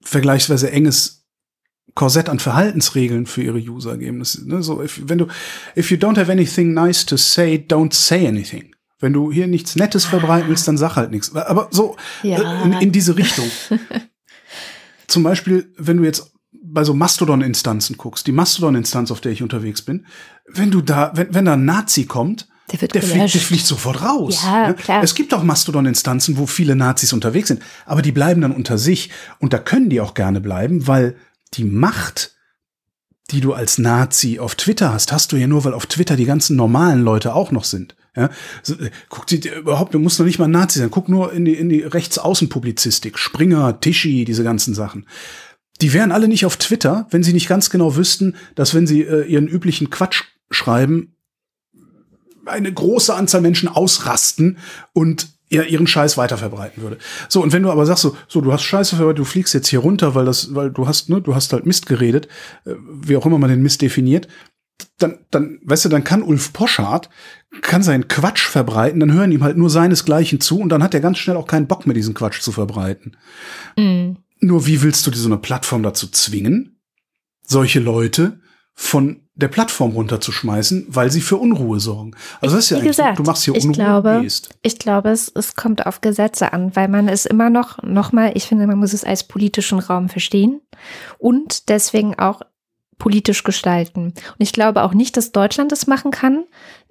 vergleichsweise 0.04 0.72
enges 0.72 1.26
Korsett 1.94 2.30
an 2.30 2.40
Verhaltensregeln 2.40 3.26
für 3.26 3.44
ihre 3.44 3.60
User 3.60 3.98
geben. 3.98 4.20
Das, 4.20 4.42
ne, 4.42 4.62
so, 4.64 4.82
if, 4.82 5.02
wenn 5.06 5.18
du, 5.20 5.28
if 5.76 5.90
you 5.92 5.98
don't 5.98 6.18
have 6.18 6.32
anything 6.32 6.74
nice 6.74 7.06
to 7.06 7.18
say, 7.18 7.56
don't 7.56 7.94
say 7.94 8.28
anything. 8.28 8.76
Wenn 9.00 9.14
du 9.14 9.32
hier 9.32 9.48
nichts 9.48 9.76
Nettes 9.76 10.06
verbreiten 10.06 10.48
willst, 10.50 10.68
dann 10.68 10.78
sag 10.78 10.96
halt 10.96 11.12
nichts. 11.12 11.34
Aber 11.36 11.70
so 11.72 11.96
Ja. 12.24 12.62
äh, 12.62 12.66
in, 12.66 12.74
in 12.74 12.92
diese 12.92 13.18
Richtung. 13.18 13.50
Zum 15.08 15.24
Beispiel, 15.24 15.74
wenn 15.78 15.98
du 15.98 16.04
jetzt 16.04 16.31
bei 16.74 16.84
so 16.84 16.94
Mastodon-Instanzen 16.94 17.98
guckst, 17.98 18.28
die 18.28 18.32
Mastodon-Instanz, 18.32 19.12
auf 19.12 19.22
der 19.22 19.32
ich 19.32 19.44
unterwegs 19.44 19.82
bin, 19.82 20.06
wenn 20.48 20.72
du 20.72 20.82
da, 20.82 21.12
wenn, 21.16 21.34
wenn 21.34 21.46
da 21.46 21.54
ein 21.54 21.66
Nazi 21.66 22.06
kommt, 22.06 22.48
der 22.72 22.82
wird 22.82 22.96
der 22.96 23.02
fliegt, 23.02 23.34
der 23.34 23.42
fliegt 23.42 23.66
sofort 23.66 24.02
raus. 24.02 24.42
Ja, 24.44 24.70
ne? 24.70 24.74
klar. 24.76 25.04
Es 25.04 25.14
gibt 25.14 25.34
auch 25.34 25.44
Mastodon-Instanzen, 25.44 26.38
wo 26.38 26.46
viele 26.46 26.76
Nazis 26.76 27.12
unterwegs 27.12 27.50
sind, 27.50 27.62
aber 27.86 28.02
die 28.02 28.14
bleiben 28.14 28.42
dann 28.42 28.54
unter 28.54 28.78
sich 28.78 29.10
und 29.40 29.54
da 29.54 29.60
können 29.60 29.90
die 29.90 30.00
auch 30.00 30.14
gerne 30.14 30.40
bleiben, 30.40 30.88
weil 30.88 31.18
die 31.54 31.66
Macht, 31.66 32.36
die 33.32 33.42
du 33.42 33.54
als 33.54 33.78
Nazi 33.78 34.40
auf 34.40 34.56
Twitter 34.56 34.94
hast, 34.94 35.12
hast 35.12 35.32
du 35.32 35.38
ja 35.38 35.48
nur, 35.48 35.66
weil 35.66 35.74
auf 35.74 35.86
Twitter 35.86 36.16
die 36.16 36.26
ganzen 36.26 36.56
normalen 36.56 37.04
Leute 37.04 37.36
auch 37.36 37.52
noch 37.52 37.66
sind. 37.66 37.96
Ja, 38.16 38.30
so, 38.62 38.74
äh, 38.76 38.92
guck 39.08 39.26
dir 39.28 39.40
dir 39.40 39.56
überhaupt, 39.56 39.94
du 39.94 40.00
musst 40.00 40.20
noch 40.20 40.26
nicht 40.26 40.40
mal 40.40 40.48
Nazi 40.48 40.80
sein. 40.80 40.92
Guck 40.92 41.08
nur 41.08 41.32
in 41.32 41.46
die, 41.46 41.54
in 41.54 41.70
die 41.70 41.82
Rechtsaußenpublizistik. 41.82 43.18
Springer, 43.18 43.80
Tischi, 43.80 44.26
diese 44.26 44.44
ganzen 44.44 44.74
Sachen. 44.74 45.06
Die 45.82 45.94
wären 45.94 46.12
alle 46.12 46.28
nicht 46.28 46.46
auf 46.46 46.58
Twitter, 46.58 47.08
wenn 47.10 47.24
sie 47.24 47.34
nicht 47.34 47.48
ganz 47.48 47.70
genau 47.70 47.96
wüssten, 47.96 48.36
dass 48.56 48.74
wenn 48.74 48.88
sie 48.88 49.02
äh, 49.02 49.26
ihren 49.26 49.48
üblichen 49.48 49.90
Quatsch 49.90 50.24
schreiben, 50.50 51.16
eine 52.46 52.72
große 52.72 53.14
Anzahl 53.14 53.42
Menschen 53.42 53.70
ausrasten 53.70 54.58
und 54.94 55.28
ihr 55.50 55.68
ihren 55.68 55.86
Scheiß 55.86 56.18
weiterverbreiten 56.18 56.82
würde. 56.82 56.98
So, 57.28 57.42
und 57.42 57.52
wenn 57.52 57.64
du 57.64 57.70
aber 57.70 57.86
sagst 57.86 58.04
so, 58.04 58.16
so, 58.28 58.42
du 58.42 58.54
hast 58.54 58.64
Scheiße 58.64 58.96
verbreitet, 58.96 59.20
du 59.20 59.26
fliegst 59.26 59.54
jetzt 59.54 59.68
hier 59.68 59.80
runter, 59.80 60.16
weil 60.16 60.26
das, 60.26 60.56
weil 60.56 60.72
du 60.72 60.88
hast, 60.88 61.10
ne, 61.10 61.22
du 61.22 61.36
hast 61.36 61.52
halt 61.52 61.66
Mist 61.66 61.88
geredet, 61.88 62.28
äh, 62.66 62.74
wie 63.02 63.18
auch 63.18 63.26
immer 63.26 63.38
man 63.38 63.50
den 63.50 63.62
Mist 63.62 63.82
definiert, 63.82 64.28
dann, 64.98 65.20
dann, 65.30 65.60
weißt 65.64 65.86
du, 65.86 65.90
dann 65.90 66.04
kann 66.04 66.24
Ulf 66.24 66.54
Poschardt, 66.54 67.10
kann 67.62 67.84
seinen 67.84 68.08
Quatsch 68.08 68.48
verbreiten, 68.48 69.00
dann 69.00 69.14
hören 69.14 69.32
ihm 69.32 69.44
halt 69.44 69.58
nur 69.58 69.70
seinesgleichen 69.70 70.40
zu 70.40 70.60
und 70.60 70.70
dann 70.70 70.84
hat 70.84 70.94
er 70.94 71.02
ganz 71.02 71.18
schnell 71.18 71.36
auch 71.36 71.48
keinen 71.48 71.68
Bock 71.68 71.86
mehr, 71.86 71.94
diesen 71.94 72.14
Quatsch 72.14 72.42
zu 72.42 72.52
verbreiten. 72.52 73.18
Mhm. 73.78 74.18
Nur 74.42 74.66
wie 74.66 74.82
willst 74.82 75.06
du 75.08 75.12
dir 75.12 75.18
so 75.18 75.30
eine 75.30 75.38
Plattform 75.38 75.84
dazu 75.84 76.08
zwingen, 76.08 76.82
solche 77.44 77.80
Leute 77.80 78.40
von 78.74 79.22
der 79.36 79.48
Plattform 79.48 79.92
runterzuschmeißen, 79.92 80.88
weil 80.90 81.12
sie 81.12 81.22
für 81.22 81.38
Unruhe 81.38 81.80
sorgen? 81.80 82.16
Also 82.42 82.56
das 82.56 82.66
ist 82.66 82.70
ja 82.72 82.82
Wie 82.82 82.88
gesagt, 82.88 83.20
du 83.20 83.24
machst 83.24 83.44
hier 83.44 83.56
ich 83.56 83.64
Unruhe 83.64 83.76
glaube, 83.76 84.16
und 84.18 84.24
gehst. 84.24 84.50
Ich 84.64 84.80
glaube, 84.80 85.10
es, 85.10 85.32
es 85.34 85.56
kommt 85.56 85.86
auf 85.86 86.02
Gesetze 86.02 86.54
an, 86.54 86.76
weil 86.76 86.88
man 86.88 87.08
es 87.08 87.26
immer 87.26 87.50
noch, 87.50 87.82
nochmal, 87.84 88.32
ich 88.36 88.46
finde, 88.46 88.68
man 88.68 88.80
muss 88.80 88.94
es 88.94 89.04
als 89.04 89.24
politischen 89.28 89.80
Raum 89.80 90.10
verstehen 90.10 90.62
und 91.20 91.70
deswegen 91.70 92.18
auch 92.18 92.42
politisch 93.02 93.44
gestalten. 93.44 94.14
Und 94.14 94.36
ich 94.38 94.54
glaube 94.54 94.84
auch 94.84 94.94
nicht, 94.94 95.18
dass 95.18 95.32
Deutschland 95.32 95.72
das 95.72 95.88
machen 95.88 96.12
kann, 96.12 96.44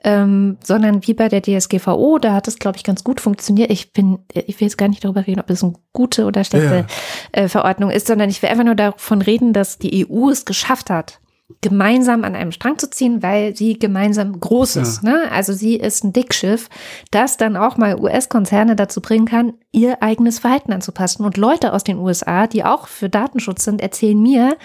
ähm, 0.05 0.57
sondern 0.64 1.07
wie 1.07 1.14
bei 1.14 1.28
der 1.28 1.42
DSGVO, 1.42 2.18
da 2.18 2.32
hat 2.32 2.48
es, 2.48 2.59
glaube 2.59 2.78
ich, 2.78 2.84
ganz 2.84 3.05
gut 3.05 3.20
funktioniert. 3.20 3.70
Ich 3.70 3.92
bin, 3.92 4.20
ich 4.32 4.61
will 4.61 4.66
jetzt 4.66 4.78
gar 4.78 4.88
nicht 4.88 5.05
darüber 5.05 5.26
reden, 5.26 5.40
ob 5.40 5.51
es 5.51 5.62
eine 5.62 5.74
gute 5.92 6.24
oder 6.24 6.44
schlechte 6.44 6.86
äh, 7.32 7.48
Verordnung 7.48 7.90
ist, 7.90 8.07
sondern 8.07 8.30
ich 8.30 8.40
will 8.42 8.48
einfach 8.48 8.64
nur 8.64 8.74
davon 8.74 9.22
reden, 9.22 9.53
dass 9.53 9.78
die 9.78 10.07
EU 10.09 10.30
es 10.30 10.44
geschafft 10.44 10.88
hat, 10.90 11.20
gemeinsam 11.62 12.22
an 12.24 12.36
einem 12.36 12.53
Strang 12.53 12.78
zu 12.78 12.88
ziehen, 12.88 13.22
weil 13.22 13.57
sie 13.57 13.78
gemeinsam 13.78 14.38
groß 14.38 14.76
ist. 14.76 15.03
Ne? 15.03 15.24
Also 15.32 15.53
sie 15.53 15.74
ist 15.74 16.05
ein 16.05 16.12
Dickschiff, 16.12 16.68
das 17.11 17.36
dann 17.36 17.57
auch 17.57 17.76
mal 17.76 18.01
US-Konzerne 18.01 18.76
dazu 18.76 19.01
bringen 19.01 19.26
kann, 19.26 19.55
ihr 19.72 20.01
eigenes 20.01 20.38
Verhalten 20.38 20.72
anzupassen. 20.72 21.24
Und 21.24 21.36
Leute 21.36 21.72
aus 21.72 21.82
den 21.82 21.98
USA, 21.98 22.46
die 22.46 22.64
auch 22.64 22.86
für 22.86 23.09
Datenschutz 23.09 23.64
sind, 23.64 23.82
erzählen 23.82 24.20
mir, 24.22 24.57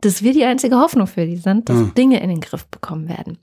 dass 0.00 0.22
wir 0.22 0.32
die 0.32 0.44
einzige 0.44 0.78
Hoffnung 0.78 1.06
für 1.06 1.26
die 1.26 1.36
sind, 1.36 1.68
dass 1.68 1.76
Hm. 1.76 1.94
Dinge 1.94 2.20
in 2.20 2.28
den 2.28 2.40
Griff 2.40 2.66
bekommen 2.66 3.08
werden. 3.08 3.38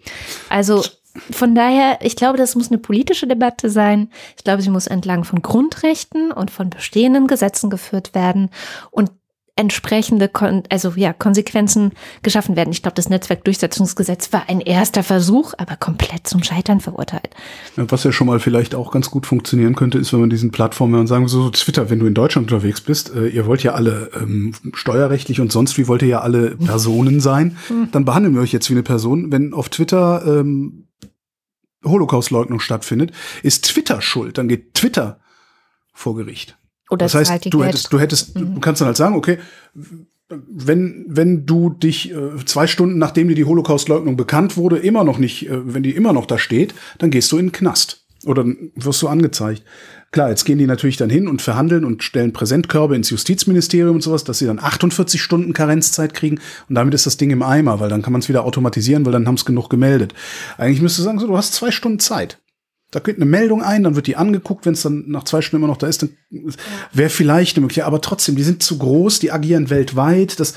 Also 0.49 0.83
von 1.31 1.55
daher, 1.55 1.99
ich 2.01 2.15
glaube, 2.15 2.37
das 2.37 2.55
muss 2.55 2.69
eine 2.69 2.77
politische 2.77 3.27
Debatte 3.27 3.69
sein. 3.69 4.09
Ich 4.37 4.43
glaube, 4.43 4.61
sie 4.61 4.69
muss 4.69 4.87
entlang 4.87 5.23
von 5.23 5.41
Grundrechten 5.41 6.31
und 6.31 6.51
von 6.51 6.69
bestehenden 6.69 7.27
Gesetzen 7.27 7.69
geführt 7.69 8.15
werden. 8.15 8.49
Und 8.91 9.11
entsprechende, 9.59 10.29
Kon 10.29 10.63
also 10.69 10.93
ja, 10.95 11.11
Konsequenzen 11.11 11.91
geschaffen 12.21 12.55
werden. 12.55 12.71
Ich 12.71 12.81
glaube, 12.81 12.95
das 12.95 13.09
Netzwerkdurchsetzungsgesetz 13.09 14.31
war 14.31 14.43
ein 14.47 14.61
erster 14.61 15.03
Versuch, 15.03 15.53
aber 15.57 15.75
komplett 15.75 16.27
zum 16.27 16.41
Scheitern 16.43 16.79
verurteilt. 16.79 17.35
Was 17.75 18.05
ja 18.05 18.13
schon 18.13 18.27
mal 18.27 18.39
vielleicht 18.39 18.73
auch 18.73 18.89
ganz 18.89 19.11
gut 19.11 19.25
funktionieren 19.25 19.75
könnte, 19.75 19.97
ist, 19.97 20.13
wenn 20.13 20.21
man 20.21 20.29
diesen 20.29 20.51
Plattformen 20.51 20.97
und 20.97 21.07
sagen 21.07 21.27
so, 21.27 21.43
so 21.43 21.49
Twitter, 21.49 21.89
wenn 21.89 21.99
du 21.99 22.05
in 22.05 22.13
Deutschland 22.13 22.49
unterwegs 22.49 22.79
bist, 22.79 23.13
äh, 23.13 23.27
ihr 23.27 23.45
wollt 23.47 23.61
ja 23.61 23.73
alle 23.73 24.11
ähm, 24.15 24.53
steuerrechtlich 24.73 25.41
und 25.41 25.51
sonst 25.51 25.77
wie 25.77 25.89
wollt 25.89 26.03
ihr 26.03 26.07
ja 26.07 26.21
alle 26.21 26.51
Personen 26.55 27.19
sein, 27.19 27.57
hm. 27.67 27.89
dann 27.91 28.05
behandeln 28.05 28.35
wir 28.35 28.41
euch 28.41 28.53
jetzt 28.53 28.69
wie 28.69 28.75
eine 28.75 28.83
Person. 28.83 29.29
Wenn 29.29 29.53
auf 29.53 29.67
Twitter 29.67 30.23
ähm, 30.25 30.85
Holocaustleugnung 31.83 32.59
stattfindet, 32.59 33.11
ist 33.43 33.65
Twitter 33.65 34.01
schuld. 34.01 34.37
Dann 34.37 34.47
geht 34.47 34.73
Twitter 34.73 35.19
vor 35.93 36.15
Gericht. 36.15 36.57
Oder 36.89 37.05
das 37.05 37.15
heißt, 37.15 37.53
du 37.53 37.63
hättest, 37.63 37.93
du 37.93 37.99
hättest, 37.99 38.35
mhm. 38.35 38.55
du 38.55 38.59
kannst 38.61 38.81
dann 38.81 38.87
halt 38.87 38.97
sagen, 38.97 39.15
okay, 39.15 39.37
wenn, 40.29 41.05
wenn 41.07 41.45
du 41.45 41.69
dich 41.69 42.11
äh, 42.11 42.45
zwei 42.45 42.67
Stunden 42.67 42.97
nachdem 42.97 43.27
dir 43.27 43.35
die 43.35 43.45
Holocaustleugnung 43.45 44.15
bekannt 44.15 44.57
wurde, 44.57 44.77
immer 44.77 45.03
noch 45.03 45.17
nicht, 45.17 45.49
äh, 45.49 45.73
wenn 45.73 45.83
die 45.83 45.95
immer 45.95 46.13
noch 46.13 46.25
da 46.25 46.37
steht, 46.37 46.75
dann 46.99 47.11
gehst 47.11 47.31
du 47.31 47.37
in 47.37 47.47
den 47.47 47.51
Knast. 47.51 48.05
Oder 48.25 48.45
wirst 48.75 49.01
du 49.01 49.07
angezeigt. 49.07 49.63
Klar, 50.11 50.29
jetzt 50.29 50.43
gehen 50.45 50.57
die 50.57 50.65
natürlich 50.65 50.97
dann 50.97 51.09
hin 51.09 51.27
und 51.27 51.41
verhandeln 51.41 51.85
und 51.85 52.03
stellen 52.03 52.33
Präsentkörbe 52.33 52.95
ins 52.95 53.11
Justizministerium 53.11 53.95
und 53.95 54.01
sowas, 54.01 54.23
dass 54.23 54.39
sie 54.39 54.47
dann 54.47 54.59
48 54.59 55.21
Stunden 55.21 55.53
Karenzzeit 55.53 56.15
kriegen 56.15 56.39
und 56.67 56.75
damit 56.75 56.95
ist 56.95 57.05
das 57.05 57.17
Ding 57.17 57.29
im 57.29 57.43
Eimer, 57.43 57.79
weil 57.79 57.89
dann 57.89 58.01
kann 58.01 58.13
man 58.13 58.21
es 58.21 58.29
wieder 58.29 58.43
automatisieren, 58.43 59.05
weil 59.05 59.13
dann 59.13 59.27
haben 59.27 59.35
es 59.35 59.45
genug 59.45 59.69
gemeldet. 59.69 60.15
Eigentlich 60.57 60.81
müsste 60.81 61.03
sagen, 61.03 61.19
so, 61.19 61.27
du 61.27 61.37
hast 61.37 61.53
zwei 61.53 61.69
Stunden 61.69 61.99
Zeit. 61.99 62.39
Da 62.91 62.99
geht 62.99 63.17
eine 63.17 63.25
Meldung 63.25 63.61
ein, 63.61 63.83
dann 63.83 63.95
wird 63.95 64.07
die 64.07 64.15
angeguckt, 64.15 64.65
wenn 64.65 64.73
es 64.73 64.81
dann 64.81 65.05
nach 65.07 65.23
zwei 65.23 65.41
Stunden 65.41 65.63
immer 65.63 65.71
noch 65.71 65.77
da 65.77 65.85
ist, 65.85 66.01
dann 66.01 66.17
wäre 66.91 67.11
vielleicht 67.11 67.55
eine 67.55 67.61
Möglichkeit. 67.61 67.85
Aber 67.85 68.01
trotzdem, 68.01 68.35
die 68.35 68.43
sind 68.43 68.63
zu 68.63 68.79
groß, 68.79 69.19
die 69.19 69.31
agieren 69.31 69.69
weltweit. 69.69 70.39
Das, 70.39 70.55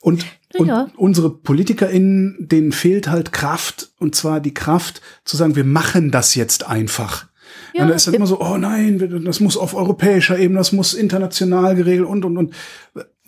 und, 0.00 0.26
ja. 0.52 0.82
und 0.82 0.98
unsere 0.98 1.30
PolitikerInnen, 1.30 2.36
denen 2.38 2.72
fehlt 2.72 3.08
halt 3.08 3.32
Kraft, 3.32 3.92
und 3.98 4.14
zwar 4.14 4.40
die 4.40 4.52
Kraft 4.52 5.00
zu 5.24 5.38
sagen, 5.38 5.56
wir 5.56 5.64
machen 5.64 6.10
das 6.10 6.34
jetzt 6.34 6.66
einfach. 6.66 7.28
Ja, 7.74 7.82
und 7.82 7.88
da 7.88 7.94
ist 7.94 8.06
dann 8.06 8.14
immer 8.14 8.26
so, 8.26 8.40
oh 8.40 8.56
nein, 8.56 9.22
das 9.24 9.40
muss 9.40 9.56
auf 9.56 9.74
europäischer 9.74 10.38
Ebene, 10.38 10.58
das 10.58 10.72
muss 10.72 10.94
international 10.94 11.74
geregelt 11.74 12.08
und, 12.08 12.24
und, 12.24 12.36
und. 12.36 12.54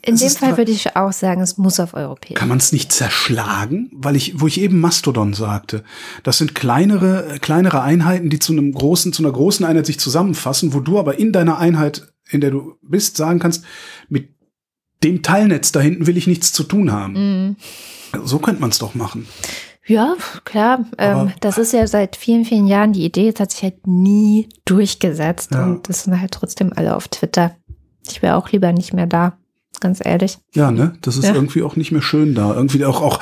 In 0.06 0.16
dem 0.16 0.30
Fall 0.30 0.58
würde 0.58 0.70
ich 0.70 0.96
auch 0.96 1.12
sagen, 1.12 1.40
es 1.40 1.56
muss 1.56 1.80
auf 1.80 1.94
europäischer. 1.94 2.38
Kann 2.38 2.48
man 2.48 2.58
es 2.58 2.72
nicht 2.72 2.92
zerschlagen? 2.92 3.90
Weil 3.94 4.16
ich, 4.16 4.38
wo 4.38 4.46
ich 4.46 4.60
eben 4.60 4.78
Mastodon 4.78 5.32
sagte, 5.32 5.82
das 6.22 6.36
sind 6.36 6.54
kleinere, 6.54 7.38
kleinere 7.40 7.80
Einheiten, 7.80 8.28
die 8.28 8.38
zu 8.38 8.52
einem 8.52 8.72
großen, 8.72 9.14
zu 9.14 9.22
einer 9.22 9.32
großen 9.32 9.64
Einheit 9.64 9.86
sich 9.86 9.98
zusammenfassen, 9.98 10.74
wo 10.74 10.80
du 10.80 10.98
aber 10.98 11.18
in 11.18 11.32
deiner 11.32 11.58
Einheit, 11.58 12.12
in 12.28 12.42
der 12.42 12.50
du 12.50 12.76
bist, 12.82 13.16
sagen 13.16 13.38
kannst, 13.38 13.64
mit 14.10 14.28
dem 15.02 15.22
Teilnetz 15.22 15.72
da 15.72 15.80
hinten 15.80 16.06
will 16.06 16.18
ich 16.18 16.26
nichts 16.26 16.52
zu 16.52 16.64
tun 16.64 16.92
haben. 16.92 17.12
Mhm. 17.14 17.56
So 18.24 18.38
könnte 18.38 18.60
man 18.60 18.70
es 18.70 18.78
doch 18.78 18.94
machen. 18.94 19.26
Ja, 19.86 20.16
klar. 20.44 20.86
Ähm, 20.98 21.32
das 21.40 21.58
ist 21.58 21.72
ja 21.72 21.86
seit 21.86 22.16
vielen, 22.16 22.44
vielen 22.44 22.66
Jahren 22.66 22.92
die 22.92 23.04
Idee. 23.04 23.28
Es 23.28 23.40
hat 23.40 23.52
sich 23.52 23.62
halt 23.62 23.86
nie 23.86 24.48
durchgesetzt. 24.64 25.52
Ja. 25.52 25.64
Und 25.64 25.88
das 25.88 26.04
sind 26.04 26.18
halt 26.18 26.32
trotzdem 26.32 26.72
alle 26.74 26.96
auf 26.96 27.08
Twitter. 27.08 27.54
Ich 28.08 28.22
wäre 28.22 28.36
auch 28.36 28.50
lieber 28.50 28.72
nicht 28.72 28.92
mehr 28.92 29.06
da. 29.06 29.38
Ganz 29.80 30.00
ehrlich. 30.02 30.38
Ja, 30.54 30.70
ne? 30.70 30.94
Das 31.02 31.16
ist 31.18 31.24
ja. 31.24 31.34
irgendwie 31.34 31.62
auch 31.62 31.76
nicht 31.76 31.92
mehr 31.92 32.00
schön 32.00 32.34
da. 32.34 32.54
Irgendwie 32.54 32.84
auch, 32.86 33.02
auch, 33.02 33.20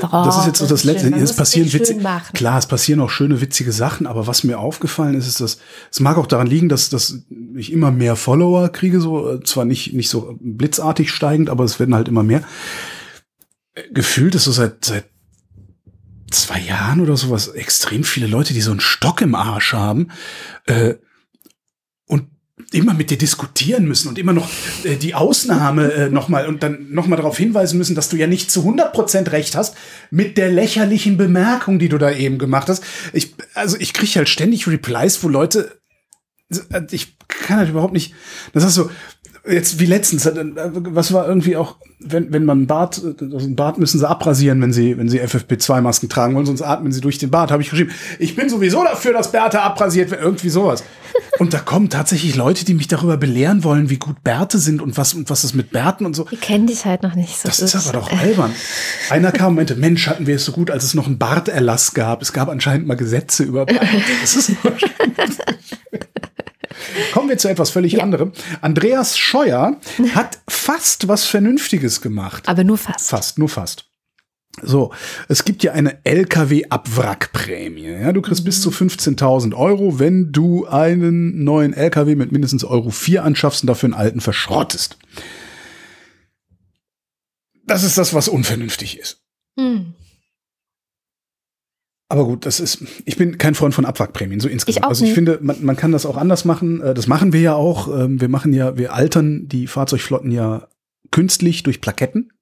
oh, 0.00 0.08
das 0.10 0.38
ist 0.38 0.46
jetzt 0.46 0.58
so 0.58 0.64
das, 0.64 0.82
das 0.82 0.84
Letzte. 0.84 1.14
Es 1.14 1.36
passieren 1.36 1.72
witzig, 1.72 1.98
klar, 2.32 2.58
es 2.58 2.66
passieren 2.66 3.00
auch 3.00 3.10
schöne, 3.10 3.40
witzige 3.40 3.70
Sachen, 3.70 4.06
aber 4.08 4.26
was 4.26 4.42
mir 4.42 4.58
aufgefallen 4.58 5.14
ist, 5.14 5.28
ist, 5.28 5.40
dass, 5.40 5.58
es 5.90 6.00
mag 6.00 6.16
auch 6.16 6.26
daran 6.26 6.48
liegen, 6.48 6.68
dass, 6.68 6.88
dass 6.88 7.22
ich 7.54 7.70
immer 7.70 7.92
mehr 7.92 8.16
Follower 8.16 8.70
kriege, 8.70 9.00
so, 9.00 9.30
äh, 9.30 9.44
zwar 9.44 9.66
nicht, 9.66 9.92
nicht 9.92 10.08
so 10.08 10.36
blitzartig 10.40 11.12
steigend, 11.12 11.50
aber 11.50 11.64
es 11.64 11.78
werden 11.78 11.94
halt 11.94 12.08
immer 12.08 12.24
mehr. 12.24 12.42
Gefühlt 13.92 14.34
ist 14.34 14.44
so 14.44 14.52
seit, 14.52 14.84
seit 14.84 15.04
zwei 16.30 16.60
Jahren 16.60 17.00
oder 17.00 17.16
sowas 17.16 17.48
extrem 17.48 18.04
viele 18.04 18.26
Leute, 18.26 18.54
die 18.54 18.60
so 18.60 18.70
einen 18.70 18.80
Stock 18.80 19.20
im 19.20 19.34
Arsch 19.34 19.72
haben 19.72 20.08
äh, 20.66 20.94
und 22.06 22.28
immer 22.72 22.94
mit 22.94 23.10
dir 23.10 23.18
diskutieren 23.18 23.86
müssen 23.86 24.08
und 24.08 24.18
immer 24.18 24.32
noch 24.32 24.48
äh, 24.84 24.96
die 24.96 25.14
Ausnahme 25.14 25.92
äh, 25.92 26.10
nochmal 26.10 26.46
und 26.46 26.62
dann 26.62 26.92
nochmal 26.92 27.16
darauf 27.16 27.36
hinweisen 27.36 27.78
müssen, 27.78 27.94
dass 27.94 28.08
du 28.08 28.16
ja 28.16 28.26
nicht 28.26 28.50
zu 28.50 28.62
100% 28.62 29.32
recht 29.32 29.56
hast 29.56 29.76
mit 30.10 30.36
der 30.36 30.50
lächerlichen 30.50 31.16
Bemerkung, 31.16 31.78
die 31.78 31.88
du 31.88 31.98
da 31.98 32.10
eben 32.10 32.38
gemacht 32.38 32.68
hast. 32.68 32.84
Ich, 33.12 33.34
also 33.54 33.76
ich 33.78 33.92
kriege 33.92 34.12
halt 34.16 34.28
ständig 34.28 34.66
Replies, 34.66 35.22
wo 35.22 35.28
Leute 35.28 35.80
äh, 36.70 36.82
ich 36.90 37.16
kann 37.28 37.58
halt 37.58 37.70
überhaupt 37.70 37.92
nicht. 37.92 38.14
Das 38.52 38.64
ist 38.64 38.74
so, 38.74 38.90
jetzt 39.48 39.78
wie 39.78 39.86
letztens, 39.86 40.26
äh, 40.26 40.44
was 40.54 41.12
war 41.12 41.26
irgendwie 41.26 41.56
auch, 41.56 41.76
wenn, 41.98 42.32
wenn 42.32 42.44
man 42.44 42.66
Bart, 42.66 43.00
also 43.20 43.46
ein 43.46 43.56
Bart 43.56 43.78
müssen 43.78 43.98
sie 43.98 44.08
abrasieren, 44.08 44.60
wenn 44.62 44.72
sie, 44.72 44.96
wenn 44.96 45.08
sie 45.08 45.20
FFP2-Masken 45.20 46.08
tragen 46.08 46.34
wollen, 46.34 46.46
sonst 46.46 46.62
atmen 46.62 46.92
sie 46.92 47.00
durch 47.00 47.18
den 47.18 47.30
Bart, 47.30 47.50
habe 47.50 47.62
ich 47.62 47.70
geschrieben. 47.70 47.90
Ich 48.18 48.36
bin 48.36 48.48
sowieso 48.48 48.82
dafür, 48.84 49.12
dass 49.12 49.32
Bärte 49.32 49.60
abrasiert 49.60 50.10
werden, 50.10 50.24
irgendwie 50.24 50.48
sowas. 50.48 50.82
Und 51.38 51.54
da 51.54 51.58
kommen 51.58 51.88
tatsächlich 51.90 52.36
Leute, 52.36 52.64
die 52.64 52.74
mich 52.74 52.88
darüber 52.88 53.16
belehren 53.16 53.64
wollen, 53.64 53.90
wie 53.90 53.96
gut 53.96 54.22
Bärte 54.22 54.58
sind 54.58 54.82
und 54.82 54.96
was, 54.96 55.14
und 55.14 55.30
was 55.30 55.42
ist 55.42 55.54
mit 55.54 55.70
Bärten 55.70 56.04
und 56.04 56.14
so. 56.14 56.26
Ich 56.30 56.40
kenne 56.40 56.66
dich 56.66 56.84
halt 56.84 57.02
noch 57.02 57.14
nicht 57.14 57.38
so. 57.38 57.48
Das 57.48 57.60
ist 57.60 57.74
aber 57.74 57.98
doch 57.98 58.12
albern. 58.12 58.52
Einer 59.08 59.32
kam 59.32 59.48
und 59.48 59.54
meinte, 59.56 59.74
Mensch, 59.74 60.06
hatten 60.06 60.26
wir 60.26 60.36
es 60.36 60.44
so 60.44 60.52
gut, 60.52 60.70
als 60.70 60.84
es 60.84 60.94
noch 60.94 61.06
einen 61.06 61.18
Barterlass 61.18 61.94
gab. 61.94 62.20
Es 62.20 62.32
gab 62.32 62.48
anscheinend 62.48 62.86
mal 62.86 62.94
Gesetze 62.94 63.44
über 63.44 63.64
Bärte. 63.64 63.86
Das 64.20 64.36
ist 64.36 64.52
Kommen 67.12 67.28
wir 67.28 67.38
zu 67.38 67.48
etwas 67.48 67.70
völlig 67.70 67.94
ja. 67.94 68.02
anderem. 68.02 68.32
Andreas 68.60 69.18
Scheuer 69.18 69.76
hat 70.14 70.38
fast 70.48 71.08
was 71.08 71.24
Vernünftiges 71.26 72.00
gemacht. 72.00 72.48
Aber 72.48 72.64
nur 72.64 72.78
fast. 72.78 73.08
Fast, 73.08 73.38
nur 73.38 73.48
fast. 73.48 73.86
So, 74.62 74.92
es 75.28 75.44
gibt 75.44 75.62
ja 75.62 75.72
eine 75.72 76.04
LKW-Abwrackprämie. 76.04 78.00
Ja, 78.02 78.12
du 78.12 78.20
kriegst 78.20 78.42
mhm. 78.42 78.46
bis 78.46 78.60
zu 78.60 78.70
15.000 78.70 79.54
Euro, 79.54 79.98
wenn 79.98 80.32
du 80.32 80.66
einen 80.66 81.44
neuen 81.44 81.72
LKW 81.72 82.16
mit 82.16 82.32
mindestens 82.32 82.64
Euro 82.64 82.90
4 82.90 83.24
anschaffst 83.24 83.62
und 83.62 83.68
dafür 83.68 83.86
einen 83.88 83.94
alten 83.94 84.20
verschrottest. 84.20 84.98
Das 87.64 87.84
ist 87.84 87.96
das, 87.96 88.12
was 88.12 88.28
unvernünftig 88.28 88.98
ist. 88.98 89.22
Mhm. 89.56 89.94
Aber 92.10 92.24
gut, 92.24 92.44
das 92.44 92.58
ist, 92.58 92.82
ich 93.04 93.16
bin 93.16 93.38
kein 93.38 93.54
Freund 93.54 93.72
von 93.72 93.84
Abwrackprämien, 93.84 94.40
so 94.40 94.48
insgesamt. 94.48 94.84
Ich 94.84 94.88
also 94.88 95.04
ich 95.04 95.10
nicht. 95.10 95.14
finde, 95.14 95.38
man, 95.42 95.64
man 95.64 95.76
kann 95.76 95.92
das 95.92 96.04
auch 96.04 96.16
anders 96.16 96.44
machen. 96.44 96.82
Äh, 96.82 96.92
das 96.92 97.06
machen 97.06 97.32
wir 97.32 97.40
ja 97.40 97.54
auch. 97.54 97.86
Ähm, 97.86 98.20
wir 98.20 98.28
machen 98.28 98.52
ja, 98.52 98.76
wir 98.76 98.92
altern 98.92 99.46
die 99.46 99.68
Fahrzeugflotten 99.68 100.32
ja 100.32 100.66
künstlich 101.12 101.62
durch 101.62 101.80
Plaketten. 101.80 102.32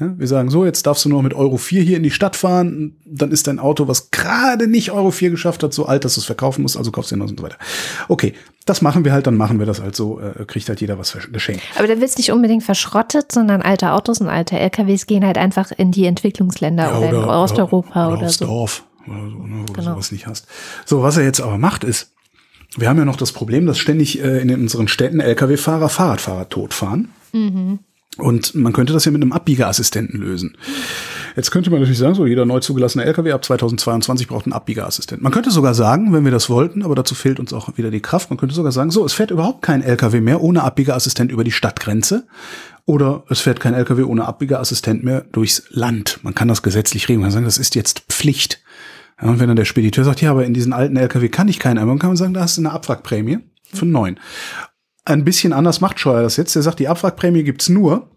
Ja, 0.00 0.18
wir 0.18 0.26
sagen 0.26 0.48
so, 0.48 0.64
jetzt 0.64 0.86
darfst 0.86 1.04
du 1.04 1.10
nur 1.10 1.22
mit 1.22 1.34
Euro 1.34 1.58
4 1.58 1.82
hier 1.82 1.98
in 1.98 2.02
die 2.02 2.10
Stadt 2.10 2.34
fahren, 2.34 2.96
dann 3.04 3.30
ist 3.30 3.46
dein 3.46 3.58
Auto, 3.58 3.88
was 3.88 4.10
gerade 4.10 4.66
nicht 4.66 4.90
Euro 4.90 5.10
4 5.10 5.30
geschafft 5.30 5.62
hat, 5.62 5.74
so 5.74 5.84
alt, 5.84 6.06
dass 6.06 6.14
du 6.14 6.20
es 6.20 6.24
verkaufen 6.24 6.62
musst, 6.62 6.78
also 6.78 6.90
kaufst 6.90 7.12
du 7.12 7.16
noch 7.16 7.28
und 7.28 7.38
so 7.38 7.44
weiter. 7.44 7.58
Okay, 8.08 8.32
das 8.64 8.80
machen 8.80 9.04
wir 9.04 9.12
halt, 9.12 9.26
dann 9.26 9.36
machen 9.36 9.58
wir 9.58 9.66
das 9.66 9.82
halt 9.82 9.94
so, 9.94 10.18
äh, 10.18 10.46
kriegt 10.46 10.68
halt 10.68 10.80
jeder 10.80 10.98
was 10.98 11.16
geschenkt. 11.30 11.62
Aber 11.76 11.86
dann 11.86 12.00
wird's 12.00 12.16
nicht 12.16 12.32
unbedingt 12.32 12.64
verschrottet, 12.64 13.30
sondern 13.30 13.60
alte 13.60 13.92
Autos 13.92 14.20
und 14.20 14.28
alte 14.28 14.58
LKWs 14.58 15.06
gehen 15.06 15.24
halt 15.24 15.36
einfach 15.36 15.70
in 15.70 15.92
die 15.92 16.06
Entwicklungsländer 16.06 16.84
ja, 16.84 16.98
oder, 16.98 17.08
oder, 17.10 17.22
in 17.22 17.28
Osteuropa 17.28 18.06
oder, 18.06 18.14
oder, 18.14 18.22
oder 18.22 18.30
so. 18.30 18.46
Dorf 18.46 18.84
oder 19.06 19.30
so, 19.30 19.38
ne, 19.46 19.64
wo 19.66 19.72
genau. 19.72 19.74
du 19.74 19.82
sowas 19.82 20.12
nicht 20.12 20.26
hast. 20.26 20.46
So, 20.84 21.02
was 21.02 21.16
er 21.16 21.24
jetzt 21.24 21.40
aber 21.40 21.58
macht 21.58 21.84
ist, 21.84 22.12
wir 22.76 22.88
haben 22.88 22.98
ja 22.98 23.04
noch 23.04 23.16
das 23.16 23.32
Problem, 23.32 23.66
dass 23.66 23.78
ständig 23.78 24.22
äh, 24.22 24.40
in 24.40 24.52
unseren 24.52 24.88
Städten 24.88 25.20
Lkw-Fahrer 25.20 25.88
Fahrradfahrer 25.88 26.48
totfahren. 26.48 27.10
Mhm. 27.32 27.78
Und 28.16 28.54
man 28.54 28.72
könnte 28.72 28.92
das 28.92 29.04
ja 29.04 29.10
mit 29.10 29.22
einem 29.22 29.32
Abbiegerassistenten 29.32 30.20
lösen. 30.20 30.56
Jetzt 31.34 31.50
könnte 31.50 31.70
man 31.70 31.80
natürlich 31.80 31.98
sagen, 31.98 32.14
so 32.14 32.26
jeder 32.26 32.46
neu 32.46 32.60
zugelassene 32.60 33.04
LKW 33.04 33.32
ab 33.32 33.44
2022 33.44 34.28
braucht 34.28 34.46
einen 34.46 34.52
Abbiegerassistenten. 34.52 35.22
Man 35.22 35.32
könnte 35.32 35.50
sogar 35.50 35.74
sagen, 35.74 36.12
wenn 36.12 36.24
wir 36.24 36.30
das 36.30 36.48
wollten, 36.48 36.84
aber 36.84 36.94
dazu 36.94 37.16
fehlt 37.16 37.40
uns 37.40 37.52
auch 37.52 37.76
wieder 37.76 37.90
die 37.90 38.00
Kraft, 38.00 38.30
man 38.30 38.36
könnte 38.36 38.54
sogar 38.54 38.70
sagen, 38.70 38.92
so, 38.92 39.04
es 39.04 39.12
fährt 39.12 39.32
überhaupt 39.32 39.62
kein 39.62 39.82
LKW 39.82 40.20
mehr 40.20 40.42
ohne 40.42 40.62
Abbiegerassistent 40.62 41.32
über 41.32 41.42
die 41.42 41.50
Stadtgrenze 41.50 42.24
oder 42.86 43.24
es 43.30 43.40
fährt 43.40 43.58
kein 43.58 43.74
LKW 43.74 44.04
ohne 44.04 44.26
Abbiegerassistent 44.26 45.02
mehr 45.02 45.22
durchs 45.32 45.64
Land. 45.70 46.20
Man 46.22 46.36
kann 46.36 46.46
das 46.46 46.62
gesetzlich 46.62 47.08
regeln. 47.08 47.22
Man 47.22 47.30
kann 47.30 47.32
sagen, 47.32 47.46
das 47.46 47.58
ist 47.58 47.74
jetzt 47.74 48.04
Pflicht. 48.10 48.60
Und 49.24 49.40
wenn 49.40 49.48
dann 49.48 49.56
der 49.56 49.64
Spediteur 49.64 50.04
sagt, 50.04 50.20
ja, 50.20 50.30
aber 50.30 50.44
in 50.44 50.54
diesen 50.54 50.72
alten 50.72 50.96
LKW 50.96 51.28
kann 51.28 51.48
ich 51.48 51.58
keinen 51.58 51.78
einbauen, 51.78 51.98
kann 51.98 52.10
man 52.10 52.16
sagen, 52.16 52.34
da 52.34 52.42
hast 52.42 52.56
du 52.56 52.60
eine 52.60 52.72
Abwrackprämie 52.72 53.38
für 53.72 53.82
einen 53.82 53.92
neuen. 53.92 54.20
Ein 55.04 55.24
bisschen 55.24 55.52
anders 55.52 55.80
macht 55.80 55.98
Scheuer 55.98 56.22
das 56.22 56.36
jetzt. 56.36 56.54
Der 56.54 56.62
sagt, 56.62 56.78
die 56.78 56.88
Abwrackprämie 56.88 57.42
gibt's 57.42 57.68
nur, 57.68 58.10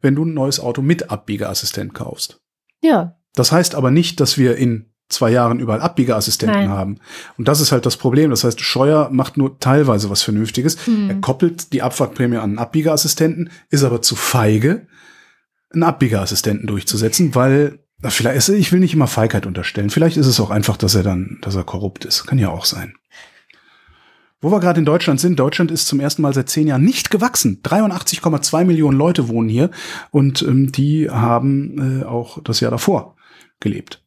wenn 0.00 0.14
du 0.14 0.24
ein 0.24 0.34
neues 0.34 0.60
Auto 0.60 0.82
mit 0.82 1.10
Abbiegeassistent 1.10 1.94
kaufst. 1.94 2.40
Ja. 2.82 3.16
Das 3.34 3.52
heißt 3.52 3.74
aber 3.74 3.90
nicht, 3.90 4.20
dass 4.20 4.38
wir 4.38 4.56
in 4.56 4.86
zwei 5.08 5.30
Jahren 5.30 5.58
überall 5.58 5.80
Abbiegeassistenten 5.80 6.60
Nein. 6.60 6.68
haben. 6.68 7.00
Und 7.36 7.48
das 7.48 7.60
ist 7.60 7.72
halt 7.72 7.86
das 7.86 7.96
Problem. 7.96 8.30
Das 8.30 8.44
heißt, 8.44 8.60
Scheuer 8.60 9.08
macht 9.10 9.36
nur 9.36 9.58
teilweise 9.58 10.10
was 10.10 10.22
Vernünftiges. 10.22 10.86
Mhm. 10.86 11.10
Er 11.10 11.20
koppelt 11.20 11.72
die 11.72 11.82
Abwrackprämie 11.82 12.36
an 12.36 12.50
einen 12.50 12.58
Abbiegeassistenten, 12.58 13.50
ist 13.70 13.84
aber 13.84 14.02
zu 14.02 14.16
feige, 14.16 14.86
einen 15.72 15.82
Abbiegeassistenten 15.82 16.66
durchzusetzen, 16.66 17.34
weil 17.34 17.80
Vielleicht, 18.00 18.48
ich 18.48 18.70
will 18.70 18.78
nicht 18.78 18.94
immer 18.94 19.08
Feigheit 19.08 19.44
unterstellen. 19.44 19.90
Vielleicht 19.90 20.16
ist 20.16 20.26
es 20.26 20.38
auch 20.38 20.50
einfach, 20.50 20.76
dass 20.76 20.94
er 20.94 21.02
dann, 21.02 21.38
dass 21.40 21.56
er 21.56 21.64
korrupt 21.64 22.04
ist. 22.04 22.26
Kann 22.26 22.38
ja 22.38 22.48
auch 22.50 22.64
sein. 22.64 22.94
Wo 24.40 24.52
wir 24.52 24.60
gerade 24.60 24.78
in 24.78 24.84
Deutschland 24.84 25.18
sind, 25.18 25.36
Deutschland 25.36 25.72
ist 25.72 25.88
zum 25.88 25.98
ersten 25.98 26.22
Mal 26.22 26.32
seit 26.32 26.48
zehn 26.48 26.68
Jahren 26.68 26.84
nicht 26.84 27.10
gewachsen. 27.10 27.60
83,2 27.64 28.64
Millionen 28.64 28.96
Leute 28.96 29.28
wohnen 29.28 29.48
hier 29.48 29.70
und 30.12 30.42
ähm, 30.42 30.70
die 30.70 31.10
haben 31.10 32.02
äh, 32.02 32.04
auch 32.04 32.40
das 32.44 32.60
Jahr 32.60 32.70
davor 32.70 33.16
gelebt. 33.58 34.00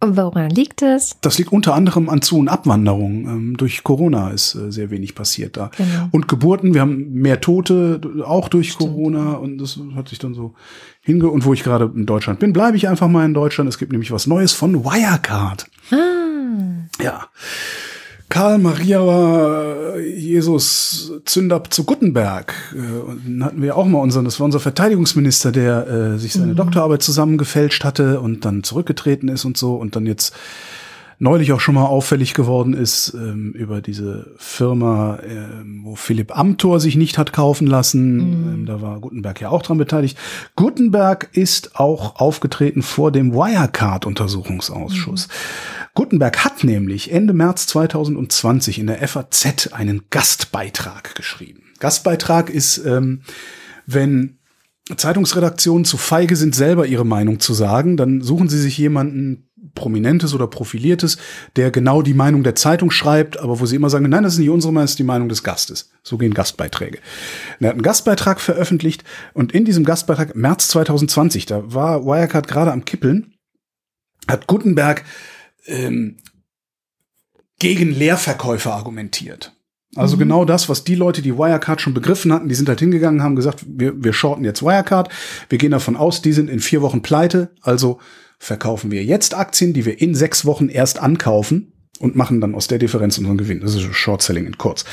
Woran 0.00 0.50
liegt 0.50 0.82
es? 0.82 1.16
Das 1.22 1.38
liegt 1.38 1.52
unter 1.52 1.74
anderem 1.74 2.08
an 2.08 2.22
Zu- 2.22 2.38
und 2.38 2.48
Abwanderung. 2.48 3.26
Ähm, 3.26 3.56
durch 3.56 3.82
Corona 3.82 4.30
ist 4.30 4.54
äh, 4.54 4.70
sehr 4.70 4.90
wenig 4.90 5.16
passiert 5.16 5.56
da. 5.56 5.70
Genau. 5.76 6.08
Und 6.12 6.28
Geburten, 6.28 6.72
wir 6.72 6.82
haben 6.82 7.12
mehr 7.12 7.40
Tote, 7.40 8.00
auch 8.24 8.48
durch 8.48 8.78
Corona. 8.78 9.32
Und 9.32 9.58
das 9.58 9.78
hat 9.96 10.08
sich 10.08 10.20
dann 10.20 10.34
so 10.34 10.54
hinge... 11.00 11.28
Und 11.28 11.44
wo 11.44 11.52
ich 11.52 11.64
gerade 11.64 11.90
in 11.94 12.06
Deutschland 12.06 12.38
bin, 12.38 12.52
bleibe 12.52 12.76
ich 12.76 12.86
einfach 12.88 13.08
mal 13.08 13.24
in 13.24 13.34
Deutschland. 13.34 13.68
Es 13.68 13.78
gibt 13.78 13.90
nämlich 13.90 14.12
was 14.12 14.28
Neues 14.28 14.52
von 14.52 14.84
Wirecard. 14.84 15.66
Ah, 15.90 15.96
Ja. 17.02 17.26
Karl 18.28 18.58
Maria 18.58 19.96
Jesus 19.98 21.12
Zündab 21.24 21.72
zu 21.72 21.84
Gutenberg. 21.84 22.54
Äh, 22.74 22.78
Und 23.00 23.22
dann 23.26 23.44
hatten 23.44 23.62
wir 23.62 23.76
auch 23.76 23.86
mal 23.86 24.00
unseren, 24.00 24.24
das 24.24 24.40
war 24.40 24.44
unser 24.44 24.60
Verteidigungsminister, 24.60 25.52
der 25.52 25.86
äh, 25.86 26.18
sich 26.18 26.32
seine 26.32 26.54
Doktorarbeit 26.54 27.02
zusammengefälscht 27.02 27.84
hatte 27.84 28.20
und 28.20 28.44
dann 28.44 28.62
zurückgetreten 28.62 29.28
ist 29.28 29.44
und 29.44 29.56
so 29.56 29.74
und 29.76 29.96
dann 29.96 30.06
jetzt 30.06 30.34
neulich 31.20 31.52
auch 31.52 31.58
schon 31.60 31.74
mal 31.74 31.84
auffällig 31.86 32.32
geworden 32.34 32.74
ist 32.74 33.12
ähm, 33.14 33.50
über 33.52 33.80
diese 33.80 34.30
Firma, 34.36 35.18
ähm, 35.28 35.80
wo 35.82 35.96
Philipp 35.96 36.36
Amthor 36.38 36.78
sich 36.78 36.94
nicht 36.96 37.18
hat 37.18 37.32
kaufen 37.32 37.66
lassen. 37.66 38.20
Ähm, 38.20 38.66
da 38.66 38.80
war 38.80 39.00
Gutenberg 39.00 39.40
ja 39.40 39.48
auch 39.48 39.62
dran 39.62 39.78
beteiligt. 39.78 40.16
Gutenberg 40.54 41.28
ist 41.32 41.74
auch 41.74 42.20
aufgetreten 42.20 42.82
vor 42.82 43.10
dem 43.10 43.34
Wirecard-Untersuchungsausschuss. 43.34 45.26
Gutenberg 45.98 46.44
hat 46.44 46.62
nämlich 46.62 47.10
Ende 47.10 47.32
März 47.32 47.66
2020 47.66 48.78
in 48.78 48.86
der 48.86 49.08
FAZ 49.08 49.72
einen 49.72 50.02
Gastbeitrag 50.10 51.16
geschrieben. 51.16 51.64
Gastbeitrag 51.80 52.50
ist, 52.50 52.78
ähm, 52.86 53.22
wenn 53.84 54.38
Zeitungsredaktionen 54.96 55.84
zu 55.84 55.96
feige 55.96 56.36
sind, 56.36 56.54
selber 56.54 56.86
ihre 56.86 57.04
Meinung 57.04 57.40
zu 57.40 57.52
sagen, 57.52 57.96
dann 57.96 58.20
suchen 58.20 58.48
sie 58.48 58.60
sich 58.60 58.78
jemanden 58.78 59.50
Prominentes 59.74 60.34
oder 60.34 60.46
Profiliertes, 60.46 61.18
der 61.56 61.72
genau 61.72 62.00
die 62.02 62.14
Meinung 62.14 62.44
der 62.44 62.54
Zeitung 62.54 62.92
schreibt, 62.92 63.40
aber 63.40 63.58
wo 63.58 63.66
sie 63.66 63.74
immer 63.74 63.90
sagen, 63.90 64.08
nein, 64.08 64.22
das 64.22 64.34
ist 64.34 64.38
nicht 64.38 64.50
unsere 64.50 64.72
Meinung, 64.72 64.84
das 64.84 64.92
ist 64.92 65.00
die 65.00 65.02
Meinung 65.02 65.28
des 65.28 65.42
Gastes. 65.42 65.90
So 66.04 66.16
gehen 66.16 66.32
Gastbeiträge. 66.32 66.98
Und 67.58 67.64
Er 67.64 67.70
hat 67.70 67.74
einen 67.74 67.82
Gastbeitrag 67.82 68.40
veröffentlicht 68.40 69.02
und 69.34 69.50
in 69.50 69.64
diesem 69.64 69.84
Gastbeitrag, 69.84 70.36
März 70.36 70.68
2020, 70.68 71.46
da 71.46 71.74
war 71.74 72.04
Wirecard 72.06 72.46
gerade 72.46 72.70
am 72.70 72.84
Kippeln, 72.84 73.34
hat 74.28 74.46
Gutenberg 74.46 75.02
ähm, 75.68 76.16
gegen 77.58 77.90
Leerverkäufe 77.92 78.72
argumentiert. 78.72 79.52
Also 79.96 80.16
genau 80.16 80.44
das, 80.44 80.68
was 80.68 80.84
die 80.84 80.94
Leute, 80.94 81.22
die 81.22 81.36
Wirecard 81.36 81.80
schon 81.80 81.94
begriffen 81.94 82.32
hatten, 82.32 82.48
die 82.48 82.54
sind 82.54 82.68
halt 82.68 82.78
hingegangen, 82.78 83.22
haben 83.22 83.36
gesagt, 83.36 83.64
wir, 83.66 84.04
wir 84.04 84.12
shorten 84.12 84.44
jetzt 84.44 84.62
Wirecard. 84.62 85.08
Wir 85.48 85.58
gehen 85.58 85.70
davon 85.70 85.96
aus, 85.96 86.20
die 86.20 86.32
sind 86.32 86.50
in 86.50 86.60
vier 86.60 86.82
Wochen 86.82 87.02
pleite. 87.02 87.50
Also 87.62 87.98
verkaufen 88.38 88.90
wir 88.90 89.02
jetzt 89.02 89.34
Aktien, 89.34 89.72
die 89.72 89.86
wir 89.86 90.00
in 90.00 90.14
sechs 90.14 90.44
Wochen 90.44 90.68
erst 90.68 91.00
ankaufen 91.00 91.72
und 91.98 92.16
machen 92.16 92.40
dann 92.40 92.54
aus 92.54 92.68
der 92.68 92.78
Differenz 92.78 93.18
unseren 93.18 93.38
Gewinn. 93.38 93.60
Das 93.60 93.74
ist 93.74 93.82
Short 93.94 94.22
Selling 94.22 94.46
in 94.46 94.58
kurz. 94.58 94.84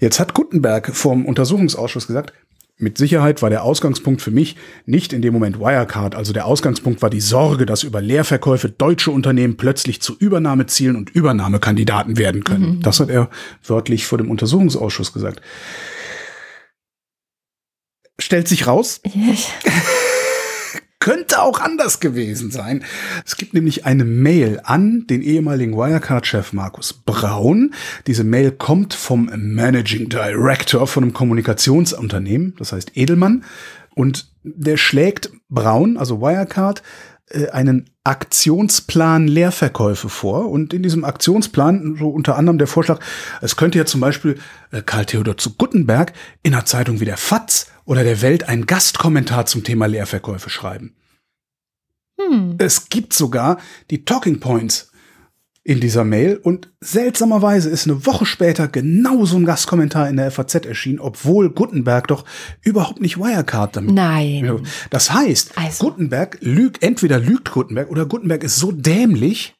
Jetzt 0.00 0.20
hat 0.20 0.34
Gutenberg 0.34 0.94
vom 0.94 1.24
Untersuchungsausschuss 1.26 2.06
gesagt, 2.06 2.32
mit 2.78 2.98
Sicherheit 2.98 3.40
war 3.40 3.48
der 3.48 3.62
Ausgangspunkt 3.62 4.20
für 4.20 4.30
mich 4.30 4.56
nicht 4.84 5.14
in 5.14 5.22
dem 5.22 5.32
Moment 5.32 5.58
Wirecard. 5.58 6.14
Also 6.14 6.34
der 6.34 6.44
Ausgangspunkt 6.44 7.00
war 7.00 7.08
die 7.08 7.20
Sorge, 7.20 7.64
dass 7.64 7.84
über 7.84 8.02
Leerverkäufe 8.02 8.68
deutsche 8.68 9.10
Unternehmen 9.10 9.56
plötzlich 9.56 10.02
zu 10.02 10.14
Übernahmezielen 10.18 10.94
und 10.94 11.08
Übernahmekandidaten 11.08 12.18
werden 12.18 12.44
können. 12.44 12.80
Das 12.82 13.00
hat 13.00 13.08
er 13.08 13.30
wörtlich 13.64 14.06
vor 14.06 14.18
dem 14.18 14.30
Untersuchungsausschuss 14.30 15.14
gesagt. 15.14 15.40
Stellt 18.18 18.48
sich 18.48 18.66
raus, 18.66 19.00
könnte 21.06 21.40
auch 21.40 21.60
anders 21.60 22.00
gewesen 22.00 22.50
sein. 22.50 22.82
Es 23.24 23.36
gibt 23.36 23.54
nämlich 23.54 23.86
eine 23.86 24.04
Mail 24.04 24.60
an 24.64 25.06
den 25.06 25.22
ehemaligen 25.22 25.76
Wirecard-Chef 25.76 26.52
Markus 26.52 26.94
Braun. 26.94 27.74
Diese 28.08 28.24
Mail 28.24 28.50
kommt 28.50 28.92
vom 28.92 29.30
Managing 29.36 30.08
Director 30.08 30.88
von 30.88 31.04
einem 31.04 31.12
Kommunikationsunternehmen, 31.12 32.56
das 32.58 32.72
heißt 32.72 32.96
Edelmann. 32.96 33.44
Und 33.94 34.32
der 34.42 34.78
schlägt 34.78 35.30
Braun, 35.48 35.96
also 35.96 36.20
Wirecard, 36.20 36.82
einen 37.50 37.90
Aktionsplan 38.04 39.26
Leerverkäufe 39.26 40.08
vor. 40.08 40.48
Und 40.50 40.72
in 40.72 40.82
diesem 40.82 41.04
Aktionsplan, 41.04 41.96
so 41.98 42.08
unter 42.08 42.36
anderem 42.36 42.58
der 42.58 42.66
Vorschlag, 42.66 43.00
es 43.40 43.56
könnte 43.56 43.78
ja 43.78 43.84
zum 43.84 44.00
Beispiel 44.00 44.38
äh, 44.70 44.82
Karl 44.82 45.06
Theodor 45.06 45.36
zu 45.36 45.54
Guttenberg 45.54 46.12
in 46.42 46.54
einer 46.54 46.64
Zeitung 46.64 47.00
wie 47.00 47.04
der 47.04 47.16
FAZ 47.16 47.70
oder 47.84 48.04
der 48.04 48.22
Welt 48.22 48.48
einen 48.48 48.66
Gastkommentar 48.66 49.46
zum 49.46 49.64
Thema 49.64 49.86
Leerverkäufe 49.86 50.50
schreiben. 50.50 50.94
hm. 52.18 52.54
Es 52.58 52.88
gibt 52.88 53.12
sogar 53.12 53.58
die 53.90 54.04
Talking 54.04 54.40
Points 54.40 54.92
in 55.66 55.80
dieser 55.80 56.04
Mail 56.04 56.36
und 56.36 56.70
seltsamerweise 56.80 57.68
ist 57.68 57.88
eine 57.88 58.06
Woche 58.06 58.24
später 58.24 58.68
genau 58.68 59.24
so 59.24 59.36
ein 59.36 59.44
Gastkommentar 59.44 60.08
in 60.08 60.16
der 60.16 60.30
FAZ 60.30 60.54
erschienen, 60.64 61.00
obwohl 61.00 61.50
Gutenberg 61.50 62.06
doch 62.06 62.24
überhaupt 62.62 63.00
nicht 63.00 63.18
Wirecard 63.18 63.74
damit 63.74 63.92
Nein. 63.92 64.60
Das 64.90 65.12
heißt, 65.12 65.54
Also. 65.56 65.84
Gutenberg 65.84 66.38
lügt, 66.40 66.84
entweder 66.84 67.18
lügt 67.18 67.50
Gutenberg 67.50 67.90
oder 67.90 68.06
Gutenberg 68.06 68.44
ist 68.44 68.58
so 68.58 68.70
dämlich, 68.70 69.56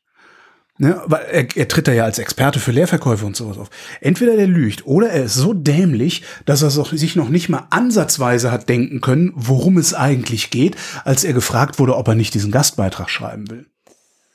ne, 0.79 1.03
weil 1.07 1.25
er, 1.25 1.57
er 1.57 1.67
tritt 1.67 1.89
da 1.89 1.93
ja 1.93 2.05
als 2.05 2.21
Experte 2.21 2.61
für 2.61 2.71
Leerverkäufe 2.71 3.27
und 3.27 3.35
sowas 3.35 3.59
auf. 3.59 3.71
Entweder 4.01 4.37
der 4.37 4.47
lügt 4.47 4.87
oder 4.87 5.11
er 5.11 5.25
ist 5.25 5.35
so 5.35 5.55
dämlich, 5.55 6.23
dass 6.45 6.63
er 6.63 6.71
sich 6.71 7.17
noch 7.17 7.31
nicht 7.31 7.49
mal 7.49 7.67
ansatzweise 7.71 8.53
hat 8.53 8.69
denken 8.69 9.01
können, 9.01 9.33
worum 9.35 9.77
es 9.77 9.93
eigentlich 9.93 10.51
geht, 10.51 10.77
als 11.05 11.25
er 11.25 11.33
gefragt 11.33 11.81
wurde, 11.81 11.97
ob 11.97 12.07
er 12.07 12.15
nicht 12.15 12.33
diesen 12.33 12.53
Gastbeitrag 12.53 13.11
schreiben 13.11 13.51
will. 13.51 13.67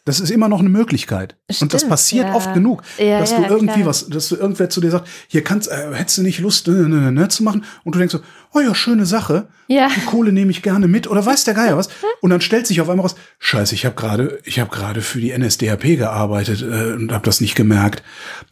Das 0.05 0.19
ist 0.19 0.31
immer 0.31 0.49
noch 0.49 0.59
eine 0.59 0.69
Möglichkeit. 0.69 1.35
und 1.61 1.73
das 1.73 1.81
Stimmt, 1.81 1.89
passiert 1.91 2.27
ja. 2.27 2.33
oft 2.35 2.53
genug, 2.53 2.81
Ja, 2.97 3.19
dass 3.19 3.31
ja, 3.31 3.37
du 3.41 3.43
irgendwie 3.53 3.73
klar. 3.81 3.85
was, 3.85 4.07
dass 4.09 4.29
du 4.29 4.35
irgendwer 4.35 4.69
zu 4.69 4.81
dir 4.81 4.89
sagt, 4.89 5.07
hier 5.27 5.43
kannst, 5.43 5.69
äh, 5.69 5.93
hättest 5.93 6.17
du 6.17 6.23
nicht 6.23 6.39
Lust, 6.39 6.67
ne, 6.67 6.73
ne, 6.89 6.97
ne, 6.97 7.11
ne, 7.11 7.27
zu 7.29 7.43
machen? 7.43 7.63
Und 7.83 7.93
du 7.93 7.99
denkst 7.99 8.13
so, 8.13 8.21
oh 8.53 8.59
ja, 8.59 8.73
schöne 8.73 9.05
Sache. 9.05 9.47
Ja. 9.67 9.89
Die 9.95 10.01
Kohle 10.01 10.31
nehme 10.31 10.49
ich 10.51 10.63
gerne 10.63 10.87
mit 10.87 11.07
oder 11.09 11.23
weiß 11.25 11.43
der 11.43 11.53
Geier 11.53 11.77
was. 11.77 11.89
Und 12.21 12.31
dann 12.31 12.41
stellt 12.41 12.65
sich 12.67 12.81
auf 12.81 12.89
einmal 12.89 13.05
raus, 13.05 13.15
scheiße, 13.39 13.75
ich 13.75 13.85
habe 13.85 13.95
gerade, 13.95 14.39
ich 14.43 14.59
habe 14.59 14.69
gerade 14.69 15.01
für 15.01 15.19
die 15.21 15.37
NSDAP 15.37 15.83
gearbeitet 15.97 16.61
äh, 16.63 16.93
und 16.93 17.11
habe 17.11 17.23
das 17.25 17.39
nicht 17.39 17.55
gemerkt. 17.55 18.01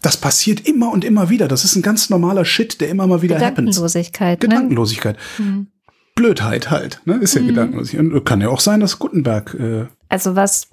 Das 0.02 0.18
passiert 0.18 0.68
immer 0.68 0.92
und 0.92 1.04
immer 1.04 1.30
wieder. 1.30 1.48
Das 1.48 1.66
ist 1.66 1.76
ein 1.76 1.82
ganz 1.82 2.10
normaler 2.12 2.46
Shit, 2.46 2.80
der 2.80 2.90
immer 2.90 3.08
mal 3.08 3.22
wieder 3.24 3.36
happens. 3.36 3.56
Gedankenlosigkeit. 3.58 4.42
Ne? 4.44 4.48
Gedankenlosigkeit. 4.50 5.18
Blödheit 6.16 6.70
halt, 6.70 7.02
ne? 7.06 7.16
Ist 7.22 7.36
ja 7.36 7.42
Gedankenlosigkeit. 7.42 8.12
Und 8.12 8.26
kann 8.26 8.42
ja 8.42 8.50
auch 8.50 8.60
sein, 8.60 8.80
dass 8.82 9.00
Gutenberg, 9.00 9.54
äh, 9.54 9.86
Also 10.10 10.36
was, 10.36 10.68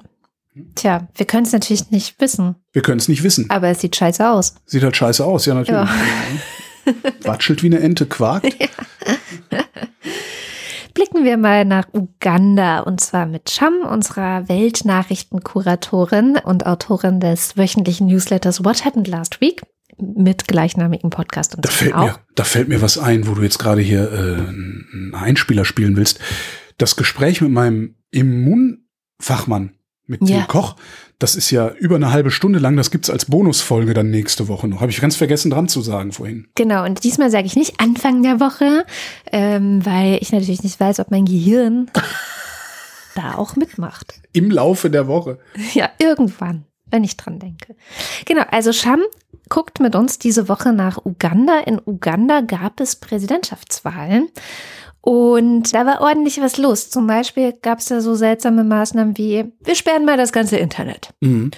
tja, 0.75 1.09
wir 1.15 1.27
können 1.27 1.45
es 1.47 1.53
natürlich 1.53 1.91
nicht 1.91 2.21
wissen, 2.21 2.57
wir 2.73 2.83
können 2.83 2.99
es 2.99 3.09
nicht 3.09 3.23
wissen. 3.23 3.49
aber 3.51 3.69
es 3.69 3.81
sieht 3.81 3.97
scheiße 3.97 4.29
aus. 4.29 4.55
Sieht 4.67 4.83
halt 4.83 4.97
scheiße 4.97 5.25
aus, 5.25 5.47
ja 5.47 5.55
natürlich. 5.55 5.89
Watschelt 7.23 7.63
wie 7.63 7.67
eine 7.67 7.81
Ente, 7.81 8.07
quakt. 8.07 8.55
Blicken 10.95 11.25
wir 11.25 11.37
mal 11.37 11.65
nach 11.67 11.89
Uganda 11.93 12.81
und 12.81 13.01
zwar 13.01 13.27
mit 13.27 13.51
Sham, 13.51 13.81
unserer 13.91 14.49
Weltnachrichtenkuratorin 14.49 16.39
und 16.43 16.65
Autorin 16.65 17.21
des 17.21 17.57
wöchentlichen 17.59 18.07
Newsletters 18.07 18.65
What 18.65 18.85
Happened 18.85 19.07
Last 19.09 19.41
Week 19.43 19.61
mit 19.99 20.49
gleichnamigem 20.49 21.11
Podcast 21.11 21.55
und 21.55 21.65
Da 21.65 21.71
fällt, 21.71 21.95
auch. 21.95 22.05
mir, 22.05 22.19
da 22.35 22.45
fällt 22.45 22.69
mir 22.69 22.81
was 22.81 22.97
ein, 22.99 23.27
wo 23.27 23.35
du 23.35 23.43
jetzt 23.43 23.59
gerade 23.59 23.83
hier 23.83 24.11
äh, 24.11 24.41
einen 24.41 25.13
Einspieler 25.15 25.65
spielen 25.67 25.97
willst. 25.97 26.19
Das 26.79 26.97
Gespräch 26.97 27.41
mit 27.43 27.51
meinem 27.51 27.97
Immunfachmann, 28.11 29.73
mit 30.07 30.29
Ja. 30.29 30.39
Till 30.39 30.47
Koch, 30.47 30.77
das 31.19 31.35
ist 31.35 31.51
ja 31.51 31.69
über 31.71 31.97
eine 31.97 32.13
halbe 32.13 32.31
Stunde 32.31 32.59
lang. 32.59 32.77
Das 32.77 32.91
gibt's 32.91 33.11
als 33.11 33.25
Bonusfolge 33.27 33.95
dann 33.95 34.11
nächste 34.11 34.49
Woche 34.49 34.69
noch. 34.69 34.81
Habe 34.81 34.91
ich 34.91 35.01
ganz 35.01 35.17
vergessen 35.17 35.51
dran 35.51 35.69
zu 35.69 35.81
sagen 35.81 36.13
vorhin. 36.13 36.49
Genau, 36.55 36.85
und 36.85 37.05
diesmal 37.05 37.31
sage 37.31 37.47
ich 37.47 37.57
nicht 37.57 37.81
Anfang 37.81 38.23
der 38.23 38.41
Woche, 38.41 38.85
ähm, 39.33 39.85
weil 39.85 40.19
ich 40.21 40.33
natürlich 40.33 40.63
nicht 40.63 40.79
weiß, 40.79 41.01
ob 41.01 41.11
mein 41.11 41.25
Gehirn 41.25 41.91
da 43.15 43.35
auch 43.37 43.57
mitmacht. 43.57 44.21
Im 44.33 44.51
Laufe 44.51 44.91
der 44.91 45.07
Woche. 45.07 45.39
Ja, 45.73 45.91
irgendwann, 45.99 46.65
wenn 46.87 47.05
ich 47.05 47.17
dran 47.17 47.39
denke. 47.39 47.75
Genau, 48.27 48.43
also 48.51 48.73
Sham 48.73 49.01
guckt 49.49 49.81
mit 49.81 49.95
uns 49.95 50.19
diese 50.19 50.49
Woche 50.49 50.73
nach 50.73 51.05
Uganda. 51.05 51.61
In 51.61 51.81
Uganda 51.85 52.41
gab 52.41 52.81
es 52.81 52.97
Präsidentschaftswahlen. 52.97 54.29
Und 55.07 55.73
da 55.73 55.87
war 55.87 56.01
ordentlich 56.01 56.41
was 56.41 56.57
los. 56.57 56.91
Zum 56.91 57.07
Beispiel 57.07 57.53
gab 57.53 57.79
es 57.79 57.85
da 57.85 58.01
so 58.01 58.17
seltsame 58.17 58.65
Maßnahmen 58.65 59.17
wie, 59.17 59.45
wir 59.63 59.77
sperren 59.77 60.05
mal 60.05 60.17
das 60.17 60.33
ganze 60.33 60.57
Internet. 60.57 61.11
Mhm. 61.21 61.53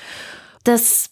Das 0.65 1.09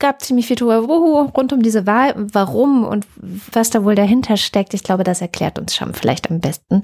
gab 0.00 0.20
ziemlich 0.20 0.48
viel 0.48 0.56
Tohuwabohu 0.56 1.30
rund 1.36 1.52
um 1.52 1.62
diese 1.62 1.86
Wahl. 1.86 2.14
Warum 2.16 2.82
und 2.84 3.06
was 3.52 3.70
da 3.70 3.84
wohl 3.84 3.94
dahinter 3.94 4.36
steckt, 4.36 4.74
ich 4.74 4.82
glaube, 4.82 5.04
das 5.04 5.20
erklärt 5.20 5.56
uns 5.60 5.76
Sham 5.76 5.94
vielleicht 5.94 6.32
am 6.32 6.40
besten 6.40 6.82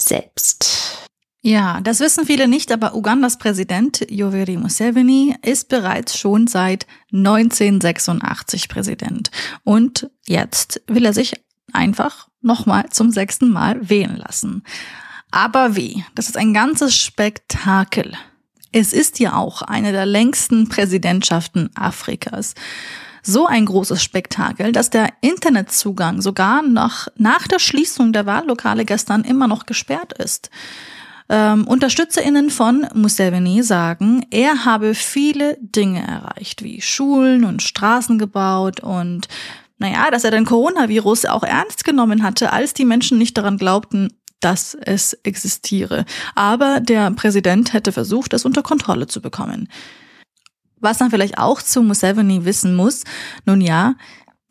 selbst. 0.00 1.06
Ja, 1.42 1.82
das 1.82 2.00
wissen 2.00 2.24
viele 2.24 2.48
nicht, 2.48 2.72
aber 2.72 2.94
Ugandas 2.94 3.36
Präsident 3.36 4.10
Yoweri 4.10 4.56
Museveni 4.56 5.36
ist 5.42 5.68
bereits 5.68 6.16
schon 6.16 6.46
seit 6.46 6.86
1986 7.12 8.70
Präsident. 8.70 9.30
Und 9.62 10.08
jetzt 10.26 10.80
will 10.86 11.04
er 11.04 11.12
sich 11.12 11.34
einfach 11.72 12.28
nochmal 12.40 12.88
zum 12.90 13.10
sechsten 13.10 13.50
Mal 13.50 13.88
wählen 13.88 14.16
lassen. 14.16 14.62
Aber 15.30 15.76
wie? 15.76 16.04
Das 16.14 16.28
ist 16.28 16.36
ein 16.36 16.52
ganzes 16.52 16.96
Spektakel. 16.96 18.12
Es 18.72 18.92
ist 18.92 19.18
ja 19.18 19.34
auch 19.34 19.62
eine 19.62 19.92
der 19.92 20.06
längsten 20.06 20.68
Präsidentschaften 20.68 21.70
Afrikas. 21.74 22.54
So 23.22 23.46
ein 23.46 23.66
großes 23.66 24.02
Spektakel, 24.02 24.72
dass 24.72 24.90
der 24.90 25.10
Internetzugang 25.20 26.20
sogar 26.20 26.62
noch 26.62 27.06
nach 27.16 27.46
der 27.46 27.60
Schließung 27.60 28.12
der 28.12 28.26
Wahllokale 28.26 28.84
gestern 28.84 29.22
immer 29.24 29.46
noch 29.46 29.66
gesperrt 29.66 30.12
ist. 30.14 30.50
Ähm, 31.28 31.66
UnterstützerInnen 31.66 32.50
von 32.50 32.86
Museveni 32.94 33.62
sagen, 33.62 34.26
er 34.30 34.64
habe 34.64 34.94
viele 34.94 35.56
Dinge 35.60 36.06
erreicht, 36.06 36.62
wie 36.62 36.80
Schulen 36.80 37.44
und 37.44 37.62
Straßen 37.62 38.18
gebaut 38.18 38.80
und 38.80 39.28
naja, 39.82 40.10
dass 40.10 40.24
er 40.24 40.30
den 40.30 40.46
Coronavirus 40.46 41.26
auch 41.26 41.42
ernst 41.42 41.84
genommen 41.84 42.22
hatte, 42.22 42.52
als 42.52 42.72
die 42.72 42.84
Menschen 42.84 43.18
nicht 43.18 43.36
daran 43.36 43.58
glaubten, 43.58 44.08
dass 44.40 44.74
es 44.80 45.12
existiere. 45.24 46.04
Aber 46.34 46.80
der 46.80 47.10
Präsident 47.10 47.72
hätte 47.72 47.92
versucht, 47.92 48.32
es 48.32 48.44
unter 48.44 48.62
Kontrolle 48.62 49.08
zu 49.08 49.20
bekommen. 49.20 49.68
Was 50.80 51.00
man 51.00 51.10
vielleicht 51.10 51.38
auch 51.38 51.60
zu 51.60 51.82
Museveni 51.82 52.44
wissen 52.44 52.74
muss, 52.74 53.02
nun 53.44 53.60
ja, 53.60 53.94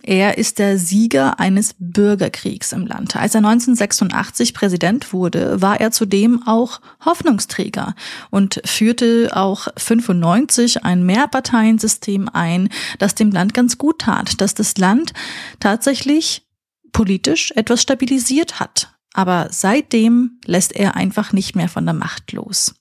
er 0.03 0.37
ist 0.37 0.59
der 0.59 0.77
Sieger 0.77 1.39
eines 1.39 1.75
Bürgerkriegs 1.77 2.71
im 2.71 2.85
Land. 2.85 3.15
Als 3.15 3.35
er 3.35 3.39
1986 3.39 4.53
Präsident 4.53 5.13
wurde, 5.13 5.61
war 5.61 5.79
er 5.79 5.91
zudem 5.91 6.43
auch 6.47 6.81
Hoffnungsträger 7.05 7.95
und 8.29 8.61
führte 8.65 9.29
auch 9.33 9.67
95 9.77 10.83
ein 10.83 11.05
Mehrparteiensystem 11.05 12.29
ein, 12.31 12.69
das 12.99 13.15
dem 13.15 13.31
Land 13.31 13.53
ganz 13.53 13.77
gut 13.77 13.99
tat, 13.99 14.41
dass 14.41 14.55
das 14.55 14.77
Land 14.77 15.13
tatsächlich 15.59 16.47
politisch 16.91 17.51
etwas 17.55 17.81
stabilisiert 17.81 18.59
hat. 18.59 18.89
Aber 19.13 19.47
seitdem 19.51 20.39
lässt 20.45 20.73
er 20.73 20.95
einfach 20.95 21.33
nicht 21.33 21.55
mehr 21.55 21.69
von 21.69 21.85
der 21.85 21.93
Macht 21.93 22.31
los. 22.31 22.73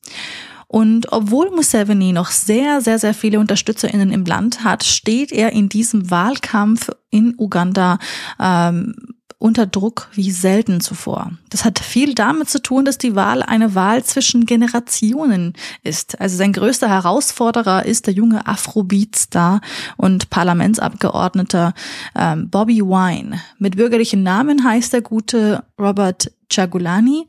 Und 0.72 1.10
obwohl 1.10 1.50
Museveni 1.50 2.12
noch 2.12 2.30
sehr, 2.30 2.80
sehr, 2.80 3.00
sehr 3.00 3.12
viele 3.12 3.40
UnterstützerInnen 3.40 4.12
im 4.12 4.24
Land 4.24 4.62
hat, 4.62 4.84
steht 4.84 5.32
er 5.32 5.50
in 5.50 5.68
diesem 5.68 6.12
Wahlkampf 6.12 6.90
in 7.10 7.34
Uganda 7.36 7.98
ähm, 8.38 8.94
unter 9.38 9.66
Druck 9.66 10.08
wie 10.12 10.30
selten 10.30 10.80
zuvor. 10.80 11.32
Das 11.48 11.64
hat 11.64 11.80
viel 11.80 12.14
damit 12.14 12.50
zu 12.50 12.62
tun, 12.62 12.84
dass 12.84 12.98
die 12.98 13.16
Wahl 13.16 13.42
eine 13.42 13.74
Wahl 13.74 14.04
zwischen 14.04 14.46
Generationen 14.46 15.54
ist. 15.82 16.20
Also 16.20 16.36
sein 16.36 16.52
größter 16.52 16.88
Herausforderer 16.88 17.84
ist 17.84 18.06
der 18.06 18.14
junge 18.14 18.46
Afrobeat-Star 18.46 19.62
und 19.96 20.30
Parlamentsabgeordneter 20.30 21.74
ähm, 22.14 22.48
Bobby 22.48 22.80
Wine. 22.80 23.40
Mit 23.58 23.74
bürgerlichen 23.74 24.22
Namen 24.22 24.62
heißt 24.62 24.92
der 24.92 25.02
gute 25.02 25.64
Robert 25.80 26.30
Chagulani. 26.48 27.26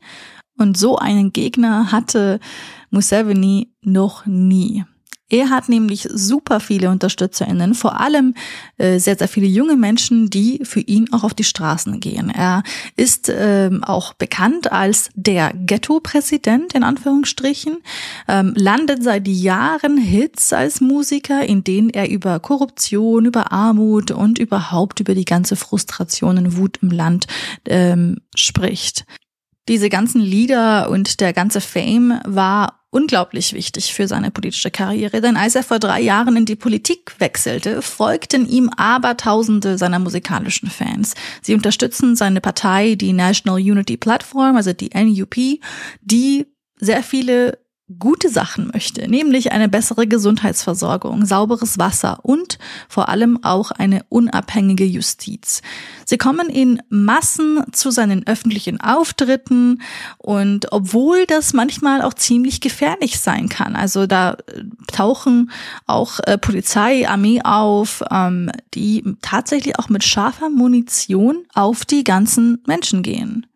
Und 0.58 0.76
so 0.76 0.96
einen 0.96 1.32
Gegner 1.32 1.90
hatte 1.90 2.38
Museveni 2.92 3.72
noch 3.82 4.26
nie. 4.26 4.84
Er 5.32 5.48
hat 5.48 5.70
nämlich 5.70 6.06
super 6.12 6.60
viele 6.60 6.90
UnterstützerInnen, 6.90 7.72
vor 7.72 7.98
allem 7.98 8.34
äh, 8.76 8.98
sehr, 8.98 9.16
sehr 9.16 9.28
viele 9.28 9.46
junge 9.46 9.76
Menschen, 9.76 10.28
die 10.28 10.60
für 10.62 10.80
ihn 10.80 11.10
auch 11.10 11.24
auf 11.24 11.32
die 11.32 11.42
Straßen 11.42 12.00
gehen. 12.00 12.28
Er 12.28 12.62
ist 12.96 13.32
ähm, 13.34 13.82
auch 13.82 14.12
bekannt 14.12 14.70
als 14.70 15.08
der 15.14 15.54
Ghetto-Präsident, 15.54 16.74
in 16.74 16.84
Anführungsstrichen, 16.84 17.78
ähm, 18.28 18.52
landet 18.56 19.02
seit 19.02 19.26
Jahren 19.26 19.96
Hits 19.96 20.52
als 20.52 20.82
Musiker, 20.82 21.42
in 21.46 21.64
denen 21.64 21.88
er 21.88 22.10
über 22.10 22.38
Korruption, 22.38 23.24
über 23.24 23.52
Armut 23.52 24.10
und 24.10 24.38
überhaupt 24.38 25.00
über 25.00 25.14
die 25.14 25.24
ganze 25.24 25.56
Frustration 25.56 26.36
und 26.36 26.56
Wut 26.58 26.80
im 26.82 26.90
Land 26.90 27.26
ähm, 27.64 28.18
spricht. 28.34 29.06
Diese 29.66 29.88
ganzen 29.88 30.20
Lieder 30.20 30.90
und 30.90 31.20
der 31.20 31.32
ganze 31.32 31.62
Fame 31.62 32.20
war 32.26 32.81
unglaublich 32.92 33.54
wichtig 33.54 33.94
für 33.94 34.06
seine 34.06 34.30
politische 34.30 34.70
Karriere, 34.70 35.22
denn 35.22 35.36
als 35.36 35.54
er 35.54 35.62
vor 35.62 35.78
drei 35.78 36.00
Jahren 36.00 36.36
in 36.36 36.44
die 36.44 36.56
Politik 36.56 37.14
wechselte, 37.18 37.80
folgten 37.80 38.46
ihm 38.46 38.68
Abertausende 38.76 39.78
seiner 39.78 39.98
musikalischen 39.98 40.68
Fans. 40.68 41.14
Sie 41.40 41.54
unterstützen 41.54 42.16
seine 42.16 42.42
Partei, 42.42 42.94
die 42.94 43.14
National 43.14 43.58
Unity 43.58 43.96
Platform, 43.96 44.56
also 44.56 44.74
die 44.74 44.90
NUP, 44.94 45.58
die 46.02 46.46
sehr 46.76 47.02
viele 47.02 47.58
gute 47.98 48.28
Sachen 48.28 48.70
möchte, 48.72 49.08
nämlich 49.08 49.52
eine 49.52 49.68
bessere 49.68 50.06
Gesundheitsversorgung, 50.06 51.26
sauberes 51.26 51.78
Wasser 51.78 52.20
und 52.22 52.58
vor 52.88 53.08
allem 53.08 53.42
auch 53.42 53.70
eine 53.70 54.04
unabhängige 54.08 54.84
Justiz. 54.84 55.62
Sie 56.04 56.16
kommen 56.16 56.48
in 56.48 56.80
Massen 56.88 57.64
zu 57.72 57.90
seinen 57.90 58.26
öffentlichen 58.26 58.80
Auftritten 58.80 59.82
und 60.18 60.72
obwohl 60.72 61.26
das 61.26 61.52
manchmal 61.52 62.02
auch 62.02 62.14
ziemlich 62.14 62.60
gefährlich 62.60 63.18
sein 63.20 63.48
kann, 63.48 63.76
also 63.76 64.06
da 64.06 64.32
äh, 64.32 64.62
tauchen 64.92 65.50
auch 65.86 66.20
äh, 66.20 66.38
Polizei, 66.38 67.08
Armee 67.08 67.40
auf, 67.42 68.02
ähm, 68.10 68.50
die 68.74 69.04
tatsächlich 69.22 69.78
auch 69.78 69.88
mit 69.88 70.04
scharfer 70.04 70.50
Munition 70.50 71.44
auf 71.52 71.84
die 71.84 72.04
ganzen 72.04 72.62
Menschen 72.66 73.02
gehen. 73.02 73.46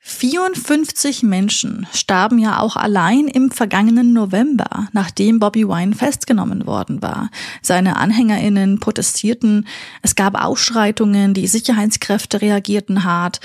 54 0.00 1.22
Menschen 1.22 1.86
starben 1.92 2.38
ja 2.38 2.60
auch 2.60 2.76
allein 2.76 3.26
im 3.28 3.50
vergangenen 3.50 4.12
November, 4.12 4.88
nachdem 4.92 5.38
Bobby 5.38 5.66
Wine 5.66 5.94
festgenommen 5.94 6.66
worden 6.66 7.02
war. 7.02 7.30
Seine 7.62 7.96
Anhängerinnen 7.96 8.80
protestierten, 8.80 9.66
es 10.02 10.14
gab 10.14 10.42
Ausschreitungen, 10.42 11.34
die 11.34 11.46
Sicherheitskräfte 11.46 12.40
reagierten 12.40 13.04
hart. 13.04 13.40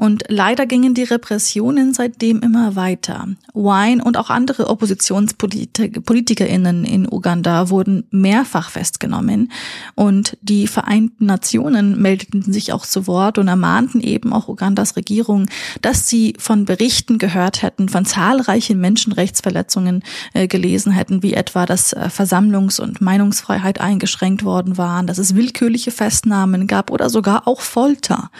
Und 0.00 0.22
leider 0.28 0.66
gingen 0.66 0.94
die 0.94 1.02
Repressionen 1.02 1.92
seitdem 1.92 2.38
immer 2.38 2.76
weiter. 2.76 3.26
Wine 3.52 4.04
und 4.04 4.16
auch 4.16 4.30
andere 4.30 4.68
OppositionspolitikerInnen 4.68 6.84
in 6.84 7.08
Uganda 7.10 7.68
wurden 7.68 8.06
mehrfach 8.12 8.70
festgenommen. 8.70 9.50
Und 9.96 10.38
die 10.40 10.68
Vereinten 10.68 11.26
Nationen 11.26 12.00
meldeten 12.00 12.44
sich 12.44 12.72
auch 12.72 12.86
zu 12.86 13.08
Wort 13.08 13.38
und 13.38 13.48
ermahnten 13.48 14.00
eben 14.00 14.32
auch 14.32 14.46
Ugandas 14.46 14.94
Regierung, 14.94 15.46
dass 15.82 16.08
sie 16.08 16.34
von 16.38 16.64
Berichten 16.64 17.18
gehört 17.18 17.62
hätten, 17.62 17.88
von 17.88 18.04
zahlreichen 18.04 18.80
Menschenrechtsverletzungen 18.80 20.04
äh, 20.32 20.46
gelesen 20.46 20.92
hätten, 20.92 21.24
wie 21.24 21.34
etwa, 21.34 21.66
dass 21.66 21.92
äh, 21.92 22.08
Versammlungs- 22.08 22.80
und 22.80 23.00
Meinungsfreiheit 23.00 23.80
eingeschränkt 23.80 24.44
worden 24.44 24.78
waren, 24.78 25.08
dass 25.08 25.18
es 25.18 25.34
willkürliche 25.34 25.90
Festnahmen 25.90 26.68
gab 26.68 26.92
oder 26.92 27.10
sogar 27.10 27.48
auch 27.48 27.62
Folter. 27.62 28.30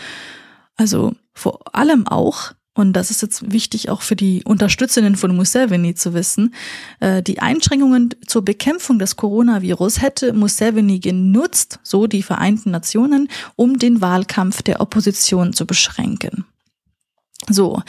Also 0.76 1.14
vor 1.38 1.60
allem 1.74 2.06
auch, 2.06 2.52
und 2.74 2.92
das 2.92 3.10
ist 3.10 3.22
jetzt 3.22 3.52
wichtig 3.52 3.88
auch 3.90 4.02
für 4.02 4.16
die 4.16 4.42
Unterstützerinnen 4.44 5.16
von 5.16 5.34
Museveni 5.34 5.94
zu 5.94 6.14
wissen, 6.14 6.54
äh, 7.00 7.22
die 7.22 7.38
Einschränkungen 7.40 8.14
zur 8.26 8.44
Bekämpfung 8.44 8.98
des 8.98 9.16
Coronavirus 9.16 10.02
hätte 10.02 10.32
Museveni 10.32 11.00
genutzt, 11.00 11.80
so 11.82 12.06
die 12.06 12.22
Vereinten 12.22 12.70
Nationen, 12.70 13.28
um 13.56 13.78
den 13.78 14.00
Wahlkampf 14.00 14.62
der 14.62 14.80
Opposition 14.80 15.52
zu 15.52 15.66
beschränken. 15.66 16.44
So, 17.48 17.82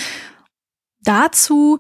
dazu 1.02 1.80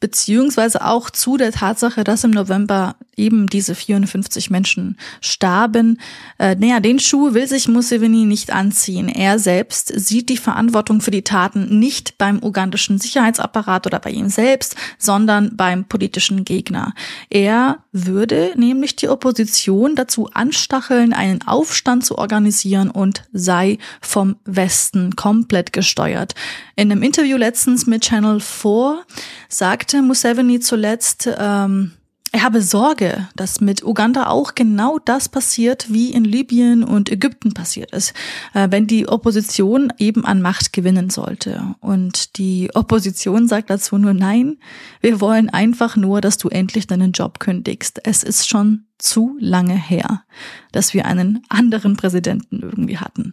beziehungsweise 0.00 0.84
auch 0.84 1.10
zu 1.10 1.36
der 1.36 1.52
Tatsache, 1.52 2.04
dass 2.04 2.24
im 2.24 2.30
November 2.30 2.96
eben 3.16 3.46
diese 3.46 3.74
54 3.74 4.50
Menschen 4.50 4.98
starben. 5.20 6.00
Äh, 6.38 6.56
naja, 6.56 6.80
den 6.80 6.98
Schuh 6.98 7.34
will 7.34 7.46
sich 7.46 7.68
Museveni 7.68 8.24
nicht 8.24 8.52
anziehen. 8.52 9.08
Er 9.08 9.38
selbst 9.38 9.92
sieht 9.94 10.28
die 10.28 10.36
Verantwortung 10.36 11.00
für 11.00 11.10
die 11.10 11.22
Taten 11.22 11.78
nicht 11.78 12.18
beim 12.18 12.42
ugandischen 12.42 12.98
Sicherheitsapparat 12.98 13.86
oder 13.86 13.98
bei 13.98 14.10
ihm 14.10 14.28
selbst, 14.28 14.76
sondern 14.98 15.56
beim 15.56 15.84
politischen 15.84 16.44
Gegner. 16.44 16.92
Er 17.30 17.78
würde 17.92 18.52
nämlich 18.56 18.96
die 18.96 19.08
Opposition 19.08 19.94
dazu 19.94 20.28
anstacheln, 20.32 21.12
einen 21.12 21.42
Aufstand 21.42 22.04
zu 22.04 22.18
organisieren 22.18 22.90
und 22.90 23.24
sei 23.32 23.78
vom 24.00 24.36
Westen 24.44 25.16
komplett 25.16 25.72
gesteuert. 25.72 26.34
In 26.76 26.90
einem 26.90 27.02
Interview 27.02 27.36
letztens 27.36 27.86
mit 27.86 28.02
Channel 28.02 28.40
4 28.40 29.04
sagte 29.48 30.02
Museveni 30.02 30.58
zuletzt, 30.60 31.28
ähm, 31.38 31.92
er 32.34 32.42
habe 32.42 32.62
Sorge, 32.62 33.28
dass 33.36 33.60
mit 33.60 33.84
Uganda 33.84 34.26
auch 34.26 34.56
genau 34.56 34.98
das 34.98 35.28
passiert, 35.28 35.92
wie 35.92 36.10
in 36.10 36.24
Libyen 36.24 36.82
und 36.82 37.08
Ägypten 37.08 37.54
passiert 37.54 37.92
ist, 37.92 38.12
äh, 38.54 38.66
wenn 38.72 38.88
die 38.88 39.06
Opposition 39.06 39.92
eben 39.98 40.24
an 40.24 40.42
Macht 40.42 40.72
gewinnen 40.72 41.10
sollte. 41.10 41.76
Und 41.78 42.36
die 42.38 42.70
Opposition 42.74 43.46
sagt 43.46 43.70
dazu 43.70 43.98
nur 43.98 44.14
nein, 44.14 44.56
wir 45.00 45.20
wollen 45.20 45.48
einfach 45.48 45.94
nur, 45.94 46.20
dass 46.20 46.36
du 46.36 46.48
endlich 46.48 46.88
deinen 46.88 47.12
Job 47.12 47.38
kündigst. 47.38 48.00
Es 48.02 48.24
ist 48.24 48.48
schon 48.48 48.86
zu 48.98 49.36
lange 49.38 49.76
her, 49.76 50.24
dass 50.72 50.92
wir 50.92 51.06
einen 51.06 51.44
anderen 51.48 51.96
Präsidenten 51.96 52.58
irgendwie 52.62 52.98
hatten. 52.98 53.32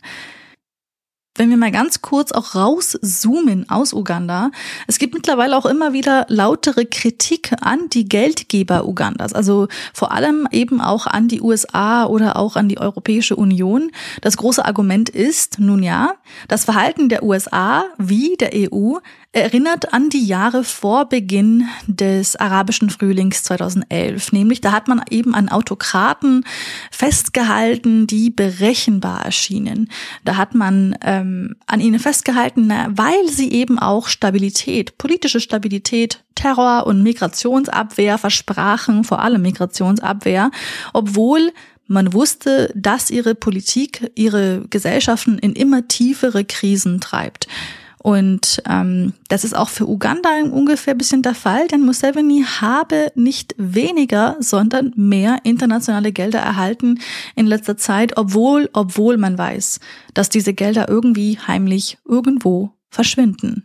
Wenn 1.35 1.49
wir 1.49 1.57
mal 1.57 1.71
ganz 1.71 2.01
kurz 2.01 2.31
auch 2.31 2.55
rauszoomen 2.55 3.69
aus 3.69 3.93
Uganda, 3.93 4.51
es 4.87 4.99
gibt 4.99 5.13
mittlerweile 5.13 5.57
auch 5.57 5.65
immer 5.65 5.93
wieder 5.93 6.25
lautere 6.27 6.85
Kritik 6.85 7.53
an 7.61 7.89
die 7.89 8.05
Geldgeber 8.05 8.85
Ugandas, 8.85 9.33
also 9.33 9.67
vor 9.93 10.11
allem 10.11 10.47
eben 10.51 10.81
auch 10.81 11.07
an 11.07 11.29
die 11.29 11.41
USA 11.41 12.05
oder 12.05 12.35
auch 12.35 12.57
an 12.57 12.67
die 12.67 12.79
Europäische 12.79 13.37
Union. 13.37 13.91
Das 14.21 14.35
große 14.35 14.65
Argument 14.65 15.09
ist, 15.09 15.59
nun 15.59 15.83
ja, 15.83 16.15
das 16.49 16.65
Verhalten 16.65 17.07
der 17.07 17.23
USA 17.23 17.85
wie 17.97 18.35
der 18.37 18.51
EU 18.53 18.97
erinnert 19.33 19.93
an 19.93 20.09
die 20.09 20.25
Jahre 20.25 20.65
vor 20.65 21.07
Beginn 21.07 21.65
des 21.87 22.35
arabischen 22.35 22.89
Frühlings 22.89 23.43
2011. 23.43 24.33
Nämlich, 24.33 24.59
da 24.59 24.73
hat 24.73 24.89
man 24.89 25.01
eben 25.09 25.33
an 25.33 25.47
Autokraten 25.47 26.43
festgehalten, 26.91 28.07
die 28.07 28.29
berechenbar 28.29 29.23
erschienen. 29.23 29.89
Da 30.25 30.35
hat 30.35 30.53
man 30.53 30.97
ähm, 31.01 31.55
an 31.65 31.79
ihnen 31.79 31.99
festgehalten, 31.99 32.69
weil 32.89 33.29
sie 33.29 33.51
eben 33.51 33.79
auch 33.79 34.09
Stabilität, 34.09 34.97
politische 34.97 35.39
Stabilität, 35.39 36.23
Terror 36.35 36.85
und 36.85 37.01
Migrationsabwehr 37.01 38.17
versprachen, 38.17 39.05
vor 39.05 39.21
allem 39.21 39.43
Migrationsabwehr, 39.43 40.51
obwohl 40.91 41.53
man 41.87 42.13
wusste, 42.13 42.71
dass 42.75 43.09
ihre 43.09 43.35
Politik 43.35 44.11
ihre 44.15 44.63
Gesellschaften 44.69 45.37
in 45.37 45.53
immer 45.53 45.87
tiefere 45.87 46.43
Krisen 46.43 46.99
treibt. 46.99 47.47
Und 48.03 48.63
ähm, 48.67 49.13
das 49.27 49.43
ist 49.43 49.55
auch 49.55 49.69
für 49.69 49.87
Uganda 49.87 50.29
ungefähr 50.51 50.95
ein 50.95 50.97
bisschen 50.97 51.21
der 51.21 51.35
Fall, 51.35 51.67
denn 51.67 51.85
Museveni 51.85 52.43
habe 52.59 53.11
nicht 53.13 53.53
weniger, 53.57 54.37
sondern 54.39 54.91
mehr 54.95 55.39
internationale 55.43 56.11
Gelder 56.11 56.39
erhalten 56.39 56.99
in 57.35 57.45
letzter 57.45 57.77
Zeit, 57.77 58.17
obwohl, 58.17 58.69
obwohl 58.73 59.17
man 59.17 59.37
weiß, 59.37 59.79
dass 60.15 60.29
diese 60.29 60.53
Gelder 60.53 60.89
irgendwie 60.89 61.37
heimlich 61.45 61.99
irgendwo 62.05 62.71
verschwinden. 62.89 63.63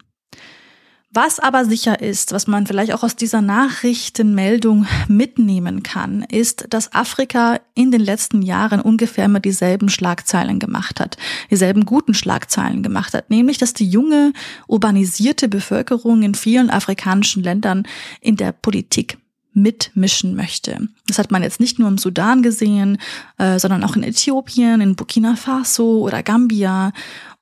Was 1.16 1.38
aber 1.38 1.64
sicher 1.64 2.02
ist, 2.02 2.32
was 2.32 2.46
man 2.46 2.66
vielleicht 2.66 2.92
auch 2.92 3.02
aus 3.02 3.16
dieser 3.16 3.40
Nachrichtenmeldung 3.40 4.86
mitnehmen 5.08 5.82
kann, 5.82 6.20
ist, 6.20 6.66
dass 6.68 6.92
Afrika 6.92 7.58
in 7.74 7.90
den 7.90 8.02
letzten 8.02 8.42
Jahren 8.42 8.82
ungefähr 8.82 9.24
immer 9.24 9.40
dieselben 9.40 9.88
Schlagzeilen 9.88 10.58
gemacht 10.58 11.00
hat, 11.00 11.16
dieselben 11.50 11.86
guten 11.86 12.12
Schlagzeilen 12.12 12.82
gemacht 12.82 13.14
hat, 13.14 13.30
nämlich 13.30 13.56
dass 13.56 13.72
die 13.72 13.88
junge, 13.88 14.34
urbanisierte 14.66 15.48
Bevölkerung 15.48 16.22
in 16.22 16.34
vielen 16.34 16.68
afrikanischen 16.68 17.42
Ländern 17.42 17.84
in 18.20 18.36
der 18.36 18.52
Politik 18.52 19.16
mitmischen 19.54 20.36
möchte. 20.36 20.86
Das 21.06 21.18
hat 21.18 21.30
man 21.30 21.42
jetzt 21.42 21.60
nicht 21.60 21.78
nur 21.78 21.88
im 21.88 21.96
Sudan 21.96 22.42
gesehen, 22.42 22.98
äh, 23.38 23.58
sondern 23.58 23.84
auch 23.84 23.96
in 23.96 24.02
Äthiopien, 24.02 24.82
in 24.82 24.96
Burkina 24.96 25.34
Faso 25.34 26.00
oder 26.00 26.22
Gambia. 26.22 26.92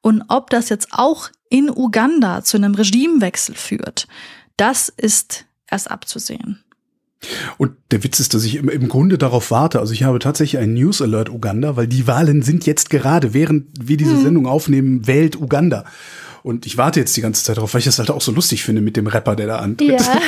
Und 0.00 0.22
ob 0.28 0.50
das 0.50 0.68
jetzt 0.68 0.90
auch 0.92 1.30
in 1.54 1.70
Uganda 1.70 2.42
zu 2.42 2.56
einem 2.56 2.74
Regimewechsel 2.74 3.54
führt, 3.54 4.08
das 4.56 4.88
ist 4.88 5.46
erst 5.70 5.88
abzusehen. 5.88 6.64
Und 7.58 7.76
der 7.92 8.02
Witz 8.02 8.18
ist, 8.18 8.34
dass 8.34 8.42
ich 8.42 8.56
im, 8.56 8.88
Grunde 8.88 9.18
darauf 9.18 9.52
warte. 9.52 9.78
Also 9.78 9.92
ich 9.92 10.02
habe 10.02 10.18
tatsächlich 10.18 10.60
einen 10.60 10.74
News 10.74 11.00
Alert 11.00 11.30
Uganda, 11.30 11.76
weil 11.76 11.86
die 11.86 12.08
Wahlen 12.08 12.42
sind 12.42 12.66
jetzt 12.66 12.90
gerade, 12.90 13.34
während 13.34 13.68
wir 13.80 13.96
diese 13.96 14.16
hm. 14.16 14.22
Sendung 14.22 14.46
aufnehmen, 14.48 15.06
wählt 15.06 15.36
Uganda. 15.36 15.84
Und 16.42 16.66
ich 16.66 16.76
warte 16.76 16.98
jetzt 16.98 17.16
die 17.16 17.20
ganze 17.20 17.44
Zeit 17.44 17.56
darauf, 17.56 17.72
weil 17.72 17.78
ich 17.78 17.84
das 17.84 18.00
halt 18.00 18.10
auch 18.10 18.20
so 18.20 18.32
lustig 18.32 18.64
finde 18.64 18.82
mit 18.82 18.96
dem 18.96 19.06
Rapper, 19.06 19.36
der 19.36 19.46
da 19.46 19.58
antritt. 19.60 20.00
Ja. 20.00 20.20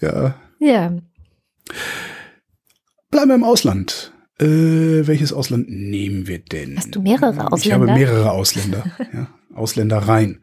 ja. 0.00 0.34
ja. 0.60 0.92
Bleiben 3.10 3.28
wir 3.28 3.34
im 3.34 3.44
Ausland. 3.44 4.14
Äh, 4.38 5.06
welches 5.06 5.32
Ausland 5.32 5.70
nehmen 5.70 6.26
wir 6.26 6.38
denn? 6.38 6.76
Hast 6.76 6.94
du 6.94 7.00
mehrere 7.00 7.50
Ausländer? 7.50 7.56
Ich 7.56 7.72
habe 7.72 7.86
mehrere 7.86 8.30
Ausländer. 8.32 8.84
ja, 9.14 9.28
Ausländereien. 9.54 10.40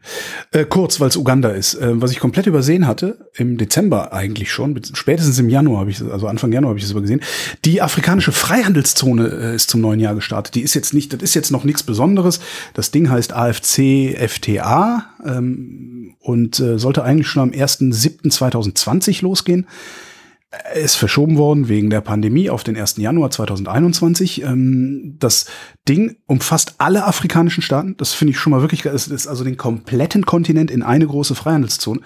Äh, 0.50 0.64
kurz, 0.64 0.98
weil 0.98 1.08
es 1.08 1.16
Uganda 1.16 1.50
ist. 1.50 1.74
Äh, 1.74 2.00
was 2.02 2.10
ich 2.10 2.18
komplett 2.18 2.46
übersehen 2.46 2.88
hatte, 2.88 3.30
im 3.34 3.56
Dezember 3.56 4.12
eigentlich 4.12 4.50
schon, 4.50 4.80
spätestens 4.94 5.38
im 5.38 5.48
Januar 5.48 5.80
habe 5.80 5.90
ich 5.90 6.02
also 6.02 6.26
Anfang 6.26 6.50
Januar 6.50 6.70
habe 6.70 6.78
ich 6.78 6.84
das 6.84 6.90
aber 6.90 7.02
gesehen. 7.02 7.20
Die 7.64 7.82
afrikanische 7.82 8.32
Freihandelszone 8.32 9.28
äh, 9.28 9.54
ist 9.54 9.70
zum 9.70 9.80
neuen 9.80 10.00
Jahr 10.00 10.16
gestartet. 10.16 10.56
Die 10.56 10.62
ist 10.62 10.74
jetzt 10.74 10.92
nicht, 10.92 11.12
das 11.12 11.22
ist 11.22 11.34
jetzt 11.34 11.52
noch 11.52 11.62
nichts 11.62 11.84
Besonderes. 11.84 12.40
Das 12.74 12.90
Ding 12.90 13.08
heißt 13.08 13.32
AFC 13.32 14.16
FTA 14.28 15.06
ähm, 15.24 16.16
und 16.18 16.58
äh, 16.58 16.80
sollte 16.80 17.04
eigentlich 17.04 17.28
schon 17.28 17.42
am 17.42 17.50
1.7.2020 17.50 19.22
losgehen 19.22 19.66
ist 20.74 20.96
verschoben 20.96 21.36
worden 21.36 21.68
wegen 21.68 21.90
der 21.90 22.00
Pandemie 22.00 22.50
auf 22.50 22.64
den 22.64 22.76
1. 22.76 22.96
Januar 22.96 23.30
2021. 23.30 24.42
Ähm, 24.42 25.16
das 25.18 25.46
Ding 25.88 26.16
umfasst 26.26 26.76
alle 26.78 27.04
afrikanischen 27.04 27.62
Staaten. 27.62 27.96
Das 27.96 28.12
finde 28.12 28.32
ich 28.32 28.38
schon 28.38 28.50
mal 28.50 28.60
wirklich 28.60 28.82
geil. 28.82 28.94
Es 28.94 29.08
ist 29.08 29.26
also 29.26 29.44
den 29.44 29.56
kompletten 29.56 30.26
Kontinent 30.26 30.70
in 30.70 30.82
eine 30.82 31.06
große 31.06 31.34
Freihandelszone. 31.34 32.00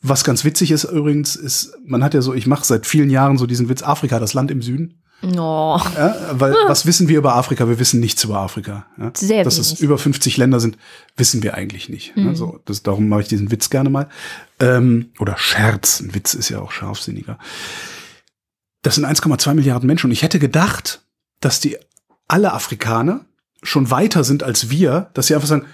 Was 0.00 0.24
ganz 0.24 0.44
witzig 0.44 0.70
ist 0.70 0.84
übrigens, 0.84 1.34
ist, 1.34 1.78
man 1.84 2.04
hat 2.04 2.12
ja 2.12 2.20
so, 2.20 2.34
ich 2.34 2.46
mache 2.46 2.64
seit 2.64 2.86
vielen 2.86 3.08
Jahren 3.08 3.38
so 3.38 3.46
diesen 3.46 3.68
Witz, 3.68 3.82
Afrika, 3.82 4.18
das 4.18 4.34
Land 4.34 4.50
im 4.50 4.60
Süden. 4.60 5.02
No. 5.22 5.80
Ja, 5.96 6.16
weil 6.32 6.52
hm. 6.52 6.58
was 6.66 6.86
wissen 6.86 7.08
wir 7.08 7.18
über 7.18 7.34
Afrika? 7.34 7.68
Wir 7.68 7.78
wissen 7.78 8.00
nichts 8.00 8.24
über 8.24 8.38
Afrika. 8.38 8.86
Ja? 8.98 9.10
Sehr 9.14 9.44
Dass 9.44 9.58
es 9.58 9.80
über 9.80 9.96
50 9.96 10.36
Länder 10.36 10.60
sind, 10.60 10.76
wissen 11.16 11.42
wir 11.42 11.54
eigentlich 11.54 11.88
nicht. 11.88 12.16
Mhm. 12.16 12.28
Also 12.28 12.60
das, 12.66 12.82
darum 12.82 13.08
mache 13.08 13.22
ich 13.22 13.28
diesen 13.28 13.50
Witz 13.50 13.70
gerne 13.70 13.90
mal. 13.90 14.08
Ähm, 14.60 15.10
oder 15.18 15.38
Scherz. 15.38 16.00
Ein 16.00 16.14
Witz 16.14 16.34
ist 16.34 16.50
ja 16.50 16.60
auch 16.60 16.72
scharfsinniger. 16.72 17.38
Das 18.82 18.96
sind 18.96 19.06
1,2 19.06 19.54
Milliarden 19.54 19.86
Menschen. 19.86 20.08
Und 20.08 20.12
ich 20.12 20.22
hätte 20.22 20.38
gedacht, 20.38 21.02
dass 21.40 21.58
die 21.58 21.78
alle 22.28 22.52
Afrikaner 22.52 23.24
schon 23.62 23.90
weiter 23.90 24.24
sind 24.24 24.42
als 24.42 24.68
wir, 24.68 25.10
dass 25.14 25.28
sie 25.28 25.34
einfach 25.34 25.48
sagen, 25.48 25.66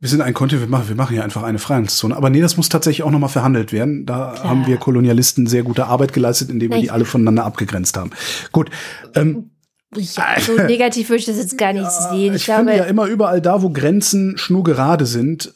wir 0.00 0.08
sind 0.08 0.22
ein 0.22 0.32
Kontinent, 0.32 0.66
wir 0.66 0.70
machen, 0.70 0.88
wir 0.88 0.96
machen 0.96 1.12
hier 1.12 1.24
einfach 1.24 1.42
eine 1.42 1.58
Freihandelszone. 1.58 2.16
Aber 2.16 2.30
nee, 2.30 2.40
das 2.40 2.56
muss 2.56 2.70
tatsächlich 2.70 3.02
auch 3.02 3.10
nochmal 3.10 3.28
verhandelt 3.28 3.70
werden. 3.70 4.06
Da 4.06 4.32
Klar. 4.32 4.44
haben 4.48 4.66
wir 4.66 4.78
Kolonialisten 4.78 5.46
sehr 5.46 5.62
gute 5.62 5.86
Arbeit 5.86 6.14
geleistet, 6.14 6.48
indem 6.48 6.70
wir 6.70 6.78
Echt? 6.78 6.86
die 6.86 6.90
alle 6.90 7.04
voneinander 7.04 7.44
abgegrenzt 7.44 7.98
haben. 7.98 8.10
Gut. 8.50 8.70
Ähm, 9.14 9.50
ja, 9.94 10.40
so 10.40 10.54
negativ 10.54 11.10
würde 11.10 11.20
ich 11.20 11.26
das 11.26 11.36
jetzt 11.36 11.58
gar 11.58 11.74
nicht 11.74 11.82
ja, 11.82 12.10
sehen. 12.10 12.34
Ich, 12.34 12.40
ich 12.40 12.44
glaube, 12.44 12.60
finde 12.60 12.76
ja 12.78 12.84
immer 12.84 13.06
überall 13.06 13.42
da, 13.42 13.60
wo 13.60 13.70
Grenzen 13.70 14.38
schnurgerade 14.38 15.04
sind, 15.04 15.52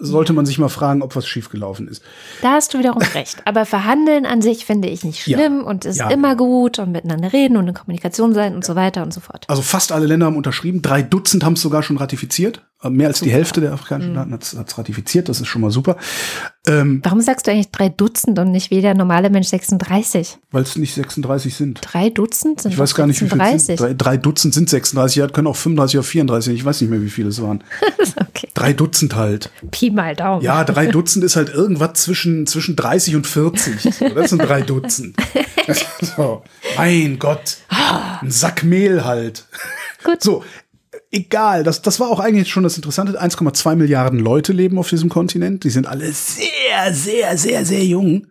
sollte 0.00 0.32
man 0.32 0.46
sich 0.46 0.58
mal 0.58 0.68
fragen, 0.68 1.02
ob 1.02 1.16
was 1.16 1.26
schiefgelaufen 1.26 1.88
ist. 1.88 2.02
Da 2.42 2.52
hast 2.52 2.74
du 2.74 2.78
wiederum 2.78 3.02
recht. 3.14 3.42
Aber 3.46 3.66
verhandeln 3.66 4.26
an 4.26 4.42
sich 4.42 4.64
finde 4.64 4.88
ich 4.88 5.02
nicht 5.02 5.22
schlimm 5.22 5.60
ja. 5.60 5.66
und 5.66 5.84
ist 5.86 5.98
ja. 5.98 6.10
immer 6.10 6.36
gut 6.36 6.78
und 6.78 6.92
miteinander 6.92 7.32
reden 7.32 7.56
und 7.56 7.66
in 7.66 7.74
Kommunikation 7.74 8.34
sein 8.34 8.54
und 8.54 8.64
so 8.64 8.76
weiter 8.76 9.02
und 9.02 9.12
so 9.12 9.20
fort. 9.20 9.44
Also 9.48 9.62
fast 9.62 9.90
alle 9.90 10.06
Länder 10.06 10.26
haben 10.26 10.36
unterschrieben. 10.36 10.82
Drei 10.82 11.02
Dutzend 11.02 11.44
haben 11.44 11.54
es 11.54 11.62
sogar 11.62 11.82
schon 11.82 11.96
ratifiziert. 11.96 12.67
Mehr 12.84 13.08
als 13.08 13.18
super. 13.18 13.28
die 13.28 13.34
Hälfte 13.34 13.60
der 13.60 13.72
afrikanischen 13.72 14.12
Staaten 14.12 14.30
mhm. 14.30 14.34
hat 14.34 14.68
es 14.68 14.78
ratifiziert. 14.78 15.28
Das 15.28 15.40
ist 15.40 15.48
schon 15.48 15.62
mal 15.62 15.72
super. 15.72 15.96
Ähm, 16.68 17.00
Warum 17.02 17.20
sagst 17.20 17.46
du 17.46 17.50
eigentlich 17.50 17.72
drei 17.72 17.88
Dutzend 17.88 18.38
und 18.38 18.52
nicht 18.52 18.70
wie 18.70 18.80
der 18.80 18.94
normale 18.94 19.30
Mensch 19.30 19.48
36? 19.48 20.38
Weil 20.52 20.62
es 20.62 20.76
nicht 20.76 20.94
36 20.94 21.56
sind. 21.56 21.80
Drei 21.82 22.08
Dutzend 22.08 22.60
sind 22.60 22.70
Ich 22.70 22.78
weiß 22.78 22.94
gar 22.94 23.08
nicht, 23.08 23.18
36. 23.18 23.52
wie 23.52 23.64
viele 23.66 23.76
sind. 23.76 23.80
Drei, 23.80 23.94
drei, 23.94 24.16
Dutzend 24.16 24.54
sind 24.54 24.70
36. 24.70 25.16
Ja, 25.16 25.26
können 25.26 25.48
auch 25.48 25.56
35 25.56 25.98
oder 25.98 26.06
34. 26.06 26.54
Ich 26.54 26.64
weiß 26.64 26.80
nicht 26.80 26.90
mehr, 26.90 27.02
wie 27.02 27.10
viele 27.10 27.30
es 27.30 27.42
waren. 27.42 27.64
okay. 28.28 28.48
Drei 28.54 28.72
Dutzend 28.72 29.16
halt. 29.16 29.50
Pi 29.72 29.90
mal 29.90 30.14
Daumen. 30.14 30.44
Ja, 30.44 30.62
drei 30.62 30.86
Dutzend 30.92 31.24
ist 31.24 31.34
halt 31.34 31.48
irgendwas 31.48 31.94
zwischen, 31.94 32.46
zwischen 32.46 32.76
30 32.76 33.16
und 33.16 33.26
40. 33.26 33.92
So, 33.92 34.08
das 34.10 34.30
sind 34.30 34.38
drei 34.38 34.62
Dutzend. 34.62 35.16
so. 36.16 36.44
Mein 36.76 37.18
Gott. 37.18 37.56
Ein 38.20 38.30
Sack 38.30 38.62
Mehl 38.62 39.04
halt. 39.04 39.46
Gut. 40.04 40.22
So, 40.22 40.44
egal, 41.10 41.64
das, 41.64 41.82
das 41.82 42.00
war 42.00 42.08
auch 42.08 42.20
eigentlich 42.20 42.48
schon 42.48 42.62
das 42.62 42.76
Interessante. 42.76 43.20
1,2 43.20 43.76
Milliarden 43.76 44.18
Leute 44.18 44.52
leben 44.52 44.78
auf 44.78 44.88
diesem 44.88 45.08
Kontinent. 45.08 45.64
Die 45.64 45.70
sind 45.70 45.86
alle 45.86 46.12
sehr, 46.12 46.92
sehr, 46.92 47.36
sehr, 47.36 47.64
sehr 47.64 47.84
jung. 47.84 48.26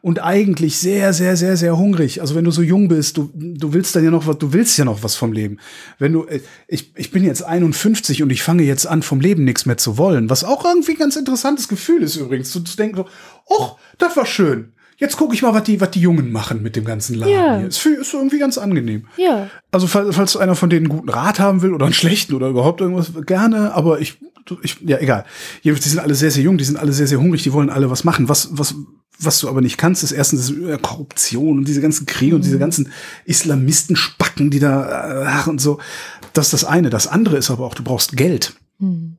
Und 0.00 0.22
eigentlich 0.22 0.78
sehr, 0.78 1.12
sehr, 1.12 1.36
sehr, 1.36 1.56
sehr 1.56 1.76
hungrig. 1.76 2.20
Also 2.20 2.36
wenn 2.36 2.44
du 2.44 2.52
so 2.52 2.62
jung 2.62 2.86
bist, 2.86 3.16
du, 3.16 3.30
du 3.34 3.72
willst 3.72 3.96
dann 3.96 4.04
ja 4.04 4.12
noch 4.12 4.28
was, 4.28 4.38
du 4.38 4.52
willst 4.52 4.78
ja 4.78 4.84
noch 4.84 5.02
was 5.02 5.16
vom 5.16 5.32
Leben. 5.32 5.58
Wenn 5.98 6.12
du, 6.12 6.24
äh, 6.24 6.40
ich, 6.68 6.92
ich 6.96 7.10
bin 7.10 7.24
jetzt 7.24 7.42
51 7.42 8.22
und 8.22 8.30
ich 8.30 8.44
fange 8.44 8.62
jetzt 8.62 8.86
an, 8.86 9.02
vom 9.02 9.20
Leben 9.20 9.42
nichts 9.42 9.66
mehr 9.66 9.76
zu 9.76 9.98
wollen. 9.98 10.30
Was 10.30 10.44
auch 10.44 10.64
irgendwie 10.64 10.92
ein 10.92 10.98
ganz 10.98 11.16
interessantes 11.16 11.66
Gefühl 11.66 12.04
ist 12.04 12.14
übrigens. 12.14 12.52
Zu, 12.52 12.60
zu 12.60 12.76
denken 12.76 12.98
so, 12.98 13.06
oh, 13.46 13.70
das 13.98 14.16
war 14.16 14.24
schön 14.24 14.72
jetzt 14.98 15.16
gucke 15.16 15.34
ich 15.34 15.42
mal, 15.42 15.54
was 15.54 15.64
die, 15.64 15.80
was 15.80 15.90
die 15.90 16.00
Jungen 16.00 16.30
machen 16.30 16.62
mit 16.62 16.76
dem 16.76 16.84
ganzen 16.84 17.14
Laden 17.14 17.32
ja. 17.32 17.58
hier. 17.58 17.68
Ist, 17.68 17.84
ist 17.86 18.14
irgendwie 18.14 18.38
ganz 18.38 18.58
angenehm. 18.58 19.06
Ja. 19.16 19.48
Also, 19.70 19.86
falls, 19.86 20.14
falls 20.14 20.36
einer 20.36 20.54
von 20.54 20.70
denen 20.70 20.86
einen 20.86 20.98
guten 20.98 21.08
Rat 21.08 21.40
haben 21.40 21.62
will 21.62 21.72
oder 21.72 21.86
einen 21.86 21.94
schlechten 21.94 22.34
oder 22.34 22.48
überhaupt 22.48 22.80
irgendwas, 22.80 23.12
gerne, 23.24 23.72
aber 23.74 24.00
ich, 24.00 24.18
ich 24.62 24.78
ja, 24.80 24.98
egal. 24.98 25.24
Jedenfalls, 25.62 25.84
die 25.84 25.90
sind 25.90 26.00
alle 26.00 26.14
sehr, 26.14 26.30
sehr 26.30 26.42
jung, 26.42 26.58
die 26.58 26.64
sind 26.64 26.78
alle 26.78 26.92
sehr, 26.92 27.06
sehr 27.06 27.20
hungrig, 27.20 27.42
die 27.42 27.52
wollen 27.52 27.70
alle 27.70 27.90
was 27.90 28.04
machen. 28.04 28.28
Was, 28.28 28.48
was, 28.52 28.74
was 29.18 29.40
du 29.40 29.48
aber 29.48 29.60
nicht 29.60 29.78
kannst, 29.78 30.02
ist 30.02 30.12
erstens 30.12 30.50
ist 30.50 30.82
Korruption 30.82 31.58
und 31.58 31.68
diese 31.68 31.80
ganzen 31.80 32.06
Kriege 32.06 32.32
mhm. 32.32 32.36
und 32.36 32.44
diese 32.44 32.56
mhm. 32.56 32.60
ganzen 32.60 32.92
Islamisten-Spacken, 33.24 34.50
die 34.50 34.58
da, 34.58 35.24
ach 35.26 35.46
und 35.46 35.60
so. 35.60 35.78
Das 36.32 36.46
ist 36.46 36.52
das 36.52 36.64
eine. 36.64 36.90
Das 36.90 37.06
andere 37.06 37.36
ist 37.36 37.50
aber 37.50 37.64
auch, 37.64 37.74
du 37.74 37.82
brauchst 37.82 38.16
Geld. 38.16 38.54
Mhm. 38.78 39.17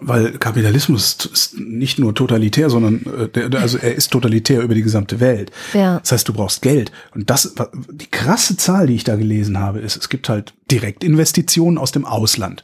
Weil 0.00 0.38
Kapitalismus 0.38 1.16
ist 1.32 1.58
nicht 1.58 1.98
nur 1.98 2.14
totalitär, 2.14 2.70
sondern 2.70 3.04
äh, 3.34 3.56
also 3.56 3.78
er 3.78 3.94
ist 3.94 4.10
totalitär 4.10 4.62
über 4.62 4.74
die 4.74 4.82
gesamte 4.82 5.20
Welt. 5.20 5.50
Ja. 5.72 5.98
Das 6.00 6.12
heißt, 6.12 6.28
du 6.28 6.32
brauchst 6.32 6.62
Geld. 6.62 6.92
Und 7.14 7.30
das, 7.30 7.54
die 7.90 8.10
krasse 8.10 8.56
Zahl, 8.56 8.86
die 8.86 8.94
ich 8.94 9.04
da 9.04 9.16
gelesen 9.16 9.58
habe, 9.58 9.80
ist, 9.80 9.96
es 9.96 10.08
gibt 10.08 10.28
halt 10.28 10.54
Direktinvestitionen 10.70 11.78
aus 11.78 11.92
dem 11.92 12.04
Ausland. 12.04 12.62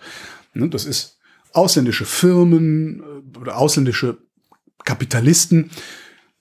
Ne, 0.55 0.69
Das 0.69 0.85
ist 0.85 1.19
ausländische 1.53 2.05
Firmen 2.05 3.03
äh, 3.35 3.39
oder 3.39 3.59
ausländische 3.59 4.19
Kapitalisten 4.85 5.71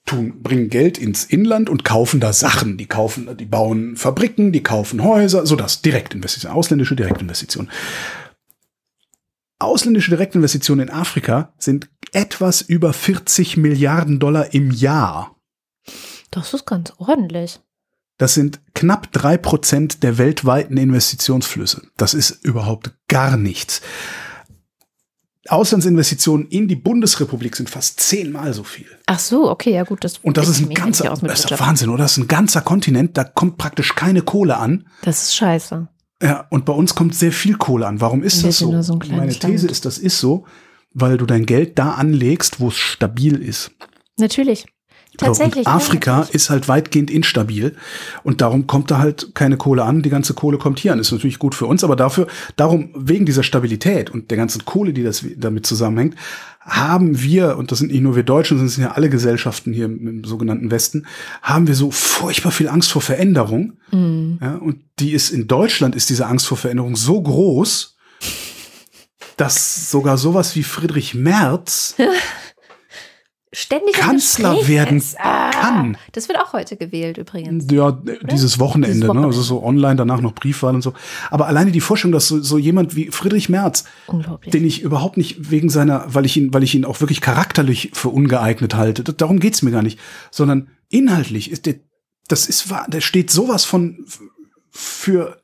tun, 0.06 0.42
bringen 0.42 0.70
Geld 0.70 0.98
ins 0.98 1.26
Inland 1.26 1.70
und 1.70 1.84
kaufen 1.84 2.20
da 2.20 2.34
Sachen. 2.34 2.78
Die 2.78 2.86
kaufen, 2.86 3.30
die 3.38 3.46
bauen 3.46 3.96
Fabriken, 3.98 4.52
die 4.52 4.64
kaufen 4.64 5.04
Häuser, 5.04 5.46
so 5.46 5.56
das 5.56 5.82
Direktinvestition, 5.82 6.52
ausländische 6.52 6.96
Direktinvestitionen. 6.96 7.70
Ausländische 9.60 10.12
Direktinvestitionen 10.12 10.88
in 10.88 10.94
Afrika 10.94 11.54
sind 11.58 11.90
etwas 12.14 12.62
über 12.62 12.94
40 12.94 13.58
Milliarden 13.58 14.20
Dollar 14.20 14.54
im 14.54 14.70
Jahr. 14.70 15.36
Das 16.30 16.54
ist 16.54 16.66
ganz 16.66 16.94
ordentlich. 16.98 17.60
Das 18.20 18.34
sind 18.36 18.60
knapp 18.76 19.12
drei 19.12 19.38
Prozent 19.38 20.04
der 20.04 20.18
weltweiten 20.18 20.78
Investitionsflüsse. 20.78 21.88
Das 21.98 22.14
ist 22.14 22.44
überhaupt 22.44 22.92
gar 23.08 23.38
nichts. 23.38 23.82
Auslandsinvestitionen 25.48 26.48
in 26.50 26.68
die 26.68 26.76
Bundesrepublik 26.76 27.56
sind 27.56 27.70
fast 27.70 28.00
zehnmal 28.00 28.54
so 28.54 28.64
viel. 28.64 28.88
Ach 29.06 29.20
so, 29.20 29.50
okay, 29.50 29.74
ja 29.74 29.84
gut. 29.84 30.04
Das 30.04 30.18
Und 30.20 30.38
das 30.38 30.50
ist 30.50 30.60
ein 30.60 30.74
ganzer, 30.74 31.16
das 31.22 31.46
ist. 31.46 31.60
Wahnsinn, 31.60 31.90
oder? 31.90 32.04
Das 32.04 32.14
ist 32.14 32.18
ein 32.18 32.28
ganzer 32.28 32.62
Kontinent, 32.62 33.18
da 33.18 33.24
kommt 33.24 33.58
praktisch 33.58 33.96
keine 33.96 34.22
Kohle 34.22 34.58
an. 34.58 34.88
Das 35.04 35.24
ist 35.24 35.36
scheiße. 35.36 35.88
Ja, 36.22 36.48
und 36.50 36.66
bei 36.66 36.74
uns 36.74 36.96
kommt 36.96 37.14
sehr 37.16 37.32
viel 37.32 37.56
Kohle 37.58 37.86
an. 37.88 38.02
Warum 38.02 38.24
ist 38.24 38.42
Wir 38.42 38.48
das 38.50 38.60
so? 38.60 38.82
so 38.82 38.96
Meine 39.10 39.28
These 39.32 39.48
Land. 39.48 39.72
ist, 39.72 39.86
das 39.86 39.98
ist 39.98 40.20
so, 40.20 40.46
weil 40.94 41.18
du 41.18 41.26
dein 41.26 41.46
Geld 41.46 41.78
da 41.78 41.92
anlegst, 41.92 42.60
wo 42.60 42.70
es 42.70 42.76
stabil 42.76 43.36
ist. 43.42 43.72
Natürlich. 44.18 44.66
Tatsächlich. 45.18 45.66
und 45.66 45.72
ja, 45.72 45.76
Afrika 45.76 46.18
natürlich. 46.18 46.36
ist 46.36 46.50
halt 46.50 46.68
weitgehend 46.68 47.12
instabil 47.12 47.76
und 48.24 48.42
darum 48.42 48.68
kommt 48.68 48.92
da 48.92 49.00
halt 49.00 49.34
keine 49.34 49.58
Kohle 49.58 49.84
an. 49.84 50.02
Die 50.02 50.10
ganze 50.10 50.34
Kohle 50.34 50.58
kommt 50.58 50.80
hier 50.80 50.94
an. 50.94 51.00
Ist 51.00 51.12
natürlich 51.12 51.40
gut 51.40 51.56
für 51.56 51.66
uns, 51.66 51.84
aber 51.84 51.96
dafür, 51.96 52.28
darum, 52.56 52.90
wegen 52.96 53.26
dieser 53.26 53.44
Stabilität 53.44 54.10
und 54.10 54.30
der 54.32 54.38
ganzen 54.38 54.66
Kohle, 54.66 54.94
die 54.94 55.04
das 55.04 55.26
damit 55.38 55.66
zusammenhängt, 55.66 56.16
haben 56.68 57.22
wir, 57.22 57.58
und 57.58 57.72
das 57.72 57.80
sind 57.80 57.92
nicht 57.92 58.02
nur 58.02 58.16
wir 58.16 58.24
Deutschen, 58.24 58.58
sondern 58.58 58.68
es 58.68 58.76
sind 58.76 58.84
ja 58.84 58.92
alle 58.92 59.10
Gesellschaften 59.10 59.72
hier 59.72 59.86
im, 59.86 60.06
im 60.08 60.24
sogenannten 60.26 60.70
Westen, 60.70 61.08
haben 61.42 61.66
wir 61.66 61.76
so 61.76 61.92
furchtbar 61.92 62.52
viel 62.52 62.68
Angst 62.68 62.92
vor 62.92 63.02
Veränderung. 63.02 63.74
Mhm. 63.92 64.38
Ja, 64.42 64.56
und 64.56 64.82
die 65.00 65.14
ist 65.14 65.30
in 65.30 65.48
Deutschland 65.48 65.96
ist 65.96 66.10
diese 66.10 66.28
Angst 66.28 66.46
vor 66.46 66.58
Veränderung 66.58 66.98
so 66.98 67.22
groß, 67.22 67.96
dass 69.38 69.90
sogar 69.90 70.18
sowas 70.18 70.56
wie 70.56 70.64
Friedrich 70.64 71.14
Merz 71.14 71.96
Ständig 73.60 73.96
Kanzler 73.96 74.68
werden. 74.68 75.02
Ah, 75.18 75.50
kann. 75.50 75.98
Das 76.12 76.28
wird 76.30 76.38
auch 76.40 76.54
heute 76.54 76.78
gewählt 76.78 77.18
übrigens. 77.18 77.66
Ja, 77.72 77.92
dieses 78.30 78.60
Wochenende, 78.60 78.90
Dieses 78.94 79.02
ne? 79.02 79.08
Wochenende. 79.08 79.28
Also 79.30 79.42
so 79.42 79.64
online, 79.64 79.96
danach 79.96 80.22
noch 80.22 80.34
Briefwahl 80.36 80.76
und 80.76 80.84
so. 80.84 80.94
Aber 81.32 81.48
alleine 81.48 81.72
die 81.72 81.82
Vorstellung, 81.82 82.12
dass 82.12 82.28
so, 82.28 82.40
so 82.40 82.60
jemand 82.60 82.96
wie 82.96 83.08
Friedrich 83.10 83.50
Merz, 83.50 83.86
den 84.54 84.64
ich 84.64 84.84
überhaupt 84.84 85.18
nicht 85.18 85.50
wegen 85.50 85.70
seiner, 85.70 86.06
weil 86.14 86.26
ich 86.28 86.38
ihn, 86.38 86.54
weil 86.54 86.62
ich 86.62 86.76
ihn 86.76 86.86
auch 86.86 87.02
wirklich 87.02 87.20
charakterlich 87.20 87.90
für 87.94 88.10
ungeeignet 88.10 88.76
halte, 88.76 89.04
da- 89.04 89.12
darum 89.12 89.40
geht's 89.40 89.64
mir 89.64 89.72
gar 89.72 89.82
nicht, 89.82 89.98
sondern 90.30 90.68
inhaltlich 90.90 91.50
ist 91.50 91.66
der, 91.66 91.76
das 92.28 92.48
ist 92.48 92.70
wahr, 92.70 92.86
der 92.88 93.02
steht 93.02 93.32
sowas 93.32 93.66
von 93.66 94.06
für 94.70 95.42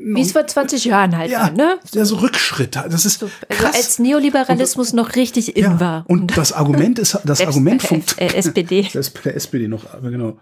Wie 0.00 0.20
es 0.20 0.30
vor 0.32 0.46
20 0.46 0.84
Jahren 0.84 1.16
halt 1.16 1.30
ja, 1.30 1.40
war, 1.40 1.50
ne? 1.50 1.78
der 1.92 2.06
so 2.06 2.16
Rückschritt, 2.18 2.76
das 2.76 3.04
ist 3.04 3.20
Also 3.22 3.34
krass. 3.48 3.74
als 3.74 3.98
Neoliberalismus 3.98 4.92
noch 4.92 5.16
richtig 5.16 5.56
in 5.56 5.64
ja, 5.64 5.80
war. 5.80 6.04
und 6.08 6.36
das 6.36 6.52
Argument 6.52 6.98
ist, 7.00 7.14
das 7.24 7.38
Selbst 7.38 7.48
Argument 7.48 7.82
bei 7.82 7.88
der 7.88 7.98
funkt, 8.04 8.12
F- 8.12 8.34
äh, 8.34 8.36
SPD. 8.38 8.88
Das 8.92 9.10
bei 9.14 9.20
der 9.22 9.34
SPD 9.36 9.66
noch, 9.66 9.92
aber 9.92 10.10
genau. 10.10 10.38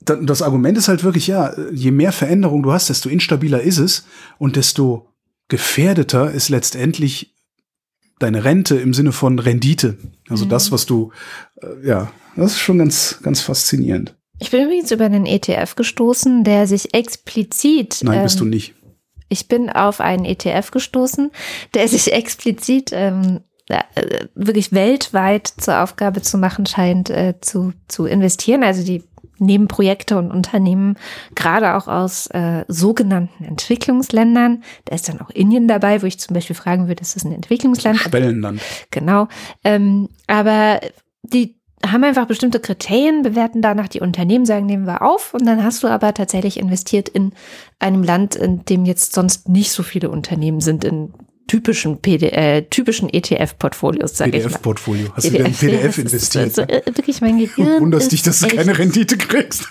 Da- 0.00 0.16
Das 0.16 0.42
Argument 0.42 0.76
ist 0.76 0.88
halt 0.88 1.04
wirklich, 1.04 1.28
ja, 1.28 1.54
je 1.72 1.92
mehr 1.92 2.10
Veränderung 2.10 2.64
du 2.64 2.72
hast, 2.72 2.88
desto 2.88 3.08
instabiler 3.08 3.60
ist 3.62 3.78
es 3.78 4.04
und 4.38 4.56
desto 4.56 5.08
gefährdeter 5.48 6.32
ist 6.32 6.48
letztendlich 6.48 7.34
deine 8.18 8.42
Rente 8.44 8.76
im 8.76 8.94
Sinne 8.94 9.12
von 9.12 9.38
Rendite. 9.38 9.96
Also 10.28 10.44
das, 10.44 10.72
was 10.72 10.86
du, 10.86 11.12
äh, 11.60 11.86
ja, 11.86 12.12
das 12.36 12.52
ist 12.52 12.60
schon 12.60 12.78
ganz, 12.78 13.18
ganz 13.22 13.40
faszinierend. 13.40 14.16
Ich 14.42 14.50
bin 14.50 14.64
übrigens 14.64 14.90
über 14.90 15.04
einen 15.04 15.24
ETF 15.24 15.76
gestoßen, 15.76 16.42
der 16.42 16.66
sich 16.66 16.94
explizit. 16.94 18.00
Nein, 18.02 18.24
bist 18.24 18.40
du 18.40 18.44
ähm, 18.44 18.50
nicht. 18.50 18.74
Ich 19.28 19.46
bin 19.46 19.70
auf 19.70 20.00
einen 20.00 20.24
ETF 20.24 20.72
gestoßen, 20.72 21.30
der 21.74 21.86
sich 21.86 22.12
explizit 22.12 22.90
ähm, 22.92 23.42
äh, 23.68 24.26
wirklich 24.34 24.72
weltweit 24.72 25.46
zur 25.46 25.80
Aufgabe 25.80 26.22
zu 26.22 26.38
machen 26.38 26.66
scheint, 26.66 27.08
äh, 27.08 27.34
zu, 27.40 27.72
zu 27.86 28.06
investieren. 28.06 28.64
Also 28.64 28.82
die 28.82 29.04
nehmen 29.38 29.68
Projekte 29.68 30.18
und 30.18 30.32
Unternehmen 30.32 30.96
gerade 31.36 31.76
auch 31.76 31.86
aus 31.86 32.26
äh, 32.28 32.64
sogenannten 32.66 33.44
Entwicklungsländern. 33.44 34.64
Da 34.86 34.96
ist 34.96 35.08
dann 35.08 35.20
auch 35.20 35.30
Indien 35.30 35.68
dabei, 35.68 36.02
wo 36.02 36.06
ich 36.06 36.18
zum 36.18 36.34
Beispiel 36.34 36.56
fragen 36.56 36.88
würde, 36.88 37.02
ist 37.02 37.14
das 37.14 37.24
ein 37.24 37.32
Entwicklungsland? 37.32 37.98
Schwellenland. 37.98 38.60
Genau. 38.90 39.28
Ähm, 39.62 40.08
aber 40.26 40.80
die 41.22 41.61
haben 41.86 42.04
einfach 42.04 42.26
bestimmte 42.26 42.60
Kriterien, 42.60 43.22
bewerten 43.22 43.62
danach 43.62 43.88
die 43.88 44.00
Unternehmen, 44.00 44.46
sagen, 44.46 44.66
nehmen 44.66 44.86
wir 44.86 45.02
auf. 45.02 45.34
Und 45.34 45.46
dann 45.46 45.64
hast 45.64 45.82
du 45.82 45.88
aber 45.88 46.14
tatsächlich 46.14 46.58
investiert 46.58 47.08
in 47.08 47.32
einem 47.78 48.02
Land, 48.02 48.36
in 48.36 48.64
dem 48.64 48.84
jetzt 48.84 49.14
sonst 49.14 49.48
nicht 49.48 49.72
so 49.72 49.82
viele 49.82 50.10
Unternehmen 50.10 50.60
sind, 50.60 50.84
in 50.84 51.12
typischen, 51.48 51.98
PD, 51.98 52.28
äh, 52.28 52.62
typischen 52.62 53.08
ETF-Portfolios, 53.12 54.16
sage 54.16 54.38
ich 54.38 54.44
mal. 54.44 54.50
PDF-Portfolio. 54.50 55.10
Hast 55.14 55.26
du 55.26 55.32
wieder 55.32 55.46
in 55.46 55.52
ja, 55.52 55.58
PDF 55.58 55.98
ist 55.98 55.98
investiert? 55.98 56.44
Also, 56.44 56.62
äh, 56.62 56.82
wirklich, 56.86 57.20
mein 57.20 57.38
Gehirn. 57.38 57.82
Wunderst 57.82 58.04
ist 58.04 58.12
dich, 58.12 58.22
dass 58.22 58.40
du 58.40 58.46
echt 58.46 58.56
keine 58.56 58.78
Rendite 58.78 59.18
kriegst. 59.18 59.68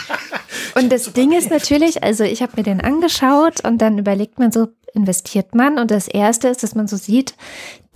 und 0.76 0.92
das 0.92 1.12
Ding 1.12 1.32
ist 1.32 1.50
natürlich, 1.50 2.04
also 2.04 2.22
ich 2.22 2.42
habe 2.42 2.52
mir 2.56 2.62
den 2.62 2.80
angeschaut 2.80 3.64
und 3.64 3.78
dann 3.78 3.98
überlegt 3.98 4.38
man 4.38 4.52
so, 4.52 4.68
investiert 4.94 5.54
man? 5.54 5.78
Und 5.78 5.90
das 5.90 6.08
erste 6.08 6.48
ist, 6.48 6.62
dass 6.62 6.74
man 6.74 6.88
so 6.88 6.96
sieht, 6.96 7.34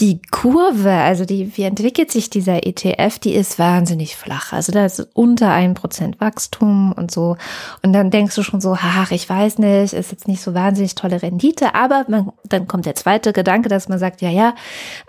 die 0.01 0.21
Kurve, 0.33 0.91
also 0.91 1.25
die, 1.25 1.57
wie 1.57 1.62
entwickelt 1.62 2.11
sich 2.11 2.29
dieser 2.29 2.66
ETF, 2.66 3.21
die 3.21 3.33
ist 3.33 3.61
wahnsinnig 3.61 4.16
flach. 4.16 4.53
Also 4.53 4.73
da 4.73 4.85
ist 4.85 5.07
unter 5.15 5.53
ein 5.53 5.75
Prozent 5.75 6.21
Wachstum 6.21 6.93
und 6.93 7.12
so. 7.12 7.37
Und 7.81 7.93
dann 7.93 8.11
denkst 8.11 8.35
du 8.35 8.43
schon 8.43 8.61
so, 8.61 8.77
ach, 8.77 9.12
ich 9.12 9.29
weiß 9.29 9.59
nicht, 9.59 9.93
ist 9.93 10.11
jetzt 10.11 10.27
nicht 10.27 10.43
so 10.43 10.53
wahnsinnig 10.53 10.97
tolle 10.97 11.23
Rendite. 11.23 11.77
Aber 11.77 12.07
man, 12.09 12.33
dann 12.43 12.66
kommt 12.66 12.87
der 12.87 12.97
zweite 12.97 13.33
Gedanke, 13.33 13.69
dass 13.69 13.89
man 13.89 14.01
sagt, 14.01 14.21
ja, 14.21 14.31
ja, 14.31 14.57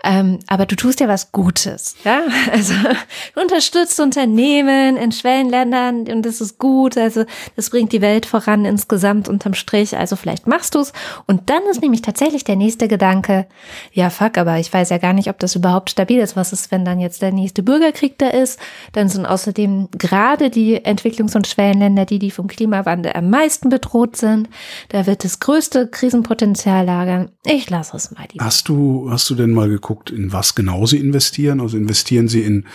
ähm, 0.04 0.38
aber 0.46 0.66
du 0.66 0.76
tust 0.76 1.00
ja 1.00 1.08
was 1.08 1.32
Gutes. 1.32 1.96
Ja, 2.04 2.20
also 2.52 2.74
du 3.34 3.40
unterstützt 3.40 3.98
Unternehmen 3.98 4.96
in 4.96 5.10
Schwellenländern 5.10 6.06
und 6.06 6.22
das 6.22 6.40
ist 6.40 6.60
gut. 6.60 6.96
Also 6.96 7.24
das 7.56 7.70
bringt 7.70 7.90
die 7.90 8.02
Welt 8.02 8.24
voran 8.24 8.64
insgesamt 8.64 9.28
unterm 9.28 9.54
Strich. 9.54 9.96
Also 9.96 10.14
vielleicht 10.14 10.46
machst 10.46 10.76
du's. 10.76 10.92
Und 11.26 11.50
dann 11.50 11.62
ist 11.68 11.82
nämlich 11.82 12.02
tatsächlich 12.02 12.44
der 12.44 12.54
nächste 12.54 12.86
Gedanke, 12.86 13.48
ja, 13.92 14.10
fuck, 14.10 14.38
aber 14.38 14.58
ich 14.58 14.75
weiß 14.76 14.90
ja 14.90 14.98
gar 14.98 15.14
nicht, 15.14 15.30
ob 15.30 15.38
das 15.38 15.56
überhaupt 15.56 15.90
stabil 15.90 16.18
ist. 16.18 16.36
Was 16.36 16.52
ist, 16.52 16.70
wenn 16.70 16.84
dann 16.84 17.00
jetzt 17.00 17.22
der 17.22 17.32
nächste 17.32 17.62
Bürgerkrieg 17.62 18.18
da 18.18 18.28
ist? 18.28 18.60
Dann 18.92 19.08
sind 19.08 19.24
außerdem 19.24 19.88
gerade 19.96 20.50
die 20.50 20.84
Entwicklungs- 20.84 21.34
und 21.34 21.46
Schwellenländer, 21.46 22.04
die, 22.04 22.18
die 22.18 22.30
vom 22.30 22.46
Klimawandel 22.46 23.12
am 23.14 23.30
meisten 23.30 23.70
bedroht 23.70 24.16
sind. 24.16 24.50
Da 24.90 25.06
wird 25.06 25.24
das 25.24 25.40
größte 25.40 25.88
Krisenpotenzial 25.88 26.84
lagern. 26.84 27.30
Ich 27.44 27.70
lasse 27.70 27.96
es 27.96 28.10
mal. 28.10 28.26
Die 28.32 28.38
Hast 28.38 28.68
du, 28.68 29.08
hast 29.10 29.30
du 29.30 29.34
denn 29.34 29.52
mal 29.52 29.68
geguckt, 29.68 30.10
in 30.10 30.32
was 30.32 30.54
genau 30.54 30.84
sie 30.84 30.98
investieren? 30.98 31.60
Also 31.60 31.78
investieren 31.78 32.28
sie 32.28 32.42
in 32.42 32.66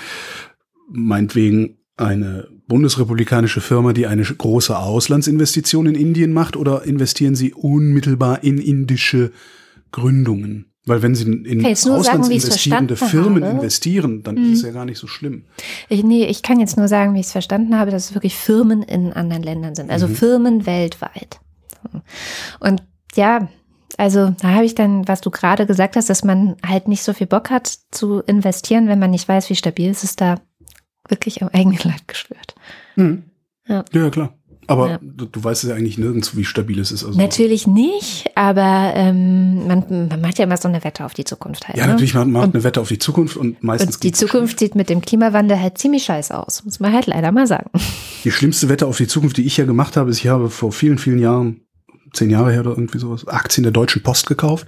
meinetwegen 0.90 1.78
eine 1.98 2.48
bundesrepublikanische 2.68 3.62
Firma, 3.62 3.94
die 3.94 4.08
eine 4.08 4.24
große 4.24 4.78
Auslandsinvestition 4.78 5.86
in 5.86 5.96
Indien 5.96 6.34
macht, 6.34 6.56
oder 6.56 6.84
investieren 6.84 7.36
sie 7.36 7.54
unmittelbar 7.54 8.44
in 8.44 8.58
indische 8.58 9.32
Gründungen? 9.92 10.71
Weil 10.86 11.04
wenn 11.04 11.14
sie 11.14 11.32
in 11.32 11.64
auslandsinvestierende 11.64 12.96
Firmen 12.96 13.44
habe. 13.44 13.58
investieren, 13.58 14.24
dann 14.24 14.38
ist 14.38 14.60
es 14.60 14.64
ja 14.64 14.72
gar 14.72 14.86
nicht 14.86 14.98
so 14.98 15.06
schlimm. 15.06 15.46
Ich, 15.90 16.04
nee, 16.04 16.26
ich 16.26 16.42
kann 16.42 16.60
jetzt 16.60 16.76
nur 16.76 16.88
sagen, 16.88 17.14
wie 17.14 17.20
ich 17.20 17.28
es 17.28 17.32
verstanden 17.32 17.78
habe, 17.78 17.92
dass 17.92 18.06
es 18.06 18.16
wirklich 18.16 18.36
Firmen 18.36 18.82
in 18.82 19.14
anderen 19.14 19.44
Ländern 19.44 19.76
sind. 19.76 19.92
Also 19.92 20.08
Firmen 20.08 20.66
weltweit. 20.66 21.40
Und 22.60 22.84
ja, 23.16 23.48
also 23.98 24.34
da 24.42 24.50
habe 24.50 24.66
ich 24.66 24.74
dann, 24.74 25.08
was 25.08 25.22
du 25.22 25.30
gerade 25.30 25.68
gesagt 25.68 25.96
hast, 25.96 26.10
dass 26.10 26.24
man 26.24 26.56
halt 26.66 26.88
nicht 26.88 27.04
so 27.04 27.14
viel 27.14 27.28
Bock 27.28 27.52
hat 27.52 27.78
zu 27.92 28.22
investieren, 28.22 28.88
wenn 28.88 29.00
man 29.00 29.12
nicht 29.12 29.28
weiß, 29.28 29.50
wie 29.52 29.56
stabil 29.56 29.92
es 29.92 30.04
ist, 30.04 30.22
da 30.22 30.42
wirklich 31.08 31.44
am 31.44 31.50
eigenen 31.50 31.80
Leib 31.84 32.08
gespürt. 32.08 32.56
Mhm. 32.96 33.24
Ja. 33.68 33.86
Ja, 33.94 34.10
klar. 34.10 34.34
Aber 34.72 34.90
Ja. 34.90 35.00
du, 35.02 35.26
du 35.26 35.44
weißt 35.44 35.66
ja 35.66 35.76
eigentlich 35.76 35.98
nirgends, 35.98 36.38
wie 36.38 36.46
stabil 36.46 36.80
es 36.80 36.92
ist. 36.92 37.04
Also, 37.04 37.20
Natürlich 37.20 37.68
nicht, 37.68 38.26
aber 38.36 38.94
ähm, 38.96 39.68
man, 39.68 40.08
man 40.10 40.22
macht 40.22 40.38
ja 40.38 40.46
immer 40.46 40.56
so 40.56 40.70
eine 40.70 40.84
Wette 40.84 41.04
auf 41.04 41.14
die 41.14 41.26
Zukunft 41.26 41.68
halt. 41.68 41.78
ja, 41.78 41.86
ne? 41.86 41.92
natürlich, 41.92 42.14
man 42.14 42.32
macht 42.32 42.54
eine 42.54 42.64
Wette 42.64 42.80
auf 42.80 42.88
die 42.88 43.00
Zukunft 43.00 43.36
und 43.36 43.62
meistens 43.62 43.96
Und 43.98 44.04
die 44.04 44.14
Zukunft 44.14 44.60
sieht 44.60 44.76
mit 44.76 44.90
dem 44.90 45.02
Klimawandel 45.02 45.60
halt 45.60 45.78
ziemlich 45.78 46.06
scheiße 46.06 46.38
aus, 46.38 46.64
muss 46.64 46.80
man 46.80 46.94
halt 46.94 47.08
leider 47.08 47.32
mal 47.34 47.48
sagen. 47.48 47.70
Die 48.24 48.32
schlimmste 48.32 48.70
Wette 48.70 48.88
auf 48.88 48.96
die 48.98 49.08
Zukunft, 49.08 49.36
die 49.38 49.46
ich 49.46 49.58
ja 49.58 49.66
gemacht 49.66 49.98
habe, 49.98 50.10
ist, 50.10 50.20
ich 50.20 50.28
habe 50.28 50.50
vor 50.50 50.72
vielen, 50.72 50.98
vielen 50.98 51.20
Jahren, 51.20 51.62
zehn 52.14 52.30
Jahre 52.30 52.52
her 52.54 52.62
oder 52.62 52.72
irgendwie 52.72 53.00
sowas, 53.00 53.28
Aktien 53.28 53.64
der 53.64 53.74
Deutschen 53.74 54.04
Post 54.04 54.28
gekauft 54.28 54.68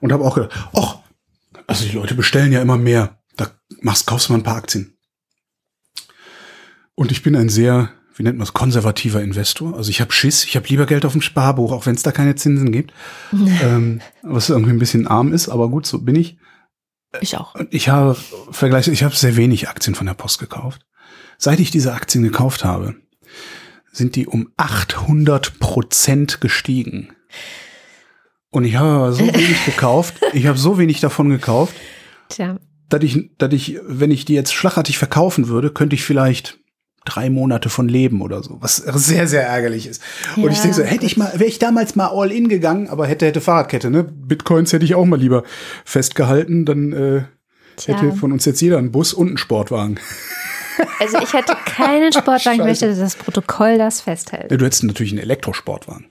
und 0.00 0.12
habe 0.12 0.24
auch 0.24 0.34
gedacht, 0.34 0.52
ach, 0.76 0.96
Also 1.66 1.86
die 1.86 1.92
Leute 1.96 2.14
bestellen 2.14 2.52
ja 2.52 2.60
immer 2.60 2.76
mehr. 2.76 3.18
Da 3.36 3.46
machst, 3.80 4.06
kaufst 4.06 4.28
du 4.28 4.32
mal 4.32 4.40
ein 4.40 4.44
paar 4.44 4.56
Aktien. 4.56 4.96
Und 6.94 7.10
ich 7.10 7.22
bin 7.22 7.34
ein 7.36 7.48
sehr, 7.48 7.90
wie 8.16 8.22
nennt 8.22 8.38
man 8.38 8.44
es, 8.44 8.52
konservativer 8.52 9.22
Investor. 9.22 9.76
Also 9.76 9.90
ich 9.90 10.00
habe 10.00 10.12
Schiss, 10.12 10.44
ich 10.44 10.56
habe 10.56 10.68
lieber 10.68 10.86
Geld 10.86 11.04
auf 11.04 11.12
dem 11.12 11.22
Sparbuch, 11.22 11.72
auch 11.72 11.86
wenn 11.86 11.94
es 11.94 12.02
da 12.02 12.12
keine 12.12 12.36
Zinsen 12.36 12.72
gibt. 12.72 12.92
ähm, 13.32 14.00
was 14.22 14.50
irgendwie 14.50 14.70
ein 14.70 14.78
bisschen 14.78 15.06
arm 15.06 15.32
ist, 15.32 15.48
aber 15.48 15.68
gut, 15.68 15.86
so 15.86 16.00
bin 16.00 16.16
ich. 16.16 16.38
Ich 17.20 17.36
auch. 17.36 17.54
Ich 17.70 17.88
habe 17.88 18.16
Vergleich, 18.50 18.88
ich 18.88 19.04
habe 19.04 19.14
sehr 19.14 19.36
wenig 19.36 19.68
Aktien 19.68 19.94
von 19.94 20.06
der 20.06 20.14
Post 20.14 20.38
gekauft. 20.38 20.84
Seit 21.38 21.60
ich 21.60 21.70
diese 21.70 21.92
Aktien 21.92 22.24
gekauft 22.24 22.64
habe, 22.64 22.94
sind 23.92 24.16
die 24.16 24.26
um 24.26 24.52
800 24.56 25.58
Prozent 25.58 26.40
gestiegen. 26.40 27.10
Und 28.50 28.64
ich 28.64 28.76
habe 28.76 28.88
aber 28.88 29.12
so 29.12 29.26
wenig 29.34 29.64
gekauft, 29.64 30.20
ich 30.32 30.46
habe 30.46 30.58
so 30.58 30.78
wenig 30.78 31.00
davon 31.00 31.28
gekauft, 31.28 31.74
Tja. 32.28 32.58
dass 32.88 33.02
ich, 33.02 33.30
dass 33.38 33.52
ich, 33.52 33.78
wenn 33.86 34.10
ich 34.10 34.24
die 34.24 34.34
jetzt 34.34 34.54
schlagartig 34.54 34.98
verkaufen 34.98 35.48
würde, 35.48 35.70
könnte 35.70 35.94
ich 35.94 36.04
vielleicht 36.04 36.58
drei 37.04 37.30
Monate 37.30 37.68
von 37.68 37.88
leben 37.88 38.22
oder 38.22 38.42
so, 38.42 38.58
was 38.60 38.76
sehr, 38.94 39.26
sehr 39.26 39.46
ärgerlich 39.46 39.86
ist. 39.86 40.02
Und 40.36 40.44
Ja, 40.44 40.50
ich 40.50 40.60
denke 40.60 40.76
so, 40.76 40.82
hätte 40.82 41.06
ich 41.06 41.16
mal, 41.16 41.32
wäre 41.34 41.44
ich 41.46 41.58
damals 41.58 41.94
mal 41.96 42.08
all 42.08 42.32
in 42.32 42.48
gegangen, 42.48 42.88
aber 42.88 43.06
hätte, 43.06 43.26
hätte 43.26 43.40
Fahrradkette, 43.40 43.90
ne? 43.90 44.04
Bitcoins 44.04 44.72
hätte 44.72 44.84
ich 44.84 44.94
auch 44.94 45.04
mal 45.04 45.18
lieber 45.18 45.42
festgehalten, 45.84 46.64
dann 46.64 46.92
äh, 46.92 47.22
Tja. 47.76 47.94
hätte 47.96 48.12
von 48.16 48.32
uns 48.32 48.44
jetzt 48.44 48.60
jeder 48.60 48.78
einen 48.78 48.92
Bus 48.92 49.12
und 49.12 49.28
einen 49.28 49.38
Sportwagen. 49.38 49.98
Also 50.98 51.18
ich 51.18 51.32
hätte 51.32 51.54
keinen 51.66 52.12
Sportwagen, 52.12 52.58
ich 52.58 52.64
möchte, 52.66 52.88
dass 52.88 52.98
das 52.98 53.14
Protokoll 53.14 53.78
das 53.78 54.00
festhält. 54.00 54.50
Du 54.50 54.64
hättest 54.64 54.82
natürlich 54.82 55.12
einen 55.12 55.20
Elektrosportwagen. 55.22 56.06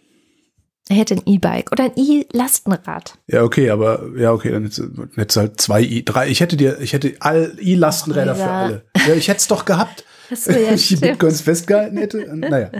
Ich 0.88 0.98
hätte 0.98 1.16
ein 1.16 1.22
E-Bike 1.26 1.70
oder 1.74 1.84
ein 1.86 1.92
E-Lastenrad. 1.98 3.18
Ja, 3.28 3.44
okay, 3.44 3.70
aber 3.70 4.06
ja, 4.18 4.32
okay, 4.32 4.52
dann 4.52 4.64
hättest 4.64 5.36
du 5.36 5.40
halt 5.42 5.60
zwei 5.60 5.82
I, 5.82 6.06
drei. 6.06 6.30
Ich 6.30 6.40
hätte 6.40 6.56
dir, 6.56 6.80
ich 6.80 6.94
hätte 6.94 7.14
all 7.20 7.58
I-Lastenräder 7.60 8.36
für 8.36 8.42
Ja. 8.42 8.62
alle. 8.62 8.86
Ja, 9.06 9.14
ich 9.16 9.28
hätte 9.28 9.40
es 9.40 9.48
doch 9.48 9.66
gehabt, 9.66 10.06
Ach 10.34 10.38
so, 10.38 10.52
ja, 10.52 10.74
die. 10.76 10.96
Bitcoins 10.96 11.42
festgehalten 11.42 11.98
hätte. 11.98 12.24
Naja. 12.34 12.72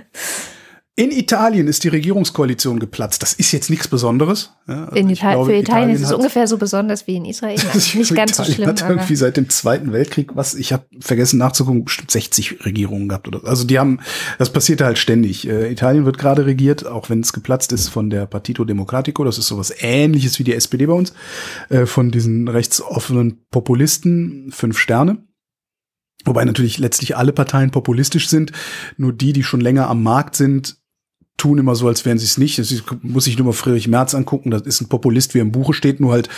In 0.96 1.10
Italien 1.10 1.68
ist 1.68 1.84
die 1.84 1.88
Regierungskoalition 1.88 2.78
geplatzt. 2.78 3.24
Das 3.24 3.34
ist 3.34 3.52
jetzt 3.52 3.72
nichts 3.72 3.88
Besonderes. 3.88 4.54
Ja, 4.68 4.86
also 4.86 4.96
Italien, 4.96 5.16
glaube, 5.16 5.46
für 5.50 5.58
Italien, 5.58 5.90
ist 5.90 6.04
es 6.04 6.12
ungefähr 6.12 6.46
so 6.46 6.60
besonders 6.60 7.08
wie 7.08 7.16
in 7.16 7.26
Israel. 7.26 7.56
Nicht 7.74 8.14
ganz 8.14 8.38
so 8.38 8.44
Italien 8.44 8.54
schlimm, 8.54 8.70
Hat 8.70 8.88
irgendwie 8.88 9.16
seit 9.16 9.36
dem 9.36 9.50
Zweiten 9.50 9.92
Weltkrieg, 9.92 10.36
was 10.36 10.54
ich 10.54 10.72
habe 10.72 10.86
vergessen 11.00 11.40
nachzugucken, 11.40 11.86
bestimmt 11.86 12.12
60 12.12 12.64
Regierungen 12.64 13.10
gehabt 13.10 13.28
oder 13.28 13.44
also 13.44 13.66
die 13.66 13.80
haben, 13.80 14.02
das 14.38 14.54
passiert 14.54 14.82
halt 14.82 15.00
ständig. 15.00 15.48
Äh, 15.48 15.72
Italien 15.72 16.06
wird 16.06 16.20
gerade 16.20 16.46
regiert, 16.46 16.86
auch 16.86 17.10
wenn 17.10 17.22
es 17.22 17.34
geplatzt 17.34 17.72
ist 17.72 17.90
von 17.90 18.12
der 18.12 18.28
Partito 18.28 18.64
Democratico, 18.64 19.24
das 19.24 19.40
ist 19.40 19.48
sowas 19.48 19.74
Ähnliches 19.80 20.38
wie 20.38 20.44
die 20.44 20.54
SPD 20.54 20.86
bei 20.86 20.94
uns, 20.94 21.14
äh, 21.70 21.88
von 21.88 22.12
diesen 22.12 22.48
rechtsoffenen 22.48 23.48
Populisten, 23.50 24.52
fünf 24.52 24.78
Sterne. 24.78 25.24
Wobei 26.26 26.46
natürlich 26.46 26.78
letztlich 26.78 27.18
alle 27.18 27.34
Parteien 27.34 27.72
populistisch 27.72 28.30
sind, 28.30 28.52
nur 28.98 29.14
die, 29.14 29.34
die 29.34 29.44
schon 29.44 29.62
länger 29.62 29.90
am 29.90 30.04
Markt 30.04 30.36
sind, 30.36 30.78
tun 31.38 31.58
immer 31.58 31.76
so, 31.76 31.88
als 31.88 32.06
wären 32.06 32.18
sie 32.18 32.26
es 32.26 32.38
nicht. 32.38 32.60
Das 32.60 32.74
muss 33.02 33.28
ich 33.28 33.38
nur 33.38 33.48
mal 33.48 33.54
Friedrich 33.54 33.88
Merz 33.88 34.16
angucken. 34.16 34.52
Das 34.52 34.62
ist 34.62 34.82
ein 34.82 34.90
Populist, 34.90 35.34
wie 35.34 35.40
er 35.40 35.44
im 35.44 35.52
Buche 35.52 35.74
steht, 35.74 36.00
nur 36.00 36.14
halt, 36.14 36.30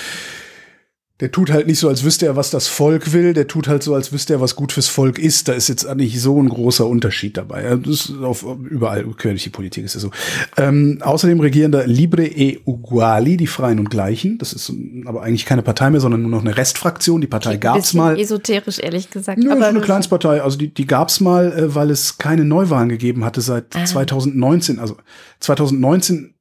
der 1.21 1.31
tut 1.31 1.49
halt 1.49 1.65
nicht 1.67 1.79
so, 1.79 1.87
als 1.87 2.03
wüsste 2.03 2.25
er, 2.25 2.35
was 2.35 2.49
das 2.49 2.67
Volk 2.67 3.13
will. 3.13 3.33
Der 3.33 3.47
tut 3.47 3.69
halt 3.69 3.83
so, 3.83 3.95
als 3.95 4.11
wüsste 4.11 4.33
er, 4.33 4.41
was 4.41 4.57
gut 4.57 4.73
fürs 4.73 4.89
Volk 4.89 5.17
ist. 5.17 5.47
Da 5.47 5.53
ist 5.53 5.69
jetzt 5.69 5.87
nicht 5.95 6.19
so 6.19 6.41
ein 6.41 6.49
großer 6.49 6.85
Unterschied 6.85 7.37
dabei. 7.37 7.77
Das 7.77 8.09
ist 8.09 8.13
auf, 8.21 8.45
überall, 8.69 9.05
die 9.23 9.49
Politik 9.49 9.85
ist 9.85 9.93
ja 9.93 10.01
so. 10.01 10.11
Ähm, 10.57 10.99
außerdem 11.01 11.39
regieren 11.39 11.71
da 11.71 11.83
Libre 11.83 12.25
e 12.25 12.59
Uguali, 12.65 13.37
die 13.37 13.47
Freien 13.47 13.79
und 13.79 13.89
Gleichen. 13.89 14.37
Das 14.39 14.51
ist 14.51 14.73
aber 15.05 15.23
eigentlich 15.23 15.45
keine 15.45 15.61
Partei 15.61 15.89
mehr, 15.89 16.01
sondern 16.01 16.21
nur 16.21 16.31
noch 16.31 16.41
eine 16.41 16.57
Restfraktion. 16.57 17.21
Die 17.21 17.27
Partei 17.27 17.51
ein 17.51 17.59
gab's 17.61 17.81
bisschen 17.91 17.99
mal. 18.01 18.19
esoterisch, 18.19 18.79
ehrlich 18.79 19.09
gesagt. 19.09 19.39
Nö, 19.39 19.51
aber 19.51 19.61
so 19.61 19.67
eine 19.67 19.79
Kleinstpartei. 19.81 20.41
Also 20.41 20.57
die, 20.57 20.73
die 20.73 20.85
gab's 20.85 21.21
mal, 21.21 21.53
äh, 21.53 21.73
weil 21.73 21.91
es 21.91 22.17
keine 22.17 22.43
Neuwahlen 22.43 22.89
gegeben 22.89 23.23
hatte 23.23 23.39
seit 23.39 23.73
Ah. 23.73 23.85
2019. 23.85 24.79
Also 24.79 24.97
2019 25.39 26.25
äh, 26.25 26.34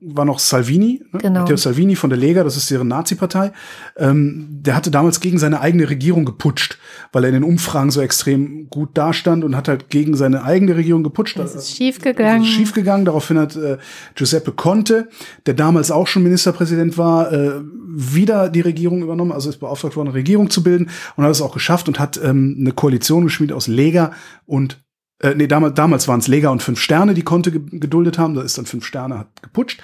war 0.00 0.24
noch 0.24 0.38
Salvini, 0.38 1.02
ne? 1.12 1.18
Genau. 1.20 1.40
Matteo 1.40 1.56
Salvini 1.56 1.96
von 1.96 2.10
der 2.10 2.18
Lega, 2.18 2.44
das 2.44 2.56
ist 2.56 2.70
deren 2.70 2.88
Nazi-Partei. 2.88 3.52
Ähm, 3.96 4.46
der 4.50 4.76
hatte 4.76 4.90
damals 4.90 5.20
gegen 5.20 5.38
seine 5.38 5.60
eigene 5.60 5.88
Regierung 5.88 6.24
geputscht, 6.24 6.78
weil 7.12 7.24
er 7.24 7.28
in 7.28 7.34
den 7.34 7.44
Umfragen 7.44 7.90
so 7.90 8.00
extrem 8.02 8.68
gut 8.68 8.90
dastand 8.98 9.42
und 9.42 9.56
hat 9.56 9.68
halt 9.68 9.88
gegen 9.88 10.14
seine 10.14 10.44
eigene 10.44 10.76
Regierung 10.76 11.02
geputscht. 11.02 11.38
Das 11.38 11.54
ist 11.54 11.74
schiefgegangen. 11.74 12.42
Das 12.42 12.48
ist 12.50 12.54
schiefgegangen. 12.54 13.06
Daraufhin 13.06 13.38
hat 13.38 13.56
äh, 13.56 13.78
Giuseppe 14.14 14.52
Conte, 14.52 15.08
der 15.46 15.54
damals 15.54 15.90
auch 15.90 16.06
schon 16.06 16.22
Ministerpräsident 16.22 16.98
war, 16.98 17.32
äh, 17.32 17.60
wieder 17.92 18.50
die 18.50 18.60
Regierung 18.60 19.02
übernommen, 19.02 19.32
also 19.32 19.48
ist 19.48 19.58
beauftragt 19.58 19.96
worden, 19.96 20.08
eine 20.08 20.16
Regierung 20.16 20.50
zu 20.50 20.62
bilden 20.62 20.90
und 21.16 21.24
hat 21.24 21.30
es 21.30 21.42
auch 21.42 21.52
geschafft 21.54 21.88
und 21.88 21.98
hat 21.98 22.20
ähm, 22.22 22.56
eine 22.60 22.72
Koalition 22.72 23.24
geschmiedet 23.24 23.56
aus 23.56 23.66
Lega 23.66 24.12
und 24.44 24.80
äh, 25.20 25.34
nee, 25.34 25.46
damals, 25.46 25.74
damals 25.74 26.08
waren 26.08 26.20
es 26.20 26.28
Lega 26.28 26.48
und 26.50 26.62
Fünf 26.62 26.80
Sterne, 26.80 27.14
die 27.14 27.24
ge 27.24 27.60
geduldet 27.70 28.18
haben. 28.18 28.34
Da 28.34 28.42
ist 28.42 28.58
dann 28.58 28.66
Fünf 28.66 28.84
Sterne, 28.84 29.18
hat 29.18 29.42
geputscht. 29.42 29.82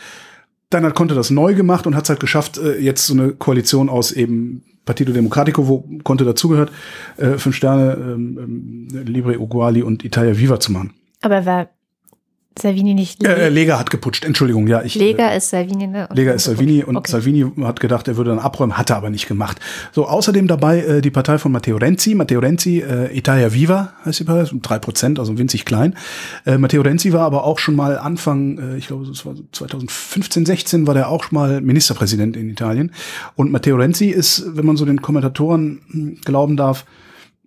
Dann 0.70 0.84
hat 0.84 0.94
Conte 0.94 1.14
das 1.14 1.30
neu 1.30 1.54
gemacht 1.54 1.86
und 1.86 1.94
hat 1.94 2.04
es 2.04 2.10
halt 2.10 2.20
geschafft, 2.20 2.58
äh, 2.58 2.78
jetzt 2.78 3.06
so 3.06 3.14
eine 3.14 3.32
Koalition 3.32 3.88
aus 3.88 4.12
eben 4.12 4.64
Partito 4.84 5.12
Democratico, 5.12 5.68
wo 5.68 5.84
Conte 6.02 6.24
dazugehört, 6.24 6.72
äh, 7.18 7.38
Fünf 7.38 7.56
Sterne, 7.56 7.94
ähm, 7.94 8.88
ähm, 8.92 9.04
Libre 9.04 9.38
Uguali 9.38 9.82
und 9.82 10.04
Italia 10.04 10.38
Viva 10.38 10.58
zu 10.58 10.72
machen. 10.72 10.94
Aber 11.22 11.44
war 11.44 11.68
Salvini 12.58 12.94
nicht 12.94 13.22
Äh, 13.22 13.32
äh, 13.32 13.48
Le 13.48 13.66
Lega 13.66 13.78
hat 13.78 13.90
geputscht, 13.90 14.24
Entschuldigung, 14.24 14.66
ja. 14.66 14.82
Ich, 14.82 14.94
Lega 14.94 15.30
ist 15.30 15.50
Salvini, 15.50 15.86
ne? 15.86 16.08
Lega 16.12 16.32
ist 16.32 16.44
Salvini 16.44 16.82
und 16.82 16.96
Okay. 16.96 17.10
Salvini 17.10 17.44
hat 17.62 17.80
gedacht, 17.80 18.08
er 18.08 18.16
würde 18.16 18.30
dann 18.30 18.38
abräumen, 18.38 18.78
hat 18.78 18.90
er 18.90 18.96
aber 18.96 19.10
nicht 19.10 19.28
gemacht. 19.28 19.60
So, 19.92 20.06
außerdem 20.06 20.46
dabei 20.46 20.80
äh, 20.80 21.00
die 21.02 21.10
Partei 21.10 21.38
von 21.38 21.52
Matteo 21.52 21.76
Renzi. 21.76 22.14
Matteo 22.14 22.40
Renzi, 22.40 22.80
äh, 22.80 23.16
Italia 23.16 23.52
Viva 23.52 23.92
heißt 24.04 24.20
die 24.20 24.24
Partei, 24.24 24.50
drei 24.62 24.78
Prozent, 24.78 25.18
also 25.18 25.36
winzig 25.36 25.64
klein. 25.64 25.94
Äh, 26.46 26.56
Matteo 26.58 26.82
Renzi 26.82 27.12
war 27.12 27.22
aber 27.26 27.44
auch 27.44 27.58
schon 27.58 27.76
mal 27.76 27.98
Anfang, 27.98 28.58
äh, 28.58 28.76
ich 28.78 28.86
glaube, 28.86 29.04
es 29.04 29.26
war 29.26 29.36
so 29.36 29.44
2015, 29.52 30.46
16, 30.46 30.86
war 30.86 30.94
der 30.94 31.08
auch 31.10 31.24
schon 31.24 31.36
mal 31.36 31.60
Ministerpräsident 31.60 32.36
in 32.36 32.48
Italien. 32.48 32.92
Und 33.34 33.50
Matteo 33.52 33.76
Renzi 33.76 34.06
ist, 34.06 34.44
wenn 34.56 34.64
man 34.64 34.76
so 34.76 34.84
den 34.84 35.02
Kommentatoren 35.02 35.80
hm, 35.90 36.18
glauben 36.24 36.56
darf, 36.56 36.86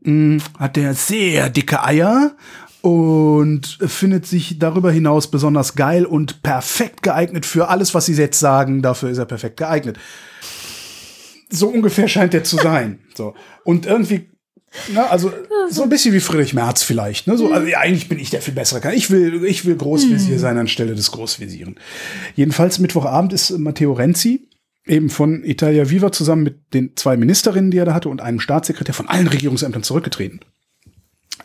mh, 0.03 0.43
hat 0.59 0.75
der 0.75 0.93
sehr 0.93 1.49
dicke 1.49 1.83
Eier 1.83 2.33
und 2.81 3.77
findet 3.85 4.25
sich 4.25 4.59
darüber 4.59 4.91
hinaus 4.91 5.29
besonders 5.29 5.75
geil 5.75 6.05
und 6.05 6.41
perfekt 6.43 7.03
geeignet 7.03 7.45
für 7.45 7.67
alles, 7.67 7.93
was 7.93 8.05
sie 8.05 8.13
jetzt 8.13 8.39
sagen. 8.39 8.81
Dafür 8.81 9.09
ist 9.09 9.17
er 9.17 9.25
perfekt 9.25 9.57
geeignet. 9.57 9.97
So 11.49 11.67
ungefähr 11.67 12.07
scheint 12.07 12.33
er 12.33 12.43
zu 12.43 12.57
sein. 12.57 12.99
So. 13.19 13.33
Und 13.65 13.85
irgendwie, 13.85 14.29
na, 14.93 15.07
also 15.07 15.33
so 15.69 15.83
ein 15.83 15.89
bisschen 15.89 16.13
wie 16.13 16.21
Friedrich 16.21 16.53
Merz 16.53 16.83
vielleicht. 16.83 17.27
Ne? 17.27 17.35
So, 17.37 17.51
also, 17.51 17.67
ja, 17.67 17.79
eigentlich 17.79 18.07
bin 18.07 18.17
ich 18.17 18.29
der 18.29 18.41
viel 18.41 18.53
bessere. 18.53 18.95
Ich 18.95 19.11
will, 19.11 19.43
ich 19.43 19.65
will 19.65 19.75
Großvisier 19.75 20.39
sein 20.39 20.57
anstelle 20.57 20.95
des 20.95 21.11
Großvisieren. 21.11 21.75
Jedenfalls 22.35 22.79
Mittwochabend 22.79 23.33
ist 23.33 23.49
Matteo 23.57 23.91
Renzi 23.91 24.47
eben 24.87 25.09
von 25.09 25.43
Italia 25.43 25.89
Viva 25.89 26.13
zusammen 26.13 26.43
mit 26.43 26.73
den 26.73 26.95
zwei 26.95 27.17
Ministerinnen, 27.17 27.71
die 27.71 27.77
er 27.77 27.85
da 27.85 27.93
hatte, 27.93 28.09
und 28.09 28.21
einem 28.21 28.39
Staatssekretär 28.39 28.93
von 28.93 29.09
allen 29.09 29.27
Regierungsämtern 29.27 29.83
zurückgetreten. 29.83 30.39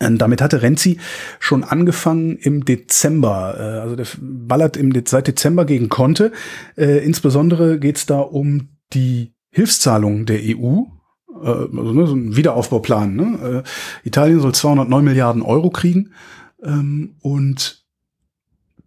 Ähm, 0.01 0.19
damit 0.19 0.43
hatte 0.43 0.63
Renzi 0.63 0.99
schon 1.39 1.65
angefangen 1.65 2.37
im 2.37 2.65
Dezember. 2.65 3.57
Äh, 3.59 3.81
also 3.81 3.97
der 3.97 4.07
ballert 4.21 4.77
im, 4.77 4.93
seit 5.07 5.29
Dezember 5.29 5.65
gegen 5.65 5.89
Conte. 5.89 6.33
Äh, 6.77 7.05
insbesondere 7.05 7.79
geht 7.79 7.97
es 7.97 8.07
da 8.07 8.21
um 8.21 8.69
die 8.93 9.35
Hilfszahlungen 9.51 10.27
der 10.27 10.41
EU. 10.43 10.83
Äh, 11.43 11.49
also 11.49 11.93
ne, 11.93 12.07
so 12.07 12.15
ein 12.15 12.37
Wiederaufbauplan. 12.37 13.15
Ne? 13.15 13.63
Äh, 13.65 14.09
Italien 14.09 14.41
soll 14.41 14.55
209 14.55 15.05
Milliarden 15.05 15.43
Euro 15.43 15.71
kriegen. 15.71 16.13
Ähm, 16.63 17.17
und 17.21 17.84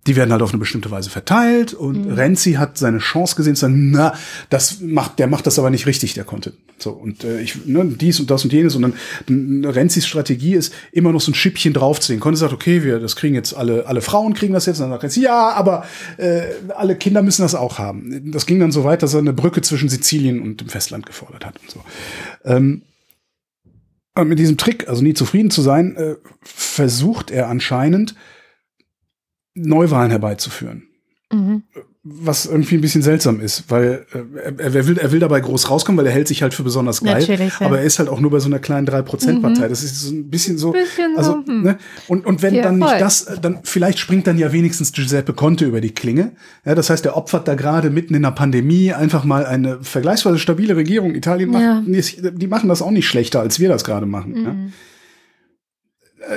die 0.08 0.16
werden 0.16 0.32
halt 0.32 0.42
auf 0.42 0.52
eine 0.52 0.60
bestimmte 0.60 0.90
Weise 0.90 1.10
verteilt 1.10 1.74
und 1.74 2.08
Mhm. 2.08 2.14
Renzi 2.14 2.54
hat 2.54 2.78
seine 2.78 3.00
Chance 3.00 3.36
gesehen 3.36 3.56
zu 3.56 3.62
sagen, 3.62 3.92
na, 3.92 4.14
das 4.50 4.80
macht, 4.82 5.20
der 5.20 5.28
macht 5.28 5.46
das 5.46 5.60
aber 5.60 5.70
nicht 5.70 5.86
richtig, 5.86 6.14
der 6.14 6.24
konnte. 6.24 6.54
So 6.78 6.92
und 6.92 7.24
äh, 7.24 7.42
ich, 7.42 7.66
ne, 7.66 7.86
dies 7.86 8.20
und 8.20 8.32
das 8.32 8.44
und 8.44 8.54
jenes 8.54 8.76
und 8.76 8.82
dann 8.84 9.66
Renzis 9.66 10.08
Strategie 10.08 10.54
ist 10.54 10.74
immer 10.92 11.12
noch 11.12 11.22
so 11.22 11.32
ein 11.32 11.36
Schippchen 11.36 11.74
draufzuziehen. 11.74 12.20
Conte 12.20 12.38
sagt, 12.38 12.54
okay, 12.54 12.84
wir, 12.84 13.00
das 13.00 13.16
kriegen 13.16 13.36
jetzt 13.36 13.54
alle, 13.54 13.86
alle 13.88 14.02
Frauen 14.02 14.34
kriegen 14.34 14.54
das 14.54 14.66
jetzt. 14.66 14.78
Und 14.80 14.84
dann 14.84 14.92
sagt 14.92 15.04
Renzi, 15.04 15.22
ja, 15.22 15.52
aber 15.52 15.86
äh, 16.18 16.44
alle 16.76 16.96
Kinder 16.96 17.22
müssen 17.22 17.42
das 17.42 17.56
auch 17.56 17.78
haben. 17.78 18.32
Das 18.32 18.46
ging 18.46 18.60
dann 18.60 18.72
so 18.72 18.84
weit, 18.84 19.04
dass 19.04 19.14
er 19.14 19.20
eine 19.20 19.34
Brücke 19.34 19.62
zwischen 19.62 19.90
Sizilien 19.90 20.42
und 20.42 20.62
dem 20.62 20.70
Festland 20.70 21.06
gefordert 21.06 21.46
hat 21.46 21.56
und 21.62 21.70
so. 21.70 21.84
Ähm, 22.46 22.84
und 24.16 24.30
mit 24.30 24.40
diesem 24.40 24.58
Trick, 24.58 24.88
also 24.88 25.04
nie 25.04 25.14
zufrieden 25.14 25.52
zu 25.52 25.62
sein, 25.62 25.96
äh, 25.96 26.16
versucht 26.42 27.30
er 27.30 27.50
anscheinend 27.50 28.16
Neuwahlen 29.58 30.12
herbeizuführen. 30.12 30.84
Mhm. 31.32 31.64
was 32.10 32.46
irgendwie 32.46 32.76
ein 32.76 32.80
bisschen 32.82 33.02
seltsam 33.02 33.42
ist, 33.42 33.66
weil 33.68 34.06
äh, 34.14 34.62
er, 34.64 34.76
er, 34.76 34.88
will, 34.88 34.98
er 34.98 35.12
will 35.12 35.20
dabei 35.20 35.42
groß 35.42 35.70
rauskommen, 35.70 35.98
weil 36.00 36.06
er 36.06 36.14
hält 36.14 36.30
sich 36.30 36.42
halt 36.42 36.54
für 36.54 36.64
besonders 36.64 37.04
geil. 37.04 37.20
Natürlich, 37.20 37.60
ja. 37.60 37.66
Aber 37.66 37.80
er 37.80 37.84
ist 37.84 38.00
halt 38.00 38.08
auch 38.08 38.22
nur 38.22 38.32
bei 38.32 38.40
so 38.40 38.48
einer 38.48 38.60
kleinen 38.60 38.88
3%-Partei. 38.88 39.68
Das 39.68 39.84
ist 39.84 40.00
so 40.04 40.14
ein 40.14 40.30
bisschen 40.30 40.58
so. 40.58 40.72
Bisschen 40.72 41.16
so, 41.16 41.20
also, 41.20 41.46
hm. 41.46 41.64
ne? 41.64 41.78
und, 42.08 42.26
und 42.26 42.42
wenn 42.42 42.56
Ja, 42.56 42.64
dann 42.64 42.78
nicht 42.78 42.88
voll. 42.88 43.00
das, 43.00 43.24
äh, 43.26 43.40
dann 43.42 43.60
vielleicht 43.64 44.00
springt 44.00 44.26
dann 44.26 44.38
ja 44.38 44.54
wenigstens 44.54 44.94
Giuseppe 44.94 45.34
Conte 45.34 45.66
über 45.66 45.82
die 45.82 45.94
Klinge. 45.94 46.32
Ja, 46.64 46.76
das 46.76 46.90
heißt, 46.90 47.06
er 47.06 47.18
opfert 47.18 47.46
da 47.46 47.56
gerade 47.56 47.90
mitten 47.90 48.16
in 48.16 48.22
der 48.22 48.32
Pandemie 48.32 48.94
einfach 48.94 49.26
mal 49.26 49.46
eine 49.46 49.84
vergleichsweise 49.84 50.40
stabile 50.40 50.78
Regierung. 50.78 51.14
Italien 51.14 51.52
macht, 51.52 51.62
Ja. 51.62 51.84
die 51.86 52.48
machen 52.48 52.70
das 52.70 52.82
auch 52.82 52.92
nicht 52.92 53.08
schlechter, 53.10 53.42
als 53.42 53.60
wir 53.60 53.68
das 53.68 53.84
gerade 53.84 54.06
machen. 54.06 54.32
Mhm. 54.32 54.74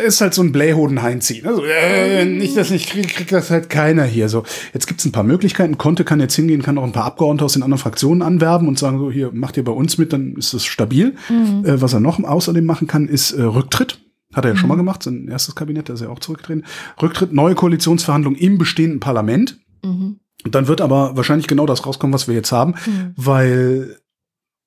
Ist 0.07 0.21
halt 0.21 0.35
so 0.35 0.43
ein 0.43 0.53
Blähhoden-Heinzi. 0.53 1.43
Ne? 1.45 1.55
So, 1.55 1.65
äh, 1.65 2.25
nicht, 2.25 2.57
dass 2.57 2.71
ich 2.71 2.89
krieg, 2.89 3.09
kriegt 3.09 3.33
das 3.33 3.51
halt 3.51 3.71
keiner 3.71 4.05
hier. 4.05 4.29
So, 4.29 4.45
jetzt 4.75 4.87
gibt's 4.87 5.05
ein 5.05 5.13
paar 5.13 5.25
Möglichkeiten. 5.25 5.79
Conte 5.79 6.05
kann 6.05 6.21
jetzt 6.21 6.37
hingehen, 6.37 6.63
kann 6.63 6.79
auch 6.79 6.85
ein 6.85 6.93
paar 6.93 7.05
Abgeordnete 7.07 7.45
aus 7.45 7.55
den 7.55 7.63
anderen 7.63 7.81
Fraktionen 7.81 8.23
anwerben 8.23 8.69
und 8.69 8.79
sagen 8.79 8.99
so, 8.99 9.11
hier, 9.11 9.31
macht 9.33 9.57
ihr 9.57 9.65
bei 9.65 9.73
uns 9.73 9.99
mit, 9.99 10.13
dann 10.13 10.35
ist 10.37 10.55
das 10.55 10.65
stabil. 10.65 11.15
Äh, 11.31 11.81
was 11.81 11.93
er 11.93 12.01
noch 12.01 12.23
außerdem 12.23 12.65
machen 12.65 12.87
kann, 12.87 13.09
ist 13.09 13.33
äh, 13.33 13.43
Rücktritt. 13.43 14.01
Hat 14.33 14.45
er 14.45 14.53
ja 14.53 14.57
schon 14.57 14.69
mal 14.69 14.77
gemacht, 14.77 15.03
sein 15.03 15.27
erstes 15.29 15.57
Kabinett, 15.57 15.89
da 15.89 15.95
ist 15.95 16.03
er 16.03 16.11
auch 16.11 16.21
zurückgetreten. 16.21 16.65
Rücktritt, 17.03 17.33
neue 17.33 17.57
Koalitionsverhandlungen 17.57 18.39
im 18.39 18.59
bestehenden 18.59 19.01
Parlament. 19.01 19.59
Mhm. 19.85 20.21
Dann 20.45 20.69
wird 20.69 20.81
aber 20.81 21.17
wahrscheinlich 21.17 21.49
genau 21.49 21.67
das 21.67 21.85
rauskommen, 21.85 22.15
was 22.15 22.29
wir 22.29 22.35
jetzt 22.35 22.53
haben, 22.53 22.75
Mhm. 22.87 23.13
weil 23.17 23.97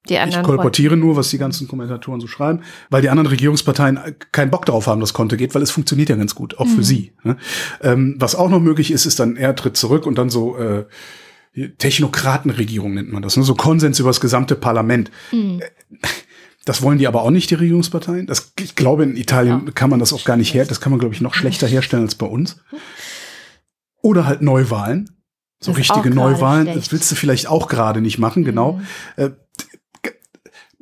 Die 0.10 0.16
ich 0.16 0.20
anderen 0.20 0.44
kolportiere 0.44 0.98
nur, 0.98 1.16
was 1.16 1.30
die 1.30 1.38
ganzen 1.38 1.68
Kommentatoren 1.68 2.20
so 2.20 2.28
schreiben, 2.28 2.62
weil 2.90 3.02
die 3.02 3.10
anderen 3.10 3.28
Regierungsparteien 3.28 4.00
keinen 4.32 4.52
Bock 4.52 4.66
darauf 4.66 4.88
haben, 4.88 5.00
dass 5.00 5.14
Konto 5.14 5.38
geht, 5.38 5.56
weil 5.56 5.62
es 5.62 5.72
funktioniert 5.72 6.10
ja 6.10 6.18
ganz 6.18 6.36
gut, 6.36 6.58
auch 6.58 6.68
für 6.68 6.84
sie. 6.84 7.14
Ne? 7.24 7.38
Ähm, 7.82 8.16
was 8.20 8.36
auch 8.36 8.50
noch 8.50 8.60
möglich 8.60 8.92
ist, 8.92 9.06
ist 9.06 9.20
dann, 9.20 9.38
er 9.38 9.56
tritt 9.56 9.78
zurück 9.78 10.06
und 10.06 10.18
dann 10.18 10.30
so 10.30 10.58
äh, 10.58 10.86
Technokratenregierung 11.78 12.96
nennt 12.96 13.14
man 13.14 13.22
das, 13.22 13.38
ne? 13.38 13.44
so 13.44 13.56
Konsens 13.56 14.00
über 14.00 14.10
das 14.10 14.20
gesamte 14.20 14.56
Parlament. 14.56 15.10
Mhm. 15.32 15.62
Das 16.66 16.82
wollen 16.82 16.98
die 16.98 17.08
aber 17.08 17.24
auch 17.24 17.30
nicht, 17.30 17.50
die 17.50 17.56
Regierungsparteien. 17.56 18.26
Das, 18.26 18.54
ich 18.60 18.76
glaube, 18.76 19.04
in 19.04 19.18
Italien 19.18 19.74
kann 19.74 19.90
man 19.90 20.00
das 20.00 20.14
auch 20.14 20.24
gar 20.24 20.38
nicht 20.38 20.54
her. 20.54 20.66
Das 20.66 20.80
kann 20.80 20.92
man, 20.92 21.00
glaube 21.00 21.14
ich, 21.14 21.20
noch 21.20 21.34
schlechter 21.34 21.68
herstellen 21.68 22.04
als 22.04 22.16
bei 22.16 22.26
uns. 22.26 22.62
Oder 24.02 24.26
halt 24.26 24.42
Neuwahlen. 24.42 25.10
So 25.60 25.72
richtige 25.74 26.10
Neuwahlen. 26.10 26.68
Das 26.68 26.92
willst 26.92 27.12
du 27.12 27.16
vielleicht 27.16 27.48
auch 27.48 27.68
gerade 27.68 28.02
nicht 28.02 28.18
machen, 28.18 28.44
genau. 28.46 28.82
Äh, 29.18 29.32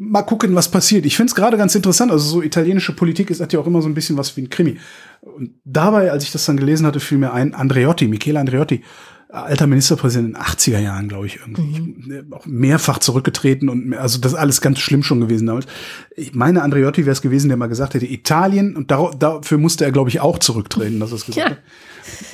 mal 0.04 0.24
gucken, 0.24 0.56
was 0.56 0.70
passiert. 0.72 1.06
Ich 1.06 1.16
finde 1.16 1.30
es 1.30 1.36
gerade 1.36 1.58
ganz 1.58 1.76
interessant. 1.76 2.12
Also 2.12 2.28
so 2.28 2.42
italienische 2.42 2.94
Politik 2.96 3.30
ist 3.30 3.40
hat 3.40 3.54
ja 3.54 3.60
auch 3.60 3.68
immer 3.68 3.82
so 3.82 3.88
ein 3.88 3.94
bisschen 3.94 4.18
was 4.18 4.36
wie 4.36 4.42
ein 4.42 4.50
Krimi. 4.50 4.78
Und 5.22 5.52
dabei, 5.64 6.12
als 6.12 6.24
ich 6.24 6.32
das 6.32 6.46
dann 6.46 6.58
gelesen 6.58 6.86
hatte, 6.88 7.00
fiel 7.00 7.20
mir 7.20 7.32
ein, 7.34 7.54
Andreotti, 7.54 8.08
Michele 8.08 8.40
Andreotti, 8.40 8.82
alter 9.30 9.68
Ministerpräsident 9.68 10.30
in 10.30 10.34
den 10.34 10.42
80er 10.42 10.80
Jahren, 10.80 11.08
glaube 11.08 11.28
ich, 11.28 11.38
irgendwie. 11.40 12.16
Ich- 12.18 12.34
Auch 12.34 12.46
mehrfach 12.48 12.98
zurückgetreten 12.98 13.70
und 13.70 13.86
mehr- 13.86 14.02
also 14.02 14.20
das 14.20 14.34
alles 14.34 14.60
ganz 14.60 14.80
schlimm 14.80 15.04
schon 15.04 15.22
gewesen 15.22 15.46
damals. 15.46 15.68
Ich 16.16 16.34
meine, 16.34 16.64
Andreotti 16.64 17.06
wäre 17.06 17.14
es 17.14 17.22
gewesen, 17.22 17.48
der 17.48 17.58
mal 17.58 17.68
gesagt 17.68 17.94
hätte, 17.94 18.06
Italien, 18.08 18.76
und 18.76 18.90
dafür 18.92 19.58
musste 19.60 19.86
er, 19.86 19.92
glaube 19.92 20.10
ich, 20.10 20.20
auch 20.20 20.40
zurücktreten, 20.40 21.00
dass 21.00 21.12
er 21.12 21.16
es 21.18 21.26
gesagt 21.28 21.38
Ja. 21.50 21.52
hat. 21.52 21.62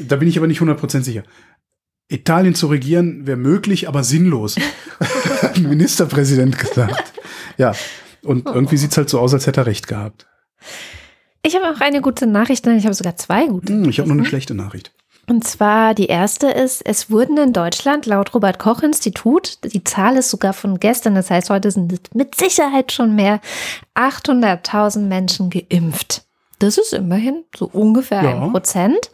Da 0.09 0.15
bin 0.15 0.27
ich 0.29 0.37
aber 0.37 0.47
nicht 0.47 0.61
100% 0.61 1.03
sicher. 1.05 1.23
Italien 2.09 2.55
zu 2.55 2.67
regieren 2.67 3.27
wäre 3.27 3.37
möglich, 3.37 3.87
aber 3.89 4.03
sinnlos. 4.05 4.55
Ministerpräsident 5.61 6.57
gesagt. 6.57 7.13
Ja. 7.57 7.73
Und 8.23 8.45
irgendwie 8.45 8.77
sieht's 8.77 8.97
halt 8.97 9.09
so 9.09 9.19
aus, 9.19 9.33
als 9.33 9.47
hätte 9.47 9.61
er 9.61 9.65
recht 9.67 9.87
gehabt. 9.87 10.27
Ich 11.43 11.55
habe 11.55 11.69
auch 11.69 11.79
eine 11.81 12.01
gute 12.01 12.27
Nachricht, 12.27 12.65
nein, 12.65 12.77
ich 12.77 12.83
habe 12.85 12.93
sogar 12.93 13.15
zwei 13.15 13.47
gute. 13.47 13.71
Hm, 13.73 13.87
ich 13.89 13.99
habe 13.99 14.09
noch 14.09 14.15
eine 14.15 14.25
schlechte 14.25 14.53
Nachricht. 14.53 14.91
Und 15.29 15.45
zwar 15.45 15.93
die 15.93 16.07
erste 16.07 16.47
ist, 16.47 16.85
es 16.85 17.09
wurden 17.11 17.37
in 17.37 17.51
Deutschland 17.53 18.05
laut 18.05 18.33
Robert 18.33 18.59
Koch 18.59 18.81
Institut, 18.81 19.59
die 19.63 19.83
Zahl 19.83 20.15
ist 20.15 20.29
sogar 20.29 20.53
von 20.53 20.79
gestern, 20.79 21.15
das 21.15 21.29
heißt 21.29 21.49
heute 21.49 21.69
sind 21.69 21.91
es 21.91 21.99
mit 22.13 22.35
Sicherheit 22.35 22.91
schon 22.93 23.13
mehr, 23.15 23.41
800.000 23.95 24.99
Menschen 25.01 25.49
geimpft. 25.49 26.23
Das 26.59 26.77
ist 26.77 26.93
immerhin 26.93 27.43
so 27.55 27.65
ungefähr 27.71 28.23
Ja. 28.23 28.41
ein 28.43 28.51
Prozent. 28.51 29.11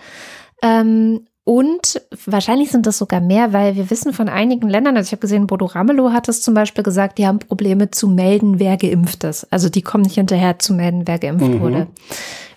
Ähm, 0.62 1.28
und 1.46 2.02
wahrscheinlich 2.26 2.72
sind 2.72 2.86
das 2.86 2.98
sogar 2.98 3.20
mehr, 3.20 3.52
weil 3.52 3.76
wir 3.76 3.90
wissen 3.90 4.14
von 4.14 4.30
einigen 4.30 4.70
Ländern, 4.70 4.96
also 4.96 5.08
ich 5.08 5.12
habe 5.12 5.20
gesehen, 5.22 5.46
Bodo 5.48 5.66
Ramelow 5.66 6.12
hat 6.14 6.30
es 6.30 6.42
zum 6.42 6.54
Beispiel 6.54 6.84
gesagt, 6.84 7.18
die 7.18 7.28
haben 7.28 7.40
Probleme 7.40 7.92
zu 7.92 8.08
melden, 8.08 8.60
wer 8.60 8.78
geimpft 8.78 9.24
ist. 9.26 9.48
Also 9.52 9.70
die 9.70 9.82
kommen 9.82 10.04
nicht 10.04 10.16
hinterher 10.16 10.58
zu 10.60 10.74
melden, 10.74 11.04
wer 11.06 11.20
geimpft 11.20 11.48
Mhm. 11.48 11.60
wurde. 11.60 11.88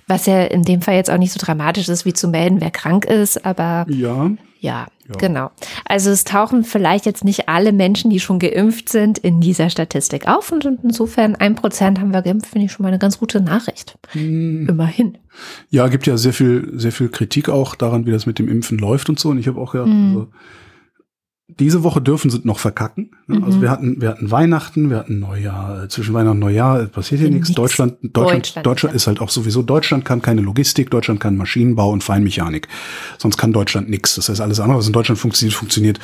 Was 0.07 0.27
ja 0.27 0.45
in 0.45 0.63
dem 0.63 0.83
Fall 0.83 0.95
jetzt 0.95 1.11
auch 1.11 1.19
nicht 1.19 1.33
so 1.33 1.41
dramatisch 1.45 1.89
ist, 1.89 2.05
wie 2.05 2.13
zu 2.13 2.29
melden, 2.29 2.61
wer 2.61 2.71
krank 2.71 3.07
ist, 3.07 3.45
aber 3.45 3.87
Ja. 3.89 4.31
Ja, 4.67 4.87
genau. 5.19 5.51
Also 5.85 6.11
es 6.11 6.25
tauchen 6.25 6.65
vielleicht 6.65 7.07
jetzt 7.07 7.25
nicht 7.25 7.49
alle 7.49 7.73
Menschen, 7.73 8.11
die 8.11 8.19
schon 8.19 8.39
geimpft 8.39 8.89
sind, 8.89 9.19
in 9.19 9.41
dieser 9.41 9.71
Statistik 9.71 10.27
auf. 10.27 10.51
Und 10.51 10.65
insofern 10.83 11.37
ein 11.37 11.55
Prozent 11.55 12.01
haben 12.01 12.13
wir 12.13 12.23
geimpft, 12.23 12.49
finde 12.49 12.67
ich 12.67 12.73
schon 12.73 12.83
mal 12.83 12.89
eine 12.89 12.99
ganz 12.99 13.19
gute 13.19 13.41
Nachricht. 13.41 13.97
Hm. 14.11 14.69
Immerhin. 14.69 15.19
Ja, 15.71 15.87
gibt 15.89 16.07
ja 16.07 16.17
sehr 16.17 16.33
viel, 16.33 16.73
sehr 16.75 16.93
viel 16.93 17.09
Kritik 17.09 17.49
auch 17.49 17.75
daran, 17.75 18.07
wie 18.07 18.11
das 18.11 18.27
mit 18.27 18.39
dem 18.39 18.49
Impfen 18.49 18.79
läuft 18.79 19.09
und 19.09 19.19
so. 19.21 19.29
Und 19.29 19.39
ich 19.39 19.47
habe 19.47 19.61
auch 19.61 19.73
gedacht, 19.73 19.89
Mhm. 19.89 20.09
also, 20.09 20.29
diese 21.49 21.85
Woche 21.85 22.01
dürfen 22.01 22.29
sie 22.31 22.41
noch 22.43 22.59
verkacken. 22.59 23.13
Ne? 23.29 23.41
Also 23.45 23.59
Mhm. 23.59 23.63
wir 23.63 23.71
hatten, 23.71 24.01
wir 24.01 24.09
hatten 24.09 24.31
Weihnachten, 24.31 24.91
wir 24.91 24.99
hatten 24.99 25.21
Neujahr, 25.21 25.85
äh, 25.85 25.89
zwischen 25.89 26.13
Weihnachten 26.13 26.37
und 26.37 26.41
Neujahr 26.41 26.81
äh, 26.83 26.87
passiert 26.87 27.21
hier 27.21 27.31
nichts. 27.31 27.49
Nichts. 27.49 27.55
Deutschland, 27.57 27.95
Deutschland, 28.03 28.17
Deutschland, 28.47 28.67
Deutschland, 28.67 28.93
ja. 28.93 28.97
ist 28.97 29.07
halt 29.07 29.21
auch 29.21 29.31
sowieso, 29.31 29.63
Deutschland 29.63 30.05
kann 30.05 30.23
keine 30.23 30.41
Logistik, 30.41 30.91
Deutschland 30.91 31.21
kann 31.21 31.37
Maschinenbau 31.37 31.91
und 31.91 32.03
Feinmechanik. 32.03 32.67
Sonst 33.19 33.37
kann 33.37 33.53
Deutschland 33.53 33.89
nichts. 33.89 34.17
Das 34.17 34.29
heißt, 34.29 34.41
alles 34.41 34.59
andere, 34.61 34.79
was 34.79 34.87
in 34.89 34.93
Deutschland 34.93 35.21
funktioniert, 35.21 35.55
funktioniert 35.57 36.01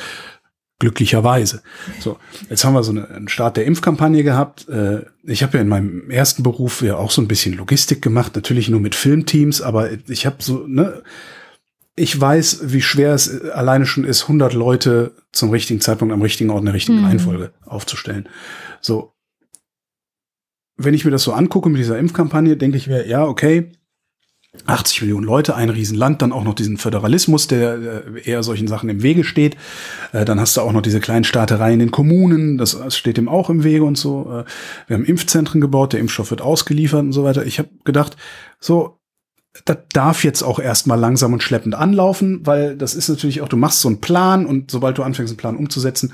glücklicherweise. 0.79 1.61
So, 1.99 2.17
jetzt 2.49 2.65
haben 2.65 2.73
wir 2.73 2.83
so 2.83 2.91
eine, 2.91 3.07
einen 3.09 3.27
Start 3.29 3.57
der 3.57 3.65
Impfkampagne 3.65 4.23
gehabt. 4.23 4.67
Äh, 4.69 5.03
Ich 5.25 5.41
habe 5.43 5.57
ja 5.57 5.61
in 5.61 5.69
meinem 5.69 6.09
ersten 6.09 6.43
Beruf 6.43 6.81
ja 6.81 6.97
auch 6.97 7.11
so 7.11 7.21
ein 7.21 7.27
bisschen 7.27 7.53
Logistik 7.53 8.01
gemacht, 8.01 8.35
natürlich 8.35 8.67
nur 8.69 8.81
mit 8.81 8.95
Filmteams, 8.95 9.61
aber 9.61 9.89
ich 10.09 10.25
habe 10.25 10.37
so, 10.39 10.65
ne, 10.67 11.01
ich 11.95 12.19
weiß, 12.19 12.71
wie 12.73 12.81
schwer 12.81 13.13
es 13.13 13.27
äh, 13.27 13.51
alleine 13.51 13.85
schon 13.85 14.03
ist, 14.03 14.23
100 14.23 14.53
Leute 14.53 15.15
zum 15.31 15.51
richtigen 15.51 15.81
Zeitpunkt 15.81 16.13
am 16.13 16.21
richtigen 16.21 16.49
Ort 16.49 16.61
in 16.61 16.65
der 16.65 16.73
richtigen 16.73 16.99
Mhm. 16.99 17.05
Reihenfolge 17.05 17.53
aufzustellen. 17.65 18.27
So, 18.81 19.13
wenn 20.75 20.93
ich 20.93 21.05
mir 21.05 21.11
das 21.11 21.23
so 21.23 21.33
angucke 21.33 21.69
mit 21.69 21.79
dieser 21.79 21.99
Impfkampagne, 21.99 22.57
denke 22.57 22.77
ich 22.77 22.87
mir, 22.87 23.07
ja, 23.07 23.25
okay, 23.25 23.71
80 24.67 25.01
Millionen 25.01 25.25
Leute, 25.25 25.55
ein 25.55 25.69
Riesenland, 25.69 26.21
dann 26.21 26.31
auch 26.31 26.43
noch 26.43 26.53
diesen 26.53 26.77
Föderalismus, 26.77 27.47
der 27.47 27.73
äh, 28.15 28.21
eher 28.23 28.43
solchen 28.43 28.67
Sachen 28.67 28.89
im 28.89 29.01
Wege 29.01 29.23
steht. 29.23 29.55
Äh, 30.11 30.25
Dann 30.25 30.39
hast 30.39 30.57
du 30.57 30.61
auch 30.61 30.71
noch 30.71 30.81
diese 30.83 30.99
kleinen 30.99 31.23
Staatereien 31.23 31.73
in 31.73 31.79
den 31.87 31.91
Kommunen, 31.91 32.57
das, 32.59 32.77
steht 32.95 33.17
dem 33.17 33.29
auch 33.29 33.49
im 33.49 33.63
Wege 33.63 33.83
und 33.83 33.97
so. 33.97 34.43
Wir 34.87 34.95
haben 34.95 35.05
Impfzentren 35.05 35.59
gebaut, 35.61 35.93
der 35.93 35.99
Impfstoff 35.99 36.29
wird 36.29 36.41
ausgeliefert 36.41 37.01
und 37.01 37.13
so 37.13 37.23
weiter. 37.23 37.45
Ich 37.45 37.57
habe 37.59 37.69
gedacht, 37.83 38.15
so, 38.59 38.99
das 39.65 39.77
darf 39.93 40.23
jetzt 40.23 40.41
auch 40.41 40.59
erstmal 40.59 40.99
langsam 40.99 41.33
und 41.33 41.43
schleppend 41.43 41.75
anlaufen, 41.75 42.45
weil 42.45 42.75
das 42.75 42.95
ist 42.95 43.07
natürlich 43.07 43.41
auch, 43.41 43.47
du 43.47 43.57
machst 43.57 43.81
so 43.81 43.87
einen 43.87 44.01
Plan 44.01 44.45
und 44.45 44.71
sobald 44.71 44.97
du 44.97 45.03
anfängst, 45.03 45.31
einen 45.31 45.37
Plan 45.37 45.55
umzusetzen, 45.55 46.13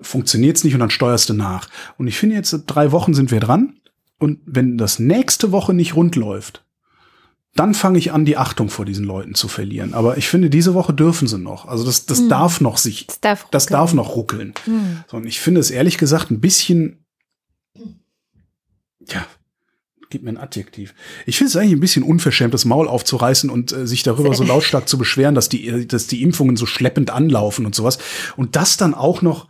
funktioniert's 0.00 0.64
nicht 0.64 0.74
und 0.74 0.80
dann 0.80 0.90
steuerst 0.90 1.28
du 1.28 1.34
nach. 1.34 1.68
Und 1.98 2.08
ich 2.08 2.18
finde 2.18 2.36
jetzt, 2.36 2.56
drei 2.66 2.90
Wochen 2.90 3.12
sind 3.12 3.30
wir 3.30 3.40
dran 3.40 3.74
und 4.18 4.40
wenn 4.46 4.78
das 4.78 4.98
nächste 4.98 5.52
Woche 5.52 5.74
nicht 5.74 5.94
rund 5.94 6.16
läuft, 6.16 6.64
dann 7.54 7.74
fange 7.74 7.98
ich 7.98 8.12
an, 8.12 8.24
die 8.24 8.36
Achtung 8.36 8.70
vor 8.70 8.84
diesen 8.84 9.04
Leuten 9.04 9.34
zu 9.34 9.48
verlieren. 9.48 9.92
Aber 9.92 10.16
ich 10.16 10.28
finde, 10.28 10.50
diese 10.50 10.72
Woche 10.72 10.94
dürfen 10.94 11.26
sie 11.26 11.38
noch. 11.38 11.66
Also 11.66 11.84
das, 11.84 12.06
das 12.06 12.28
darf 12.28 12.60
noch 12.60 12.78
sich, 12.78 13.08
Das 13.08 13.20
darf, 13.20 13.46
das 13.50 13.66
darf 13.66 13.92
noch 13.92 14.14
ruckeln. 14.14 14.54
Hm. 14.64 15.04
So, 15.08 15.16
und 15.16 15.26
ich 15.26 15.40
finde 15.40 15.60
es 15.60 15.70
ehrlich 15.70 15.98
gesagt 15.98 16.30
ein 16.30 16.40
bisschen, 16.40 17.04
ja, 19.08 19.26
gib 20.10 20.24
mir 20.24 20.30
ein 20.30 20.36
Adjektiv. 20.36 20.94
Ich 21.24 21.38
finde 21.38 21.48
es 21.48 21.56
eigentlich 21.56 21.72
ein 21.72 21.80
bisschen 21.80 22.02
unverschämt, 22.02 22.52
das 22.52 22.64
Maul 22.64 22.88
aufzureißen 22.88 23.48
und 23.48 23.72
äh, 23.72 23.86
sich 23.86 24.02
darüber 24.02 24.34
so 24.34 24.44
lautstark 24.44 24.88
zu 24.88 24.98
beschweren, 24.98 25.34
dass 25.34 25.48
die, 25.48 25.68
äh, 25.68 25.86
dass 25.86 26.08
die 26.08 26.22
Impfungen 26.22 26.56
so 26.56 26.66
schleppend 26.66 27.10
anlaufen 27.10 27.64
und 27.64 27.74
sowas. 27.74 27.98
Und 28.36 28.56
das 28.56 28.76
dann 28.76 28.92
auch 28.92 29.22
noch, 29.22 29.48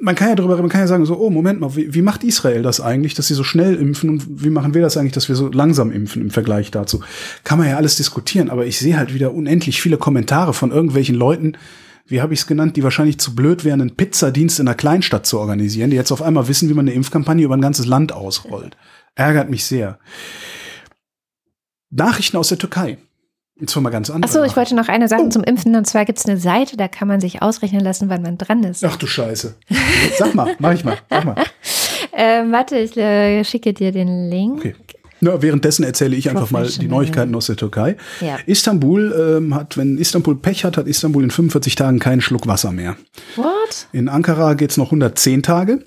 man 0.00 0.14
kann 0.14 0.28
ja 0.30 0.34
darüber, 0.34 0.56
man 0.56 0.68
kann 0.68 0.80
ja 0.80 0.86
sagen, 0.86 1.04
so, 1.04 1.18
oh, 1.18 1.30
Moment 1.30 1.60
mal, 1.60 1.76
wie, 1.76 1.94
wie 1.94 2.02
macht 2.02 2.24
Israel 2.24 2.62
das 2.62 2.80
eigentlich, 2.80 3.14
dass 3.14 3.28
sie 3.28 3.34
so 3.34 3.44
schnell 3.44 3.74
impfen 3.74 4.10
und 4.10 4.42
wie 4.42 4.50
machen 4.50 4.74
wir 4.74 4.82
das 4.82 4.96
eigentlich, 4.96 5.12
dass 5.12 5.28
wir 5.28 5.36
so 5.36 5.48
langsam 5.48 5.92
impfen 5.92 6.22
im 6.22 6.30
Vergleich 6.30 6.70
dazu? 6.70 7.00
Kann 7.44 7.58
man 7.58 7.68
ja 7.68 7.76
alles 7.76 7.96
diskutieren, 7.96 8.50
aber 8.50 8.66
ich 8.66 8.78
sehe 8.78 8.96
halt 8.96 9.12
wieder 9.12 9.34
unendlich 9.34 9.82
viele 9.82 9.98
Kommentare 9.98 10.54
von 10.54 10.70
irgendwelchen 10.70 11.14
Leuten, 11.14 11.56
wie 12.06 12.20
habe 12.20 12.34
ich 12.34 12.40
es 12.40 12.46
genannt, 12.46 12.76
die 12.76 12.82
wahrscheinlich 12.82 13.18
zu 13.18 13.34
blöd 13.34 13.64
wären, 13.64 13.80
einen 13.80 13.96
Pizzadienst 13.96 14.60
in 14.60 14.68
einer 14.68 14.74
Kleinstadt 14.74 15.26
zu 15.26 15.38
organisieren, 15.38 15.90
die 15.90 15.96
jetzt 15.96 16.12
auf 16.12 16.20
einmal 16.20 16.48
wissen, 16.48 16.68
wie 16.68 16.74
man 16.74 16.86
eine 16.86 16.94
Impfkampagne 16.94 17.44
über 17.44 17.56
ein 17.56 17.62
ganzes 17.62 17.86
Land 17.86 18.12
ausrollt. 18.12 18.76
Ärgert 19.14 19.50
mich 19.50 19.64
sehr. 19.64 19.98
Nachrichten 21.90 22.36
aus 22.36 22.48
der 22.48 22.58
Türkei. 22.58 22.98
Und 23.60 23.70
zwar 23.70 23.82
mal 23.82 23.90
ganz 23.90 24.10
andere. 24.10 24.28
Achso, 24.28 24.42
ich 24.42 24.56
wollte 24.56 24.74
noch 24.74 24.88
eine 24.88 25.06
Sache 25.06 25.28
zum 25.28 25.44
Impfen. 25.44 25.76
Und 25.76 25.86
zwar 25.86 26.04
gibt 26.04 26.18
es 26.18 26.26
eine 26.26 26.38
Seite, 26.38 26.76
da 26.76 26.88
kann 26.88 27.06
man 27.06 27.20
sich 27.20 27.40
ausrechnen 27.40 27.82
lassen, 27.82 28.08
wann 28.08 28.22
man 28.22 28.36
dran 28.36 28.64
ist. 28.64 28.84
Ach 28.84 28.96
du 28.96 29.06
Scheiße. 29.06 29.54
Sag 30.18 30.34
mal, 30.34 30.56
mach 30.58 30.72
ich 30.72 30.84
mal, 30.84 30.98
mach 31.10 31.24
mal. 31.24 31.44
Ähm, 32.16 32.52
warte, 32.52 32.78
ich 32.78 32.96
äh, 32.96 33.42
schicke 33.42 33.72
dir 33.72 33.90
den 33.90 34.30
Link. 34.30 34.58
Okay. 34.58 34.74
Na, 35.20 35.42
währenddessen 35.42 35.84
erzähle 35.84 36.14
ich 36.14 36.30
einfach 36.30 36.50
mal 36.52 36.64
die. 36.66 36.86
Neuigkeiten 36.86 37.34
aus 37.34 37.46
der 37.46 37.56
Türkei. 37.56 37.96
Ja. 38.20 38.38
Istanbul 38.46 39.38
ähm, 39.38 39.54
hat, 39.54 39.76
wenn 39.76 39.98
Istanbul 39.98 40.36
Pech 40.36 40.64
hat, 40.64 40.76
hat 40.76 40.86
Istanbul 40.86 41.24
in 41.24 41.30
45 41.30 41.74
Tagen 41.74 41.98
keinen 41.98 42.20
Schluck 42.20 42.46
Wasser 42.46 42.70
mehr. 42.70 42.96
What? 43.34 43.88
In 43.92 44.08
Ankara 44.08 44.54
geht's 44.54 44.76
noch 44.76 44.86
110 44.86 45.42
Tage. 45.42 45.80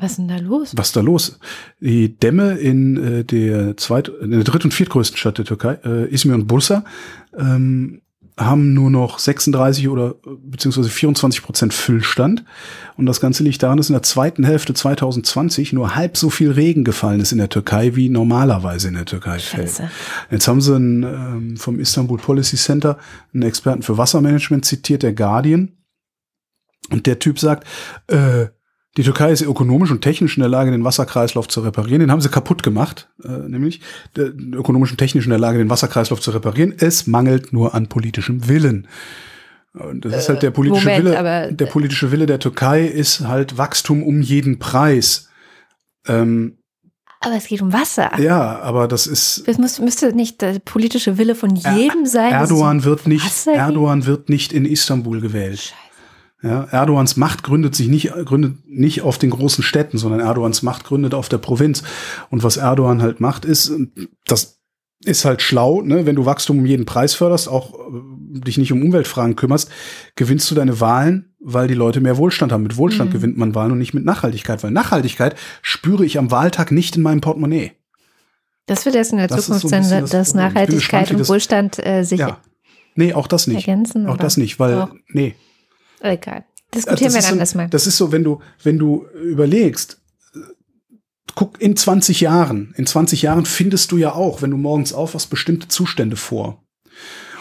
Was 0.00 0.12
ist 0.12 0.18
denn 0.18 0.28
da 0.28 0.38
los? 0.38 0.72
Was 0.76 0.88
ist 0.88 0.96
da 0.96 1.00
los? 1.00 1.38
Die 1.80 2.16
Dämme 2.18 2.54
in 2.54 2.96
äh, 2.96 3.24
der 3.24 3.76
zweit, 3.76 4.08
in 4.08 4.30
der 4.30 4.44
dritt- 4.44 4.64
und 4.64 4.72
viertgrößten 4.72 5.18
Stadt 5.18 5.38
der 5.38 5.44
Türkei, 5.44 5.78
äh, 5.84 6.12
Izmir 6.12 6.34
und 6.34 6.46
Bursa, 6.46 6.84
ähm, 7.36 8.00
haben 8.40 8.72
nur 8.72 8.90
noch 8.90 9.18
36 9.18 9.88
oder 9.88 10.14
beziehungsweise 10.42 10.88
24 10.88 11.42
Prozent 11.42 11.74
Füllstand. 11.74 12.44
Und 12.96 13.06
das 13.06 13.20
Ganze 13.20 13.42
liegt 13.42 13.62
daran, 13.62 13.76
dass 13.76 13.90
in 13.90 13.94
der 13.94 14.02
zweiten 14.02 14.44
Hälfte 14.44 14.72
2020 14.72 15.74
nur 15.74 15.94
halb 15.94 16.16
so 16.16 16.30
viel 16.30 16.50
Regen 16.50 16.84
gefallen 16.84 17.20
ist 17.20 17.32
in 17.32 17.38
der 17.38 17.50
Türkei, 17.50 17.96
wie 17.96 18.08
normalerweise 18.08 18.88
in 18.88 18.94
der 18.94 19.04
Türkei 19.04 19.38
fällt. 19.38 19.68
Scheiße. 19.68 19.90
Jetzt 20.30 20.48
haben 20.48 20.60
sie 20.62 20.74
einen, 20.74 21.02
ähm, 21.02 21.56
vom 21.58 21.78
Istanbul 21.78 22.18
Policy 22.18 22.56
Center 22.56 22.98
einen 23.34 23.42
Experten 23.42 23.82
für 23.82 23.98
Wassermanagement 23.98 24.64
zitiert, 24.64 25.02
der 25.02 25.12
Guardian. 25.12 25.72
Und 26.90 27.06
der 27.06 27.18
Typ 27.18 27.38
sagt, 27.38 27.66
äh, 28.06 28.46
die 28.96 29.02
Türkei 29.04 29.30
ist 29.30 29.42
ökonomisch 29.42 29.90
und 29.90 30.00
technisch 30.02 30.36
in 30.36 30.40
der 30.40 30.48
Lage, 30.50 30.70
den 30.72 30.82
Wasserkreislauf 30.84 31.46
zu 31.48 31.60
reparieren. 31.60 32.00
Den 32.00 32.10
haben 32.10 32.20
sie 32.20 32.28
kaputt 32.28 32.62
gemacht, 32.64 33.08
äh, 33.24 33.28
nämlich 33.28 33.80
der, 34.16 34.32
ökonomisch 34.52 34.90
und 34.90 34.98
technisch 34.98 35.24
in 35.24 35.30
der 35.30 35.38
Lage, 35.38 35.58
den 35.58 35.70
Wasserkreislauf 35.70 36.20
zu 36.20 36.32
reparieren. 36.32 36.74
Es 36.76 37.06
mangelt 37.06 37.52
nur 37.52 37.74
an 37.74 37.86
politischem 37.88 38.48
Willen. 38.48 38.88
Und 39.74 40.04
das 40.04 40.16
ist 40.16 40.28
halt 40.28 40.42
der 40.42 40.50
politische 40.50 40.86
Moment, 40.88 41.04
Wille. 41.04 41.18
aber- 41.18 41.52
der 41.52 41.66
politische 41.66 42.10
Wille 42.10 42.26
der 42.26 42.40
Türkei 42.40 42.84
ist 42.86 43.20
halt 43.20 43.56
Wachstum 43.56 44.02
um 44.02 44.20
jeden 44.20 44.58
Preis. 44.58 45.28
Ähm, 46.08 46.56
Aber 47.20 47.36
es 47.36 47.46
geht 47.46 47.62
um 47.62 47.72
Wasser. 47.72 48.10
ja, 48.18 48.58
aber 48.60 48.88
das 48.88 49.06
ist 49.06 49.44
Das 49.46 49.58
muss, 49.58 49.78
müsste 49.78 50.12
nicht 50.12 50.40
der 50.40 50.58
politische 50.58 51.18
Wille 51.18 51.36
von 51.36 51.54
jedem 51.54 52.06
sein. 52.06 52.32
dass 52.32 52.50
Erdogan 52.50 52.82
wird 52.82 53.06
nicht, 53.06 53.24
Wasser? 53.24 53.52
Erdogan 53.52 54.06
wird 54.06 54.28
nicht 54.28 54.52
in 54.52 54.64
Istanbul 54.64 55.20
gewählt. 55.20 55.60
Scheiße. 55.60 55.89
Ja, 56.42 56.64
Erdogans 56.70 57.16
Macht 57.16 57.42
gründet 57.42 57.74
sich 57.74 57.88
nicht, 57.88 58.10
gründet 58.24 58.54
nicht 58.66 59.02
auf 59.02 59.18
den 59.18 59.28
großen 59.30 59.62
Städten, 59.62 59.98
sondern 59.98 60.20
Erdogans 60.20 60.62
Macht 60.62 60.84
gründet 60.84 61.12
auf 61.12 61.28
der 61.28 61.36
Provinz. 61.38 61.82
Und 62.30 62.42
was 62.42 62.56
Erdogan 62.56 63.02
halt 63.02 63.20
macht, 63.20 63.44
ist, 63.44 63.72
das 64.26 64.58
ist 65.04 65.24
halt 65.26 65.42
schlau, 65.42 65.82
ne? 65.82 66.06
wenn 66.06 66.16
du 66.16 66.24
Wachstum 66.26 66.58
um 66.58 66.66
jeden 66.66 66.86
Preis 66.86 67.14
förderst, 67.14 67.48
auch 67.48 67.74
äh, 67.74 68.40
dich 68.40 68.56
nicht 68.58 68.72
um 68.72 68.82
Umweltfragen 68.82 69.36
kümmerst, 69.36 69.70
gewinnst 70.16 70.50
du 70.50 70.54
deine 70.54 70.80
Wahlen, 70.80 71.34
weil 71.40 71.68
die 71.68 71.74
Leute 71.74 72.00
mehr 72.00 72.16
Wohlstand 72.18 72.52
haben. 72.52 72.62
Mit 72.62 72.76
Wohlstand 72.76 73.10
Mhm. 73.10 73.14
gewinnt 73.14 73.36
man 73.38 73.54
Wahlen 73.54 73.72
und 73.72 73.78
nicht 73.78 73.94
mit 73.94 74.04
Nachhaltigkeit, 74.04 74.62
weil 74.62 74.70
Nachhaltigkeit 74.70 75.36
spüre 75.62 76.04
ich 76.04 76.18
am 76.18 76.30
Wahltag 76.30 76.70
nicht 76.70 76.96
in 76.96 77.02
meinem 77.02 77.20
Portemonnaie. 77.22 77.72
Das 78.66 78.84
wird 78.86 78.94
erst 78.94 79.12
in 79.12 79.18
der 79.18 79.28
Das 79.28 79.46
Zukunft 79.46 79.68
so 79.68 79.74
ein 79.74 79.84
sein, 79.84 80.00
das 80.02 80.10
dass 80.10 80.34
Nachhaltigkeit 80.34 80.68
gespannt, 80.78 81.10
und 81.12 81.18
das- 81.20 81.28
Wohlstand 81.28 81.84
äh, 81.86 82.02
sich 82.02 82.20
Ja. 82.20 82.38
Nee, 82.94 83.14
auch 83.14 83.26
das 83.26 83.46
nicht. 83.46 83.66
ergänzen. 83.66 84.06
Auch 84.06 84.16
das 84.18 84.36
nicht, 84.36 84.58
weil, 84.58 84.88
nee. 85.08 85.34
Egal. 86.00 86.44
Also 86.72 86.86
Diskutieren 86.86 87.12
das 87.12 87.14
wir 87.14 87.18
ist 87.18 87.40
ein 87.40 87.46
so, 87.46 87.56
Mal. 87.58 87.68
Das 87.68 87.86
ist 87.86 87.96
so, 87.96 88.12
wenn 88.12 88.24
du, 88.24 88.40
wenn 88.62 88.78
du 88.78 89.06
überlegst, 89.14 90.00
äh, 90.34 90.38
guck 91.34 91.60
in 91.60 91.76
20 91.76 92.20
Jahren, 92.20 92.74
in 92.76 92.86
20 92.86 93.22
Jahren 93.22 93.46
findest 93.46 93.92
du 93.92 93.96
ja 93.96 94.14
auch, 94.14 94.42
wenn 94.42 94.50
du 94.50 94.56
morgens 94.56 94.92
aufwachst, 94.92 95.30
bestimmte 95.30 95.68
Zustände 95.68 96.16
vor. 96.16 96.62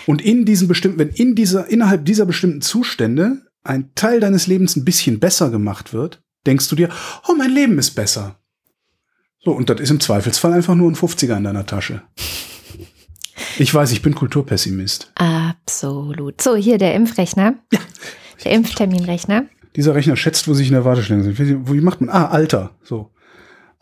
Und 0.07 0.21
in 0.21 0.45
diesen 0.45 0.67
bestimmten, 0.67 0.97
wenn 0.99 1.09
in 1.09 1.35
dieser, 1.35 1.67
innerhalb 1.67 2.05
dieser 2.05 2.25
bestimmten 2.25 2.61
Zustände 2.61 3.43
ein 3.63 3.91
Teil 3.93 4.19
deines 4.19 4.47
Lebens 4.47 4.75
ein 4.75 4.85
bisschen 4.85 5.19
besser 5.19 5.51
gemacht 5.51 5.93
wird, 5.93 6.23
denkst 6.47 6.67
du 6.69 6.75
dir, 6.75 6.89
oh, 7.27 7.33
mein 7.37 7.51
Leben 7.51 7.77
ist 7.77 7.91
besser. 7.91 8.39
So, 9.43 9.51
und 9.51 9.69
das 9.69 9.79
ist 9.79 9.89
im 9.89 9.99
Zweifelsfall 9.99 10.53
einfach 10.53 10.75
nur 10.75 10.89
ein 10.89 10.95
50er 10.95 11.37
in 11.37 11.43
deiner 11.43 11.65
Tasche. 11.65 12.01
Ich 13.57 13.73
weiß, 13.73 13.91
ich 13.91 14.01
bin 14.01 14.15
Kulturpessimist. 14.15 15.11
Absolut. 15.15 16.41
So, 16.41 16.55
hier 16.55 16.77
der 16.77 16.95
Impfrechner. 16.95 17.55
Ja. 17.71 17.79
Der 18.43 18.51
Impfterminrechner. 18.53 19.45
Dieser 19.75 19.95
Rechner 19.95 20.15
schätzt, 20.15 20.47
wo 20.47 20.53
sich 20.53 20.67
in 20.67 20.73
der 20.73 20.85
Warteschlange 20.85 21.23
sind. 21.23 21.39
Wie, 21.39 21.81
macht 21.81 22.01
man? 22.01 22.09
Ah, 22.09 22.27
Alter. 22.27 22.71
So. 22.83 23.11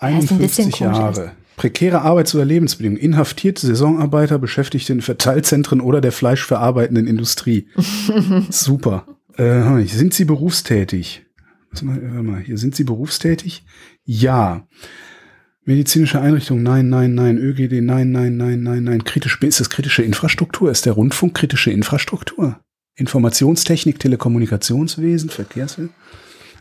Ja, 0.02 0.10
ist 0.10 0.32
ein 0.32 0.38
bisschen 0.38 0.66
51 0.66 0.72
komisch, 0.72 0.98
Jahre. 0.98 1.32
Prekäre 1.56 2.02
Arbeits- 2.02 2.36
oder 2.36 2.46
Lebensbedingungen. 2.46 3.02
Inhaftierte 3.02 3.66
Saisonarbeiter, 3.66 4.38
Beschäftigte 4.38 4.94
in 4.94 5.02
Verteilzentren 5.02 5.82
oder 5.82 6.02
der 6.02 6.12
fleischverarbeitenden 6.12 7.08
Industrie. 7.08 7.68
Super. 8.50 9.08
Äh, 9.38 9.86
sind 9.86 10.14
Sie 10.14 10.26
berufstätig? 10.26 11.26
Warte 11.72 11.86
mal, 11.86 12.42
hier 12.42 12.58
sind 12.58 12.76
Sie 12.76 12.84
berufstätig? 12.84 13.66
Ja. 14.04 14.68
Medizinische 15.66 16.22
Einrichtung, 16.22 16.64
nein, 16.64 16.90
nein, 16.90 17.14
nein. 17.14 17.38
ÖGD, 17.38 17.82
nein, 17.82 18.12
nein, 18.12 18.38
nein, 18.38 18.64
nein, 18.64 18.84
nein. 18.84 19.04
Kritisch, 19.04 19.42
ist 19.42 19.60
das 19.60 19.70
kritische 19.70 20.04
Infrastruktur? 20.04 20.72
Ist 20.72 20.86
der 20.86 20.94
Rundfunk 20.94 21.34
kritische 21.36 21.72
Infrastruktur? 21.72 22.60
Informationstechnik, 22.98 24.00
Telekommunikationswesen, 24.00 25.30
Verkehrswesen? 25.30 25.94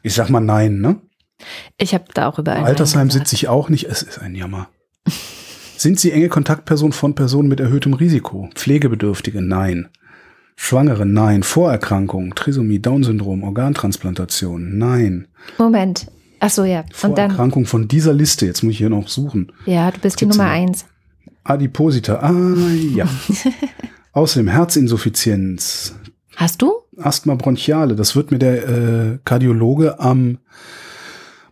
Ich 0.02 0.14
sag 0.14 0.30
mal 0.30 0.40
nein, 0.40 0.80
ne? 0.80 1.00
Ich 1.78 1.94
habe 1.94 2.04
da 2.14 2.28
auch 2.28 2.38
über 2.38 2.52
einen 2.52 2.64
Altersheim 2.64 3.10
sitze 3.10 3.34
ich 3.34 3.48
auch 3.48 3.68
nicht. 3.68 3.84
Es 3.84 4.02
ist 4.02 4.20
ein 4.20 4.34
Jammer. 4.34 4.68
Sind 5.76 6.00
Sie 6.00 6.12
enge 6.12 6.28
Kontaktperson 6.28 6.92
von 6.92 7.14
Personen 7.14 7.48
mit 7.48 7.60
erhöhtem 7.60 7.92
Risiko? 7.92 8.48
Pflegebedürftige? 8.54 9.42
Nein. 9.42 9.88
Schwangere? 10.56 11.04
Nein. 11.04 11.42
Vorerkrankungen? 11.42 12.34
Trisomie, 12.34 12.78
Down-Syndrom, 12.78 13.42
Organtransplantation? 13.42 14.78
Nein. 14.78 15.28
Moment. 15.58 16.06
Ach 16.40 16.50
so, 16.50 16.64
ja. 16.64 16.80
Und 16.80 17.18
dann, 17.18 17.30
Vorerkrankung 17.30 17.66
von 17.66 17.88
dieser 17.88 18.14
Liste. 18.14 18.46
Jetzt 18.46 18.62
muss 18.62 18.72
ich 18.72 18.78
hier 18.78 18.90
noch 18.90 19.08
suchen. 19.08 19.52
ja, 19.66 19.90
du 19.90 19.98
bist 20.00 20.20
die 20.20 20.26
Nummer 20.26 20.48
eins. 20.48 20.86
Adiposita. 21.44 22.16
Ah, 22.20 22.32
ja. 22.94 23.06
Außerdem 24.12 24.48
Herzinsuffizienz, 24.48 25.94
Hast 26.36 26.62
du? 26.62 26.72
Asthma 26.98 27.34
bronchiale. 27.34 27.96
Das 27.96 28.14
wird 28.14 28.30
mir 28.30 28.38
der 28.38 28.68
äh, 28.68 29.18
Kardiologe 29.24 29.98
am 30.00 30.38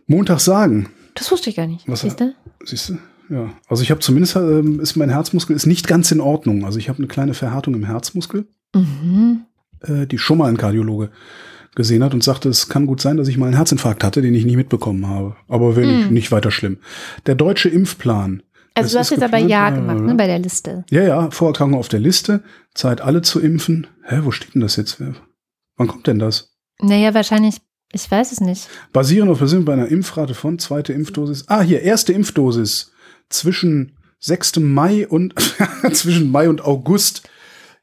Montag 0.07 0.39
sagen. 0.39 0.89
Das 1.15 1.31
wusste 1.31 1.49
ich 1.49 1.55
gar 1.55 1.67
nicht. 1.67 1.87
Was- 1.87 2.01
Siehst 2.01 2.19
du? 2.19 2.33
Siehst 2.63 2.89
du? 2.89 2.97
Ja. 3.29 3.49
Also 3.67 3.81
ich 3.81 3.89
habe 3.91 4.01
zumindest, 4.01 4.35
ähm, 4.35 4.79
ist 4.79 4.95
mein 4.95 5.09
Herzmuskel 5.09 5.55
ist 5.55 5.65
nicht 5.65 5.87
ganz 5.87 6.11
in 6.11 6.21
Ordnung. 6.21 6.63
Also 6.65 6.77
ich 6.77 6.89
habe 6.89 6.99
eine 6.99 7.07
kleine 7.07 7.33
Verhärtung 7.33 7.73
im 7.73 7.83
Herzmuskel, 7.85 8.45
Mhm. 8.75 9.41
äh, 9.81 10.05
die 10.05 10.19
schon 10.19 10.37
mal 10.37 10.49
ein 10.49 10.57
Kardiologe 10.57 11.09
gesehen 11.73 12.03
hat 12.03 12.13
und 12.13 12.23
sagte, 12.23 12.49
es 12.49 12.69
kann 12.69 12.85
gut 12.85 13.01
sein, 13.01 13.17
dass 13.17 13.27
ich 13.27 13.37
mal 13.37 13.47
einen 13.47 13.55
Herzinfarkt 13.55 14.03
hatte, 14.03 14.21
den 14.21 14.35
ich 14.35 14.45
nicht 14.45 14.55
mitbekommen 14.55 15.07
habe. 15.07 15.35
Aber 15.47 15.75
wäre 15.75 15.91
nicht, 15.91 16.11
nicht 16.11 16.31
weiter 16.31 16.51
schlimm. 16.51 16.77
Der 17.25 17.35
deutsche 17.35 17.67
Impfplan. 17.69 18.43
Also 18.75 18.93
du 18.93 18.99
hast 18.99 19.09
jetzt 19.09 19.23
aber 19.23 19.37
Ja 19.37 19.69
gemacht, 19.69 20.01
ne, 20.01 20.15
bei 20.15 20.27
der 20.27 20.39
Liste. 20.39 20.83
Ja, 20.89 21.01
ja, 21.01 21.31
Vorerkrankung 21.31 21.79
auf 21.79 21.87
der 21.87 22.01
Liste. 22.01 22.43
Zeit 22.73 22.99
alle 23.01 23.21
zu 23.21 23.39
impfen. 23.39 23.87
Hä, 24.03 24.19
wo 24.23 24.31
steht 24.31 24.53
denn 24.53 24.61
das 24.61 24.75
jetzt? 24.75 25.01
Wann 25.77 25.87
kommt 25.87 26.07
denn 26.07 26.19
das? 26.19 26.55
Naja, 26.81 27.13
wahrscheinlich, 27.13 27.61
ich 27.93 28.11
weiß 28.11 28.33
es 28.33 28.41
nicht. 28.41 28.67
Basierend 28.91 29.31
auf 29.31 29.39
Person 29.39 29.63
bei 29.63 29.73
einer 29.73 29.87
Impfrate 29.87 30.33
von 30.33 30.59
zweite 30.59 30.91
Impfdosis. 30.91 31.45
Ah, 31.47 31.61
hier, 31.61 31.81
erste 31.81 32.11
Impfdosis 32.11 32.91
zwischen 33.29 33.97
6. 34.19 34.57
Mai 34.57 35.07
und 35.07 35.33
zwischen 35.93 36.29
Mai 36.29 36.49
und 36.49 36.61
August. 36.61 37.29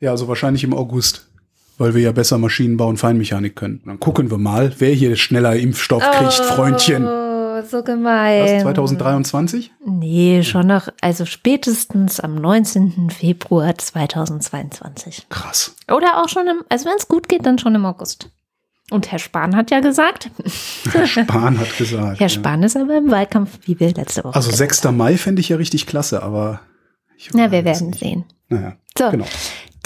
Ja, 0.01 0.10
also 0.10 0.28
wahrscheinlich 0.28 0.62
im 0.62 0.74
August. 0.74 1.28
Weil 1.78 1.94
wir 1.94 2.02
ja 2.02 2.12
besser 2.12 2.36
Maschinenbau 2.36 2.89
und 2.89 2.98
Feinmechanik 2.98 3.56
können. 3.56 3.81
Dann 3.86 3.98
gucken 3.98 4.31
wir 4.31 4.36
mal, 4.36 4.74
wer 4.78 4.93
hier 4.93 5.16
schneller 5.16 5.56
Impfstoff 5.56 6.02
kriegt, 6.02 6.35
Freundchen. 6.35 7.06
Oh, 7.58 7.62
so 7.62 7.78
Was, 7.78 7.84
gemein. 7.84 8.60
2023? 8.60 9.72
Nee, 9.86 10.42
schon 10.42 10.66
noch, 10.66 10.88
also 11.00 11.24
spätestens 11.26 12.20
am 12.20 12.34
19. 12.36 13.10
Februar 13.10 13.76
2022. 13.76 15.26
Krass. 15.28 15.74
Oder 15.90 16.22
auch 16.22 16.28
schon 16.28 16.46
im, 16.46 16.62
also 16.68 16.86
wenn 16.86 16.96
es 16.96 17.08
gut 17.08 17.28
geht, 17.28 17.44
dann 17.46 17.58
schon 17.58 17.74
im 17.74 17.84
August. 17.84 18.30
Und 18.90 19.10
Herr 19.10 19.18
Spahn 19.18 19.56
hat 19.56 19.70
ja 19.70 19.80
gesagt, 19.80 20.30
Herr 20.92 21.06
Spahn 21.06 21.58
hat 21.58 21.76
gesagt. 21.76 22.20
Herr 22.20 22.26
ja. 22.26 22.28
Spahn 22.28 22.62
ist 22.62 22.76
aber 22.76 22.96
im 22.96 23.10
Wahlkampf, 23.10 23.58
wie 23.62 23.78
wir 23.80 23.92
letzte 23.92 24.24
Woche. 24.24 24.34
Also 24.34 24.50
gesagt 24.50 24.74
6. 24.74 24.92
Mai 24.92 25.16
fände 25.16 25.40
ich 25.40 25.48
ja 25.48 25.56
richtig 25.56 25.86
klasse, 25.86 26.22
aber 26.22 26.60
ich 27.16 27.28
haben. 27.30 27.38
Na, 27.38 27.50
wir 27.50 27.64
werden 27.64 27.88
nicht. 27.88 27.98
sehen. 28.00 28.24
Naja, 28.48 28.76
So, 28.98 29.10
genau. 29.10 29.24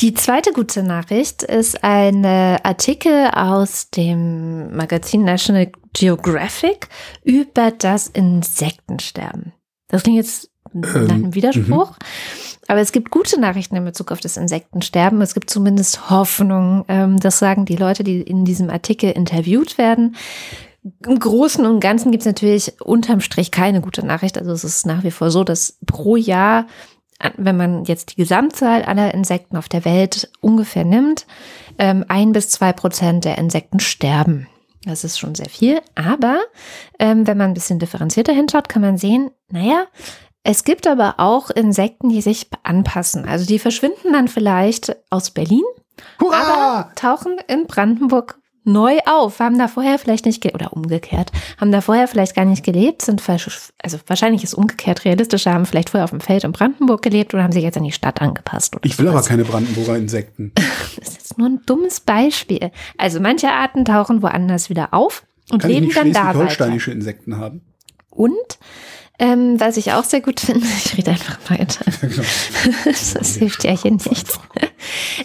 die 0.01 0.15
zweite 0.15 0.53
gute 0.53 0.83
Nachricht 0.83 1.45
ist 1.45 1.85
ein 1.85 2.25
Artikel 2.25 3.29
aus 3.33 3.91
dem 3.91 4.75
Magazin 4.77 5.23
National 5.25 5.71
Geographic 5.97 6.89
über 7.25 7.71
das 7.71 8.09
Insektensterben. 8.09 9.55
Das 9.89 10.03
klingt 10.03 10.19
jetzt 10.19 10.51
nach 10.73 10.95
Ähm, 10.95 11.11
einem 11.11 11.35
Widerspruch, 11.35 11.93
aber 12.69 12.81
es 12.81 12.93
gibt 12.93 13.11
gute 13.11 13.41
Nachrichten 13.41 13.77
in 13.77 13.85
Bezug 13.85 14.13
auf 14.13 14.21
das 14.21 14.37
Insektensterben. 14.37 15.23
Es 15.23 15.33
gibt 15.33 15.49
zumindest 15.49 16.11
Hoffnung. 16.11 16.85
Ähm, 16.89 17.19
das 17.19 17.39
sagen 17.39 17.65
die 17.65 17.77
Leute, 17.77 18.05
die 18.05 18.21
in 18.21 18.45
diesem 18.45 18.69
Artikel 18.69 19.11
interviewt 19.11 19.79
werden. 19.79 20.17
Im 21.05 21.19
Großen 21.19 21.65
und 21.65 21.81
Ganzen 21.81 22.13
gibt 22.13 22.23
es 22.23 22.27
natürlich 22.27 22.81
unterm 22.81 23.21
Strich 23.21 23.51
keine 23.51 23.81
gute 23.81 24.05
Nachricht. 24.05 24.37
Also 24.39 24.53
es 24.53 24.65
ist 24.65 24.87
nach 24.87 25.03
wie 25.03 25.11
vor 25.11 25.31
so, 25.31 25.45
dass 25.45 25.79
pro 25.87 26.17
Jahr 26.17 26.67
wenn 27.39 27.57
man 27.57 27.85
jetzt 27.85 28.13
die 28.13 28.17
Gesamtzahl 28.17 28.83
aller 28.83 29.15
Insekten 29.15 29.57
auf 29.57 29.71
der 29.71 29.87
Welt 29.87 30.31
ungefähr 30.43 30.85
nimmt, 30.85 31.27
ähm, 31.79 32.05
ein 32.09 32.33
bis 32.33 32.51
zwei 32.51 32.75
Prozent 32.75 33.25
der 33.25 33.39
Insekten 33.39 33.81
sterben. 33.81 34.49
Das 34.87 35.05
ist 35.05 35.19
schon 35.19 35.35
sehr 35.35 35.49
viel. 35.51 35.81
Aber 35.95 36.41
ähm, 36.99 37.27
wenn 37.27 37.37
man 37.37 37.51
ein 37.51 37.55
bisschen 37.55 37.79
differenzierter 37.79 38.33
hinschaut, 38.33 38.69
kann 38.69 38.83
man 38.83 38.97
sehen, 38.97 39.31
naja, 39.51 39.87
Es 40.45 40.63
gibt 40.63 40.87
aber 40.87 41.17
auch 41.19 41.51
Insekten, 41.51 42.09
die 42.09 42.23
sich 42.23 42.49
anpassen. 42.63 43.27
Also 43.27 43.45
die 43.47 43.59
verschwinden 43.59 44.13
dann 44.13 44.29
vielleicht 44.29 44.97
aus 45.11 45.33
Berlin, 45.33 45.65
Hurra! 46.23 46.37
aber 46.37 46.95
tauchen 46.95 47.37
in 47.49 47.67
Brandenburg 47.67 48.39
neu 48.67 48.99
auf, 49.07 49.41
haben 49.41 49.59
da 49.59 49.69
vorher 49.69 49.99
vielleicht 49.99 50.27
nicht, 50.27 50.45
oder 50.55 50.73
umgekehrt, 50.73 51.33
haben 51.59 51.73
da 51.73 51.81
vorher 51.81 52.09
vielleicht 52.09 52.35
gar 52.35 52.45
nicht 52.45 52.65
gelebt, 52.65 53.03
sind, 53.03 53.23
also 53.29 53.99
wahrscheinlich 54.07 54.45
ist 54.45 54.55
umgekehrt 54.55 55.05
realistischer, 55.05 55.53
haben 55.53 55.67
vielleicht 55.67 55.91
vorher 55.91 56.05
auf 56.05 56.11
dem 56.11 56.21
Feld 56.21 56.45
in 56.45 56.53
Brandenburg 56.53 57.03
gelebt 57.03 57.33
oder 57.33 57.43
haben 57.43 57.53
sich 57.53 57.63
jetzt 57.63 57.77
an 57.77 57.85
die 57.85 57.93
Stadt 57.93 58.21
angepasst. 58.21 58.77
Ich 58.83 58.99
will 58.99 59.07
aber 59.07 59.19
sowas. 59.19 59.29
keine 59.29 59.45
Brandenburger 59.45 59.97
Insekten. 59.97 60.53
Das 60.99 61.09
ist 61.09 61.19
jetzt 61.19 61.39
nur 61.39 61.49
ein 61.49 61.61
dummes 61.67 62.01
Beispiel. 62.01 62.71
Also 62.97 63.21
manche 63.21 63.49
Arten 63.49 63.85
tauchen 63.85 64.23
woanders 64.23 64.71
wieder 64.71 64.95
auf 64.95 65.25
und 65.51 65.61
Kann 65.61 65.71
ich 65.71 65.77
leben 65.77 65.87
nicht 65.87 65.99
dann 65.99 66.13
da 66.13 66.35
weiter. 66.35 66.69
Insekten 66.91 67.37
haben? 67.37 67.61
Und 68.11 68.59
ähm, 69.19 69.59
was 69.59 69.77
ich 69.77 69.93
auch 69.93 70.05
sehr 70.05 70.21
gut 70.21 70.41
finde, 70.41 70.67
ich 70.85 70.97
rede 70.97 71.13
einfach 71.13 71.39
weiter. 71.49 71.85
Das 72.85 73.37
hilft 73.37 73.65
ja 73.65 73.71
hier 73.73 73.93
nichts. 73.93 74.39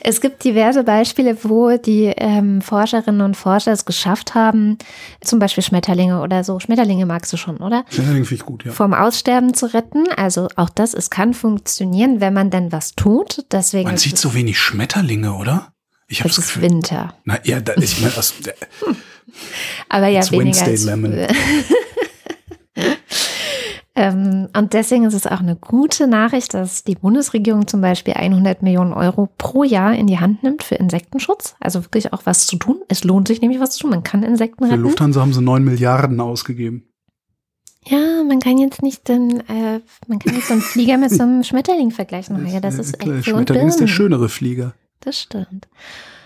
Es 0.02 0.22
gibt 0.22 0.44
diverse 0.44 0.84
Beispiele, 0.84 1.38
wo 1.44 1.78
die 1.78 2.14
ähm, 2.18 2.62
Forscherinnen 2.62 3.22
und 3.22 3.36
Forscher 3.36 3.72
es 3.72 3.86
geschafft 3.86 4.34
haben, 4.34 4.78
zum 5.22 5.40
Beispiel 5.40 5.64
Schmetterlinge 5.64 6.22
oder 6.22 6.44
so. 6.44 6.60
Schmetterlinge 6.60 7.06
magst 7.06 7.32
du 7.34 7.38
schon, 7.38 7.58
oder? 7.58 7.86
Schmetterling 7.90 8.26
finde 8.26 8.42
ich 8.42 8.46
gut, 8.46 8.66
ja. 8.66 8.72
Vom 8.72 8.94
Aussterben 8.94 9.54
zu 9.54 9.74
retten. 9.74 10.06
Also 10.16 10.48
auch 10.56 10.70
das, 10.70 10.94
es 10.94 11.10
kann 11.10 11.34
funktionieren, 11.34 12.22
wenn 12.22 12.34
man 12.34 12.50
denn 12.50 12.72
was 12.72 12.96
tut. 12.96 13.46
Deswegen 13.52 13.90
Man 13.90 13.98
sieht 13.98 14.18
so 14.18 14.34
wenig 14.34 14.60
Schmetterlinge, 14.60 15.34
oder? 15.34 15.74
Ich 16.08 16.20
habe 16.20 16.30
es 16.30 16.36
das 16.36 16.46
ist 16.46 16.54
Gefühl. 16.54 16.70
Winter. 16.70 17.14
Na 17.24 17.40
ja, 17.44 17.62
da, 17.62 17.74
ich 17.76 18.02
meine, 18.02 18.14
das, 18.14 18.34
Aber 19.90 20.08
ja, 20.08 20.22
weniger 20.32 20.46
Wednesday 20.46 20.72
als 20.72 20.84
Lemon. 20.84 21.28
Ähm, 23.94 24.48
und 24.56 24.74
deswegen 24.74 25.04
ist 25.04 25.14
es 25.14 25.28
auch 25.28 25.42
eine 25.42 25.58
gute 25.58 26.08
Nachricht, 26.08 26.54
dass 26.54 26.84
die 26.86 26.96
Bundesregierung 26.96 27.68
zum 27.68 27.82
Beispiel 27.82 28.14
100 28.14 28.62
Millionen 28.62 28.94
Euro 28.94 29.30
pro 29.38 29.64
Jahr 29.64 29.94
in 29.94 30.08
die 30.08 30.20
Hand 30.20 30.44
nimmt 30.44 30.64
für 30.64 30.76
Insektenschutz. 30.76 31.56
Also 31.60 31.84
wirklich 31.84 32.14
auch 32.14 32.22
was 32.26 32.48
zu 32.48 32.56
tun. 32.56 32.82
Es 32.88 33.04
lohnt 33.04 33.28
sich 33.28 33.42
nämlich 33.42 33.60
was 33.60 33.72
zu 33.72 33.82
tun. 33.82 33.90
Man 33.90 34.04
kann 34.04 34.24
Insekten 34.24 34.66
für 34.66 34.72
retten. 34.72 34.82
Lufthansa 34.84 35.20
haben 35.20 35.34
sie 35.34 35.42
9 35.42 35.64
Milliarden 35.64 36.22
ausgegeben. 36.22 36.88
Ja, 37.86 38.24
man 38.26 38.40
kann 38.40 38.58
jetzt 38.60 38.82
nicht 38.82 39.08
den, 39.10 39.42
äh, 39.50 39.82
man 40.08 40.20
kann 40.20 40.36
jetzt 40.36 40.48
so 40.48 40.54
einen 40.54 40.62
Flieger 40.62 40.98
mit 40.98 41.12
so 41.12 41.24
einem 41.24 41.44
Schmetterling 41.44 41.92
vergleichen. 41.92 42.48
Ja, 42.48 42.60
das 42.60 42.78
ist 42.78 43.04
und 43.04 43.26
Schmetterling 43.26 43.68
ist 43.68 43.80
der 43.80 43.88
schönere 43.88 44.30
Flieger 44.30 44.74
Das 45.00 45.20
stimmt. 45.20 45.68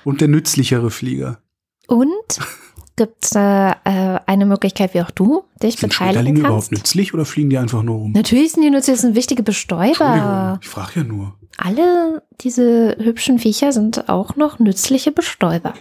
und 0.04 0.22
der 0.22 0.28
nützlichere 0.28 0.92
Flieger. 0.92 1.40
Und 1.88 2.40
gibt 2.96 3.26
es 3.26 3.36
äh, 3.36 3.40
eine 3.42 4.46
Möglichkeit, 4.46 4.94
wie 4.94 5.02
auch 5.02 5.12
du 5.12 5.44
dich 5.62 5.78
Sind 5.78 5.90
beteiligen 5.90 6.14
Schmetterlinge 6.14 6.40
überhaupt 6.40 6.56
kannst? 6.56 6.72
nützlich 6.72 7.14
oder 7.14 7.26
fliegen 7.26 7.50
die 7.50 7.58
einfach 7.58 7.84
nur 7.84 7.96
rum? 7.98 8.12
Natürlich 8.12 8.54
sind 8.54 8.64
die 8.64 8.70
nützlich, 8.70 8.96
das 8.96 9.02
sind 9.02 9.16
wichtige 9.16 9.44
Bestäuber. 9.44 10.60
ich 10.62 10.68
frage 10.68 11.02
ja 11.02 11.04
nur. 11.04 11.36
Alle 11.58 12.24
diese 12.42 12.98
hübschen 13.00 13.40
Viecher 13.40 13.72
sind 13.72 14.10
auch 14.10 14.36
noch 14.36 14.60
nützliche 14.60 15.12
Bestäuber. 15.12 15.74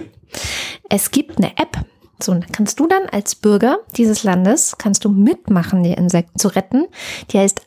Es 0.88 1.10
gibt 1.10 1.38
eine 1.38 1.56
App. 1.58 1.84
So, 2.22 2.32
und 2.32 2.44
da 2.44 2.46
kannst 2.50 2.78
du 2.78 2.86
dann 2.86 3.06
als 3.10 3.34
Bürger 3.34 3.78
dieses 3.96 4.22
Landes, 4.22 4.76
kannst 4.78 5.04
du 5.04 5.08
mitmachen, 5.08 5.82
die 5.82 5.92
Insekten 5.92 6.38
zu 6.38 6.48
retten. 6.48 6.86
Die 7.30 7.38
heißt 7.38 7.66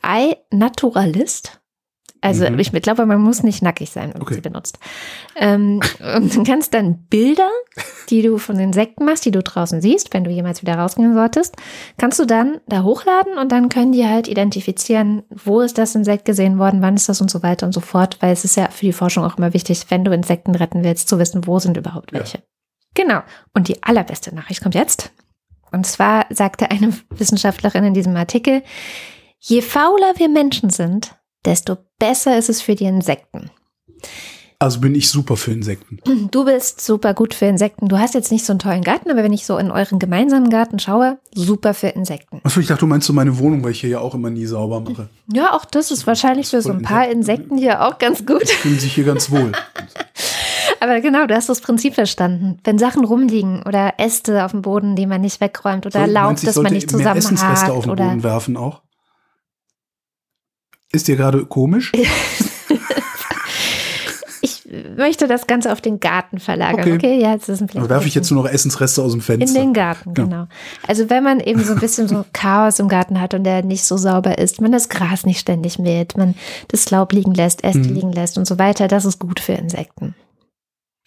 iNaturalist. 0.52 1.60
Also 2.22 2.50
Mhm. 2.50 2.60
ich 2.60 2.72
glaube, 2.72 3.06
man 3.06 3.22
muss 3.22 3.44
nicht 3.44 3.62
nackig 3.62 3.90
sein, 3.92 4.06
wenn 4.10 4.14
man 4.14 4.22
Okay. 4.24 4.34
sie 4.36 4.42
benutzt. 4.42 4.80
Ähm, 5.36 5.80
und 6.16 6.36
du 6.36 6.44
kannst 6.44 6.74
dann 6.74 7.06
Bilder, 7.10 7.50
die 8.10 8.22
du 8.22 8.38
von 8.38 8.58
Insekten 8.60 9.06
machst, 9.06 9.26
die 9.26 9.32
du 9.32 9.44
draußen 9.44 9.82
siehst, 9.82 10.14
wenn 10.14 10.24
du 10.24 10.32
jemals 10.32 10.62
wieder 10.62 10.76
rausgehen 10.76 11.14
solltest, 11.14 11.56
kannst 11.98 12.20
du 12.20 12.26
dann 12.26 12.60
da 12.68 12.84
hochladen 12.84 13.38
und 13.38 13.52
dann 13.52 13.70
können 13.70 13.92
die 13.92 14.06
halt 14.06 14.28
identifizieren, 14.28 15.24
wo 15.30 15.62
ist 15.62 15.78
das 15.78 15.94
Insekt 15.96 16.26
gesehen 16.26 16.58
worden, 16.60 16.82
wann 16.82 16.96
ist 16.96 17.08
das 17.10 17.22
und 17.22 17.30
so 17.30 17.44
weiter 17.44 17.66
und 17.66 17.74
so 17.74 17.82
fort, 17.82 18.18
weil 18.22 18.32
es 18.34 18.44
ist 18.46 18.56
ja 18.58 18.70
für 18.70 18.86
die 18.86 18.94
Forschung 18.94 19.24
auch 19.24 19.38
immer 19.38 19.54
wichtig, 19.54 19.86
wenn 19.90 20.04
du 20.04 20.12
Insekten 20.12 20.56
retten 20.56 20.84
willst, 20.84 21.08
zu 21.10 21.20
wissen, 21.20 21.46
wo 21.46 21.60
sind 21.60 21.78
überhaupt 21.78 22.12
Ja. 22.12 22.20
welche. 22.20 22.44
Genau. 22.96 23.22
Und 23.54 23.68
die 23.68 23.84
allerbeste 23.84 24.34
Nachricht 24.34 24.62
kommt 24.64 24.74
jetzt. 24.76 25.12
Und 25.72 25.86
zwar 25.86 26.26
sagte 26.30 26.72
eine 26.72 26.94
Wissenschaftlerin 27.12 27.84
in 27.84 27.94
diesem 27.94 28.16
Artikel, 28.16 28.64
je 29.40 29.62
fauler 29.62 30.14
wir 30.16 30.30
Menschen 30.30 30.70
sind, 30.72 31.14
desto 31.48 31.78
besser 31.98 32.38
ist 32.38 32.50
es 32.50 32.62
für 32.62 32.76
die 32.76 32.86
Insekten. 32.86 33.50
Also 34.60 34.80
bin 34.80 34.96
ich 34.96 35.10
super 35.10 35.38
für 35.38 35.52
Insekten. 35.52 36.00
Du 36.32 36.46
bist 36.46 36.82
super 36.82 37.14
gut 37.14 37.34
für 37.34 37.46
Insekten. 37.46 37.88
Du 37.88 37.98
hast 38.00 38.16
jetzt 38.16 38.32
nicht 38.32 38.44
so 38.44 38.52
einen 38.54 38.60
tollen 38.60 38.84
Garten, 38.84 39.10
aber 39.10 39.24
wenn 39.24 39.34
ich 39.34 39.46
so 39.46 39.58
in 39.58 39.72
euren 39.72 39.98
gemeinsamen 39.98 40.50
Garten 40.50 40.80
schaue, 40.80 41.20
super 41.34 41.74
für 41.74 41.88
Insekten. 41.88 42.42
Achso, 42.44 42.60
ich 42.60 42.68
dachte, 42.68 42.82
du 42.82 42.88
meinst 42.88 43.08
so 43.08 43.14
meine 43.14 43.38
Wohnung, 43.38 43.64
weil 43.64 43.72
ich 43.72 43.82
hier 43.82 43.92
ja 43.92 44.00
auch 44.00 44.14
immer 44.14 44.30
nie 44.30 44.46
sauber 44.46 44.82
mache. 44.82 45.10
Ja, 45.32 45.54
auch 45.54 45.64
das 45.64 45.92
ist 45.92 46.06
wahrscheinlich 46.06 46.48
für 46.48 46.62
so 46.62 46.72
ein 46.72 46.82
paar 46.82 47.08
Insekten 47.08 47.58
hier 47.58 47.86
auch 47.86 47.98
ganz 47.98 48.26
gut. 48.26 48.50
Fühlen 48.50 48.80
sich 48.80 48.94
hier 48.94 49.06
ganz 49.06 49.32
wohl. 49.32 49.52
Aber 50.80 51.02
genau, 51.02 51.26
du 51.26 51.36
hast 51.36 51.50
das 51.50 51.62
Prinzip 51.62 51.96
verstanden. 51.96 52.60
Wenn 52.64 52.78
Sachen 52.78 53.06
rumliegen 53.06 53.64
oder 53.64 53.94
Äste 53.98 54.44
auf 54.44 54.52
dem 54.52 54.62
Boden, 54.62 54.96
die 54.96 55.06
man 55.08 55.22
nicht 55.22 55.40
wegräumt 55.40 55.86
oder 55.86 56.06
So, 56.06 56.12
Laub, 56.12 56.36
das 56.42 56.56
man 56.58 56.74
nicht 56.74 56.92
mehr 56.94 57.16
Essensreste 57.16 57.72
auf 57.72 57.84
zusammenhakt 57.84 57.86
den 57.86 57.92
oder 57.92 58.06
Boden 58.06 58.24
werfen 58.24 58.58
auch? 58.58 58.82
Ist 60.92 61.08
dir 61.08 61.16
gerade 61.16 61.46
komisch? 61.46 61.92
ich 64.42 64.64
möchte 64.96 65.28
das 65.28 65.48
Ganze 65.48 65.72
auf 65.72 65.82
den 65.82 66.00
Garten 66.00 66.40
verlagern. 66.40 66.80
Okay. 66.82 66.94
Okay, 66.96 67.20
ja, 67.22 67.34
jetzt 67.34 67.50
ist 67.50 67.62
ein 67.62 67.70
Also 67.76 67.90
werfe 67.90 68.08
ich 68.08 68.16
jetzt 68.16 68.32
nur 68.32 68.44
noch 68.44 68.50
Essensreste 68.50 69.02
aus 69.02 69.12
dem 69.12 69.20
in 69.20 69.24
Fenster? 69.26 69.60
den 69.60 69.74
Garten, 69.74 70.14
Genau. 70.14 70.28
genau. 70.30 70.48
Also 70.88 71.10
wenn 71.10 71.24
man 71.24 71.40
eben 71.40 71.64
so 71.64 71.74
ein 71.74 71.80
bisschen 71.80 72.08
so 72.08 72.26
Chaos 72.34 72.80
im 72.80 72.88
Garten 72.88 73.20
hat 73.20 73.34
und 73.34 73.44
der 73.44 73.64
nicht 73.64 73.84
so 73.84 73.98
sauber 73.98 74.38
ist, 74.38 74.62
man 74.62 74.72
das 74.72 74.90
Gras 74.90 75.26
nicht 75.26 75.40
ständig 75.40 75.80
mäht, 75.80 76.16
man 76.18 76.36
das 76.70 76.90
Laub 76.92 77.12
liegen 77.14 77.34
lässt, 77.34 77.64
Äste 77.64 77.80
Mhm. 77.80 77.94
liegen 77.96 78.12
lässt 78.14 78.38
und 78.38 78.46
so 78.46 78.58
weiter, 78.60 78.88
das 78.88 79.06
ist 79.06 79.20
gut 79.20 79.40
für 79.40 79.54
Insekten. 79.54 80.16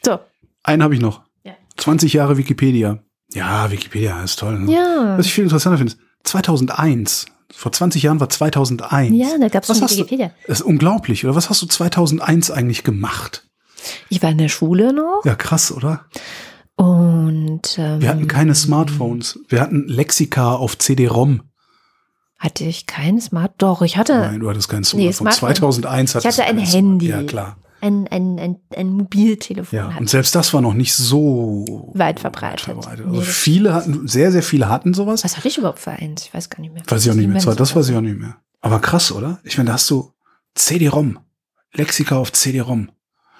So, 0.05 0.19
Einen 0.62 0.82
habe 0.82 0.94
ich 0.94 1.01
noch. 1.01 1.23
Ja. 1.44 1.52
20 1.78 2.12
Jahre 2.12 2.36
Wikipedia. 2.36 2.98
Ja, 3.32 3.70
Wikipedia 3.70 4.23
ist 4.23 4.39
toll. 4.40 4.59
Ne? 4.59 4.73
ja. 4.73 5.15
Was 5.16 5.27
ich 5.27 5.32
viel 5.32 5.44
interessanter 5.44 5.78
finde, 5.78 5.93
ist 5.94 6.01
2001. 6.24 7.27
Vor 7.55 7.72
20 7.72 8.02
Jahren 8.02 8.20
war 8.20 8.28
2001. 8.28 9.14
Ja, 9.16 9.36
da 9.39 9.48
gab 9.48 9.62
es 9.62 9.68
schon 9.68 9.81
hast 9.82 9.94
du- 9.94 9.98
Wikipedia. 9.98 10.31
Das 10.47 10.60
ist 10.60 10.66
unglaublich, 10.66 11.24
oder? 11.24 11.35
Was 11.35 11.51
hast 11.51 11.60
du 11.62 11.66
2001 11.66 12.51
eigentlich 12.51 12.85
gemacht? 12.85 13.47
Ich 14.09 14.22
war 14.22 14.31
in 14.31 14.39
der 14.39 14.48
Schule 14.48 14.93
noch 14.93 15.22
Ja, 15.24 15.35
krass, 15.35 15.72
oder? 15.72 16.05
und 16.77 17.77
ähm, 17.78 18.01
Wir 18.01 18.09
hatten 18.09 18.27
keine 18.28 18.55
Smartphones. 18.55 19.39
Wir 19.48 19.60
hatten 19.60 19.86
Lexika 19.86 20.55
auf 20.55 20.78
CD-ROM. 20.78 21.43
hatte 22.39 22.64
ich 22.64 22.86
kein 22.86 23.20
Smart. 23.20 23.52
Doch, 23.59 23.82
ich 23.82 23.97
hatte 23.98 24.14
Nein, 24.18 24.40
du 24.40 24.48
hattest 24.48 24.68
kein 24.70 24.81
Nee, 24.81 25.12
Smartphone. 25.12 25.12
Smartphone. 25.32 25.72
2001 25.72 26.14
hattest 26.14 26.39
hatte 26.39 26.47
du 26.47 26.48
ein 26.48 26.56
kein 26.64 26.66
Handy. 26.66 27.06
Smart- 27.09 27.22
Ja, 27.22 27.27
klar. 27.28 27.56
Ein, 27.81 28.07
ein, 28.09 28.39
ein, 28.39 28.57
ein 28.77 28.89
Mobiltelefon. 28.93 29.77
Ja, 29.77 29.89
hatte. 29.89 30.01
und 30.01 30.11
selbst 30.11 30.35
das 30.35 30.52
war 30.55 30.61
noch 30.61 30.74
nicht 30.74 30.94
so 30.94 31.93
Weit 31.94 32.20
verbreitet. 32.20 32.61
verbreitet. 32.61 33.07
Nee, 33.07 33.11
Also 33.12 33.20
das- 33.20 33.28
viele 33.36 33.74
hatten, 33.74 34.07
sehr, 34.09 34.32
sehr 34.32 34.43
viele 34.43 34.69
hatten 34.69 34.94
sowas. 34.94 35.24
Was 35.24 35.36
hatte 35.36 35.48
ich 35.48 35.59
überhaupt 35.59 35.78
für 35.78 35.93
eins? 35.93 36.24
Ich 36.27 36.35
weiß 36.35 36.51
gar 36.51 36.61
nicht 36.61 36.73
mehr. 36.73 36.82
Weiß 36.86 37.05
ich 37.05 37.11
auch 37.11 37.15
nicht 37.16 37.28
mehr. 37.28 37.39
Zwar, 37.40 37.55
das 37.57 37.74
weiß 37.74 37.89
ich 37.89 37.97
auch 37.97 38.01
nicht 38.01 38.19
mehr. 38.19 38.36
Aber 38.61 38.81
krass, 38.81 39.11
oder? 39.12 39.40
Ich 39.44 39.57
meine, 39.57 39.69
da 39.69 39.74
hast 39.74 39.89
du 39.90 40.12
CD-ROM. 40.55 41.19
Lexika 41.73 42.16
auf 42.16 42.32
CD-ROM. 42.32 42.90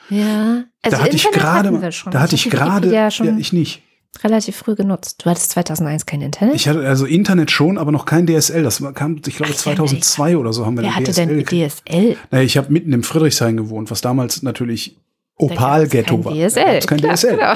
Ja, 0.09 0.65
also 0.83 0.97
da 0.97 1.03
hatte 1.05 1.17
ich 1.17 1.25
Internet 1.27 1.41
gerade, 1.45 1.69
hatten 1.69 1.83
wir 1.83 1.93
schon. 1.93 2.12
da 2.12 2.21
hatte 2.21 2.35
ich 2.35 2.51
gerade, 2.51 2.93
ja, 2.93 3.09
ich 3.09 3.53
nicht. 3.53 3.83
Relativ 4.23 4.57
früh 4.57 4.74
genutzt. 4.74 5.24
Du 5.24 5.31
hattest 5.31 5.51
2001 5.53 6.05
kein 6.07 6.20
Internet? 6.20 6.55
Ich 6.55 6.69
hatte 6.69 6.87
also 6.87 7.07
Internet 7.07 7.51
schon, 7.51 7.78
aber 7.78 7.93
noch 7.93 8.05
kein 8.05 8.27
DSL. 8.27 8.62
Das 8.62 8.82
kam, 8.95 9.16
ich 9.27 9.37
glaube, 9.37 9.53
Ach 9.53 9.66
ja, 9.66 9.74
2002 9.77 10.37
oder 10.37 10.53
so 10.53 10.66
haben 10.66 10.77
wir 10.77 10.82
Wer 10.85 10.97
hatte 10.97 11.12
DSL 11.12 11.45
denn. 11.45 11.45
DSL? 11.47 12.16
Naja, 12.31 12.45
ich 12.45 12.57
habe 12.57 12.73
mitten 12.73 12.93
im 12.93 13.03
Friedrichshain 13.03 13.57
gewohnt, 13.57 13.91
was 13.91 14.01
damals 14.01 14.43
natürlich 14.43 14.97
Opal-Ghetto 15.37 16.24
war. 16.24 16.32
DSL, 16.35 16.81
Da 16.81 16.87
kein 16.87 16.99
klar, 16.99 17.15
DSL. 17.15 17.37
genau. 17.37 17.55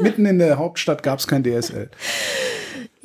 Mitten 0.00 0.26
in 0.26 0.38
der 0.38 0.58
Hauptstadt 0.58 1.02
gab 1.02 1.18
es 1.18 1.26
kein 1.26 1.42
DSL. 1.42 1.90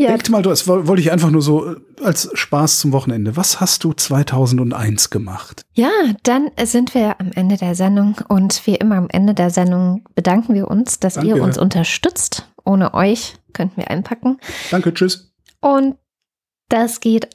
Ja, 0.02 0.10
Denkt 0.10 0.30
mal, 0.30 0.42
das 0.42 0.68
woll- 0.68 0.88
wollte 0.88 1.02
ich 1.02 1.12
einfach 1.12 1.30
nur 1.30 1.42
so 1.44 1.74
äh, 1.74 1.76
als 2.04 2.30
Spaß 2.34 2.80
zum 2.80 2.92
Wochenende. 2.92 3.38
Was 3.38 3.60
hast 3.60 3.84
du 3.84 3.94
2001 3.94 5.10
gemacht? 5.12 5.64
ja, 5.74 5.90
dann 6.24 6.50
sind 6.64 6.96
wir 6.96 7.20
am 7.20 7.32
Ende 7.34 7.58
der 7.58 7.76
Sendung 7.76 8.16
und 8.28 8.66
wie 8.66 8.76
immer 8.76 8.96
am 8.96 9.08
Ende 9.10 9.34
der 9.34 9.50
Sendung 9.52 10.04
bedanken 10.16 10.54
wir 10.56 10.68
uns, 10.70 11.00
dass 11.00 11.14
Danke. 11.16 11.30
ihr 11.30 11.44
uns 11.44 11.58
unterstützt. 11.58 12.48
Ohne 12.66 12.94
euch 12.94 13.36
könnten 13.54 13.78
wir 13.78 13.90
einpacken. 13.92 14.38
Danke, 14.72 14.94
tschüss. 14.94 15.32
Und 15.62 15.96
das 16.70 17.00
geht 17.00 17.30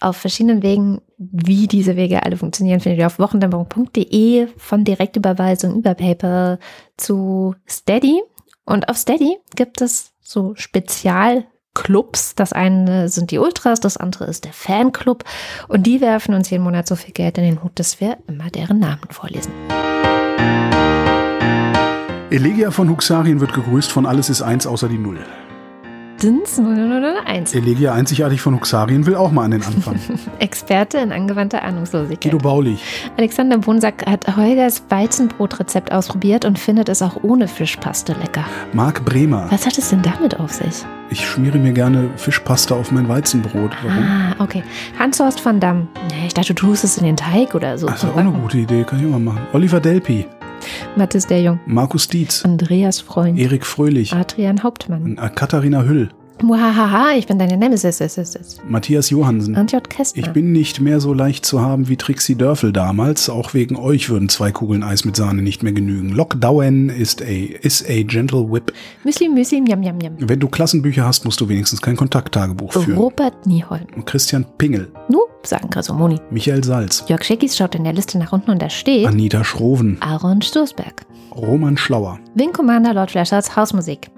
auf 0.00 0.16
verschiedenen 0.16 0.62
Wegen. 0.62 1.00
Wie 1.18 1.68
diese 1.68 1.94
Wege 1.96 2.24
alle 2.24 2.36
funktionieren, 2.36 2.80
findet 2.80 2.98
ihr 2.98 3.06
auf 3.06 3.18
wochendämmerung.de 3.20 4.48
von 4.56 4.84
Direktüberweisung 4.84 5.76
über 5.76 5.94
PayPal 5.94 6.58
zu 6.96 7.54
Steady. 7.68 8.20
Und 8.64 8.88
auf 8.88 8.96
Steady 8.96 9.38
gibt 9.54 9.80
es 9.80 10.12
so 10.20 10.54
Spezialclubs. 11.72 12.34
Das 12.34 12.52
eine 12.52 13.08
sind 13.08 13.30
die 13.30 13.38
Ultras, 13.38 13.80
das 13.80 13.96
andere 13.96 14.24
ist 14.24 14.44
der 14.44 14.52
Fanclub. 14.52 15.24
Und 15.68 15.86
die 15.86 16.00
werfen 16.00 16.34
uns 16.34 16.50
jeden 16.50 16.64
Monat 16.64 16.86
so 16.86 16.96
viel 16.96 17.12
Geld 17.12 17.38
in 17.38 17.44
den 17.44 17.62
Hut, 17.62 17.72
dass 17.74 18.00
wir 18.00 18.18
immer 18.26 18.50
deren 18.50 18.78
Namen 18.78 19.08
vorlesen. 19.10 19.52
Elegia 22.30 22.70
von 22.70 22.88
Huxarien 22.88 23.40
wird 23.40 23.52
gegrüßt 23.52 23.92
von 23.92 24.06
Alles 24.06 24.30
ist 24.30 24.42
eins 24.42 24.66
außer 24.66 24.88
die 24.88 24.98
Null. 24.98 25.18
Dins 26.22 26.56
001. 26.56 27.52
Elegia 27.52 27.94
einzigartig 27.94 28.40
von 28.40 28.54
Huxarien 28.54 29.06
will 29.06 29.16
auch 29.16 29.32
mal 29.32 29.44
an 29.44 29.50
den 29.50 29.62
Anfang. 29.64 29.98
Experte 30.38 30.98
in 30.98 31.10
angewandter 31.10 31.64
Ahnungslosigkeit. 31.64 32.32
Guido 32.32 32.38
Baulich. 32.38 32.80
Alexander 33.16 33.58
Bonsack 33.58 34.06
hat 34.06 34.36
Holgers 34.36 34.84
Weizenbrotrezept 34.88 35.90
ausprobiert 35.90 36.44
und 36.44 36.60
findet 36.60 36.88
es 36.88 37.02
auch 37.02 37.16
ohne 37.22 37.48
Fischpaste 37.48 38.12
lecker. 38.12 38.44
Marc 38.72 39.04
Bremer. 39.04 39.46
Was 39.50 39.66
hat 39.66 39.76
es 39.78 39.90
denn 39.90 40.02
damit 40.02 40.38
auf 40.38 40.52
sich? 40.52 40.84
Ich 41.10 41.26
schmiere 41.26 41.58
mir 41.58 41.72
gerne 41.72 42.08
Fischpasta 42.16 42.76
auf 42.76 42.92
mein 42.92 43.08
Weizenbrot. 43.08 43.72
Warum? 43.82 44.04
Ah, 44.04 44.36
okay. 44.38 44.62
Hans-Horst 45.00 45.44
van 45.44 45.58
Damme. 45.58 45.88
Ich 46.24 46.34
dachte, 46.34 46.54
du 46.54 46.66
tust 46.68 46.84
es 46.84 46.98
in 46.98 47.04
den 47.04 47.16
Teig 47.16 47.56
oder 47.56 47.76
so. 47.78 47.88
Das 47.88 48.04
ist 48.04 48.08
auch 48.08 48.16
eine 48.16 48.30
gute 48.30 48.58
Idee, 48.58 48.84
kann 48.84 49.00
ich 49.00 49.06
mal 49.06 49.18
machen. 49.18 49.40
Oliver 49.52 49.80
Delpi. 49.80 50.26
Mathis 50.96 51.26
der 51.26 51.42
Jung. 51.42 51.60
Markus 51.66 52.08
Dietz. 52.08 52.44
Andreas 52.44 53.00
Freund. 53.00 53.38
Erik 53.38 53.66
Fröhlich. 53.66 54.12
Adrian 54.12 54.62
Hauptmann. 54.62 55.16
Katharina 55.34 55.82
Hüll. 55.82 56.10
Muhahaha, 56.42 57.12
ich 57.16 57.26
bin 57.26 57.38
deine 57.38 57.56
Nemesis. 57.56 58.00
ist, 58.00 58.18
ist, 58.18 58.36
ist. 58.36 58.60
Matthias 58.68 59.10
Johansen. 59.10 59.56
Und 59.56 59.72
J. 59.72 59.88
Kästner. 59.88 60.22
Ich 60.22 60.32
bin 60.32 60.52
nicht 60.52 60.80
mehr 60.80 61.00
so 61.00 61.12
leicht 61.12 61.46
zu 61.46 61.60
haben 61.60 61.88
wie 61.88 61.96
Trixie 61.96 62.34
Dörfel 62.34 62.72
damals. 62.72 63.28
Auch 63.28 63.54
wegen 63.54 63.76
euch 63.76 64.10
würden 64.10 64.28
zwei 64.28 64.52
Kugeln 64.52 64.82
Eis 64.82 65.04
mit 65.04 65.16
Sahne 65.16 65.42
nicht 65.42 65.62
mehr 65.62 65.72
genügen. 65.72 66.10
Lockdown 66.10 66.88
ist 66.88 67.22
a, 67.22 67.24
is 67.24 67.84
a 67.88 68.02
gentle 68.02 68.50
whip. 68.50 68.72
Müsli, 69.04 69.28
Müsli, 69.28 69.60
Miam, 69.60 69.80
Miam, 69.80 69.98
Miam. 69.98 70.16
Wenn 70.18 70.40
du 70.40 70.48
Klassenbücher 70.48 71.04
hast, 71.04 71.24
musst 71.24 71.40
du 71.40 71.48
wenigstens 71.48 71.80
kein 71.80 71.96
Kontakttagebuch 71.96 72.72
führen. 72.72 72.96
Robert 72.96 73.46
Nieholm. 73.46 73.86
Christian 74.04 74.44
Pingel. 74.58 74.88
Nu, 75.08 75.20
sagen 75.42 75.70
Grasomoni. 75.70 76.20
Michael 76.30 76.64
Salz. 76.64 77.04
Jörg 77.08 77.24
Schickis 77.24 77.56
schaut 77.56 77.74
in 77.74 77.84
der 77.84 77.92
Liste 77.92 78.18
nach 78.18 78.32
unten 78.32 78.50
und 78.50 78.62
da 78.62 78.70
steht 78.70 79.06
Anita 79.06 79.44
Schroven. 79.44 79.96
Aaron 80.00 80.42
Stoßberg. 80.42 81.06
Roman 81.36 81.76
Schlauer. 81.76 82.18
Wing 82.34 82.52
Commander 82.52 82.94
Lord 82.94 83.10
Flashards 83.10 83.54
Hausmusik. 83.56 84.08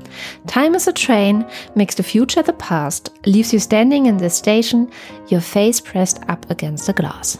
Time 0.46 0.74
is 0.74 0.88
a 0.88 0.92
train, 0.92 1.44
makes 1.74 1.96
the 1.96 2.02
future 2.02 2.42
the 2.42 2.52
past, 2.52 3.12
leaves 3.26 3.52
you 3.52 3.58
standing 3.58 4.06
in 4.06 4.18
the 4.18 4.30
station, 4.30 4.88
your 5.30 5.40
face 5.40 5.80
pressed 5.80 6.20
up 6.28 6.50
against 6.50 6.86
the 6.86 6.92
glass. 6.92 7.38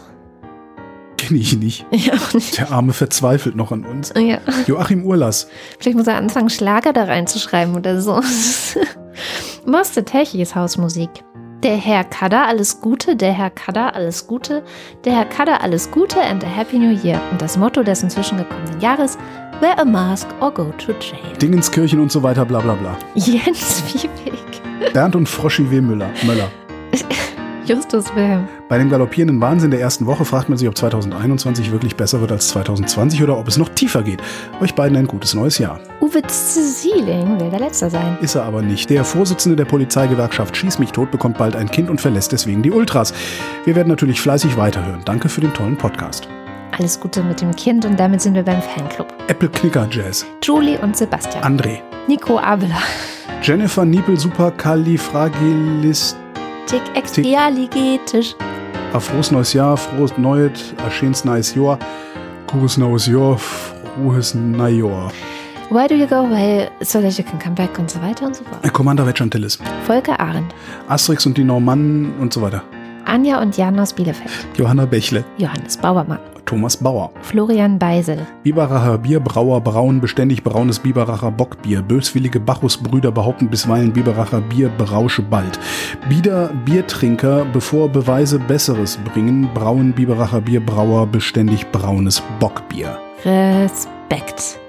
Kenne 1.17 1.39
ich 1.39 1.57
nicht. 1.57 1.85
Ja, 1.91 2.13
nicht. 2.33 2.57
Der 2.57 2.71
Arme 2.71 2.93
verzweifelt 2.93 3.55
noch 3.55 3.71
an 3.71 3.85
uns. 3.85 4.13
Ja. 4.17 4.39
Joachim 4.67 5.05
Urlass. 5.05 5.47
Vielleicht 5.79 5.97
muss 5.97 6.07
er 6.07 6.17
anfangen, 6.17 6.49
Schlager 6.49 6.93
da 6.93 7.05
reinzuschreiben 7.05 7.75
oder 7.75 8.01
so. 8.01 8.21
Moste 9.65 10.03
Techis 10.03 10.55
Hausmusik. 10.55 11.09
Der 11.63 11.77
Herr 11.77 12.03
Kadda, 12.03 12.45
alles 12.45 12.79
Gute, 12.79 13.15
der 13.15 13.31
Herr 13.31 13.49
Kadda, 13.49 13.89
alles 13.89 14.27
Gute, 14.27 14.63
der 15.03 15.15
Herr 15.15 15.25
Kadda, 15.25 15.57
alles 15.57 15.89
Gute 15.89 16.21
and 16.21 16.43
a 16.43 16.47
Happy 16.47 16.77
New 16.77 16.91
Year. 17.03 17.19
Und 17.31 17.41
das 17.41 17.57
Motto 17.57 17.81
des 17.81 18.03
inzwischen 18.03 18.37
gekommenen 18.37 18.79
Jahres, 18.81 19.17
wear 19.61 19.77
a 19.79 19.85
mask 19.85 20.27
or 20.41 20.51
go 20.51 20.71
to 20.77 20.91
jail. 20.93 21.37
Dingenskirchen 21.41 21.99
und 21.99 22.11
so 22.11 22.23
weiter, 22.23 22.45
bla 22.45 22.59
bla 22.59 22.73
bla. 22.73 22.97
Jens 23.15 23.83
Wiebig, 23.93 24.93
Bernd 24.93 25.15
und 25.15 25.27
Froschi 25.27 25.69
W. 25.69 25.81
Müller. 25.81 26.09
Möller. 26.25 26.49
Justus 27.65 28.13
Wilhelm, 28.15 28.47
Bei 28.69 28.77
dem 28.77 28.91
galoppierenden 28.91 29.41
Wahnsinn 29.41 29.71
der 29.71 29.79
ersten 29.81 30.05
Woche 30.05 30.23
fragt 30.23 30.49
man 30.49 30.57
sich, 30.59 30.67
ob 30.67 30.77
2021 30.77 31.71
wirklich 31.71 31.95
besser 31.95 32.21
wird 32.21 32.31
als 32.31 32.49
2020 32.49 33.23
oder 33.23 33.39
ob 33.39 33.47
es 33.47 33.57
noch 33.57 33.69
tiefer 33.69 34.03
geht. 34.03 34.21
Euch 34.61 34.75
beiden 34.75 34.95
ein 34.95 35.07
gutes 35.07 35.33
neues 35.33 35.57
Jahr. 35.57 35.79
Uwe 35.99 36.21
Zieling 36.27 37.39
will 37.39 37.49
der 37.49 37.59
Letzte 37.59 37.89
sein. 37.89 38.19
Ist 38.21 38.35
er 38.35 38.43
aber 38.43 38.61
nicht. 38.61 38.91
Der 38.91 39.03
Vorsitzende 39.03 39.55
der 39.55 39.65
Polizeigewerkschaft 39.65 40.55
Schieß 40.55 40.77
mich 40.77 40.91
tot 40.91 41.09
bekommt 41.09 41.39
bald 41.39 41.55
ein 41.55 41.71
Kind 41.71 41.89
und 41.89 41.99
verlässt 41.99 42.31
deswegen 42.33 42.61
die 42.61 42.69
Ultras. 42.69 43.15
Wir 43.63 43.75
werden 43.75 43.89
natürlich 43.89 44.21
fleißig 44.21 44.57
weiterhören. 44.57 45.01
Danke 45.03 45.27
für 45.27 45.41
den 45.41 45.53
tollen 45.53 45.77
Podcast. 45.77 46.27
Alles 46.77 46.99
Gute 46.99 47.23
mit 47.23 47.39
dem 47.39 47.55
Kind 47.55 47.85
und 47.85 47.97
damit 47.97 48.21
sind 48.21 48.33
wir 48.33 48.43
beim 48.43 48.61
Fanclub. 48.61 49.07
Apple 49.27 49.47
Knicker 49.47 49.87
Jazz. 49.89 50.25
Julie 50.43 50.77
und 50.79 50.97
Sebastian. 50.97 51.41
André. 51.41 51.79
Nico 52.07 52.37
Abela. 52.37 52.75
Jennifer 53.41 53.85
Niepel 53.85 54.19
Supercalifragilist. 54.19 56.17
Tick 56.67 56.81
expialigetisch. 56.93 58.35
A 58.91 58.99
frohes 58.99 59.31
neues 59.31 59.53
Jahr, 59.53 59.77
frohes 59.77 60.17
neues, 60.17 60.73
a 60.85 60.91
schönes 60.91 61.23
neues 61.23 61.55
Jahr. 61.55 61.79
Gutes 62.47 62.77
neues 62.77 63.07
Jahr, 63.07 63.37
frohes 63.37 64.35
Neujahr. 64.35 65.13
Why 65.69 65.87
do 65.87 65.95
you 65.95 66.07
go 66.07 66.15
away 66.15 66.69
so 66.81 66.99
that 67.01 67.17
you 67.17 67.23
can 67.23 67.39
come 67.39 67.55
back 67.55 67.79
und 67.79 67.89
so 67.89 68.01
weiter 68.01 68.25
und 68.25 68.35
so 68.35 68.43
fort. 68.43 68.73
Commander 68.73 69.05
Vetchantillis. 69.05 69.59
Volker 69.87 70.19
Arendt. 70.19 70.53
Asterix 70.89 71.25
und 71.25 71.37
die 71.37 71.45
Normannen 71.45 72.13
und 72.19 72.33
so 72.33 72.41
weiter. 72.41 72.63
Anja 73.05 73.41
und 73.41 73.55
Jan 73.55 73.79
aus 73.79 73.93
Bielefeld. 73.93 74.31
Johanna 74.57 74.85
Bächle. 74.85 75.23
Johannes 75.37 75.77
Bauermann. 75.77 76.19
Thomas 76.45 76.77
Bauer. 76.77 77.11
Florian 77.21 77.79
Beisel. 77.79 78.25
Biberacher 78.43 78.97
Bierbrauer 78.97 79.61
brauen 79.61 80.01
beständig 80.01 80.43
braunes 80.43 80.79
Biberacher 80.79 81.31
Bockbier. 81.31 81.81
Böswillige 81.81 82.39
Bacchusbrüder 82.39 83.11
behaupten 83.11 83.49
bisweilen 83.49 83.93
Biberacher 83.93 84.41
Bier 84.41 84.69
berausche 84.69 85.21
bald. 85.21 85.59
Bieder 86.09 86.49
Biertrinker, 86.65 87.45
bevor 87.51 87.89
Beweise 87.89 88.39
Besseres 88.39 88.97
bringen, 89.13 89.49
brauen 89.53 89.93
Biberacher 89.93 90.41
Bierbrauer 90.41 91.07
beständig 91.07 91.71
braunes 91.71 92.21
Bockbier. 92.39 92.97
Respekt. 93.23 94.59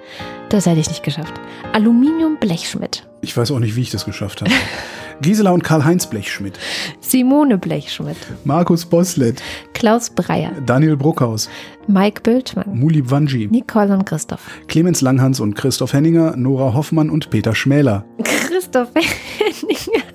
Das 0.48 0.66
hätte 0.66 0.78
ich 0.78 0.88
nicht 0.88 1.02
geschafft. 1.02 1.34
Aluminium 1.72 2.36
Blechschmidt. 2.38 3.06
Ich 3.20 3.36
weiß 3.36 3.50
auch 3.50 3.58
nicht, 3.58 3.74
wie 3.74 3.80
ich 3.82 3.90
das 3.90 4.04
geschafft 4.04 4.42
habe. 4.42 4.52
Gisela 5.20 5.50
und 5.50 5.64
Karl-Heinz 5.64 6.06
Blechschmidt. 6.06 6.58
Simone 7.00 7.58
Blechschmidt. 7.58 8.16
Markus 8.44 8.84
Boslett. 8.84 9.42
Klaus 9.72 10.10
Breyer. 10.10 10.52
Daniel 10.64 10.96
Bruckhaus. 10.96 11.48
Mike 11.88 12.20
Bültmann. 12.20 12.78
Muli 12.78 13.10
Wanji. 13.10 13.48
Nicole 13.50 13.92
und 13.92 14.04
Christoph. 14.04 14.40
Clemens 14.68 15.00
Langhans 15.00 15.40
und 15.40 15.54
Christoph 15.54 15.92
Henninger. 15.92 16.36
Nora 16.36 16.74
Hoffmann 16.74 17.10
und 17.10 17.30
Peter 17.30 17.54
Schmäler. 17.54 18.04
Christoph 18.22 18.90
Henninger. 18.94 20.05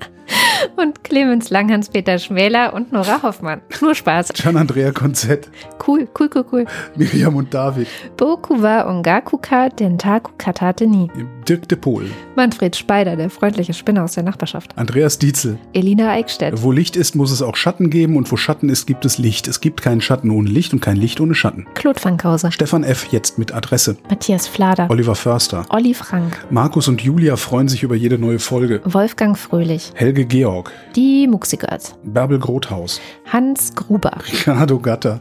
Und 0.77 1.03
Clemens 1.03 1.49
Langhans, 1.49 1.89
Peter 1.89 2.17
Schmäler 2.19 2.73
und 2.73 2.91
Nora 2.91 3.21
Hoffmann. 3.23 3.61
Nur 3.81 3.95
Spaß. 3.95 4.29
Gian-Andrea 4.33 4.91
Konzett. 4.91 5.49
Cool, 5.85 6.07
cool, 6.19 6.29
cool, 6.35 6.45
cool. 6.51 6.65
Miriam 6.95 7.35
und 7.35 7.53
David. 7.53 7.88
Boku 8.17 8.61
wa 8.61 8.88
Ongakuka 8.88 9.69
Dentaku 9.69 10.31
Katate 10.38 10.88
ni. 10.88 11.09
Dirk 11.47 11.67
de 11.67 11.77
Pohl. 11.77 12.05
Manfred 12.35 12.75
Speider, 12.75 13.15
der 13.15 13.29
freundliche 13.29 13.73
Spinner 13.73 14.03
aus 14.03 14.13
der 14.13 14.23
Nachbarschaft. 14.23 14.77
Andreas 14.77 15.17
Dietzel. 15.19 15.57
Elina 15.73 16.11
Eickstedt. 16.11 16.61
Wo 16.61 16.71
Licht 16.71 16.95
ist, 16.95 17.15
muss 17.15 17.31
es 17.31 17.41
auch 17.41 17.55
Schatten 17.55 17.89
geben 17.89 18.15
und 18.15 18.31
wo 18.31 18.38
Schatten 18.38 18.69
ist, 18.69 18.85
gibt 18.85 19.05
es 19.05 19.17
Licht. 19.17 19.47
Es 19.47 19.61
gibt 19.61 19.81
keinen 19.81 20.01
Schatten 20.01 20.29
ohne 20.29 20.49
Licht 20.49 20.73
und 20.73 20.81
kein 20.81 20.97
Licht 20.97 21.19
ohne 21.19 21.35
Schatten. 21.35 21.65
Claude 21.73 21.99
Fankhauser. 21.99 22.51
Stefan 22.51 22.83
F. 22.83 23.07
jetzt 23.11 23.38
mit 23.38 23.53
Adresse. 23.53 23.97
Matthias 24.09 24.47
Flader. 24.47 24.89
Oliver 24.89 25.15
Förster. 25.15 25.65
Olli 25.69 25.93
Frank. 25.93 26.45
Markus 26.49 26.88
und 26.88 27.01
Julia 27.01 27.35
freuen 27.35 27.67
sich 27.67 27.83
über 27.83 27.95
jede 27.95 28.17
neue 28.17 28.39
Folge. 28.39 28.81
Wolfgang 28.85 29.38
Fröhlich. 29.38 29.91
Helge 29.95 30.25
Georg. 30.25 30.51
Die 30.95 31.28
Muxigirls. 31.28 31.95
Bärbel 32.03 32.40
Grothaus. 32.40 32.99
Hans 33.32 33.73
Gruber. 33.76 34.11
Ricardo 34.32 34.80
Gatter. 34.80 35.19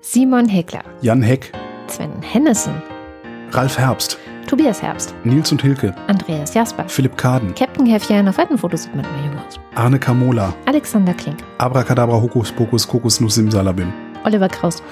Simon 0.00 0.48
Hegler. 0.48 0.82
Jan 1.02 1.22
Heck. 1.22 1.52
Sven 1.88 2.10
Hennissen. 2.22 2.74
Ralf 3.52 3.78
Herbst. 3.78 4.18
Tobias 4.46 4.82
Herbst. 4.82 5.14
Nils 5.24 5.52
und 5.52 5.62
Hilke. 5.62 5.94
Andreas 6.06 6.54
Jasper. 6.54 6.88
Philipp 6.88 7.16
Kaden. 7.16 7.54
Captain 7.54 7.86
Häffchen. 7.86 8.28
Auf 8.28 8.38
alten 8.38 8.58
Fotos 8.58 8.84
sieht 8.84 8.94
man 8.94 9.04
immer 9.04 9.26
jung 9.26 9.38
aus. 9.46 9.60
Arne 9.74 9.98
Kamola. 9.98 10.54
Alexander 10.66 11.14
Klink. 11.14 11.38
Abracadabra 11.58 12.20
Hokus 12.20 12.50
Pokus 12.52 12.86
Kokosnuss 12.86 13.34
Simsalabim. 13.34 13.92
Oliver 14.24 14.48
Kraus. 14.48 14.82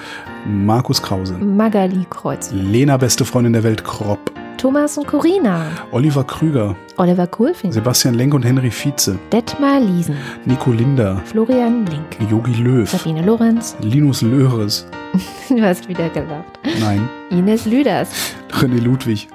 Markus 0.45 1.01
Krause. 1.01 1.33
Magali 1.33 2.05
Kreuz. 2.09 2.51
Lena, 2.51 2.97
beste 2.97 3.25
Freundin 3.25 3.53
der 3.53 3.63
Welt, 3.63 3.83
Kropp. 3.83 4.31
Thomas 4.59 4.97
und 4.97 5.07
Corina. 5.07 5.67
Oliver 5.91 6.23
Krüger. 6.25 6.75
Oliver 6.97 7.27
Kohlfink. 7.27 7.73
Sebastian 7.73 8.15
Lenk 8.15 8.33
und 8.33 8.43
Henry 8.43 8.69
Vize. 8.69 9.17
Detmar 9.31 9.79
Liesen. 9.79 10.17
Nico 10.43 10.71
Linder. 10.73 11.21
Florian 11.23 11.85
Link. 11.85 12.29
Yogi 12.29 12.53
Löw. 12.61 12.89
Sabine 12.89 13.21
Lorenz. 13.21 13.77
Linus 13.81 14.21
Löhres. 14.21 14.85
Du 15.49 15.61
hast 15.63 15.87
wieder 15.87 16.09
gelacht. 16.09 16.59
Nein. 16.79 17.07
Ines 17.31 17.65
Lüders. 17.65 18.09
René 18.51 18.79
Ludwig. 18.81 19.27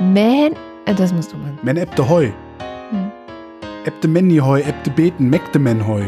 Man. 0.00 0.52
äh, 0.86 0.94
Das 0.94 1.12
musst 1.12 1.32
du 1.32 1.36
machen. 1.38 1.58
Men 1.62 1.76
ebte 1.76 2.06
Heu. 2.08 2.26
Hm. 2.90 3.10
Ebte 3.84 4.08
Menni 4.08 4.36
Heu, 4.38 4.58
ebte 4.60 4.90
Beten, 4.90 5.30
mekte 5.30 5.58
Men 5.58 5.86
Heu. 5.86 6.02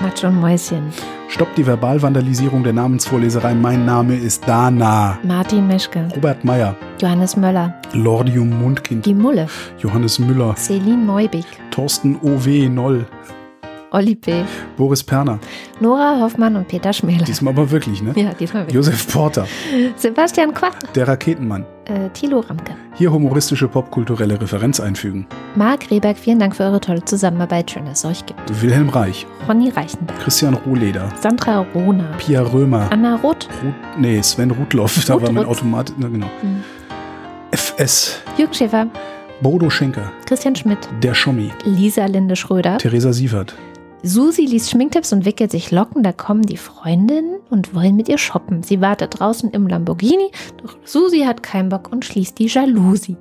Matsch 0.00 0.22
und 0.24 0.40
Mäuschen. 0.40 0.92
Stoppt 1.32 1.56
die 1.56 1.64
Verbalvandalisierung 1.64 2.62
der 2.62 2.74
Namensvorleserei. 2.74 3.54
Mein 3.54 3.86
Name 3.86 4.16
ist 4.16 4.46
Dana. 4.46 5.18
Martin 5.22 5.66
Meschke. 5.66 6.06
Robert 6.14 6.44
Meyer. 6.44 6.76
Johannes 7.00 7.38
Möller. 7.38 7.74
Lordium 7.94 8.50
Mundkind. 8.50 9.06
Die 9.06 9.14
Mulle. 9.14 9.46
Johannes 9.78 10.18
Müller. 10.18 10.54
Celine 10.58 11.06
Neubig. 11.06 11.46
Thorsten 11.70 12.16
O.W. 12.20 12.68
Noll. 12.68 13.06
Olli 13.92 14.14
P. 14.14 14.44
Boris 14.78 15.02
Perner. 15.02 15.38
Nora 15.78 16.18
Hoffmann 16.18 16.56
und 16.56 16.66
Peter 16.66 16.94
Schmäler. 16.94 17.24
Diesmal 17.24 17.52
aber 17.52 17.70
wirklich, 17.70 18.02
ne? 18.02 18.12
Ja, 18.16 18.32
diesmal 18.32 18.62
wirklich. 18.62 18.74
Josef 18.74 19.12
Porter. 19.12 19.46
Sebastian 19.96 20.54
Quach. 20.54 20.74
Der 20.94 21.06
Raketenmann. 21.06 21.66
Äh, 21.84 22.08
Thilo 22.14 22.40
Ramke. 22.40 22.74
Hier 22.94 23.12
humoristische 23.12 23.68
popkulturelle 23.68 24.40
Referenz 24.40 24.80
einfügen. 24.80 25.26
Marc 25.56 25.90
Rehberg, 25.90 26.16
vielen 26.16 26.38
Dank 26.38 26.56
für 26.56 26.62
eure 26.62 26.80
tolle 26.80 27.04
Zusammenarbeit. 27.04 27.70
Schön, 27.70 27.84
dass 27.84 27.98
es 27.98 28.10
euch 28.10 28.24
gibt. 28.24 28.62
Wilhelm 28.62 28.88
Reich. 28.88 29.26
Ronny 29.46 29.68
Reichenbach. 29.68 30.18
Christian 30.20 30.54
Rohleder. 30.54 31.10
Sandra 31.20 31.66
Rohner. 31.74 32.12
Pia 32.16 32.40
Römer. 32.40 32.90
Anna 32.90 33.16
Roth. 33.16 33.46
Ruth, 33.62 33.74
nee, 33.98 34.22
Sven 34.22 34.52
Rudloff. 34.52 35.04
Da 35.04 35.14
Ruth 35.14 35.22
war 35.24 35.32
mein. 35.32 35.44
Automat. 35.44 35.92
Na, 35.98 36.08
genau. 36.08 36.30
Hm. 36.40 36.62
FS. 37.50 38.22
Jürgen 38.38 38.54
Schäfer. 38.54 38.86
Bodo 39.42 39.70
Schenker, 39.70 40.12
Christian 40.24 40.54
Schmidt, 40.54 40.78
der 41.02 41.14
Schommi, 41.14 41.50
Lisa 41.64 42.06
Linde 42.06 42.36
Schröder, 42.36 42.78
Theresa 42.78 43.12
Sievert, 43.12 43.56
Susi 44.04 44.46
liest 44.46 44.70
Schminktipps 44.70 45.12
und 45.12 45.24
wickelt 45.24 45.52
sich 45.52 45.70
Locken. 45.70 46.02
Da 46.02 46.12
kommen 46.12 46.42
die 46.42 46.56
Freundinnen 46.56 47.36
und 47.50 47.72
wollen 47.74 47.94
mit 47.94 48.08
ihr 48.08 48.18
shoppen. 48.18 48.64
Sie 48.64 48.80
wartet 48.80 49.20
draußen 49.20 49.50
im 49.50 49.68
Lamborghini, 49.68 50.32
doch 50.60 50.76
Susi 50.84 51.20
hat 51.20 51.42
keinen 51.44 51.68
Bock 51.68 51.92
und 51.92 52.04
schließt 52.04 52.38
die 52.38 52.48
Jalousie. 52.48 53.16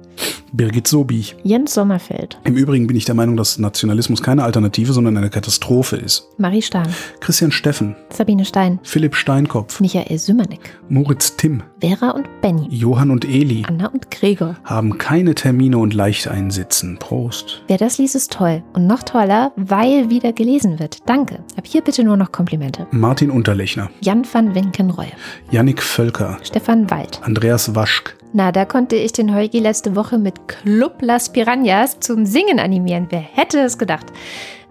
Birgit 0.53 0.87
Sobich. 0.87 1.35
Jens 1.43 1.73
Sommerfeld, 1.73 2.37
Im 2.43 2.55
Übrigen 2.55 2.87
bin 2.87 2.97
ich 2.97 3.05
der 3.05 3.15
Meinung, 3.15 3.37
dass 3.37 3.57
Nationalismus 3.57 4.21
keine 4.21 4.43
Alternative, 4.43 4.91
sondern 4.93 5.17
eine 5.17 5.29
Katastrophe 5.29 5.95
ist. 5.95 6.27
Marie 6.37 6.61
Stahn, 6.61 6.87
Christian 7.19 7.51
Steffen, 7.51 7.95
Sabine 8.09 8.45
Stein, 8.45 8.79
Philipp 8.83 9.15
Steinkopf, 9.15 9.79
Michael 9.79 10.17
Sümmernick, 10.19 10.77
Moritz 10.89 11.35
Timm, 11.37 11.63
Vera 11.79 12.11
und 12.11 12.27
Benny, 12.41 12.67
Johann 12.69 13.11
und 13.11 13.25
Eli 13.25 13.63
Anna 13.67 13.87
und 13.87 14.11
Gregor. 14.11 14.55
haben 14.63 14.97
keine 14.97 15.35
Termine 15.35 15.77
und 15.77 15.93
leicht 15.93 16.27
einsitzen. 16.27 16.97
Prost. 16.99 17.63
Wer 17.67 17.77
das 17.77 17.97
liest, 17.97 18.15
ist 18.15 18.31
toll. 18.31 18.63
Und 18.73 18.87
noch 18.87 19.03
toller, 19.03 19.51
weil 19.55 20.09
wieder 20.09 20.33
gelesen 20.33 20.79
wird. 20.79 20.97
Danke. 21.07 21.35
Ab 21.55 21.65
hier 21.65 21.81
bitte 21.81 22.03
nur 22.03 22.17
noch 22.17 22.31
Komplimente. 22.31 22.87
Martin 22.91 23.31
Unterlechner, 23.31 23.89
Jan 24.01 24.25
van 24.31 24.53
Winkenreue, 24.55 25.11
Yannick 25.51 25.81
Völker, 25.81 26.37
Stefan 26.43 26.89
Wald. 26.89 27.19
Andreas 27.23 27.73
Waschk, 27.75 28.15
Na, 28.33 28.51
da 28.51 28.63
konnte 28.65 28.95
ich 28.95 29.11
den 29.11 29.35
Heugi 29.35 29.59
letzte 29.59 29.95
Woche 29.95 30.17
mit 30.17 30.47
Club 30.47 31.01
Las 31.01 31.31
Piranhas 31.31 31.99
zum 31.99 32.25
Singen 32.25 32.59
animieren. 32.59 33.07
Wer 33.09 33.19
hätte 33.19 33.59
es 33.59 33.77
gedacht? 33.77 34.05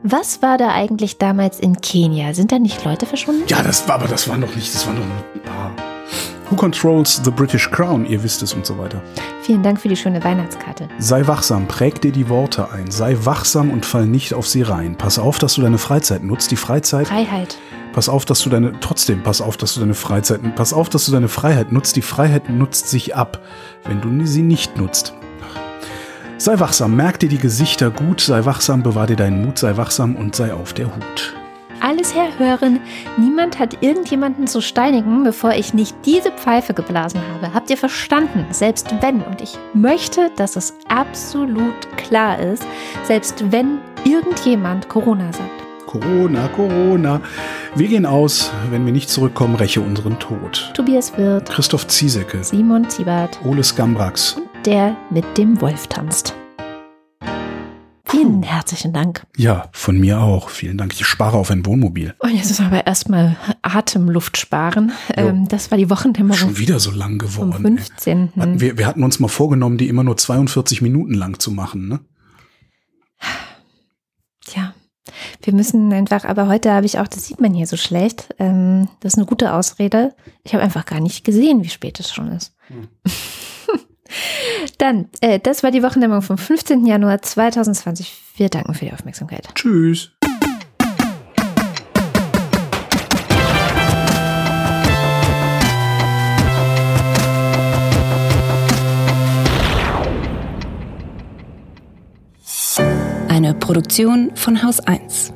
Was 0.03 0.41
war 0.41 0.57
da 0.57 0.73
eigentlich 0.73 1.19
damals 1.19 1.61
in 1.61 1.79
Kenia? 1.81 2.33
Sind 2.33 2.53
da 2.53 2.59
nicht 2.59 2.85
Leute 2.87 3.05
verschwunden? 3.05 3.43
Ja, 3.49 3.63
das 3.63 3.87
war 3.87 3.97
aber 3.97 4.09
das 4.09 4.29
war 4.29 4.39
noch 4.39 4.55
nicht, 4.55 4.75
das 4.75 4.87
war 4.87 4.95
noch 4.95 5.03
ein 5.03 5.43
paar. 5.43 5.90
Who 6.51 6.57
controls 6.57 7.21
the 7.23 7.31
British 7.31 7.71
Crown? 7.71 8.05
Ihr 8.05 8.25
wisst 8.25 8.43
es 8.43 8.53
und 8.55 8.67
so 8.67 8.77
weiter. 8.77 9.01
Vielen 9.43 9.63
Dank 9.63 9.81
für 9.81 9.89
die 9.89 9.95
schöne 9.95 10.23
Weihnachtskarte. 10.25 10.89
Sei 10.99 11.25
wachsam, 11.29 11.69
präg 11.69 12.01
dir 12.01 12.11
die 12.11 12.29
Worte 12.29 12.73
ein. 12.73 12.91
Sei 12.91 13.17
wachsam 13.21 13.71
und 13.71 13.87
fall 13.87 14.07
nicht 14.07 14.35
auf 14.35 14.49
sie 14.49 14.63
rein. 14.63 14.97
Pass 14.97 15.21
auf, 15.21 15.39
dass 15.39 15.55
du 15.55 15.63
deine 15.63 15.79
Freizeit 15.79 16.25
nutzt. 16.25 16.51
Die 16.51 16.57
Freizeit. 16.57 17.07
Freiheit. 17.07 17.57
Pass 17.93 18.09
auf, 18.09 18.25
dass 18.25 18.43
du 18.43 18.51
deine. 18.51 18.73
Trotzdem, 18.81 19.23
pass 19.23 19.41
auf, 19.41 19.57
dass 19.59 19.75
du 19.75 19.81
deine 19.81 19.95
Freizeit. 19.95 20.41
Pass 20.57 20.73
auf, 20.73 20.89
dass 20.89 21.07
du 21.07 21.13
deine 21.13 21.29
Freiheit 21.29 21.71
nutzt. 21.71 21.95
Die 21.95 22.03
Freiheit 22.03 22.51
nutzt 22.51 22.89
sich 22.89 23.15
ab, 23.15 23.41
wenn 23.85 24.01
du 24.01 24.27
sie 24.27 24.43
nicht 24.43 24.77
nutzt. 24.77 25.15
Sei 26.37 26.59
wachsam, 26.59 26.97
merk 26.97 27.21
dir 27.21 27.29
die 27.29 27.39
Gesichter 27.39 27.91
gut. 27.91 28.21
Sei 28.23 28.45
wachsam, 28.45 28.83
bewahr 28.83 29.07
dir 29.07 29.17
deinen 29.17 29.45
Mut. 29.45 29.59
Sei 29.61 29.77
wachsam 29.77 30.17
und 30.17 30.35
sei 30.35 30.53
auf 30.53 30.73
der 30.73 30.87
Hut. 30.87 31.40
Alles 31.81 32.15
herhören. 32.15 32.81
Niemand 33.17 33.59
hat 33.59 33.83
irgendjemanden 33.83 34.47
zu 34.47 34.61
steinigen, 34.61 35.25
bevor 35.25 35.53
ich 35.53 35.73
nicht 35.73 35.97
diese 36.05 36.31
Pfeife 36.31 36.75
geblasen 36.75 37.21
habe. 37.35 37.55
Habt 37.55 37.71
ihr 37.71 37.77
verstanden? 37.79 38.47
Selbst 38.51 38.95
wenn, 39.01 39.23
und 39.23 39.41
ich 39.41 39.57
möchte, 39.73 40.31
dass 40.37 40.57
es 40.57 40.75
absolut 40.89 41.97
klar 41.97 42.39
ist, 42.39 42.65
selbst 43.05 43.51
wenn 43.51 43.79
irgendjemand 44.05 44.89
Corona 44.89 45.33
sagt. 45.33 45.51
Corona, 45.87 46.47
Corona. 46.49 47.21
Wir 47.75 47.89
gehen 47.89 48.07
aus. 48.07 48.53
Wenn 48.71 48.85
wir 48.87 48.93
nicht 48.93 49.11
zurückkommen, 49.11 49.57
räche 49.57 49.81
unseren 49.81 50.19
Tod. 50.19 50.71
Tobias 50.75 51.17
Wirth, 51.17 51.49
Christoph 51.51 51.87
Ziesecke, 51.89 52.45
Simon 52.45 52.89
Ziebert 52.89 53.41
Ole 53.45 53.65
Skambrax. 53.65 54.35
und 54.35 54.49
der 54.67 54.97
mit 55.11 55.25
dem 55.37 55.61
Wolf 55.61 55.89
tanzt. 55.89 56.35
Vielen 58.11 58.43
herzlichen 58.43 58.93
Dank. 58.93 59.27
Ja, 59.37 59.69
von 59.73 59.99
mir 59.99 60.21
auch. 60.21 60.49
Vielen 60.49 60.79
Dank. 60.79 60.93
Ich 60.95 61.07
spare 61.07 61.37
auf 61.37 61.51
ein 61.51 61.65
Wohnmobil. 61.65 62.15
Und 62.19 62.35
jetzt 62.35 62.49
müssen 62.49 62.65
wir 62.65 62.79
aber 62.79 62.87
erstmal 62.87 63.37
Atemluft 63.63 64.37
sparen. 64.37 64.93
Ähm, 65.17 65.47
das 65.49 65.71
war 65.71 65.79
die 65.79 65.91
Wochendämmerung 65.91 66.39
Schon 66.39 66.59
wieder 66.59 66.81
so 66.81 66.91
lang 66.91 67.19
geworden. 67.19 67.53
ey. 67.53 67.85
15. 67.85 68.33
Hatten 68.37 68.61
Wir, 68.61 68.79
wir 68.79 68.87
hatten 68.87 69.05
uns 69.05 69.21
mal 69.21 69.29
vorgenommen, 69.29 69.79
die 69.79 69.89
immer 69.89 70.03
nur 70.03 70.17
42 70.17 70.83
Minuten 70.83 71.15
lang 71.15 71.39
zu 71.39 71.51
machen, 71.53 71.89
ne? 71.89 72.01
Tja, 74.45 74.75
wir 75.43 75.53
müssen 75.55 75.93
einfach, 75.93 76.25
aber 76.25 76.49
heute 76.49 76.73
habe 76.73 76.87
ich 76.87 76.99
auch, 76.99 77.07
das 77.07 77.27
sieht 77.27 77.41
man 77.41 77.55
hier 77.55 77.67
so 77.67 77.77
schlecht, 77.77 78.35
ähm, 78.39 78.89
das 79.01 79.13
ist 79.13 79.19
eine 79.19 79.27
gute 79.27 79.53
Ausrede. 79.53 80.15
Ich 80.43 80.55
habe 80.55 80.65
einfach 80.65 80.87
gar 80.87 81.01
nicht 81.01 81.25
gesehen, 81.25 81.63
wie 81.63 81.69
spät 81.69 82.01
es 82.01 82.13
schon 82.13 82.33
ist. 82.33 82.55
Dann, 84.79 85.09
äh, 85.21 85.39
das 85.39 85.63
war 85.63 85.71
die 85.71 85.83
Wochendämmerung 85.83 86.23
vom 86.23 86.39
15. 86.39 86.87
Januar 86.87 87.23
2020. 87.23 88.13
Wir 88.37 88.49
danken 88.49 88.75
für 88.75 88.87
die 88.87 88.93
Aufmerksamkeit. 88.93 89.49
Tschüss. 89.55 90.11
Eine 103.29 103.55
Produktion 103.55 104.33
von 104.35 104.63
Haus 104.63 104.81
1. 104.81 105.33